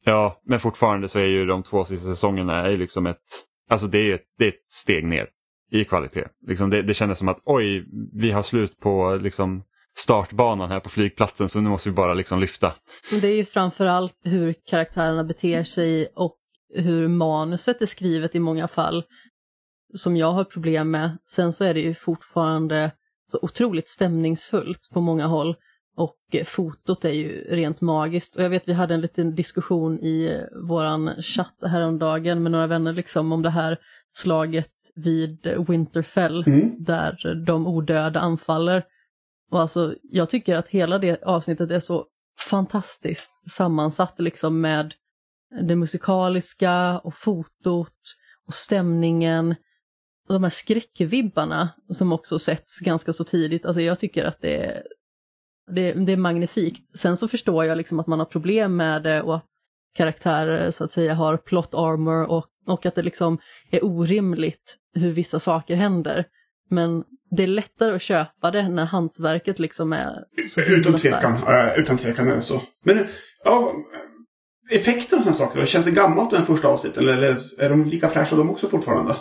Ja, 0.05 0.41
men 0.45 0.61
fortfarande 0.61 1.09
så 1.09 1.19
är 1.19 1.25
ju 1.27 1.47
de 1.47 1.63
två 1.63 1.85
sista 1.85 2.07
säsongerna 2.09 2.67
är 2.67 2.77
liksom 2.77 3.07
ett, 3.07 3.23
alltså 3.71 3.87
det 3.87 3.99
är 4.11 4.15
ett, 4.15 4.25
det 4.39 4.45
är 4.45 4.49
ett 4.49 4.71
steg 4.71 5.05
ner 5.05 5.27
i 5.71 5.85
kvalitet. 5.85 6.25
Liksom 6.47 6.71
det, 6.71 6.83
det 6.83 6.95
kändes 6.95 7.19
som 7.19 7.29
att 7.29 7.41
oj, 7.45 7.85
vi 8.13 8.31
har 8.31 8.43
slut 8.43 8.79
på 8.81 9.19
liksom 9.23 9.63
startbanan 9.97 10.71
här 10.71 10.81
på 10.81 10.89
flygplatsen 10.89 11.49
så 11.49 11.61
nu 11.61 11.69
måste 11.71 11.89
vi 11.89 11.95
bara 11.95 12.15
liksom 12.15 12.41
lyfta. 12.41 12.73
Men 13.11 13.21
Det 13.21 13.29
är 13.29 13.37
ju 13.37 13.45
framförallt 13.45 14.15
hur 14.25 14.55
karaktärerna 14.67 15.25
beter 15.25 15.63
sig 15.65 16.07
och 16.17 16.37
hur 16.75 17.09
manuset 17.09 17.83
är 17.83 17.87
skrivet 17.87 18.35
i 18.35 18.39
många 18.41 18.69
fall 18.69 19.05
som 19.95 20.17
jag 20.17 20.33
har 20.33 20.45
problem 20.45 20.91
med. 20.91 21.19
Sen 21.31 21.53
så 21.53 21.65
är 21.65 21.75
det 21.75 21.81
ju 21.81 21.95
fortfarande 21.95 22.91
så 23.33 23.39
otroligt 23.43 23.89
stämningsfullt 23.89 24.91
på 24.93 25.01
många 25.01 25.27
håll 25.27 25.57
och 25.97 26.17
eh, 26.33 26.45
fotot 26.45 27.05
är 27.05 27.11
ju 27.13 27.47
rent 27.51 27.81
magiskt. 27.81 28.37
Och 28.37 28.43
jag 28.43 28.51
vet 28.51 28.69
vi 28.69 28.73
hade 28.73 28.95
en 28.95 29.01
liten 29.01 29.35
diskussion 29.35 29.99
i 30.01 30.27
eh, 30.27 30.69
våran 30.69 31.23
chatt 31.23 31.57
häromdagen 31.63 32.43
med 32.43 32.53
några 32.53 32.67
vänner 32.67 32.93
liksom 32.93 33.33
om 33.33 33.43
det 33.43 33.51
här 33.51 33.79
slaget 34.13 34.73
vid 34.95 35.47
Winterfell 35.69 36.45
Mm. 36.47 36.85
där 36.85 37.45
de 37.47 37.67
odöda 37.67 38.21
anfaller. 38.21 38.85
Och 39.51 39.61
alltså, 39.61 39.95
jag 40.03 40.31
tycker 40.31 40.57
att 40.57 40.69
hela 40.69 40.99
det 40.99 41.23
avsnittet 41.23 41.71
är 41.71 41.81
så 41.81 42.05
fantastiskt 42.51 43.51
sammansatt 43.51 44.15
liksom 44.19 44.61
med 44.61 44.95
det 45.63 45.77
musikaliska 45.77 46.99
och 46.99 47.15
fotot 47.15 47.95
och 48.47 48.55
stämningen. 48.55 49.55
De 50.29 50.43
här 50.43 50.51
skräckvibbarna 50.51 51.69
som 51.91 52.13
också 52.13 52.39
sätts 52.39 52.81
ganska 52.81 53.13
så 53.13 53.25
tidigt. 53.25 53.67
Alltså 53.67 53.81
jag 53.81 53.99
tycker 53.99 54.25
att 54.25 54.41
det 54.41 54.65
är, 54.65 54.83
det, 55.71 55.93
det 55.93 56.13
är 56.13 56.17
magnifikt. 56.17 56.99
Sen 56.99 57.17
så 57.17 57.29
förstår 57.29 57.65
jag 57.65 57.79
liksom 57.79 58.01
att 58.01 58.07
man 58.07 58.19
har 58.19 58.27
problem 58.27 58.77
med 58.77 59.03
det 59.03 59.23
och 59.23 59.37
att 59.37 59.47
karaktärer 59.97 60.71
så 60.71 60.85
att 60.85 60.93
säga 60.93 61.15
har 61.15 61.37
plot 61.37 61.75
armor 61.75 62.31
och, 62.31 62.47
och 62.67 62.87
att 62.87 62.95
det 62.95 63.03
liksom 63.03 63.39
är 63.71 63.85
orimligt 63.85 64.77
hur 64.95 65.13
vissa 65.13 65.39
saker 65.39 65.77
händer. 65.77 66.25
Men 66.71 67.05
det 67.31 67.43
är 67.43 67.47
lättare 67.47 67.95
att 67.95 68.03
köpa 68.03 68.51
det 68.51 68.69
när 68.69 68.85
hantverket 68.85 69.59
liksom 69.59 69.93
är 69.93 70.25
Utan 70.59 70.95
tvekan. 70.95 71.33
eh, 71.33 71.79
utan 71.79 71.97
tvekan 71.97 72.29
är 72.29 72.35
det 72.35 72.41
så. 72.41 72.63
Men 72.85 73.07
ja, 73.45 73.75
effekten 74.71 75.19
och 75.19 75.23
sådana 75.25 75.35
saker? 75.35 75.67
Känns 75.67 75.85
det 75.85 75.91
gammalt 75.91 76.31
den 76.31 76.47
första 76.47 76.69
avsnittet? 76.69 76.99
Eller, 76.99 77.13
eller 77.13 77.37
är 77.59 77.71
de 77.71 77.85
lika 77.85 78.09
fräscha 78.09 78.37
de 78.37 78.51
också 78.51 78.69
fortfarande? 78.69 79.17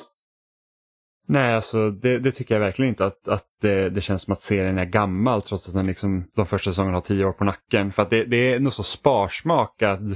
Nej, 1.27 1.53
alltså 1.53 1.91
det, 1.91 2.19
det 2.19 2.31
tycker 2.31 2.55
jag 2.55 2.59
verkligen 2.59 2.89
inte 2.89 3.05
att, 3.05 3.27
att 3.27 3.43
det, 3.61 3.89
det 3.89 4.01
känns 4.01 4.21
som 4.21 4.33
att 4.33 4.41
serien 4.41 4.77
är 4.77 4.85
gammal 4.85 5.41
trots 5.41 5.67
att 5.67 5.73
den 5.73 5.87
liksom, 5.87 6.25
de 6.35 6.45
första 6.45 6.71
säsongerna 6.71 6.97
har 6.97 7.01
tio 7.01 7.25
år 7.25 7.31
på 7.31 7.43
nacken. 7.43 7.91
För 7.91 8.01
att 8.01 8.09
det, 8.09 8.23
det 8.25 8.53
är 8.53 8.59
nog 8.59 8.73
så 8.73 8.83
sparsmakad 8.83 10.15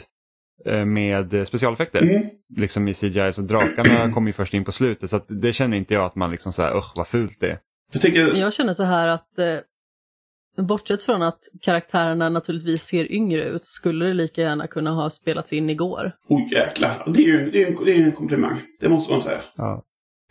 eh, 0.65 0.85
med 0.85 1.47
specialeffekter 1.47 2.01
Mm. 2.01 2.23
liksom 2.55 2.87
i 2.87 2.93
CGI. 2.93 3.33
Så 3.33 3.41
drakarna 3.41 4.11
kommer 4.13 4.27
ju 4.27 4.33
först 4.33 4.53
in 4.53 4.65
på 4.65 4.71
slutet 4.71 5.09
så 5.09 5.15
att 5.15 5.25
det 5.27 5.53
känner 5.53 5.77
inte 5.77 5.93
jag 5.93 6.05
att 6.05 6.15
man 6.15 6.31
liksom 6.31 6.53
så 6.53 6.61
här, 6.61 6.77
usch 6.77 6.91
vad 6.95 7.07
fult 7.07 7.37
det 7.39 7.47
är. 7.47 7.59
Jag 7.93 8.01
tycker... 8.01 8.35
Jag 8.35 8.53
känner 8.53 8.73
så 8.73 8.83
här 8.83 9.07
att 9.07 9.39
eh, 9.39 10.63
bortsett 10.63 11.03
från 11.03 11.21
att 11.21 11.39
karaktärerna 11.61 12.29
naturligtvis 12.29 12.83
ser 12.83 13.11
yngre 13.11 13.43
ut 13.43 13.65
skulle 13.65 14.05
det 14.05 14.13
lika 14.13 14.41
gärna 14.41 14.67
kunna 14.67 14.91
ha 14.91 15.09
spelats 15.09 15.53
in 15.53 15.69
igår. 15.69 16.11
Oj 16.29 16.49
jäklar. 16.53 17.03
Det 17.07 17.23
är 17.23 17.27
ju 17.27 17.51
det 17.51 17.63
är 17.63 17.67
en, 17.67 17.85
det 17.85 17.91
är 17.91 18.03
en 18.03 18.11
komplimang. 18.11 18.61
Det 18.79 18.89
måste 18.89 19.11
man 19.11 19.21
säga. 19.21 19.41
Ja. 19.55 19.83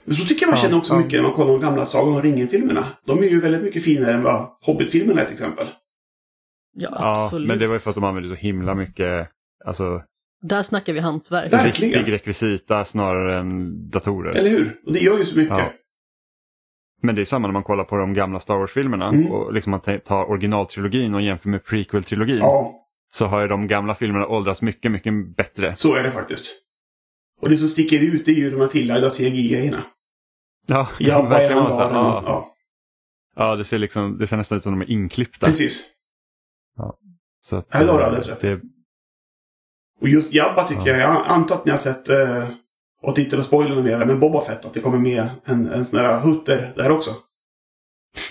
Men 0.08 0.16
så 0.16 0.24
tycker 0.26 0.42
jag 0.42 0.50
man 0.50 0.58
Ja, 0.58 0.62
känner 0.62 0.78
också 0.78 0.94
ja. 0.94 0.98
mycket 0.98 1.12
när 1.12 1.22
man 1.22 1.32
kollar 1.32 1.52
de 1.52 1.60
gamla 1.60 1.84
Sagan 1.84 2.14
om 2.14 2.22
ringen-filmerna. 2.22 2.86
De 3.06 3.18
är 3.18 3.22
ju 3.28 3.40
väldigt 3.40 3.62
mycket 3.62 3.84
finare 3.84 4.12
än 4.14 4.22
vad 4.22 4.48
Hobbit-filmerna 4.66 5.20
är 5.20 5.24
till 5.24 5.32
exempel. 5.32 5.66
Ja, 6.76 6.88
ja, 6.92 7.10
absolut. 7.24 7.48
men 7.48 7.58
det 7.58 7.66
var 7.66 7.74
ju 7.74 7.80
för 7.80 7.90
att 7.90 7.94
de 7.94 8.04
använde 8.04 8.28
så 8.28 8.34
himla 8.34 8.74
mycket 8.74 9.28
alltså, 9.64 10.02
Där 10.42 10.62
snackar 10.62 10.92
vi 10.92 11.00
hantverk. 11.00 11.52
Verkligen. 11.52 11.94
riktig 11.94 12.12
rekvisita 12.12 12.84
snarare 12.84 13.38
än 13.38 13.90
datorer. 13.90 14.36
Eller 14.36 14.50
hur? 14.50 14.80
Och 14.86 14.92
det 14.92 14.98
gör 15.00 15.18
ju 15.18 15.24
så 15.24 15.36
mycket. 15.38 15.58
Ja. 15.58 15.72
Men 17.02 17.14
det 17.14 17.20
är 17.20 17.24
samma 17.24 17.46
när 17.48 17.52
man 17.52 17.62
kollar 17.62 17.84
på 17.84 17.96
de 17.96 18.14
gamla 18.14 18.40
Star 18.40 18.58
Wars-filmerna 18.58 19.08
Mm. 19.08 19.26
och 19.32 19.52
liksom 19.52 19.70
man 19.70 19.80
tar- 19.80 20.30
originaltrilogin 20.30 21.14
och 21.14 21.22
jämför 21.22 21.48
med 21.48 21.60
prequel-trilogin. 21.64 22.38
Ja, 22.38 22.74
Så 23.12 23.26
har 23.26 23.40
ju 23.42 23.48
de 23.48 23.66
gamla 23.66 23.94
filmerna 23.94 24.26
åldrats 24.26 24.62
mycket, 24.62 24.92
mycket 24.92 25.36
bättre. 25.36 25.74
så 25.74 25.94
är 25.94 26.02
det 26.02 26.10
faktiskt. 26.10 26.54
Och 27.40 27.48
det 27.48 27.56
som 27.56 27.68
sticker 27.68 28.00
ut 28.00 28.28
är 28.28 28.32
ju 28.32 28.50
de 28.50 28.60
här 28.60 28.66
tillagda 28.66 29.10
CGI-grejerna. 29.10 29.82
Ja, 30.68 30.88
Jabba 30.98 31.26
i 31.26 31.30
verkligen 31.30 31.66
så 31.66 31.78
här, 31.78 31.90
ja. 31.94 32.22
Ja, 32.26 32.54
ja, 33.36 33.56
det 33.56 33.64
ser, 33.64 33.78
liksom, 33.78 34.18
det 34.18 34.26
ser 34.26 34.36
nästan 34.36 34.58
ut 34.58 34.64
som 34.64 34.78
de 34.78 34.84
är 34.86 34.90
inklippta. 34.90 35.46
precis. 35.46 35.86
Så 37.40 37.56
att, 37.56 37.66
Här 37.74 37.86
har 37.86 37.94
du 37.94 38.00
eh, 38.00 38.06
alldeles 38.06 38.26
rätt. 38.26 38.40
det, 38.40 38.60
Och 40.00 40.08
just 40.08 40.32
Jabba 40.32 40.68
tycker 40.68 40.86
Ja. 40.86 40.96
jag, 40.96 41.00
jag 41.00 41.26
antar 41.26 41.54
att 41.54 41.64
ni 41.64 41.70
har 41.70 41.78
sett, 41.78 42.08
eh, 42.08 42.48
och 43.02 43.18
inte 43.18 43.38
att 43.38 43.44
spoila 43.46 43.82
mer, 43.82 44.04
men 44.04 44.20
Boba 44.20 44.40
Fett, 44.40 44.64
att 44.64 44.74
det 44.74 44.80
kommer 44.80 44.98
med 44.98 45.28
en, 45.44 45.68
en 45.68 45.84
sån 45.84 45.98
där 45.98 46.20
hutter 46.20 46.72
där 46.76 46.90
också. 46.90 47.10
Nej, 47.10 47.16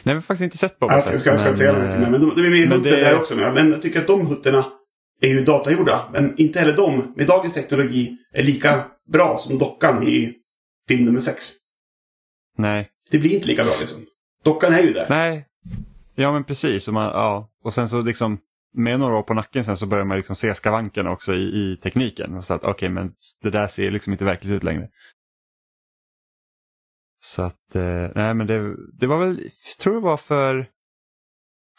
vi 0.04 0.12
har 0.14 0.22
faktiskt 0.22 0.44
inte 0.44 0.58
sett 0.58 0.80
Boba 0.80 0.94
Ja, 0.96 1.02
Fett. 1.02 1.12
jag 1.12 1.20
ska, 1.22 1.30
jag 1.30 1.40
ska 1.40 1.48
inte 1.50 1.58
säga 1.60 1.74
men, 1.74 1.82
mycket 1.82 2.00
mer, 2.00 2.10
men 2.10 2.22
de- 2.22 2.36
det 2.36 2.48
är 2.48 2.50
med 2.50 2.70
men 2.70 2.78
hutter 2.78 2.92
det- 2.96 3.04
där 3.04 3.20
också. 3.20 3.36
Men 3.36 3.54
men 3.54 3.72
jag 3.72 3.82
tycker 3.82 4.02
att 4.02 4.08
de 4.08 4.28
hutterna 4.28 4.66
är 5.22 5.28
ju 5.28 5.44
datagjorda. 5.44 6.10
Men 6.14 6.38
inte 6.38 6.60
heller 6.60 6.76
de, 6.76 7.14
med 7.16 7.28
dagens 7.28 7.54
teknologi, 7.54 8.18
är 8.34 8.44
lika 8.44 8.86
bra 9.12 9.38
som 9.38 9.58
dockan 9.58 10.04
i 10.04 10.34
film 10.88 11.04
nummer 11.04 11.20
sex. 11.20 11.52
Nej, 12.58 12.90
Det 13.12 13.18
blir 13.20 13.34
inte 13.34 13.48
lika 13.48 13.64
bra 13.64 13.74
liksom. 13.80 14.02
Dockan 14.44 14.74
är 14.74 14.82
ju 14.84 14.94
där. 14.94 15.06
nej. 15.10 15.46
Ja, 16.16 16.32
men 16.32 16.44
precis. 16.44 16.88
Och, 16.88 16.94
man, 16.94 17.04
ja. 17.06 17.50
och 17.64 17.74
sen 17.74 17.90
så 17.90 18.02
liksom 18.02 18.38
med 18.74 19.00
några 19.00 19.16
år 19.18 19.24
på 19.24 19.34
nacken 19.34 19.64
sen 19.66 19.78
så 19.78 19.86
börjar 19.86 20.06
man 20.06 20.18
liksom 20.18 20.36
se 20.36 20.56
skavanken 20.56 21.08
också 21.08 21.34
i, 21.34 21.42
i 21.44 21.78
tekniken. 21.84 22.36
Och 22.36 22.46
så 22.46 22.54
att 22.54 22.64
okej, 22.64 22.90
men 22.90 23.12
det 23.42 23.50
där 23.50 23.68
ser 23.68 23.92
liksom 23.92 24.14
inte 24.14 24.26
verkligt 24.26 24.54
ut 24.54 24.64
längre. 24.64 24.90
Så 27.20 27.42
att, 27.42 27.76
eh, 27.76 28.08
nej 28.16 28.34
men 28.34 28.48
det, 28.48 28.76
det 29.00 29.08
var 29.08 29.18
väl, 29.18 29.40
jag 29.44 29.78
tror 29.80 29.94
det 29.94 30.00
var 30.00 30.18
för 30.18 30.70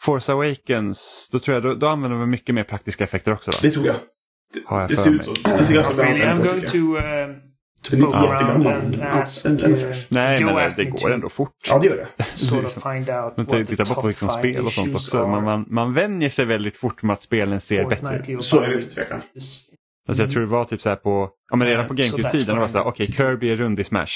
Force 0.01 0.31
Awakens, 0.31 1.29
då 1.31 1.39
tror 1.39 1.53
jag, 1.55 1.63
då, 1.63 1.73
då 1.75 1.87
använder 1.87 2.17
man 2.17 2.29
mycket 2.29 2.55
mer 2.55 2.63
praktiska 2.63 3.03
effekter 3.03 3.31
också. 3.33 3.51
Då. 3.51 3.57
Det 3.61 3.71
tror 3.71 3.85
jag. 3.85 3.95
Har 4.65 4.81
jag 4.81 4.89
Det 4.89 4.97
ser 4.97 5.09
mig. 5.11 5.19
ut 5.19 5.25
så. 5.25 5.33
Det 5.33 5.65
ser 5.65 5.73
ganska 5.73 5.93
bra 5.95 6.05
I'm 6.05 6.45
ut. 6.45 6.51
going 6.51 6.61
to, 6.61 6.77
uh, 6.97 7.37
Den 7.91 8.01
är 8.01 8.05
inte 8.05 8.17
jättegammal. 8.17 9.03
ask, 9.21 9.43
den- 9.43 9.59
är 9.73 9.75
fräsch. 9.75 10.05
Nej, 10.09 10.43
men 10.43 10.55
det, 10.55 10.73
det 10.77 10.85
går 10.85 11.11
ändå 11.13 11.29
fort. 11.29 11.53
Ja, 11.69 11.79
det 11.79 11.87
gör 11.87 12.07
det. 12.17 12.23
sort 12.35 12.65
of 12.65 12.73
find 12.73 13.09
out 13.09 13.37
Man 13.37 13.45
what 13.45 13.49
the 13.49 13.65
tittar 13.65 13.85
bara 13.85 14.01
på 14.01 14.07
liksom 14.07 14.29
spel 14.29 14.65
och 14.65 14.71
sånt 14.73 14.95
också. 14.95 15.27
Man, 15.27 15.43
man, 15.43 15.65
man 15.69 15.93
vänjer 15.93 16.29
sig 16.29 16.45
väldigt 16.45 16.75
fort 16.77 17.03
med 17.03 17.13
att 17.13 17.21
spelen 17.21 17.61
ser 17.61 17.85
bättre 17.85 18.23
ut. 18.27 18.43
Så 18.43 18.59
är 18.61 18.67
det 18.69 18.73
utan 18.75 18.89
tvekan. 18.89 19.21
Alltså 20.07 20.23
jag 20.23 20.31
tror 20.31 20.41
det 20.41 20.47
var 20.49 20.65
typ 20.65 20.81
så 20.81 20.89
här 20.89 20.95
på, 20.95 21.29
ja 21.49 21.55
men 21.55 21.67
redan 21.67 21.87
på 21.87 21.93
Mm, 21.93 22.05
GameCube-tiden 22.05 22.55
det 22.55 22.61
var 22.61 22.67
så 22.67 22.77
här, 22.77 22.85
okej 22.87 23.07
Kirby 23.11 23.51
är 23.51 23.57
rund 23.57 23.79
i 23.79 23.83
Smash. 23.83 24.13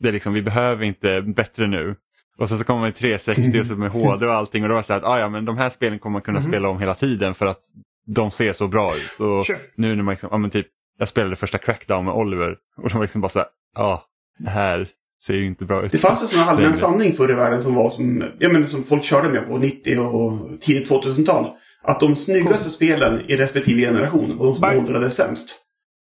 Det 0.00 0.08
är 0.08 0.12
liksom, 0.12 0.32
vi 0.32 0.42
behöver 0.42 0.84
inte 0.84 1.22
bättre 1.22 1.66
nu. 1.66 1.96
Och 2.38 2.48
sen 2.48 2.58
så 2.58 2.64
kommer 2.64 2.80
man 2.80 2.88
i 2.88 2.92
360 2.92 3.60
och 3.60 3.66
så 3.66 3.74
med 3.74 3.90
HD 3.92 4.26
och 4.26 4.34
allting 4.34 4.62
och 4.62 4.68
då 4.68 4.74
var 4.74 4.80
det 4.80 4.86
så 4.86 4.92
här, 4.92 5.00
att, 5.00 5.06
ah, 5.06 5.18
ja 5.20 5.28
men 5.28 5.44
de 5.44 5.58
här 5.58 5.70
spelen 5.70 5.98
kommer 5.98 6.12
man 6.12 6.22
kunna 6.22 6.38
Mhm. 6.40 6.48
spela 6.48 6.68
om 6.68 6.80
hela 6.80 6.94
tiden 6.94 7.34
för 7.34 7.46
att 7.46 7.60
de 8.06 8.30
ser 8.30 8.52
så 8.52 8.68
bra 8.68 8.92
ut. 8.96 9.20
Och 9.20 9.46
Sure. 9.46 9.58
nu 9.76 9.96
när 9.96 10.02
man 10.02 10.12
liksom, 10.12 10.28
ja 10.32 10.38
men 10.38 10.50
typ, 10.50 10.66
jag 10.98 11.08
spelade 11.08 11.36
första 11.36 11.58
Crackdown 11.58 12.04
med 12.04 12.14
Oliver 12.14 12.56
och 12.82 12.88
de 12.88 12.94
var 12.94 13.02
liksom 13.04 13.20
bara 13.20 13.28
så 13.28 13.38
här, 13.38 13.48
ja, 13.74 14.04
det 14.38 14.50
här 14.50 14.88
ser 15.22 15.34
ju 15.34 15.46
inte 15.46 15.64
bra 15.64 15.82
ut. 15.86 15.92
Det 15.92 15.98
fanns 15.98 16.22
en 16.22 16.28
sån 16.28 16.38
här 16.38 16.50
allmän 16.50 16.74
sanning 16.74 17.12
förr 17.12 17.30
i 17.30 17.34
världen 17.34 17.62
som 17.62 17.74
var 17.74 17.90
som, 17.90 18.24
jag 18.38 18.52
menar, 18.52 18.66
som 18.66 18.84
folk 18.84 19.04
körde 19.04 19.28
med 19.28 19.46
på 19.48 19.58
90 19.58 19.98
och 20.00 20.60
tidigt 20.60 20.90
2000-tal. 20.90 21.46
Att 21.82 22.00
de 22.00 22.16
snyggaste 22.16 22.70
spelen 22.70 23.20
i 23.30 23.36
respektive 23.36 23.80
generation 23.80 24.36
var 24.38 24.46
de 24.46 24.54
som 24.54 24.64
åldrades 24.64 25.14
sämst. 25.16 25.64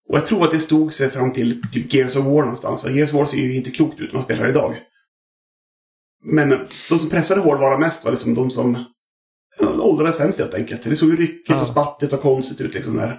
Och 0.09 0.17
jag 0.17 0.27
tror 0.27 0.45
att 0.45 0.51
det 0.51 0.59
stod 0.59 0.93
sig 0.93 1.11
fram 1.11 1.33
till 1.33 1.63
typ 1.73 1.95
Gears 1.95 2.17
of 2.17 2.25
War 2.25 2.43
någonstans. 2.43 2.83
För 2.83 2.91
Gears 2.91 3.09
of 3.09 3.15
War 3.15 3.27
ser 3.27 3.39
ju 3.39 3.55
inte 3.57 3.71
klokt 3.71 4.01
ut 4.01 4.13
när 4.13 4.19
man 4.19 4.25
spelar 4.25 4.49
idag. 4.49 4.75
Men 6.25 6.49
de 6.91 6.99
som 6.99 7.11
pressade 7.11 7.41
hårdvara 7.41 7.79
mest 7.79 8.05
var 8.05 8.11
liksom 8.13 8.35
de 8.35 8.51
som 8.51 8.85
åldrades 9.61 10.17
sämst 10.17 10.39
helt 10.41 10.55
enkelt. 10.55 10.83
Det 10.83 10.97
såg 10.97 11.09
ju 11.11 11.17
ryckigt 11.17 11.49
Ja. 11.51 11.61
och 11.61 11.67
spattigt 11.67 12.13
och 12.13 12.21
konstigt 12.21 12.61
ut 12.61 12.75
liksom 12.75 12.97
där. 12.97 13.19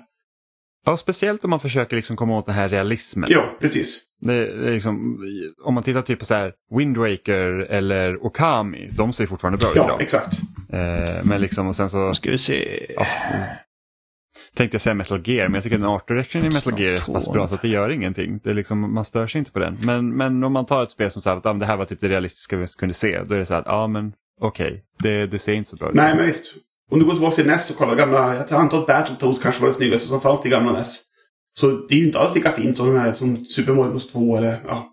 Ja, 0.85 0.97
speciellt 0.97 1.43
om 1.43 1.49
man 1.49 1.59
försöker 1.59 1.95
liksom 1.95 2.15
komma 2.15 2.37
åt 2.37 2.45
den 2.45 2.55
här 2.55 2.69
realismen. 2.69 3.29
Ja, 3.31 3.57
precis. 3.61 4.01
Det 4.21 4.33
är 4.33 4.73
liksom, 4.73 5.17
om 5.63 5.73
man 5.73 5.83
tittar 5.83 6.01
typ 6.01 6.19
på 6.19 6.25
så 6.25 6.33
här 6.33 6.53
Wind 6.77 6.97
Waker 6.97 7.67
eller 7.69 8.25
Okami, 8.25 8.89
de 8.91 9.13
ser 9.13 9.23
ju 9.23 9.27
fortfarande 9.27 9.57
bra 9.57 9.69
ut 9.69 9.75
Ja, 9.75 9.85
idag. 9.85 10.01
exakt. 10.01 10.33
Eh, 10.73 11.23
men 11.23 11.41
liksom 11.41 11.67
och 11.67 11.75
sen 11.75 11.89
så 11.89 12.13
Ska 12.13 12.31
vi 12.31 12.37
se. 12.37 12.85
ja, 12.95 13.05
tänkte 14.55 14.75
jag 14.75 14.81
säga 14.81 14.93
Metal 14.93 15.21
Gear, 15.25 15.47
men 15.47 15.53
jag 15.53 15.63
tycker 15.63 15.75
att 15.75 15.81
den 15.81 15.89
art 15.89 16.07
direction 16.07 16.45
i 16.45 16.49
Metal 16.49 16.79
Gear 16.79 16.93
är 16.93 16.97
så 16.97 17.13
pass 17.13 17.31
bra 17.31 17.47
så 17.47 17.55
att 17.55 17.61
det 17.61 17.67
gör 17.67 17.89
ingenting. 17.89 18.39
Det 18.43 18.49
är 18.49 18.53
liksom, 18.53 18.93
man 18.93 19.05
stör 19.05 19.27
sig 19.27 19.39
inte 19.39 19.51
på 19.51 19.59
den. 19.59 19.77
Men, 19.85 20.09
men 20.17 20.43
om 20.43 20.53
man 20.53 20.65
tar 20.65 20.83
ett 20.83 20.91
spel 20.91 21.11
som 21.11 21.21
säger 21.21 21.37
att 21.37 21.45
ah, 21.45 21.53
det 21.53 21.65
här 21.65 21.77
var 21.77 21.85
typ 21.85 21.99
det 21.99 22.09
realistiska 22.09 22.57
vi 22.57 22.67
kunde 22.67 22.93
se, 22.93 23.23
då 23.23 23.35
är 23.35 23.39
det 23.39 23.45
så 23.45 23.53
här 23.53 23.61
att 23.61 23.67
ja 23.67 23.87
men 23.87 24.13
okej, 24.41 24.83
det, 24.99 25.25
det 25.27 25.39
ser 25.39 25.53
inte 25.53 25.69
så 25.69 25.75
bra 25.75 25.89
ut. 25.89 25.95
Nej, 25.95 26.15
men 26.15 26.25
visst. 26.25 26.53
Om 26.91 26.99
du 26.99 27.05
går 27.05 27.11
tillbaka 27.13 27.35
till 27.35 27.47
NES 27.47 27.71
och 27.71 27.77
kollar 27.77 27.95
gamla, 27.95 28.35
jag 28.35 28.51
antar 28.51 28.79
att 28.79 28.87
Battletoads 28.87 29.39
kanske 29.39 29.61
var 29.61 29.67
det 29.67 29.73
snyggaste 29.73 30.07
som 30.07 30.21
fanns 30.21 30.41
till 30.41 30.51
gamla 30.51 30.71
NES. 30.71 31.01
Så 31.53 31.67
det 31.67 31.95
är 31.95 31.99
ju 31.99 32.05
inte 32.05 32.19
alls 32.19 32.35
lika 32.35 32.51
fint 32.51 32.77
som, 32.77 32.95
här, 32.97 33.13
som 33.13 33.45
Super 33.45 33.73
Mario 33.73 33.91
Bros 33.91 34.07
2 34.07 34.37
eller 34.37 34.61
ja. 34.67 34.87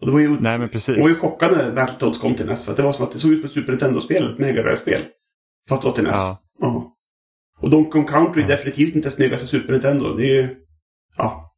Och 0.00 0.06
det 0.06 0.12
var 0.12 0.20
ju, 0.20 0.40
Nej 0.40 0.58
men 0.58 0.68
precis. 0.68 0.94
det 0.94 1.02
var 1.02 1.08
ju 1.08 1.14
chockande 1.14 1.56
när 1.56 1.72
Battletoads 1.72 2.18
kom 2.18 2.34
till 2.34 2.46
NES. 2.46 2.64
För 2.64 2.70
att 2.70 2.76
det 2.76 2.82
var 2.82 2.92
som 2.92 3.04
att 3.04 3.12
det 3.12 3.18
såg 3.18 3.30
ut 3.30 3.38
som 3.38 3.44
ett 3.46 3.52
Super 3.52 3.72
Nintendo-spel, 3.72 4.32
ett 4.32 4.38
Mega 4.38 4.62
Drive-spel. 4.62 5.02
Fast 5.68 5.82
det 5.82 5.88
var 5.88 5.94
till 5.94 6.04
NES. 6.04 6.12
Ja. 6.14 6.38
Ja. 6.60 6.96
Och 7.60 7.70
Donkey 7.70 7.90
Kong 7.92 8.06
Country 8.06 8.42
är 8.42 8.46
definitivt 8.46 8.94
inte 8.94 9.10
snyggaste 9.10 9.46
Super 9.46 9.72
Nintendo. 9.72 10.14
Det 10.16 10.26
är 10.26 10.42
ju... 10.42 10.56
Ja. 11.16 11.54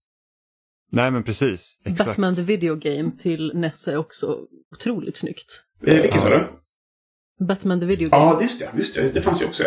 Nej 0.93 1.11
men 1.11 1.23
precis. 1.25 1.79
Exakt. 1.85 2.09
Batman 2.11 2.35
the 2.35 2.43
Video 2.43 2.77
Game 2.77 3.11
till 3.19 3.53
NES 3.55 3.89
är 3.89 3.97
också 3.97 4.39
otroligt 4.75 5.17
snyggt. 5.17 5.63
Eh, 5.87 6.03
Vilken 6.03 6.21
sa 6.21 6.29
du? 6.29 6.41
Batman 7.41 7.81
the 7.81 7.87
Video 7.87 8.09
Game, 8.11 8.25
Ja, 8.25 8.43
just 8.43 8.61
det. 8.61 8.69
Just 8.77 8.95
det. 8.95 9.09
Det 9.15 9.21
fanns 9.23 9.43
ju 9.43 9.47
också. 9.47 9.63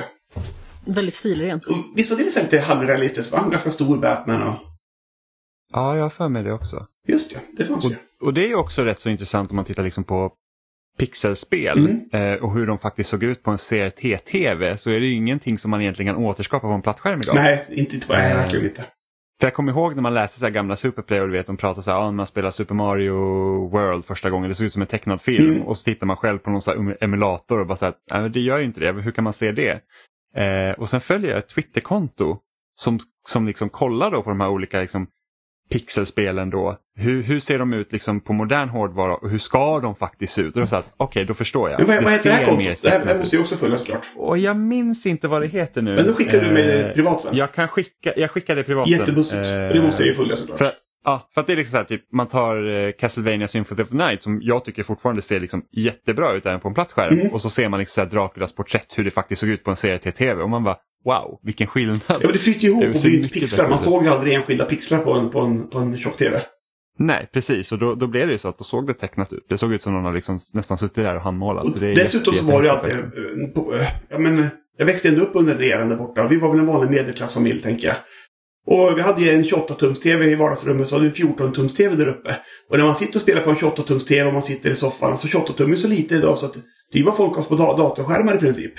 väldigt 0.85 1.13
stilrent. 1.15 1.65
Och 1.67 1.77
Visst 1.95 2.11
var 2.11 2.17
det 2.17 2.23
lite, 2.23 2.43
lite 2.43 2.59
halvrealistiskt? 2.59 3.31
Va? 3.31 3.47
Ganska 3.51 3.69
stor 3.69 3.97
Batman 3.97 4.43
och... 4.47 4.55
Ja, 5.73 5.95
jag 5.95 6.03
har 6.03 6.09
för 6.09 6.29
mig 6.29 6.43
det 6.43 6.53
också. 6.53 6.87
Just 7.07 7.33
det, 7.33 7.39
det 7.57 7.65
fanns 7.65 7.91
ju. 7.91 7.95
Och 8.21 8.33
det 8.33 8.43
är 8.43 8.47
ju 8.47 8.55
också 8.55 8.83
rätt 8.83 8.99
så 8.99 9.09
intressant 9.09 9.49
om 9.49 9.55
man 9.55 9.65
tittar 9.65 9.83
liksom 9.83 10.03
på 10.03 10.31
pixelspel 10.99 11.77
Mm. 12.11 12.33
eh, 12.33 12.43
och 12.43 12.53
hur 12.53 12.67
de 12.67 12.77
faktiskt 12.79 13.09
såg 13.09 13.23
ut 13.23 13.43
på 13.43 13.51
en 13.51 13.57
CRT-TV 13.57 14.77
så 14.77 14.89
är 14.89 14.99
det 14.99 15.05
ju 15.05 15.13
ingenting 15.13 15.57
som 15.59 15.71
man 15.71 15.81
egentligen 15.81 16.15
kan 16.15 16.23
återskapa 16.25 16.67
på 16.67 16.73
en 16.73 16.81
plattskärm 16.81 17.19
idag. 17.19 17.35
Nej, 17.35 17.65
inte, 17.69 17.95
inte 17.95 18.13
Eh, 18.13 18.35
verkligen 18.35 18.65
inte. 18.65 18.85
För 19.39 19.47
jag 19.47 19.53
kommer 19.53 19.71
ihåg 19.71 19.95
när 19.95 20.01
man 20.01 20.13
läste 20.13 20.39
så 20.39 20.45
här 20.45 20.51
gamla 20.51 20.75
Superplay 20.75 21.21
och 21.21 21.27
du 21.27 21.33
vet 21.33 21.47
de 21.47 21.57
pratar 21.57 21.81
så 21.81 21.91
här, 21.91 21.97
ah, 21.97 22.11
man 22.11 22.27
spelar 22.27 22.51
Super 22.51 22.75
Mario 22.75 23.13
World 23.67 24.05
första 24.05 24.29
gången, 24.29 24.49
det 24.49 24.55
såg 24.55 24.67
ut 24.67 24.73
som 24.73 24.81
en 24.81 24.87
tecknad 24.87 25.21
film 25.21 25.49
Mm. 25.55 25.61
och 25.67 25.77
så 25.77 25.83
tittar 25.83 26.07
man 26.07 26.17
själv 26.17 26.37
på 26.39 26.49
någon 26.49 26.61
så 26.61 26.71
här 26.71 26.97
emulator 27.03 27.59
och 27.59 27.67
bara 27.67 27.75
så 27.77 27.85
här, 27.85 27.93
nej 28.11 28.21
men 28.21 28.31
det 28.31 28.39
gör 28.39 28.57
ju 28.57 28.65
inte 28.65 28.79
det, 28.79 28.91
hur 28.91 29.11
kan 29.11 29.23
man 29.23 29.33
se 29.33 29.51
det? 29.51 29.81
Eh, 30.35 30.71
och 30.79 30.89
sen 30.89 31.01
följer 31.01 31.29
jag 31.29 31.39
ett 31.39 31.47
Twitterkonto 31.49 32.37
som, 32.75 32.99
som 33.27 33.47
liksom 33.47 33.69
kollar 33.69 34.11
då 34.11 34.21
på 34.23 34.29
de 34.29 34.41
här 34.41 34.49
olika 34.49 34.81
liksom, 34.81 35.07
pixelspelen 35.69 36.49
då. 36.49 36.77
Hur, 36.95 37.23
hur 37.23 37.39
ser 37.39 37.59
de 37.59 37.73
ut 37.73 37.91
liksom 37.91 38.21
på 38.21 38.33
modern 38.33 38.69
hårdvara 38.69 39.15
och 39.15 39.29
hur 39.29 39.39
ska 39.39 39.79
de 39.79 39.95
faktiskt 39.95 40.33
se 40.33 40.41
ut? 40.41 40.55
Och 40.55 40.83
okej 40.97 41.25
då 41.25 41.33
förstår 41.33 41.69
jag. 41.69 41.79
Men 41.79 41.87
vad, 41.87 42.03
vad 42.03 42.13
heter 42.13 42.29
det 42.29 42.35
här 42.35 42.45
kontot? 42.45 42.81
Det 42.81 42.89
här, 42.89 43.05
det 43.05 43.17
måste 43.17 43.35
ju 43.35 43.41
också 43.41 43.55
följa 43.55 43.77
såklart. 43.77 44.05
Och 44.15 44.37
jag 44.37 44.57
minns 44.57 45.05
inte 45.05 45.27
vad 45.27 45.41
det 45.41 45.47
heter 45.47 45.81
nu. 45.81 45.95
Men 45.95 46.07
då 46.07 46.13
skickar 46.13 46.41
du 46.41 46.51
mig 46.51 46.79
Eh, 46.79 46.93
privat 46.93 47.21
sen. 47.21 47.35
Jag 47.35 47.53
kan 47.53 47.67
skicka, 47.67 48.13
jag 48.15 48.31
skickar 48.31 48.55
det 48.55 48.63
privat. 48.63 48.87
Jättebussigt. 48.87 49.49
Eh, 49.49 49.55
det 49.55 49.81
måste 49.81 50.01
jag 50.03 50.07
ju 50.07 50.13
följa 50.13 50.35
såklart. 50.35 50.57
för, 50.57 50.67
ja, 51.03 51.29
för 51.33 51.41
att 51.41 51.47
det 51.47 51.53
är 51.53 51.57
liksom 51.57 51.71
så 51.71 51.77
här, 51.77 51.83
typ, 51.83 52.01
man 52.13 52.27
tar 52.27 52.67
eh, 52.67 52.91
Castlevania 52.91 53.47
Symphony 53.47 53.83
of 53.83 53.89
the 53.89 53.97
Night 53.97 54.23
som 54.23 54.39
jag 54.43 54.65
tycker 54.65 54.83
fortfarande 54.83 55.21
ser 55.21 55.39
liksom 55.39 55.63
jättebra 55.71 56.31
ut 56.31 56.45
även 56.45 56.59
på 56.59 56.67
en 56.67 56.73
platt 56.73 56.91
skärm. 56.91 57.19
Mm. 57.19 57.27
Och 57.33 57.41
så 57.41 57.49
ser 57.49 57.69
man 57.69 57.79
liksom 57.79 57.93
så 57.93 58.01
här 58.01 58.09
Draculas 58.09 58.53
porträtt 58.53 58.97
hur 58.97 59.03
det 59.03 59.11
faktiskt 59.11 59.39
såg 59.39 59.49
ut 59.49 59.63
på 59.63 59.71
en 59.71 59.75
CRT-TV 59.75 60.41
och 60.43 60.49
man 60.49 60.63
bara 60.63 60.77
wow, 61.05 61.39
vilken 61.43 61.67
skillnad. 61.67 61.99
Ja, 62.07 62.15
men 62.23 62.31
det 62.31 62.37
flyter 62.39 62.67
ihop 62.67 62.81
Det 62.81 62.89
och 62.89 63.01
blir 63.01 63.29
pixlar. 63.29 63.69
Man 63.69 63.79
såg 63.79 64.03
ju 64.03 64.09
aldrig 64.09 64.33
enskilda 64.33 64.65
pixlar 64.65 64.99
på 64.99 65.13
en, 65.13 65.29
på 65.29 65.39
en, 65.39 65.67
på 65.69 65.77
en 65.79 65.97
tjock-tv. 65.97 66.41
Nej, 67.01 67.29
precis. 67.33 67.71
Och 67.71 67.79
då, 67.79 67.93
då 67.93 68.07
blev 68.07 68.27
det 68.27 68.31
ju 68.31 68.37
så 68.39 68.47
att 68.47 68.57
då 68.57 68.63
såg 68.63 68.87
det 68.87 68.93
tecknat 68.93 69.33
ut. 69.33 69.45
Det 69.49 69.57
såg 69.57 69.73
ut 69.73 69.81
som 69.83 69.93
någon 69.93 70.05
har 70.05 70.13
liksom 70.13 70.39
nästan 70.53 70.77
suttit 70.77 70.95
där 70.95 71.15
och 71.15 71.21
handmålat. 71.21 71.65
Och 71.65 71.79
dessutom 71.79 72.33
så 72.33 72.45
var 72.45 72.61
det 72.61 72.67
ju 72.67 72.73
alltid... 72.73 72.91
eh, 72.93 73.49
på- 73.55 73.75
eh, 73.75 73.87
Ja, 74.09 74.17
men, 74.19 74.47
jag 74.77 74.85
växte 74.85 75.07
ändå 75.09 75.21
upp 75.21 75.31
under 75.33 75.55
den 75.55 75.63
eran 75.63 75.89
där 75.89 75.95
borta. 75.95 76.27
Vi 76.27 76.37
var 76.39 76.49
väl 76.51 76.59
en 76.59 76.65
vanlig 76.65 76.91
medelklassfamilj, 76.91 77.61
tänker 77.61 77.87
jag. 77.87 77.95
Och 78.67 78.97
vi 78.97 79.01
hade 79.01 79.21
ju 79.21 79.29
en 79.29 79.43
28-tums-TV 79.43 80.25
i 80.25 80.35
vardagsrummet, 80.35 80.87
så 80.89 80.95
hade 80.95 81.09
vi 81.09 81.21
en 81.21 81.27
14-tums-TV 81.35 81.95
där 81.95 82.07
uppe. 82.07 82.35
Och 82.69 82.77
när 82.77 82.85
man 82.85 82.95
sitter 82.95 83.15
och 83.15 83.21
spelar 83.21 83.41
på 83.41 83.49
en 83.49 83.55
28-tums-TV 83.55 84.27
och 84.27 84.33
man 84.33 84.41
sitter 84.41 84.69
i 84.69 84.75
soffan, 84.75 85.11
alltså 85.11 85.27
28-tum 85.37 85.71
är 85.71 85.75
så 85.75 85.87
lite 85.87 86.15
idag 86.15 86.37
så 86.37 86.45
att 86.45 86.55
det 86.93 87.03
var 87.03 87.11
folk 87.11 87.47
på 87.49 87.55
da- 87.55 87.77
datorskärmar 87.77 88.35
i 88.35 88.39
princip. 88.39 88.73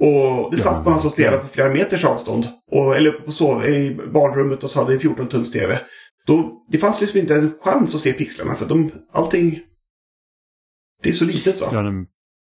Och 0.00 0.50
det 0.50 0.56
satt 0.56 0.84
man 0.84 0.92
alltså 0.92 1.08
och 1.08 1.12
spelade 1.12 1.38
på 1.38 1.48
flera 1.48 1.68
meters 1.68 2.04
avstånd. 2.04 2.46
Och, 2.70 2.96
eller 2.96 3.12
på 3.12 3.32
sov 3.32 3.64
i 3.64 3.94
barnrummet 4.12 4.64
och 4.64 4.70
så 4.70 4.80
hade 4.80 4.96
vi 4.96 5.08
en 5.08 5.16
14-tums-TV. 5.16 5.78
Då, 6.26 6.64
det 6.68 6.78
fanns 6.78 7.00
liksom 7.00 7.20
inte 7.20 7.34
en 7.34 7.52
chans 7.60 7.94
att 7.94 8.00
se 8.00 8.12
pixlarna 8.12 8.54
för 8.54 8.66
de, 8.66 8.90
allting... 9.12 9.60
Det 11.02 11.08
är 11.08 11.12
så 11.12 11.24
litet 11.24 11.60
va? 11.60 11.68
Ja, 11.72 11.82
nej, 11.82 11.92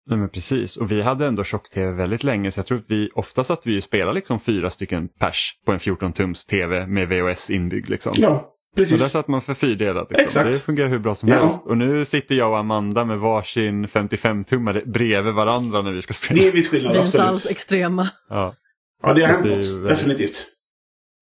nej, 0.10 0.20
men 0.20 0.30
precis. 0.30 0.78
Och 0.78 0.92
vi 0.92 1.02
hade 1.02 1.26
ändå 1.28 1.44
tjock-tv 1.44 1.92
väldigt 1.92 2.24
länge 2.24 2.52
så 2.52 2.60
jag 2.60 2.66
tror 2.66 2.78
att 2.78 2.92
vi 2.92 3.10
oftast 3.16 3.52
att 3.52 3.62
vi 3.64 3.82
spelade 3.82 4.14
liksom 4.14 4.40
fyra 4.40 4.70
stycken 4.70 5.08
pers 5.08 5.54
på 5.66 5.72
en 5.72 5.80
14-tums 5.80 6.48
tv 6.48 6.88
med 6.88 7.10
VHS 7.10 7.50
inbyggd. 7.50 7.90
Liksom. 7.90 8.14
Ja, 8.18 8.53
Och 8.74 8.78
precis. 8.78 9.02
där 9.02 9.08
satt 9.10 9.28
man 9.28 9.42
för 9.42 9.54
fyrdelat. 9.54 10.10
Liksom. 10.12 10.26
Exakt. 10.26 10.54
Det 10.54 10.60
fungerar 10.60 10.90
hur 10.90 11.00
bra 11.00 11.16
som 11.16 11.30
Ja. 11.30 11.36
helst. 11.44 11.66
Och 11.66 11.78
nu 11.78 12.06
sitter 12.06 12.36
jag 12.36 12.52
och 12.52 12.58
Amanda 12.58 13.06
med 13.06 13.20
varsin 13.20 13.88
55-tummare 13.88 14.86
bredvid 14.86 15.34
varandra 15.34 15.82
när 15.82 15.92
vi 15.92 16.02
ska 16.02 16.14
spela. 16.14 16.40
Det 16.40 16.46
är 16.46 16.50
en 16.50 16.56
viss 16.56 16.68
skillnad, 16.70 16.92
Vi 16.94 16.98
är 17.00 17.06
inte 17.06 17.18
absolut. 17.18 17.28
alls 17.30 17.46
extrema. 17.46 18.10
Ja, 18.30 18.56
Ja, 19.04 19.14
det 19.14 19.22
har 19.22 19.28
hänt 19.34 19.46
något. 19.46 19.54
väldigt- 19.68 19.88
Definitivt. 19.88 20.46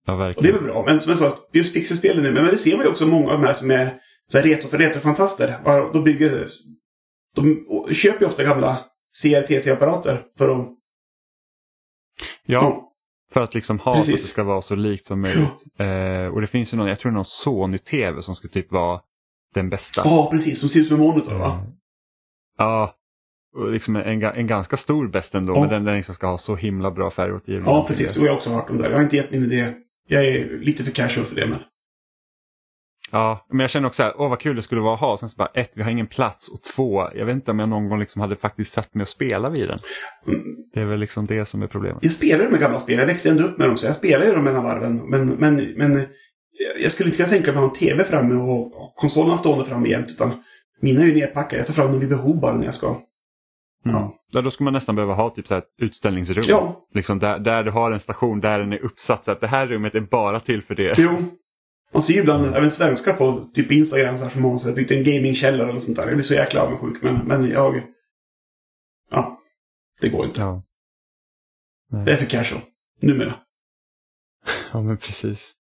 ja, 0.05 0.13
Och 0.13 0.19
det 0.19 0.23
är 0.23 0.27
verkligen. 0.27 0.55
väl 0.55 0.63
bra. 0.63 0.83
Men 0.87 1.01
som 1.01 1.09
jag 1.09 1.19
sa, 1.19 1.35
just 1.53 1.73
pixelspelen 1.73 2.23
nu. 2.23 2.31
Men 2.31 2.45
det 2.45 2.57
ser 2.57 2.75
man 2.77 2.85
ju 2.85 2.89
också 2.91 3.07
många 3.07 3.31
av 3.31 3.41
de 3.41 3.45
här 3.47 3.53
som 3.53 3.71
är 3.71 3.93
så 4.31 4.37
här 4.37 4.45
retro 4.45 4.69
för 4.69 4.77
retrofantaster. 4.77 5.53
De 5.93 6.03
bygger... 6.03 6.47
De 7.35 7.65
köper 7.93 8.19
ju 8.19 8.25
ofta 8.25 8.43
gamla 8.43 8.77
CRT-apparater 9.23 10.21
för 10.37 10.49
att... 10.49 10.67
Ja, 12.45 12.90
för 13.33 13.43
att 13.43 13.53
liksom 13.53 13.79
ha 13.79 13.93
så 13.93 13.99
att 13.99 14.05
det 14.05 14.11
Precis. 14.11 14.29
ska 14.29 14.43
vara 14.43 14.61
så 14.61 14.75
likt 14.75 15.05
som 15.05 15.21
möjligt. 15.21 15.63
Eh, 15.79 16.33
och 16.33 16.41
det 16.41 16.47
finns 16.47 16.73
ju 16.73 16.77
någon, 16.77 16.87
jag 16.87 16.99
tror 16.99 17.11
någon 17.11 17.25
Sony-tv 17.25 18.21
som 18.21 18.35
skulle 18.35 18.53
typ 18.53 18.71
vara 18.71 19.01
den 19.53 19.69
bästa. 19.69 20.01
Ja, 20.05 20.27
precis. 20.31 20.59
Som 20.59 20.69
ser 20.69 20.79
ut 20.79 20.87
som 20.87 20.95
en 20.95 21.01
monitor, 21.01 21.33
va? 21.33 21.45
Eh, 21.47 21.63
Ja, 22.57 22.95
och 23.55 23.71
liksom 23.71 23.95
en, 23.95 24.23
en 24.23 24.47
ganska 24.47 24.77
stor 24.77 25.07
bäst 25.07 25.35
ändå. 25.35 25.55
Ja. 25.55 25.59
Men 25.59 25.69
den, 25.69 25.83
den 25.83 25.95
liksom 25.95 26.15
ska 26.15 26.27
ha 26.27 26.37
så 26.37 26.55
himla 26.55 26.91
bra 26.91 27.11
färgåtergivning. 27.11 27.69
Ja, 27.69 27.85
precis. 27.87 28.17
Och 28.17 28.23
jag 28.23 28.29
har 28.29 28.35
också 28.35 28.49
hört 28.49 28.69
om 28.69 28.77
det 28.77 28.83
där. 28.83 28.89
Jag 28.89 28.97
har 28.97 29.03
inte 29.03 29.15
gett 29.15 29.31
min 29.31 29.43
idé. 29.43 29.73
Jag 30.07 30.25
är 30.27 30.59
lite 30.59 30.83
för 30.83 30.91
casual 30.91 31.25
för 31.25 31.35
det, 31.35 31.47
men... 31.47 31.59
Ja, 33.11 33.45
men 33.49 33.59
jag 33.59 33.69
känner 33.69 33.87
också 33.87 33.97
så 33.97 34.03
här, 34.03 34.13
åh 34.17 34.29
vad 34.29 34.39
kul 34.39 34.55
det 34.55 34.61
skulle 34.61 34.81
vara 34.81 34.93
att 34.93 34.99
ha. 34.99 35.17
Sen 35.17 35.29
så 35.29 35.35
bara, 35.37 35.49
ett, 35.53 35.71
vi 35.75 35.83
har 35.83 35.91
ingen 35.91 36.07
plats 36.07 36.49
och 36.49 36.63
två, 36.75 37.07
jag 37.15 37.25
vet 37.25 37.35
inte 37.35 37.51
om 37.51 37.59
jag 37.59 37.69
någon 37.69 37.89
gång 37.89 37.99
liksom 37.99 38.21
hade 38.21 38.35
faktiskt 38.35 38.73
satt 38.73 38.93
mig 38.95 39.01
och 39.01 39.07
spela 39.07 39.49
vid 39.49 39.67
den. 39.67 39.79
Mm. 40.27 40.41
Det 40.73 40.81
är 40.81 40.85
väl 40.85 40.99
liksom 40.99 41.25
det 41.25 41.45
som 41.45 41.61
är 41.61 41.67
problemet. 41.67 42.05
Jag 42.05 42.13
spelar 42.13 42.43
ju 42.45 42.51
med 42.51 42.59
gamla 42.59 42.79
spel. 42.79 42.99
Jag 42.99 43.05
växte 43.05 43.29
ändå 43.29 43.43
upp 43.43 43.57
med 43.57 43.67
dem, 43.67 43.77
så 43.77 43.85
jag 43.85 43.95
spelar 43.95 44.25
ju 44.25 44.33
dem 44.33 44.43
mellan 44.43 44.63
varven. 44.63 45.09
Men, 45.09 45.27
men, 45.27 45.55
men 45.77 46.05
jag 46.81 46.91
skulle 46.91 47.07
inte 47.07 47.17
kunna 47.17 47.29
tänka 47.29 47.51
mig 47.51 47.57
att 47.57 47.63
ha 47.63 47.69
en 47.69 47.75
TV 47.75 48.03
framme 48.03 48.35
och 48.35 48.93
konsolerna 48.95 49.37
stående 49.37 49.65
framme 49.65 49.89
jämt. 49.89 50.09
Utan 50.09 50.31
mina 50.81 51.01
är 51.01 51.05
ju 51.05 51.15
nerpackade. 51.15 51.57
Jag 51.57 51.67
tar 51.67 51.73
fram 51.73 51.91
dem 51.91 51.99
vid 51.99 52.09
behov 52.09 52.41
bara 52.41 52.57
när 52.57 52.65
jag 52.65 52.73
ska. 52.73 52.87
Mm. 52.87 53.01
Ja. 53.97 54.15
Ja, 54.31 54.41
då 54.41 54.51
skulle 54.51 54.65
man 54.65 54.73
nästan 54.73 54.95
behöva 54.95 55.13
ha 55.13 55.29
typ 55.29 55.47
så 55.47 55.55
ett 55.55 55.67
utställningsrum. 55.81 56.43
Ja, 56.47 56.87
Liksom 56.93 57.19
där, 57.19 57.39
där 57.39 57.63
du 57.63 57.71
har 57.71 57.91
en 57.91 57.99
station 57.99 58.39
där 58.39 58.59
den 58.59 58.73
är 58.73 58.85
uppsatt 58.85 59.25
så 59.25 59.31
att 59.31 59.41
det 59.41 59.47
här 59.47 59.67
rummet 59.67 59.95
är 59.95 60.01
bara 60.01 60.39
till 60.39 60.61
för 60.63 60.75
det. 60.75 60.97
jo. 60.97 61.09
Man 61.93 62.01
ser 62.03 62.13
ju 62.13 62.19
ibland 62.19 62.55
även 62.55 62.71
svenskar 62.71 63.13
på 63.13 63.49
typ 63.53 63.71
Instagram 63.71 64.17
så 64.17 64.23
här, 64.23 64.31
som 64.31 64.43
har 64.43 64.75
byggt 64.75 64.91
en 64.91 65.03
gamingkällare 65.03 65.69
eller 65.69 65.79
sånt 65.79 65.97
där. 65.97 66.03
Jag 66.05 66.13
blir 66.13 66.23
så 66.23 66.33
jäkla 66.33 66.61
avundsjuk. 66.61 67.03
Men, 67.03 67.15
men 67.15 67.49
jag... 67.49 67.83
Ja. 69.11 69.39
Det 70.01 70.09
går 70.09 70.25
inte. 70.25 70.41
Ja. 70.41 70.63
Det 72.05 72.11
är 72.11 72.17
för 72.17 72.25
casual. 72.25 72.61
Numera. 72.99 73.35
ja, 74.73 74.81
men 74.81 74.97
precis. 74.97 75.51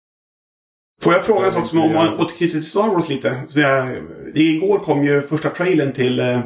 Får 1.01 1.13
jag 1.13 1.25
fråga 1.25 1.45
en 1.45 1.51
sak 1.51 1.67
som 1.67 1.79
om 1.79 1.93
man 1.93 2.13
återknyter 2.19 2.51
till 2.51 2.65
Star 2.65 2.87
Wars 2.87 3.09
lite? 3.09 3.43
Så 3.49 3.59
jag, 3.59 4.03
det, 4.33 4.41
igår 4.41 4.79
kom 4.79 5.03
ju 5.03 5.21
första 5.21 5.49
trailern 5.49 5.93
till... 5.93 6.19
eh, 6.19 6.41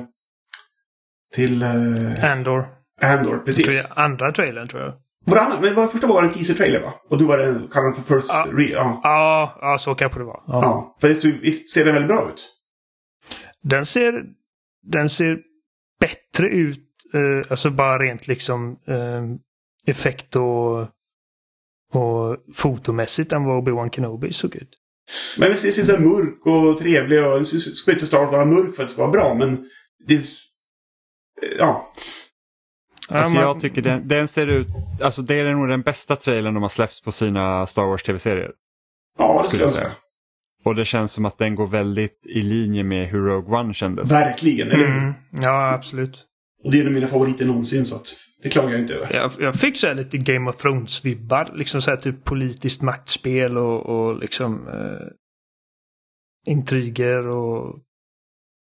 Till... 1.33 1.63
Uh, 1.63 2.31
Andor. 2.31 2.67
Andor, 3.01 3.37
precis. 3.45 3.85
andra 3.89 4.31
trailern 4.31 4.67
tror 4.67 4.81
jag. 4.81 4.93
Varannan, 5.25 5.61
men 5.61 5.75
var, 5.75 5.87
första 5.87 6.07
var 6.07 6.23
en 6.23 6.29
teaser-trailer 6.29 6.81
va? 6.81 6.93
Och 7.09 7.17
du 7.17 7.25
var 7.25 7.37
den, 7.37 7.67
kallade 7.67 7.95
den 7.95 8.03
för 8.03 8.15
First... 8.15 8.31
Ja. 8.33 8.47
Re, 8.51 8.63
ja. 8.63 8.99
Ja, 9.03 9.57
ja, 9.61 9.77
så 9.77 9.95
kanske 9.95 10.19
det 10.19 10.25
var. 10.25 10.43
Ja. 10.47 10.59
ja. 10.61 10.97
För 11.01 11.07
det 11.07 11.15
ser- 11.15 11.39
visst 11.41 11.73
ser 11.73 11.85
den 11.85 11.93
väldigt 11.93 12.09
bra 12.09 12.29
ut? 12.29 12.51
Den 13.63 13.85
ser, 13.85 14.23
den 14.83 15.09
ser 15.09 15.39
bättre 15.99 16.47
ut, 16.47 16.87
eh, 17.13 17.51
alltså 17.51 17.69
bara 17.69 17.99
rent 17.99 18.27
liksom 18.27 18.71
eh, 18.87 19.23
effekt 19.91 20.35
och, 20.35 20.79
och 21.93 22.37
fotomässigt 22.53 23.33
än 23.33 23.43
vad 23.43 23.63
Obi-Wan 23.67 23.89
Kenobi 23.89 24.33
såg 24.33 24.55
ut. 24.55 24.69
Men 25.37 25.49
visst, 25.49 25.65
det 25.65 25.71
ser 25.71 25.83
så 25.83 26.01
mörk 26.01 26.45
och 26.45 26.77
trevlig 26.77 27.25
och... 27.25 27.39
det 27.39 27.45
Ska 27.45 27.91
inte 27.91 28.05
Star 28.05 28.25
vara 28.25 28.45
mörk 28.45 28.75
för 28.75 28.83
att 28.83 28.87
det 28.87 28.93
ska 28.93 29.01
vara 29.01 29.11
bra, 29.11 29.33
men... 29.33 29.65
Det... 30.07 30.21
Ja. 31.59 31.91
Ja, 33.09 33.15
Alltså 33.17 33.33
man- 33.33 33.43
jag 33.43 33.59
tycker 33.59 33.81
den, 33.81 34.07
den 34.07 34.27
ser 34.27 34.47
ut, 34.47 34.67
alltså 35.01 35.21
det 35.21 35.35
är 35.39 35.53
nog 35.53 35.67
den 35.69 35.81
bästa 35.81 36.15
trailern 36.15 36.53
de 36.53 36.63
har 36.63 36.69
släppts 36.69 37.01
på 37.01 37.11
sina 37.11 37.67
Star 37.67 37.85
Wars 37.85 38.03
tv-serier. 38.03 38.51
Ja, 39.17 39.39
det 39.43 39.47
skulle 39.47 39.63
jag 39.63 39.71
säga. 39.71 39.91
Och 40.63 40.75
det 40.75 40.85
känns 40.85 41.11
som 41.11 41.25
att 41.25 41.37
den 41.37 41.55
går 41.55 41.67
väldigt 41.67 42.25
i 42.25 42.41
linje 42.41 42.83
med 42.83 43.07
hur 43.09 43.25
Rogue 43.25 43.57
One 43.59 43.73
kändes. 43.73 44.11
Verkligen, 44.11 44.67
eller 44.67 44.77
hur? 44.87 44.97
Mm, 44.97 45.13
ja, 45.31 45.73
absolut. 45.73 46.25
Och 46.63 46.71
det 46.71 46.77
är 46.77 46.81
en 46.81 46.87
av 46.87 46.93
mina 46.93 47.07
favoriter 47.07 47.45
någonsin, 47.45 47.85
så 47.85 47.95
att 47.95 48.07
det 48.43 48.49
klagar 48.49 48.69
jag 48.69 48.79
inte 48.79 48.93
över. 48.95 49.13
Jag, 49.15 49.31
jag 49.39 49.55
fick 49.55 49.77
så 49.77 49.87
här 49.87 49.93
lite 49.93 50.17
Game 50.17 50.49
of 50.49 50.63
Thrones-vibbar. 50.65 51.51
Liksom 51.55 51.81
så 51.81 51.89
här 51.89 51.97
typ 51.97 52.23
politiskt 52.23 52.81
maktspel 52.81 53.57
och, 53.57 53.85
och 53.85 54.19
liksom 54.19 54.67
eh, 54.67 55.07
intriger 56.53 57.27
och 57.27 57.79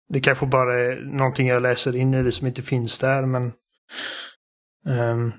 det 0.10 0.20
kanske 0.20 0.46
bara 0.46 0.80
är 0.80 0.96
någonting 0.96 1.48
jag 1.48 1.62
läser 1.62 1.96
in 1.96 2.14
i 2.14 2.24
det 2.24 2.32
som 2.32 2.48
inte 2.48 2.62
finns 2.62 3.00
där 3.00 3.26
men 3.26 3.52
ehm, 4.88 5.32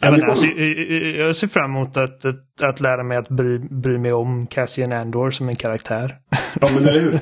Ja, 0.00 0.10
men 0.10 0.24
alltså, 0.30 0.46
jag, 0.46 1.36
ser 1.36 1.46
fram 1.46 1.70
emot 1.70 1.96
att, 1.96 2.24
att, 2.24 2.62
att 2.62 2.80
lära 2.80 3.02
mig 3.02 3.16
att 3.16 3.28
bry, 3.28 3.58
bry 3.58 3.98
mig 3.98 4.12
om 4.12 4.46
Cassian 4.46 4.92
Andor 4.92 5.30
som 5.30 5.48
en 5.48 5.56
karaktär. 5.56 6.18
Ja, 6.60 6.68
men 6.74 6.88
eller 6.88 7.00
hur? 7.00 7.20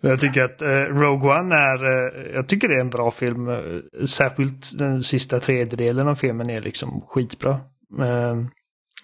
jag 0.10 0.20
tycker 0.20 0.42
att 0.42 0.62
eh, 0.62 0.68
Rogue 0.68 1.30
One 1.40 1.54
är, 1.54 1.84
eh, 1.84 2.34
jag 2.34 2.48
tycker 2.48 2.68
det 2.68 2.74
är 2.74 2.80
en 2.80 2.90
bra 2.90 3.10
film. 3.10 3.48
Eh, 3.48 4.04
särskilt 4.06 4.78
den 4.78 5.02
sista 5.02 5.40
tredjedelen 5.40 6.08
av 6.08 6.14
filmen 6.14 6.50
är 6.50 6.60
liksom 6.62 7.00
skitbra. 7.08 7.50
Eh, 8.00 8.34
men 8.34 8.50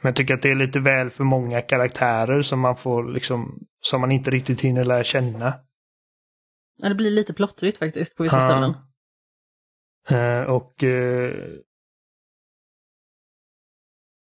jag 0.02 0.16
tycker 0.16 0.34
att 0.34 0.42
det 0.42 0.50
är 0.50 0.54
lite 0.56 0.80
väl 0.80 1.10
för 1.10 1.24
många 1.24 1.60
karaktärer 1.60 2.42
som 2.42 2.60
man 2.60 2.76
får 2.76 3.12
liksom, 3.12 3.58
som 3.80 4.00
man 4.00 4.12
inte 4.12 4.30
riktigt 4.30 4.60
hinner 4.60 4.84
lära 4.84 5.04
känna. 5.04 5.54
Ja, 6.82 6.88
det 6.88 6.94
blir 6.94 7.10
lite 7.10 7.34
plottrigt 7.34 7.78
faktiskt 7.78 8.16
på 8.16 8.22
vissa 8.22 8.36
Ja. 8.36 8.40
ställen. 8.40 8.74
Eh, 10.10 10.42
och 10.42 10.84
eh, 10.84 11.34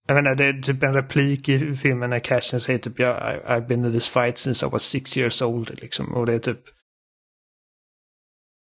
jag 0.07 0.15
vet 0.15 0.31
inte, 0.31 0.43
det 0.43 0.45
är 0.45 0.61
typ 0.61 0.83
en 0.83 0.93
replik 0.93 1.49
i 1.49 1.75
filmen 1.75 2.09
när 2.09 2.19
Cassian 2.19 2.61
säger 2.61 2.79
typ 2.79 2.99
ja, 2.99 3.33
I, 3.33 3.39
I've 3.39 3.67
been 3.67 3.85
in 3.85 3.91
this 3.91 4.09
fight 4.09 4.37
since 4.37 4.65
I 4.65 4.69
was 4.69 4.83
six 4.83 5.17
years 5.17 5.41
old. 5.41 5.81
Liksom. 5.81 6.13
Och 6.13 6.25
det 6.25 6.33
är 6.33 6.39
typ 6.39 6.59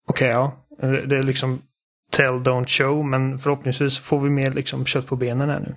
Okej, 0.06 0.28
ja. 0.28 0.66
Det 0.78 1.06
det 1.06 1.16
är 1.16 1.22
liksom 1.22 1.62
tell, 2.10 2.32
don't 2.32 2.66
show, 2.66 3.04
men 3.04 3.38
förhoppningsvis 3.38 3.98
får 3.98 4.20
vi 4.20 4.30
mer 4.30 4.50
liksom 4.50 4.86
kött 4.86 5.06
på 5.06 5.16
benen 5.16 5.48
här 5.48 5.60
nu. 5.60 5.76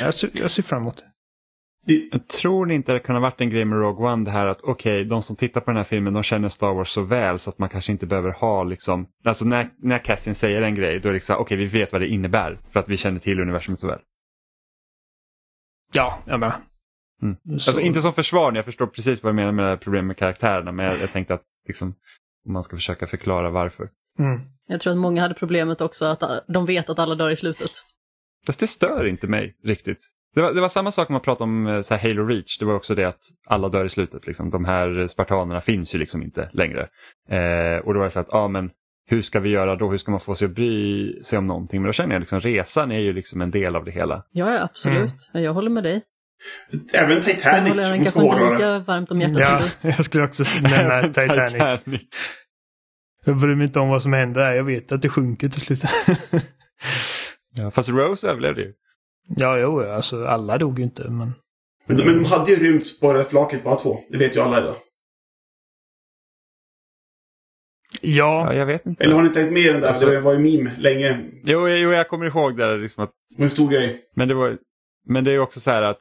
Jag 0.00 0.14
ser, 0.14 0.30
jag 0.32 0.50
ser 0.50 0.62
fram 0.62 0.82
emot 0.82 0.96
det. 0.96 1.13
Det, 1.86 2.08
Jag 2.12 2.28
tror 2.28 2.72
inte 2.72 2.92
det 2.92 3.00
kan 3.00 3.14
ha 3.16 3.22
varit 3.22 3.40
en 3.40 3.50
grej 3.50 3.64
med 3.64 3.78
Rogue 3.78 4.06
One 4.12 4.24
det 4.24 4.30
här 4.30 4.46
att 4.46 4.62
okej, 4.62 5.04
de 5.04 5.22
som 5.22 5.36
tittar 5.36 5.60
på 5.60 5.70
den 5.70 5.76
här 5.76 5.84
filmen 5.84 6.12
de 6.12 6.22
känner 6.22 6.48
Star 6.48 6.74
Wars 6.74 6.88
så 6.88 7.02
väl 7.02 7.38
så 7.38 7.50
att 7.50 7.58
man 7.58 7.68
kanske 7.68 7.92
inte 7.92 8.06
behöver 8.06 8.30
ha 8.30 8.64
liksom, 8.64 9.06
alltså 9.24 9.44
när, 9.44 9.68
när 9.78 9.98
Cassian 9.98 10.34
säger 10.34 10.62
en 10.62 10.74
grej 10.74 11.00
då 11.00 11.08
är 11.08 11.12
det 11.12 11.16
liksom, 11.16 11.36
okej 11.38 11.56
vi 11.56 11.66
vet 11.66 11.92
vad 11.92 12.00
det 12.00 12.06
innebär 12.08 12.58
för 12.72 12.80
att 12.80 12.88
vi 12.88 12.96
känner 12.96 13.20
till 13.20 13.40
universumet 13.40 13.80
så 13.80 13.86
väl. 13.86 14.00
Ja, 15.94 16.18
jag 16.26 16.40
menar. 16.40 16.54
Mm. 17.22 17.36
Så, 17.44 17.70
Alltså 17.70 17.80
inte 17.80 18.02
som 18.02 18.12
försvar, 18.12 18.52
jag 18.52 18.64
förstår 18.64 18.86
precis 18.86 19.22
vad 19.22 19.32
du 19.32 19.34
menar 19.34 19.52
med 19.52 19.64
det 19.64 19.68
här 19.68 19.76
problemet 19.76 20.06
med 20.06 20.16
karaktärerna 20.16 20.72
men 20.72 20.86
jag, 20.86 21.00
jag 21.00 21.12
tänkte 21.12 21.34
att 21.34 21.42
liksom, 21.66 21.94
om 22.46 22.52
man 22.52 22.62
ska 22.62 22.76
försöka 22.76 23.06
förklara 23.06 23.50
varför. 23.50 23.88
mm. 24.18 24.40
Jag 24.66 24.80
tror 24.80 24.92
att 24.92 24.98
många 24.98 25.22
hade 25.22 25.34
problemet 25.34 25.80
också 25.80 26.04
att 26.04 26.44
de 26.48 26.66
vet 26.66 26.90
att 26.90 26.98
alla 26.98 27.14
dör 27.14 27.30
i 27.30 27.36
slutet. 27.36 27.70
Fast 28.46 28.60
det 28.60 28.66
stör 28.66 29.06
inte 29.06 29.26
mig 29.26 29.56
riktigt. 29.64 30.10
Det 30.34 30.42
var, 30.42 30.52
det 30.54 30.60
var 30.60 30.68
samma 30.68 30.92
sak 30.92 31.08
när 31.08 31.12
man 31.14 31.20
pratade 31.20 31.44
om 31.44 31.66
eh, 31.66 31.80
så 31.80 31.94
här, 31.94 32.08
Halo 32.08 32.26
Reach. 32.26 32.58
Det 32.58 32.64
var 32.64 32.74
också 32.74 32.94
det 32.94 33.04
att 33.04 33.20
alla 33.46 33.68
dör 33.68 33.84
i 33.84 33.88
slutet. 33.88 34.26
Liksom. 34.26 34.50
De 34.50 34.64
här 34.64 35.06
spartanerna 35.06 35.60
finns 35.60 35.94
ju 35.94 35.98
liksom 35.98 36.22
inte 36.22 36.50
längre. 36.52 36.88
Eh, 37.28 37.78
och 37.78 37.94
då 37.94 37.98
var 38.00 38.04
det 38.06 38.10
så 38.10 38.20
att, 38.20 38.28
ja 38.30 38.48
men 38.48 38.70
hur 39.06 39.22
ska 39.22 39.40
vi 39.40 39.48
göra 39.48 39.76
då? 39.76 39.90
Hur 39.90 39.98
ska 39.98 40.10
man 40.10 40.20
få 40.20 40.34
sig 40.34 40.46
att 40.46 40.54
bry 40.54 41.22
sig 41.22 41.38
om 41.38 41.46
någonting? 41.46 41.82
Men 41.82 41.86
då 41.86 41.92
känner 41.92 42.14
jag 42.14 42.20
liksom 42.20 42.40
resan 42.40 42.92
är 42.92 42.98
ju 43.00 43.12
liksom 43.12 43.40
en 43.40 43.50
del 43.50 43.76
av 43.76 43.84
det 43.84 43.90
hela. 43.90 44.24
Ja, 44.32 44.54
ja 44.54 44.62
absolut. 44.62 45.30
Jag 45.32 45.54
håller 45.54 45.70
med 45.70 45.82
dig. 45.82 46.02
även 46.94 47.22
Sen 47.22 47.34
Titanic, 47.36 47.68
håller 47.72 47.82
jag 47.82 48.04
kanske 48.04 48.22
inte 48.22 48.52
lika 48.52 48.78
varmt 48.78 49.10
om 49.10 49.20
hjärtat 49.20 49.38
Ja, 49.40 49.58
som 49.58 49.68
du. 49.82 49.88
jag 49.88 50.04
skulle 50.04 50.24
också 50.24 50.44
nämna 50.62 51.02
Titanic. 51.02 52.00
Jag 53.24 53.36
bryr 53.36 53.54
mig 53.54 53.66
inte 53.66 53.80
om 53.80 53.88
vad 53.88 54.02
som 54.02 54.12
händer 54.12 54.40
där. 54.40 54.52
Jag 54.52 54.64
vet 54.64 54.92
att 54.92 55.02
det 55.02 55.08
sjunker 55.08 55.48
till 55.48 55.60
slut. 55.60 55.82
Ja, 57.56 57.70
fast 57.70 57.88
Rose 57.88 58.30
överlevde 58.30 58.60
ju. 58.62 58.72
Ja, 59.36 59.58
jo, 59.58 59.80
alltså 59.80 60.26
alla 60.26 60.58
dog 60.58 60.78
ju 60.78 60.84
inte, 60.84 61.10
men... 61.10 61.32
Men, 61.86 61.96
de- 61.96 62.04
men 62.04 62.14
de 62.22 62.24
hade 62.24 62.50
ju 62.50 62.56
rymt 62.56 63.00
på 63.00 63.12
det 63.12 63.24
flaket 63.24 63.64
bara 63.64 63.76
två. 63.76 64.00
Det 64.10 64.18
vet 64.18 64.36
ju 64.36 64.40
alla 64.40 64.58
idag. 64.60 64.74
Ja, 68.02 68.46
Ja, 68.46 68.54
jag 68.54 68.66
vet 68.66 68.86
inte. 68.86 69.04
Eller 69.04 69.14
har 69.14 69.22
ni 69.22 69.28
inte 69.28 69.40
tänkt 69.40 69.52
mer 69.52 69.74
än 69.74 69.80
det? 69.80 69.88
Alltså- 69.88 70.06
det 70.10 70.20
var 70.20 70.32
ju 70.32 70.38
meme 70.38 70.70
länge. 70.78 71.20
Jo, 71.44 71.68
jo, 71.68 71.92
jag 71.92 72.08
kommer 72.08 72.26
ihåg 72.26 72.56
det. 72.56 72.66
där, 72.66 72.78
Liksom 72.78 73.04
att, 73.04 73.10
Det 73.30 73.38
var 73.38 73.44
en 73.44 73.50
stor 73.50 73.70
grej. 73.70 74.00
men, 74.16 74.28
det 74.28 74.34
var, 74.34 74.56
men 75.06 75.24
det 75.24 75.30
är 75.30 75.32
ju 75.32 75.38
också 75.40 75.60
så 75.60 75.70
här 75.70 75.82
att 75.82 76.00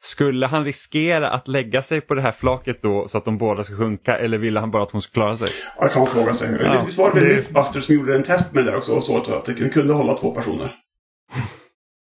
skulle 0.00 0.46
han 0.46 0.64
riskera 0.64 1.28
att 1.30 1.48
lägga 1.48 1.82
sig 1.82 2.00
på 2.00 2.14
det 2.14 2.22
här 2.22 2.32
flaket 2.32 2.82
då 2.82 3.08
så 3.08 3.18
att 3.18 3.24
de 3.24 3.38
båda 3.38 3.64
ska 3.64 3.76
sjunka 3.76 4.16
eller 4.18 4.38
ville 4.38 4.60
han 4.60 4.70
bara 4.70 4.82
att 4.82 4.90
hon 4.90 5.02
skulle 5.02 5.14
klara 5.24 5.36
sig? 5.36 5.48
Ja, 5.78 5.84
det 5.86 5.92
kan 5.92 5.98
man 6.02 6.08
fråga 6.10 6.34
sig. 6.34 6.58
Ja, 6.62 6.70
Visst 6.72 6.98
var 6.98 7.14
det 7.14 7.20
väl 7.20 7.28
det- 7.28 7.34
Mythbusters 7.36 7.84
som 7.84 7.94
gjorde 7.94 8.14
en 8.14 8.22
test 8.22 8.54
med 8.54 8.64
det 8.64 8.70
där 8.70 8.78
också 8.78 8.92
och 8.92 9.04
så 9.04 9.16
att 9.18 9.44
det 9.44 9.54
kunde 9.72 9.92
hålla 9.92 10.14
två 10.16 10.34
personer. 10.34 10.74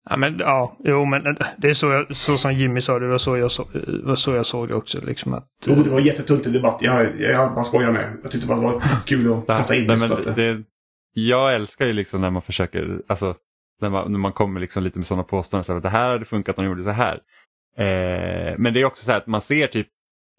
Ja, 0.09 0.17
men 0.17 0.39
ja, 0.39 0.77
jo, 0.83 1.05
men 1.05 1.37
det 1.57 1.69
är 1.69 1.73
så, 1.73 1.91
jag, 1.91 2.15
så 2.15 2.37
som 2.37 2.53
Jimmy 2.53 2.81
sa, 2.81 2.99
det 2.99 3.07
var 3.07 3.17
så 3.17 3.37
jag, 3.37 3.51
så, 3.51 3.67
det 3.73 4.03
var 4.03 4.15
så 4.15 4.35
jag 4.35 4.45
såg 4.45 4.67
det 4.67 4.75
också. 4.75 5.05
Liksom 5.05 5.33
att, 5.33 5.47
Jo, 5.65 5.75
det 5.75 5.89
var 5.89 5.99
jättetunt 5.99 6.47
i 6.47 6.49
debatt. 6.49 6.77
Jag, 6.81 7.21
jag 7.21 7.53
bara 7.53 7.63
skojar 7.63 7.91
med. 7.91 8.17
Jag 8.23 8.31
tyckte 8.31 8.47
bara 8.47 8.57
det 8.57 8.63
var 8.63 8.83
kul 9.05 9.33
att 9.33 9.47
kasta 9.57 9.75
in 9.75 9.87
Nej, 9.87 9.97
men 9.99 10.11
att, 10.11 10.35
det, 10.35 10.63
jag 11.13 11.55
älskar 11.55 11.85
ju 11.85 11.93
liksom 11.93 12.21
när 12.21 12.29
man 12.29 12.41
försöker, 12.41 13.01
alltså 13.07 13.35
när 13.81 13.89
man, 13.89 14.11
när 14.11 14.19
man 14.19 14.33
kommer 14.33 14.59
liksom 14.59 14.83
lite 14.83 14.99
med 14.99 15.07
sådana 15.07 15.23
påståenden, 15.23 15.63
så 15.63 15.71
här, 15.71 15.77
att 15.77 15.83
det 15.83 15.89
här 15.89 16.09
hade 16.09 16.25
funkat 16.25 16.57
om 16.57 16.63
de 16.63 16.69
gjorde 16.69 16.83
så 16.83 16.89
här. 16.89 17.19
Eh, 17.77 18.55
men 18.57 18.73
det 18.73 18.81
är 18.81 18.85
också 18.85 19.05
så 19.05 19.11
här 19.11 19.17
att 19.17 19.27
man 19.27 19.41
ser 19.41 19.67
typ, 19.67 19.87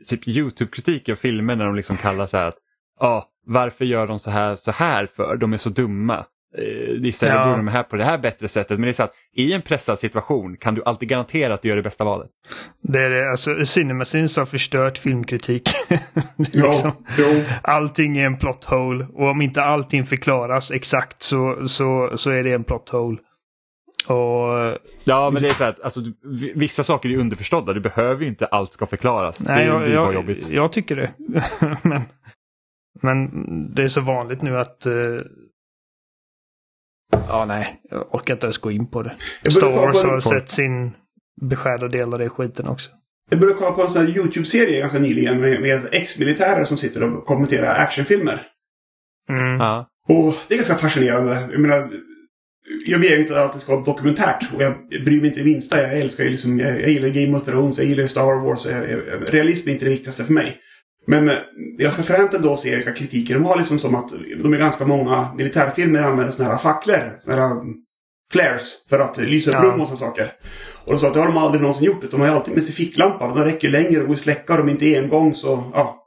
typ 0.09 0.29
YouTube-kritik 0.29 1.09
av 1.09 1.15
filmer 1.15 1.57
när 1.57 1.67
de 1.67 1.75
liksom 1.75 1.97
kallar 1.97 2.27
så 2.27 2.37
här 2.37 2.47
att 2.47 2.59
ah, 3.01 3.23
varför 3.47 3.85
gör 3.85 4.07
de 4.07 4.19
så 4.19 4.31
här 4.31 4.55
så 4.55 4.71
här 4.71 5.07
för? 5.07 5.37
De 5.37 5.53
är 5.53 5.57
så 5.57 5.69
dumma. 5.69 6.27
Eh, 6.59 7.05
istället 7.07 7.35
Ja. 7.35 7.45
borde 7.45 7.57
de 7.57 7.69
här 7.69 7.83
på 7.83 7.97
det 7.97 8.05
här 8.05 8.19
bättre 8.19 8.49
sättet. 8.49 8.79
Men 8.79 8.83
det 8.83 8.89
är 8.89 8.93
så 8.93 9.03
att 9.03 9.15
i 9.37 9.53
en 9.53 9.63
pressad 9.63 9.99
situation 9.99 10.57
kan 10.57 10.75
du 10.75 10.83
alltid 10.85 11.09
garantera 11.09 11.55
att 11.55 11.63
du 11.63 11.69
gör 11.69 11.77
det 11.77 11.83
bästa 11.83 12.05
valet. 12.05 12.31
det 12.83 13.01
är 13.01 13.11
det, 13.11 13.31
alltså 13.31 13.65
Cinemasins 13.67 14.37
har 14.37 14.47
förstört 14.47 14.99
filmkritik. 14.99 15.69
Är 15.89 15.99
ja, 16.37 16.67
liksom, 16.67 16.91
jo. 17.19 17.43
allting 17.63 18.17
är 18.19 18.27
en 18.27 18.39
plot 18.39 18.65
hole 18.65 19.07
och 19.15 19.29
om 19.29 19.43
inte 19.43 19.63
allting 19.63 20.07
förklaras 20.07 20.71
exakt 20.71 21.23
så, 21.23 21.69
så, 21.69 22.13
så 22.17 22.31
är 22.31 22.45
det 22.45 22.53
en 22.53 22.65
plot 22.65 22.89
hole. 22.89 23.19
Och 24.07 24.79
Ja, 25.05 25.31
men 25.33 25.43
det 25.43 25.49
är 25.49 25.55
så 25.55 25.65
att 25.65 25.81
alltså, 25.81 26.01
vissa 26.55 26.85
saker 26.85 27.09
är 27.11 27.17
underförstådda. 27.17 27.73
Du 27.73 27.81
behöver 27.81 28.23
ju 28.23 28.29
inte 28.29 28.47
allt 28.47 28.73
ska 28.73 28.87
förklaras. 28.87 29.45
Nej, 29.45 29.59
det 29.59 29.65
jag, 29.65 29.81
blir 29.83 29.97
bara 29.97 30.05
jag, 30.05 30.15
jobbigt. 30.15 30.51
jag 30.51 30.73
tycker 30.73 30.97
det. 30.97 31.11
men, 31.83 32.03
men 33.03 33.29
det 33.75 33.83
är 33.83 33.89
så 33.89 34.01
vanligt 34.01 34.43
nu 34.43 34.59
att... 34.59 34.87
eh, 34.87 34.93
ja, 37.29 37.45
nej. 37.45 37.81
Jag 37.91 38.15
orkar 38.15 38.35
inte 38.35 38.47
ens 38.47 38.59
gå 38.59 38.71
in 38.71 38.91
på 38.91 39.03
det. 39.03 39.17
Jag 39.43 39.53
Star 39.53 39.73
Wars 39.73 40.03
har 40.03 40.21
sett 40.21 40.49
sin 40.49 40.93
beskärda 41.41 41.89
del 41.89 42.13
av 42.13 42.19
det 42.19 42.29
skiten 42.29 42.69
också. 42.69 42.91
Jag 43.31 43.41
började 43.41 43.59
kolla 43.59 43.71
på 43.71 43.83
en 43.83 43.89
sån 43.89 44.07
här 44.07 44.17
YouTube-serie 44.17 44.81
ganska 44.81 44.99
nyligen 44.99 45.41
med, 45.41 45.61
med 45.61 45.89
ex-militärer 45.93 46.65
som 46.65 46.77
sitter 46.77 47.05
och 47.05 47.25
kommenterar 47.25 47.75
actionfilmer. 47.75 48.43
Mm. 49.29 49.57
Ja. 49.59 49.89
Och 50.09 50.35
det 50.49 50.55
är 50.55 50.59
ganska 50.59 50.75
fascinerande. 50.75 51.49
Jag 51.51 51.61
menar, 51.61 51.91
jag 52.87 53.01
begär 53.01 53.15
ju 53.15 53.21
inte 53.21 53.45
att 53.45 53.53
det 53.53 53.59
ska 53.59 53.73
vara 53.73 53.85
dokumentärt. 53.85 54.53
Och 54.55 54.63
jag 54.63 54.75
bryr 55.05 55.21
mig 55.21 55.27
inte 55.29 55.41
det 55.41 55.45
minsta. 55.45 55.83
Jag 55.83 55.99
älskar 55.99 56.25
ju 56.25 56.31
liksom, 56.31 56.61
jag, 56.61 56.81
jag 56.81 56.91
gillar 56.91 57.09
Game 57.09 57.37
of 57.37 57.45
Thrones, 57.45 57.79
jag 57.79 57.87
gillar 57.87 58.07
Star 58.07 58.45
Wars. 58.45 58.67
Jag, 58.67 58.91
jag, 58.91 59.35
realism 59.35 59.69
är 59.69 59.73
inte 59.73 59.85
det 59.85 59.91
viktigaste 59.91 60.25
för 60.25 60.33
mig. 60.33 60.61
Men 61.07 61.29
eh, 61.29 61.35
det 61.77 61.83
är 61.83 61.85
ganska 61.85 62.03
fränt 62.03 62.35
ändå 62.35 62.53
att 62.53 62.59
se 62.61 62.77
vilka 62.77 62.93
kritiker 62.93 63.35
de 63.35 63.45
har. 63.45 63.57
Liksom 63.59 63.79
som 63.79 63.95
att 63.95 64.09
de 64.43 64.53
är 64.55 64.59
ganska 64.59 64.87
många 64.87 65.35
militärfilmer 65.37 66.03
använder 66.03 66.33
såna 66.33 66.49
här 66.49 66.59
facklor. 66.59 67.17
Såna 67.21 67.37
här 67.37 67.51
um, 67.57 67.75
flares. 68.33 68.87
För 68.89 68.99
att 68.99 69.19
lysa 69.19 69.51
upp 69.51 69.57
Ja. 69.63 69.63
rum 69.63 69.81
och 69.81 69.87
sådana 69.89 69.97
saker. 69.97 70.33
Och 70.85 70.93
de 70.93 70.99
sa 70.99 71.07
att 71.09 71.15
det 71.15 71.21
har 71.21 71.27
de 71.27 71.37
aldrig 71.37 71.63
någonsin 71.63 71.85
gjort. 71.87 72.11
De 72.11 72.21
har 72.21 72.29
ju 72.29 72.35
alltid 72.35 72.55
med 72.55 72.65
sig 72.65 72.75
ficklampa. 72.75 73.29
De 73.29 73.39
räcker 73.45 73.71
längre 73.71 74.01
och 74.01 74.07
går 74.07 74.15
att 74.15 74.21
släcka 74.21 74.57
dem 74.57 74.69
inte 74.69 74.95
en 74.97 75.09
gång 75.09 75.35
så, 75.35 75.71
ja. 75.75 76.01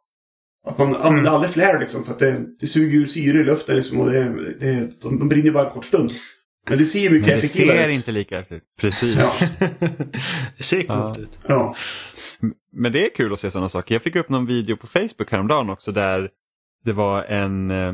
Att 0.68 0.78
man 0.78 0.96
använder 0.96 1.32
aldrig 1.32 1.52
flare 1.54 1.80
liksom. 1.80 2.04
För 2.04 2.12
att 2.12 2.20
det, 2.20 2.42
det 2.60 2.68
suger 2.68 3.00
ur 3.00 3.06
syre 3.06 3.38
i 3.40 3.44
luften 3.44 3.76
liksom. 3.76 4.00
Och 4.02 4.12
det, 4.12 4.24
det, 4.60 5.02
de, 5.02 5.20
de 5.20 5.30
brinner 5.30 5.52
bara 5.52 5.66
en 5.66 5.72
kort 5.72 5.86
stund. 5.86 6.12
Men 6.70 6.78
det 6.78 6.86
ser 6.86 7.00
ju 7.00 7.10
mycket 7.10 7.28
Men 7.28 7.30
det 7.40 7.46
effektivare 7.46 7.78
ser 7.84 7.90
ut. 7.90 7.96
inte 7.96 8.12
lika 8.12 8.40
ut. 8.40 8.64
Precis. 8.82 9.18
Ja. 9.40 9.48
det 10.58 10.64
ser 10.64 10.84
coolt 10.84 11.18
Ja. 11.18 11.22
ut. 11.24 11.40
Ja. 11.48 11.76
Men 12.78 12.92
det 12.92 13.06
är 13.06 13.16
kul 13.16 13.34
att 13.34 13.40
se 13.40 13.52
sådana 13.52 13.70
saker. 13.70 13.96
Jag 13.96 14.02
fick 14.02 14.16
upp 14.16 14.30
någon 14.30 14.46
video 14.46 14.78
på 14.78 14.88
Facebook 14.88 15.32
häromdagen 15.32 15.70
också 15.70 15.92
där 15.92 16.30
det 16.86 16.94
var 16.94 17.24
en 17.24 17.72
eh, 17.72 17.94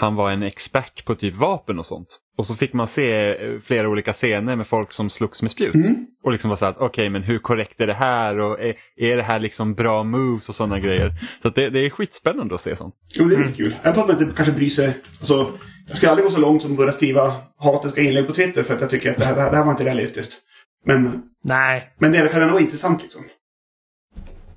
han 0.00 0.14
var 0.14 0.30
en 0.30 0.42
expert 0.42 1.04
på 1.04 1.14
typ 1.14 1.34
vapen 1.34 1.78
och 1.78 1.86
sånt. 1.86 2.08
Och 2.36 2.46
så 2.46 2.54
fick 2.54 2.72
man 2.72 2.88
se 2.88 3.36
eh, 3.36 3.60
flera 3.60 3.88
olika 3.88 4.12
scener 4.12 4.56
med 4.56 4.66
folk 4.66 4.92
som 4.92 5.10
slogs 5.10 5.42
med 5.42 5.50
spjut. 5.50 5.74
Mm. 5.74 6.06
Och 6.24 6.32
liksom 6.32 6.48
var 6.50 6.56
så 6.56 6.66
att 6.66 6.78
okej 6.78 7.10
men 7.10 7.22
hur 7.22 7.38
korrekt 7.38 7.80
är 7.80 7.86
det 7.86 7.94
här 7.94 8.38
och 8.38 8.60
är, 8.60 8.74
är 8.96 9.16
det 9.16 9.22
här 9.22 9.40
liksom 9.40 9.74
bra 9.74 10.02
moves 10.02 10.48
och 10.48 10.54
sådana 10.54 10.80
grejer. 10.80 11.12
Så 11.42 11.48
att 11.48 11.54
det, 11.54 11.70
det 11.70 11.86
är 11.86 11.90
skitspännande 11.90 12.54
att 12.54 12.60
se 12.60 12.76
sånt. 12.76 12.94
Jo, 13.14 13.24
det 13.24 13.34
är 13.34 13.38
lite 13.38 13.52
kul. 13.52 13.76
Även 13.82 13.94
fast 13.94 14.08
man 14.08 14.22
inte 14.22 14.36
kanske 14.36 14.54
bryr 14.54 14.70
sig. 14.70 14.96
Alltså, 15.18 15.52
jag 15.88 15.96
skulle 15.96 16.10
aldrig 16.10 16.26
gå 16.26 16.34
så 16.34 16.40
långt 16.40 16.62
som 16.62 16.70
att 16.70 16.76
börja 16.76 16.92
skriva 16.92 17.34
hatiska 17.58 18.00
inlägg 18.00 18.26
på 18.26 18.32
Twitter 18.32 18.62
för 18.62 18.74
att 18.74 18.80
jag 18.80 18.90
tycker 18.90 19.10
att 19.10 19.16
det 19.16 19.24
här, 19.24 19.34
det 19.34 19.40
här, 19.40 19.50
det 19.50 19.56
här 19.56 19.64
var 19.64 19.70
inte 19.72 19.84
realistiskt. 19.84 20.42
Men, 20.84 21.22
Nej, 21.44 21.94
men 21.98 22.12
det 22.12 22.28
kan 22.28 22.42
ändå 22.42 22.52
vara 22.52 22.62
intressant 22.62 23.02
liksom. 23.02 23.22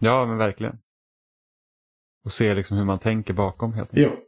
Ja 0.02 0.26
men 0.26 0.38
verkligen. 0.38 0.78
Och 2.26 2.32
se 2.32 2.54
liksom 2.54 2.78
hur 2.78 2.86
man 2.86 3.00
tänker 3.00 3.34
bakom 3.34 3.74
helt 3.74 3.90
enkelt. 3.90 4.08
Jo. 4.14 4.20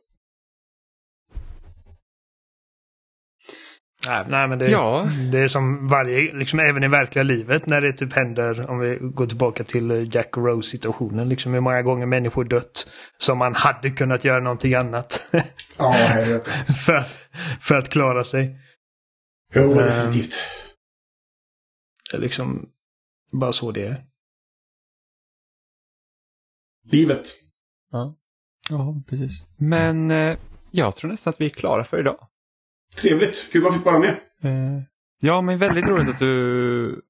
nej, 4.07 4.25
nej 4.29 4.47
men 4.47 4.59
det, 4.59 4.69
Ja. 4.71 5.07
det 5.31 5.39
är 5.39 5.47
som 5.47 5.87
varje, 5.87 6.33
liksom 6.33 6.59
även 6.59 6.83
i 6.83 6.87
verkliga 6.87 7.23
livet 7.23 7.65
när 7.67 7.81
det 7.81 7.93
typ 7.93 8.13
händer, 8.13 8.69
om 8.69 8.79
vi 8.79 8.97
går 9.01 9.25
tillbaka 9.25 9.63
till 9.63 10.09
Jack 10.15 10.37
och 10.37 10.45
Rose 10.45 10.69
situationen, 10.69 11.29
liksom 11.29 11.53
hur 11.53 11.61
många 11.61 11.81
gånger 11.81 12.05
människor 12.05 12.43
dött 12.43 12.89
som 13.17 13.37
man 13.37 13.55
hade 13.55 13.89
kunnat 13.89 14.23
göra 14.25 14.39
någonting 14.39 14.73
annat 14.75 15.19
Ja, 15.77 15.89
helvete. 15.91 16.51
för, 16.85 16.93
att, 16.93 17.17
för 17.61 17.75
att 17.75 17.89
klara 17.89 18.23
sig. 18.23 18.59
Jo, 19.55 19.61
Ehm. 19.71 19.77
definitivt. 19.77 20.35
Det 22.11 22.17
är 22.17 22.21
liksom 22.21 22.69
bara 23.31 23.53
så 23.53 23.71
det 23.71 23.85
är. 23.87 24.03
Livet. 26.91 27.27
Ja, 28.69 28.95
precis. 29.09 29.45
Men 29.57 30.11
eh, 30.11 30.37
jag 30.71 30.95
tror 30.95 31.11
nästan 31.11 31.33
att 31.33 31.41
vi 31.41 31.45
är 31.45 31.49
klara 31.49 31.83
för 31.85 31.99
idag. 31.99 32.27
Trevligt. 32.95 33.49
Kul 33.51 33.65
att 33.65 33.71
man 33.71 33.79
fick 33.79 33.85
vara 33.85 33.99
med. 33.99 34.09
Eh, 34.43 34.83
ja, 35.21 35.41
men 35.41 35.57
väldigt 35.59 35.87
roligt 35.87 36.09
att 36.09 36.19
du 36.19 37.01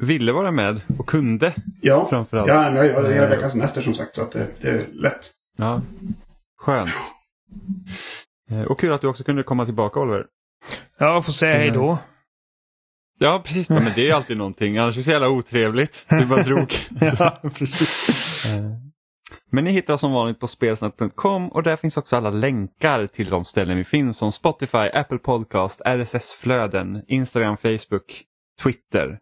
ville 0.00 0.32
vara 0.32 0.50
med 0.50 0.80
och 0.98 1.06
kunde 1.08 1.54
Ja, 1.82 2.06
framförallt. 2.10 2.48
ja 2.48 2.64
jag 2.84 2.94
har 2.94 3.10
hela 3.10 3.24
Eh, 3.24 3.30
veckans 3.30 3.52
semester 3.52 3.82
som 3.82 3.94
sagt. 3.94 4.16
Så 4.16 4.22
att 4.22 4.32
det, 4.32 4.48
det 4.60 4.68
är 4.68 4.86
lätt. 4.92 5.30
Ja, 5.58 5.82
skönt. 6.58 6.90
Eh, 8.50 8.62
Och 8.62 8.80
kul 8.80 8.92
att 8.92 9.00
du 9.00 9.06
också 9.06 9.24
kunde 9.24 9.42
komma 9.42 9.64
tillbaka 9.64 10.00
Oliver. 10.00 10.26
Ja, 10.98 11.14
jag 11.14 11.24
får 11.24 11.32
säga 11.32 11.56
hej 11.56 11.70
då. 11.70 11.98
Ja, 13.18 13.42
precis. 13.44 13.68
Men 13.68 13.92
det 13.94 14.10
är 14.10 14.14
alltid 14.14 14.36
någonting. 14.36 14.78
Annars 14.78 14.94
är 14.94 14.98
det 15.00 15.04
så 15.04 15.10
jävla 15.10 15.28
otrevligt. 15.28 16.04
Du 16.08 16.26
bara 16.26 16.42
drog. 16.42 16.72
ja, 17.18 17.40
precis. 17.54 18.46
Men 19.54 19.64
ni 19.64 19.70
hittar 19.70 19.94
oss 19.94 20.00
som 20.00 20.12
vanligt 20.12 20.40
på 20.40 20.46
spelsnack.com 20.46 21.48
och 21.48 21.62
där 21.62 21.76
finns 21.76 21.96
också 21.96 22.16
alla 22.16 22.30
länkar 22.30 23.06
till 23.06 23.30
de 23.30 23.44
ställen 23.44 23.76
vi 23.76 23.84
finns 23.84 24.18
som 24.18 24.32
Spotify, 24.32 24.78
Apple 24.78 25.18
Podcast, 25.18 25.80
RSS-flöden, 25.84 27.02
Instagram, 27.06 27.56
Facebook, 27.56 28.24
Twitter. 28.62 29.18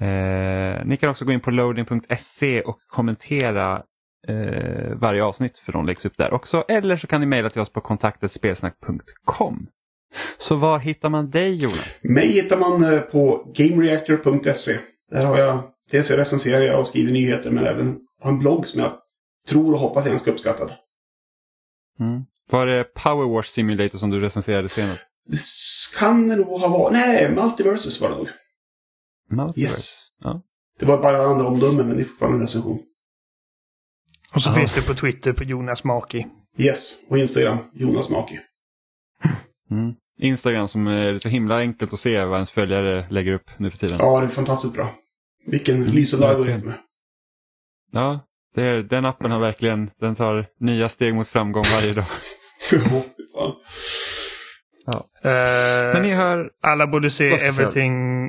Eh, 0.00 0.84
ni 0.84 0.96
kan 1.00 1.10
också 1.10 1.24
gå 1.24 1.32
in 1.32 1.40
på 1.40 1.50
loading.se 1.50 2.60
och 2.60 2.78
kommentera 2.88 3.82
eh, 4.28 4.94
varje 4.94 5.24
avsnitt 5.24 5.58
för 5.58 5.72
de 5.72 5.86
läggs 5.86 6.04
upp 6.04 6.16
där 6.16 6.32
också. 6.32 6.64
Eller 6.68 6.96
så 6.96 7.06
kan 7.06 7.20
ni 7.20 7.26
mejla 7.26 7.50
till 7.50 7.60
oss 7.60 7.72
på 7.72 7.80
kontaktet 7.80 8.32
spelsnack.com. 8.32 9.66
Så 10.38 10.56
var 10.56 10.78
hittar 10.78 11.08
man 11.08 11.30
dig 11.30 11.54
Jonas? 11.54 12.00
Mig 12.02 12.26
hittar 12.26 12.56
man 12.56 12.84
eh, 12.84 13.00
på 13.00 13.52
gamereactor.se. 13.56 14.72
Där 15.10 15.24
har 15.24 15.38
jag, 15.38 15.62
dels 15.90 16.10
recenserar 16.10 16.62
jag 16.62 16.80
och 16.80 16.86
skriver 16.86 17.12
nyheter 17.12 17.50
men 17.50 17.66
även 17.66 18.00
har 18.22 18.30
en 18.30 18.38
blogg 18.38 18.68
som 18.68 18.80
jag 18.80 18.92
tror 19.50 19.72
och 19.72 19.78
hoppas 19.80 20.06
är 20.06 20.10
ganska 20.10 20.30
uppskattad. 20.30 20.72
Mm. 22.00 22.22
Var 22.50 22.66
det 22.66 22.84
Power 22.84 23.34
Wash 23.36 23.48
Simulator 23.48 23.98
som 23.98 24.10
du 24.10 24.20
recenserade 24.20 24.68
senast? 24.68 25.06
Det 25.26 25.38
kan 25.98 26.28
det 26.28 26.36
nog 26.36 26.60
ha 26.60 26.68
varit. 26.68 26.92
Nej, 26.92 27.30
Multiversus 27.34 28.00
var 28.00 28.08
det 28.10 28.16
nog. 28.16 28.28
Multiverse? 29.30 29.60
Yes. 29.60 30.08
Ja. 30.20 30.42
Det 30.78 30.86
var 30.86 31.02
bara 31.02 31.22
andra 31.26 31.46
omdömen 31.46 31.86
men 31.86 31.96
det 31.96 32.02
är 32.02 32.04
fortfarande 32.04 32.36
en 32.38 32.42
recension. 32.42 32.78
Och 34.34 34.42
så 34.42 34.50
Ja. 34.50 34.54
finns 34.54 34.74
det 34.74 34.82
på 34.82 34.94
Twitter 34.94 35.32
på 35.32 35.44
Jonas 35.44 35.84
Maki. 35.84 36.26
Yes, 36.58 37.10
och 37.10 37.18
Instagram, 37.18 37.58
Jonas 37.72 38.10
Maki. 38.10 38.38
Mm. 39.70 39.94
Instagram 40.20 40.68
som 40.68 40.86
är 40.86 41.18
så 41.18 41.28
himla 41.28 41.58
enkelt 41.58 41.92
att 41.92 42.00
se 42.00 42.24
vad 42.24 42.34
ens 42.36 42.50
följare 42.50 43.06
lägger 43.10 43.32
upp 43.32 43.50
nu 43.58 43.70
för 43.70 43.78
tiden. 43.78 43.96
Ja, 44.00 44.20
det 44.20 44.26
är 44.26 44.28
fantastiskt 44.28 44.74
bra. 44.74 44.94
Vilken 45.46 45.84
lysande 45.84 46.26
verkligen. 46.26 46.56
algoritm. 46.58 46.72
Ja, 47.92 48.20
det 48.54 48.82
den 48.82 49.04
appen 49.04 49.30
har 49.30 49.38
verkligen, 49.38 49.90
den 50.00 50.16
tar 50.16 50.46
nya 50.60 50.88
steg 50.88 51.14
mot 51.14 51.28
framgång 51.28 51.64
varje 51.76 51.92
dag. 51.92 52.04
Ja. 54.86 55.08
Eh, 55.30 55.92
Men 55.94 56.02
ni 56.02 56.14
hör, 56.14 56.50
Alla 56.62 56.86
borde 56.86 57.10
se? 57.10 57.28
Everything... 57.32 58.24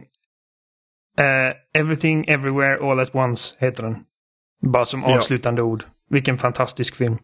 eh, 1.18 1.54
everything 1.82 2.26
Everywhere 2.28 2.78
All 2.92 3.00
At 3.00 3.16
Once 3.16 3.56
heter 3.60 3.84
den. 3.84 3.96
Bara 4.72 4.86
som 4.86 5.02
Ja. 5.02 5.16
avslutande 5.18 5.62
ord. 5.62 5.84
Vilken 6.10 6.38
fantastisk 6.38 6.96
film. 6.96 7.18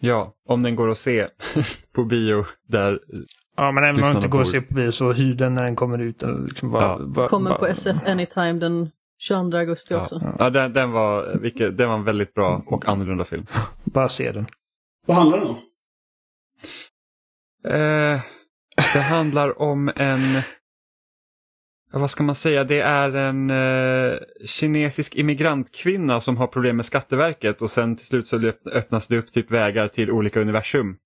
ja, 0.00 0.34
om 0.48 0.62
den 0.62 0.76
går 0.76 0.90
att 0.90 0.98
se 0.98 1.28
på 1.94 2.04
bio 2.04 2.44
där. 2.68 3.00
Ja, 3.56 3.72
men 3.72 3.84
även 3.84 3.94
om 3.96 4.00
den 4.02 4.16
inte 4.16 4.28
går 4.28 4.40
att 4.40 4.48
se 4.48 4.60
på 4.60 4.74
bio 4.74 4.90
så 4.92 5.12
hyr 5.12 5.34
den 5.34 5.54
när 5.54 5.64
den 5.64 5.76
kommer 5.76 5.98
ut. 5.98 6.22
Liksom 6.48 6.70
bara, 6.70 6.82
Ja. 6.84 6.98
bara, 7.06 7.28
Kommer 7.28 7.50
bara, 7.50 7.58
på 7.58 7.66
SF 7.66 7.96
Anytime 8.06 8.52
den 8.52 8.90
22 9.28 9.58
augusti 9.58 9.94
Ja, 9.94 10.00
också. 10.00 10.34
ja 10.38 10.50
den, 10.50 10.72
den, 10.72 10.90
var, 10.90 11.38
vilket, 11.42 11.78
den 11.78 11.88
var 11.88 11.96
en 11.96 12.04
väldigt 12.04 12.34
bra 12.34 12.62
och 12.66 12.88
annorlunda 12.88 13.24
film. 13.24 13.46
bara 13.84 14.08
se 14.08 14.32
den. 14.32 14.46
Vad 15.06 15.16
handlar 15.16 15.38
den 15.38 15.48
om? 15.48 15.56
Eh, 17.64 18.20
det 18.94 19.00
handlar 19.00 19.62
om 19.62 19.92
en, 19.96 20.34
ja, 21.92 21.98
vad 21.98 22.10
ska 22.10 22.22
man 22.22 22.34
säga, 22.34 22.64
det 22.64 22.80
är 22.80 23.16
en 23.16 23.50
eh, 23.50 24.18
kinesisk 24.44 25.14
immigrantkvinna 25.14 26.20
som 26.20 26.36
har 26.36 26.46
problem 26.46 26.76
med 26.76 26.86
Skatteverket 26.86 27.62
och 27.62 27.70
sen 27.70 27.96
till 27.96 28.06
slut 28.06 28.28
så 28.28 28.52
öppnas 28.72 29.08
det 29.08 29.18
upp 29.18 29.32
typ 29.32 29.50
vägar 29.50 29.88
till 29.88 30.10
olika 30.10 30.40
universum. 30.40 30.96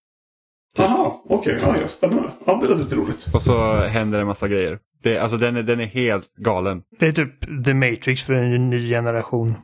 Typ. 0.76 0.86
Jaha, 0.86 1.12
okej. 1.28 1.58
Ja, 1.62 1.76
ja, 1.80 1.88
spännande. 1.88 2.30
Ja, 2.46 2.58
det 2.62 2.68
låter 2.68 2.82
lite 2.82 2.96
roligt. 2.96 3.26
Och 3.34 3.42
så 3.42 3.74
händer 3.74 4.18
det 4.18 4.22
en 4.22 4.26
massa 4.26 4.48
grejer. 4.48 4.78
Det, 5.02 5.18
alltså 5.18 5.36
den 5.36 5.56
är, 5.56 5.62
den 5.62 5.80
är 5.80 5.86
helt 5.86 6.36
galen. 6.36 6.82
Det 6.98 7.06
är 7.06 7.12
typ 7.12 7.64
The 7.64 7.74
Matrix 7.74 8.22
för 8.22 8.32
en 8.32 8.70
ny 8.70 8.88
generation. 8.88 9.54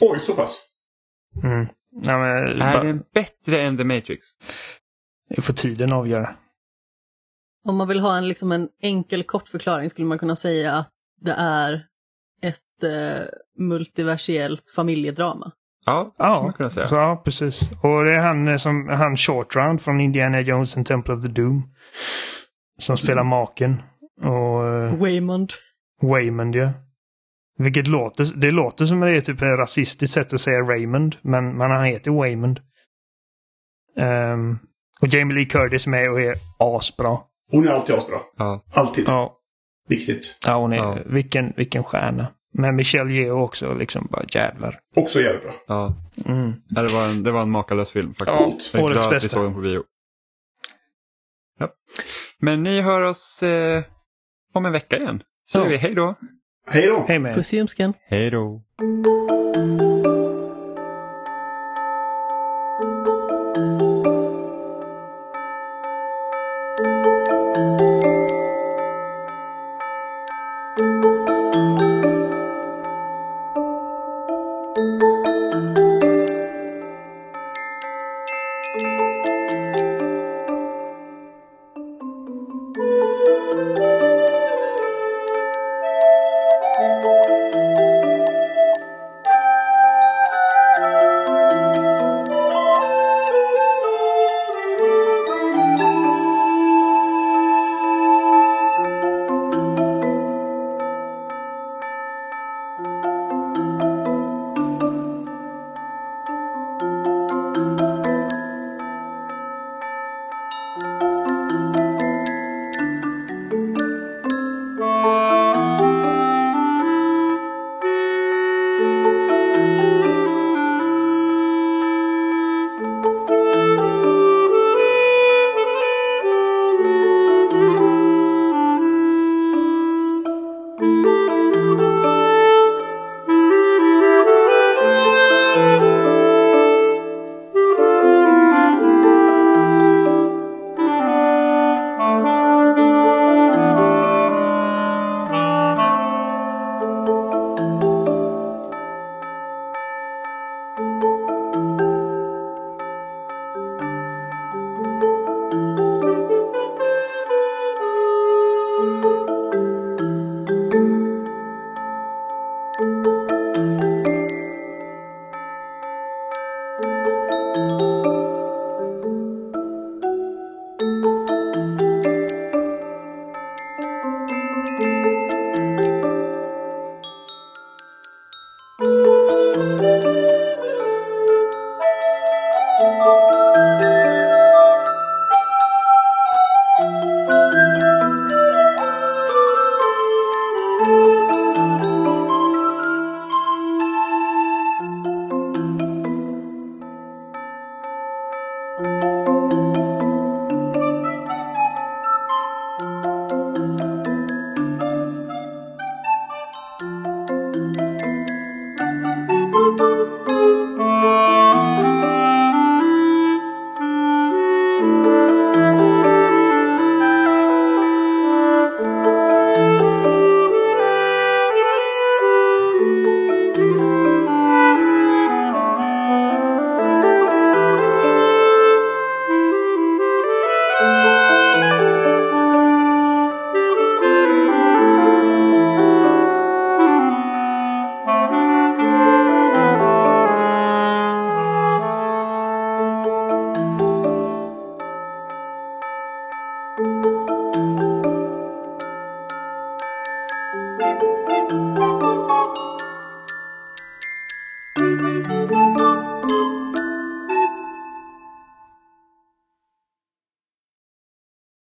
Oj, 0.00 0.20
så 0.20 0.34
pass. 0.34 0.68
Mm. 1.42 1.66
Ja, 2.04 2.18
men, 2.18 2.62
Är 2.62 2.72
bara, 2.72 2.82
den 2.82 3.02
bättre 3.14 3.60
än 3.60 3.76
The 3.76 3.84
Matrix? 3.84 4.24
det 5.28 5.42
får 5.42 5.52
tiden 5.54 5.92
avgöra. 5.92 6.34
Om 7.64 7.76
man 7.76 7.88
vill 7.88 8.00
ha 8.00 8.16
en, 8.16 8.28
liksom 8.28 8.52
en 8.52 8.68
enkel 8.82 9.22
kort 9.24 9.48
förklaring 9.48 9.90
skulle 9.90 10.06
man 10.06 10.18
kunna 10.18 10.36
säga 10.36 10.72
att 10.72 10.90
det 11.20 11.34
är 11.38 11.86
ett 12.42 12.82
eh, 12.82 13.26
multiversiellt 13.58 14.70
familjedrama. 14.70 15.52
Ja, 15.86 16.14
det 16.18 16.24
Ja, 16.24 16.42
man 16.42 16.52
kunna 16.52 16.70
säga. 16.70 16.88
så, 16.88 16.94
ja, 16.94 17.22
precis. 17.24 17.62
Och 17.62 18.04
det 18.04 18.14
är 18.14 18.20
han 18.20 18.48
eh, 18.48 18.56
som 18.56 18.88
han 18.88 19.16
Short 19.16 19.56
Round 19.56 19.80
från 19.80 20.00
Indiana 20.00 20.40
Jones 20.40 20.76
and 20.76 20.86
Temple 20.86 21.14
of 21.14 21.22
the 21.22 21.28
Doom. 21.28 21.62
Som 22.78 22.96
spelar 22.96 23.24
maken. 23.24 23.82
Och 24.22 24.64
uh, 24.64 24.96
Waymond. 25.00 25.52
Waymond, 26.02 26.54
ja. 26.54 26.72
Vilket 27.58 27.86
låter, 27.86 28.40
det 28.40 28.50
låter 28.50 28.86
som 28.86 29.00
det 29.00 29.16
är 29.16 29.20
typ 29.20 29.42
ett 29.42 29.58
rasistiskt 29.58 30.14
sätt 30.14 30.32
att 30.32 30.40
säga 30.40 30.60
Raymond. 30.60 31.16
Men, 31.22 31.56
men 31.56 31.70
han 31.70 31.84
heter 31.84 32.10
Waymond. 32.10 32.60
Ehm, 33.96 34.58
och 35.00 35.08
Jamie 35.08 35.34
Lee 35.36 35.44
Curtis 35.44 35.86
är 35.86 35.90
med 35.90 36.10
och 36.10 36.20
är 36.20 36.34
asbra. 36.58 37.18
Hon 37.50 37.68
är 37.68 37.72
alltid 37.72 37.94
asbra. 37.94 38.18
Ja. 38.36 38.64
Alltid. 38.72 39.04
Ja, 39.08 39.38
Viktigt. 39.88 40.38
ja 40.46 40.58
hon 40.58 40.72
är, 40.72 40.76
Ja. 40.76 40.98
Vilken, 41.06 41.52
vilken 41.56 41.84
stjärna. 41.84 42.26
Men 42.54 42.76
Michelle 42.76 43.12
Yeoh 43.12 43.42
också, 43.42 43.74
liksom 43.74 44.08
bara 44.10 44.24
jävlar. 44.28 44.78
Också 44.96 45.20
jävligt 45.20 45.42
bra. 45.42 45.52
Ja. 45.66 45.94
Mm. 46.26 46.52
Ja, 46.68 46.82
Det, 46.82 46.88
var 46.92 47.04
en, 47.06 47.22
det 47.22 47.30
var 47.32 47.42
en 47.42 47.50
makalös 47.50 47.90
film 47.90 48.14
faktiskt. 48.14 48.40
Ja, 48.40 48.44
Coolt. 48.44 48.70
Jag 48.72 48.80
är 48.80 48.84
årets 48.84 48.96
glad 48.98 49.06
att 49.06 49.12
vi 49.12 49.16
bästa. 49.16 49.28
såg 49.36 49.44
den 49.44 49.54
på 49.54 49.60
bio. 49.60 49.82
Ja. 51.58 51.68
Men 52.38 52.62
ni 52.62 52.80
hör 52.80 53.02
oss 53.02 53.42
eh, 53.42 53.82
om 54.54 54.66
en 54.66 54.72
vecka 54.72 54.96
igen. 54.98 55.22
Säger 55.50 55.66
Ja. 55.66 55.70
vi 55.70 55.76
hej 55.76 55.94
då. 55.94 56.14
Hej 56.66 56.86
då! 56.86 57.04
Hej 57.08 57.18
med. 57.18 57.34
Puss 57.34 57.54
i. 57.54 57.94
Hej 58.08 58.30
då. 58.30 58.62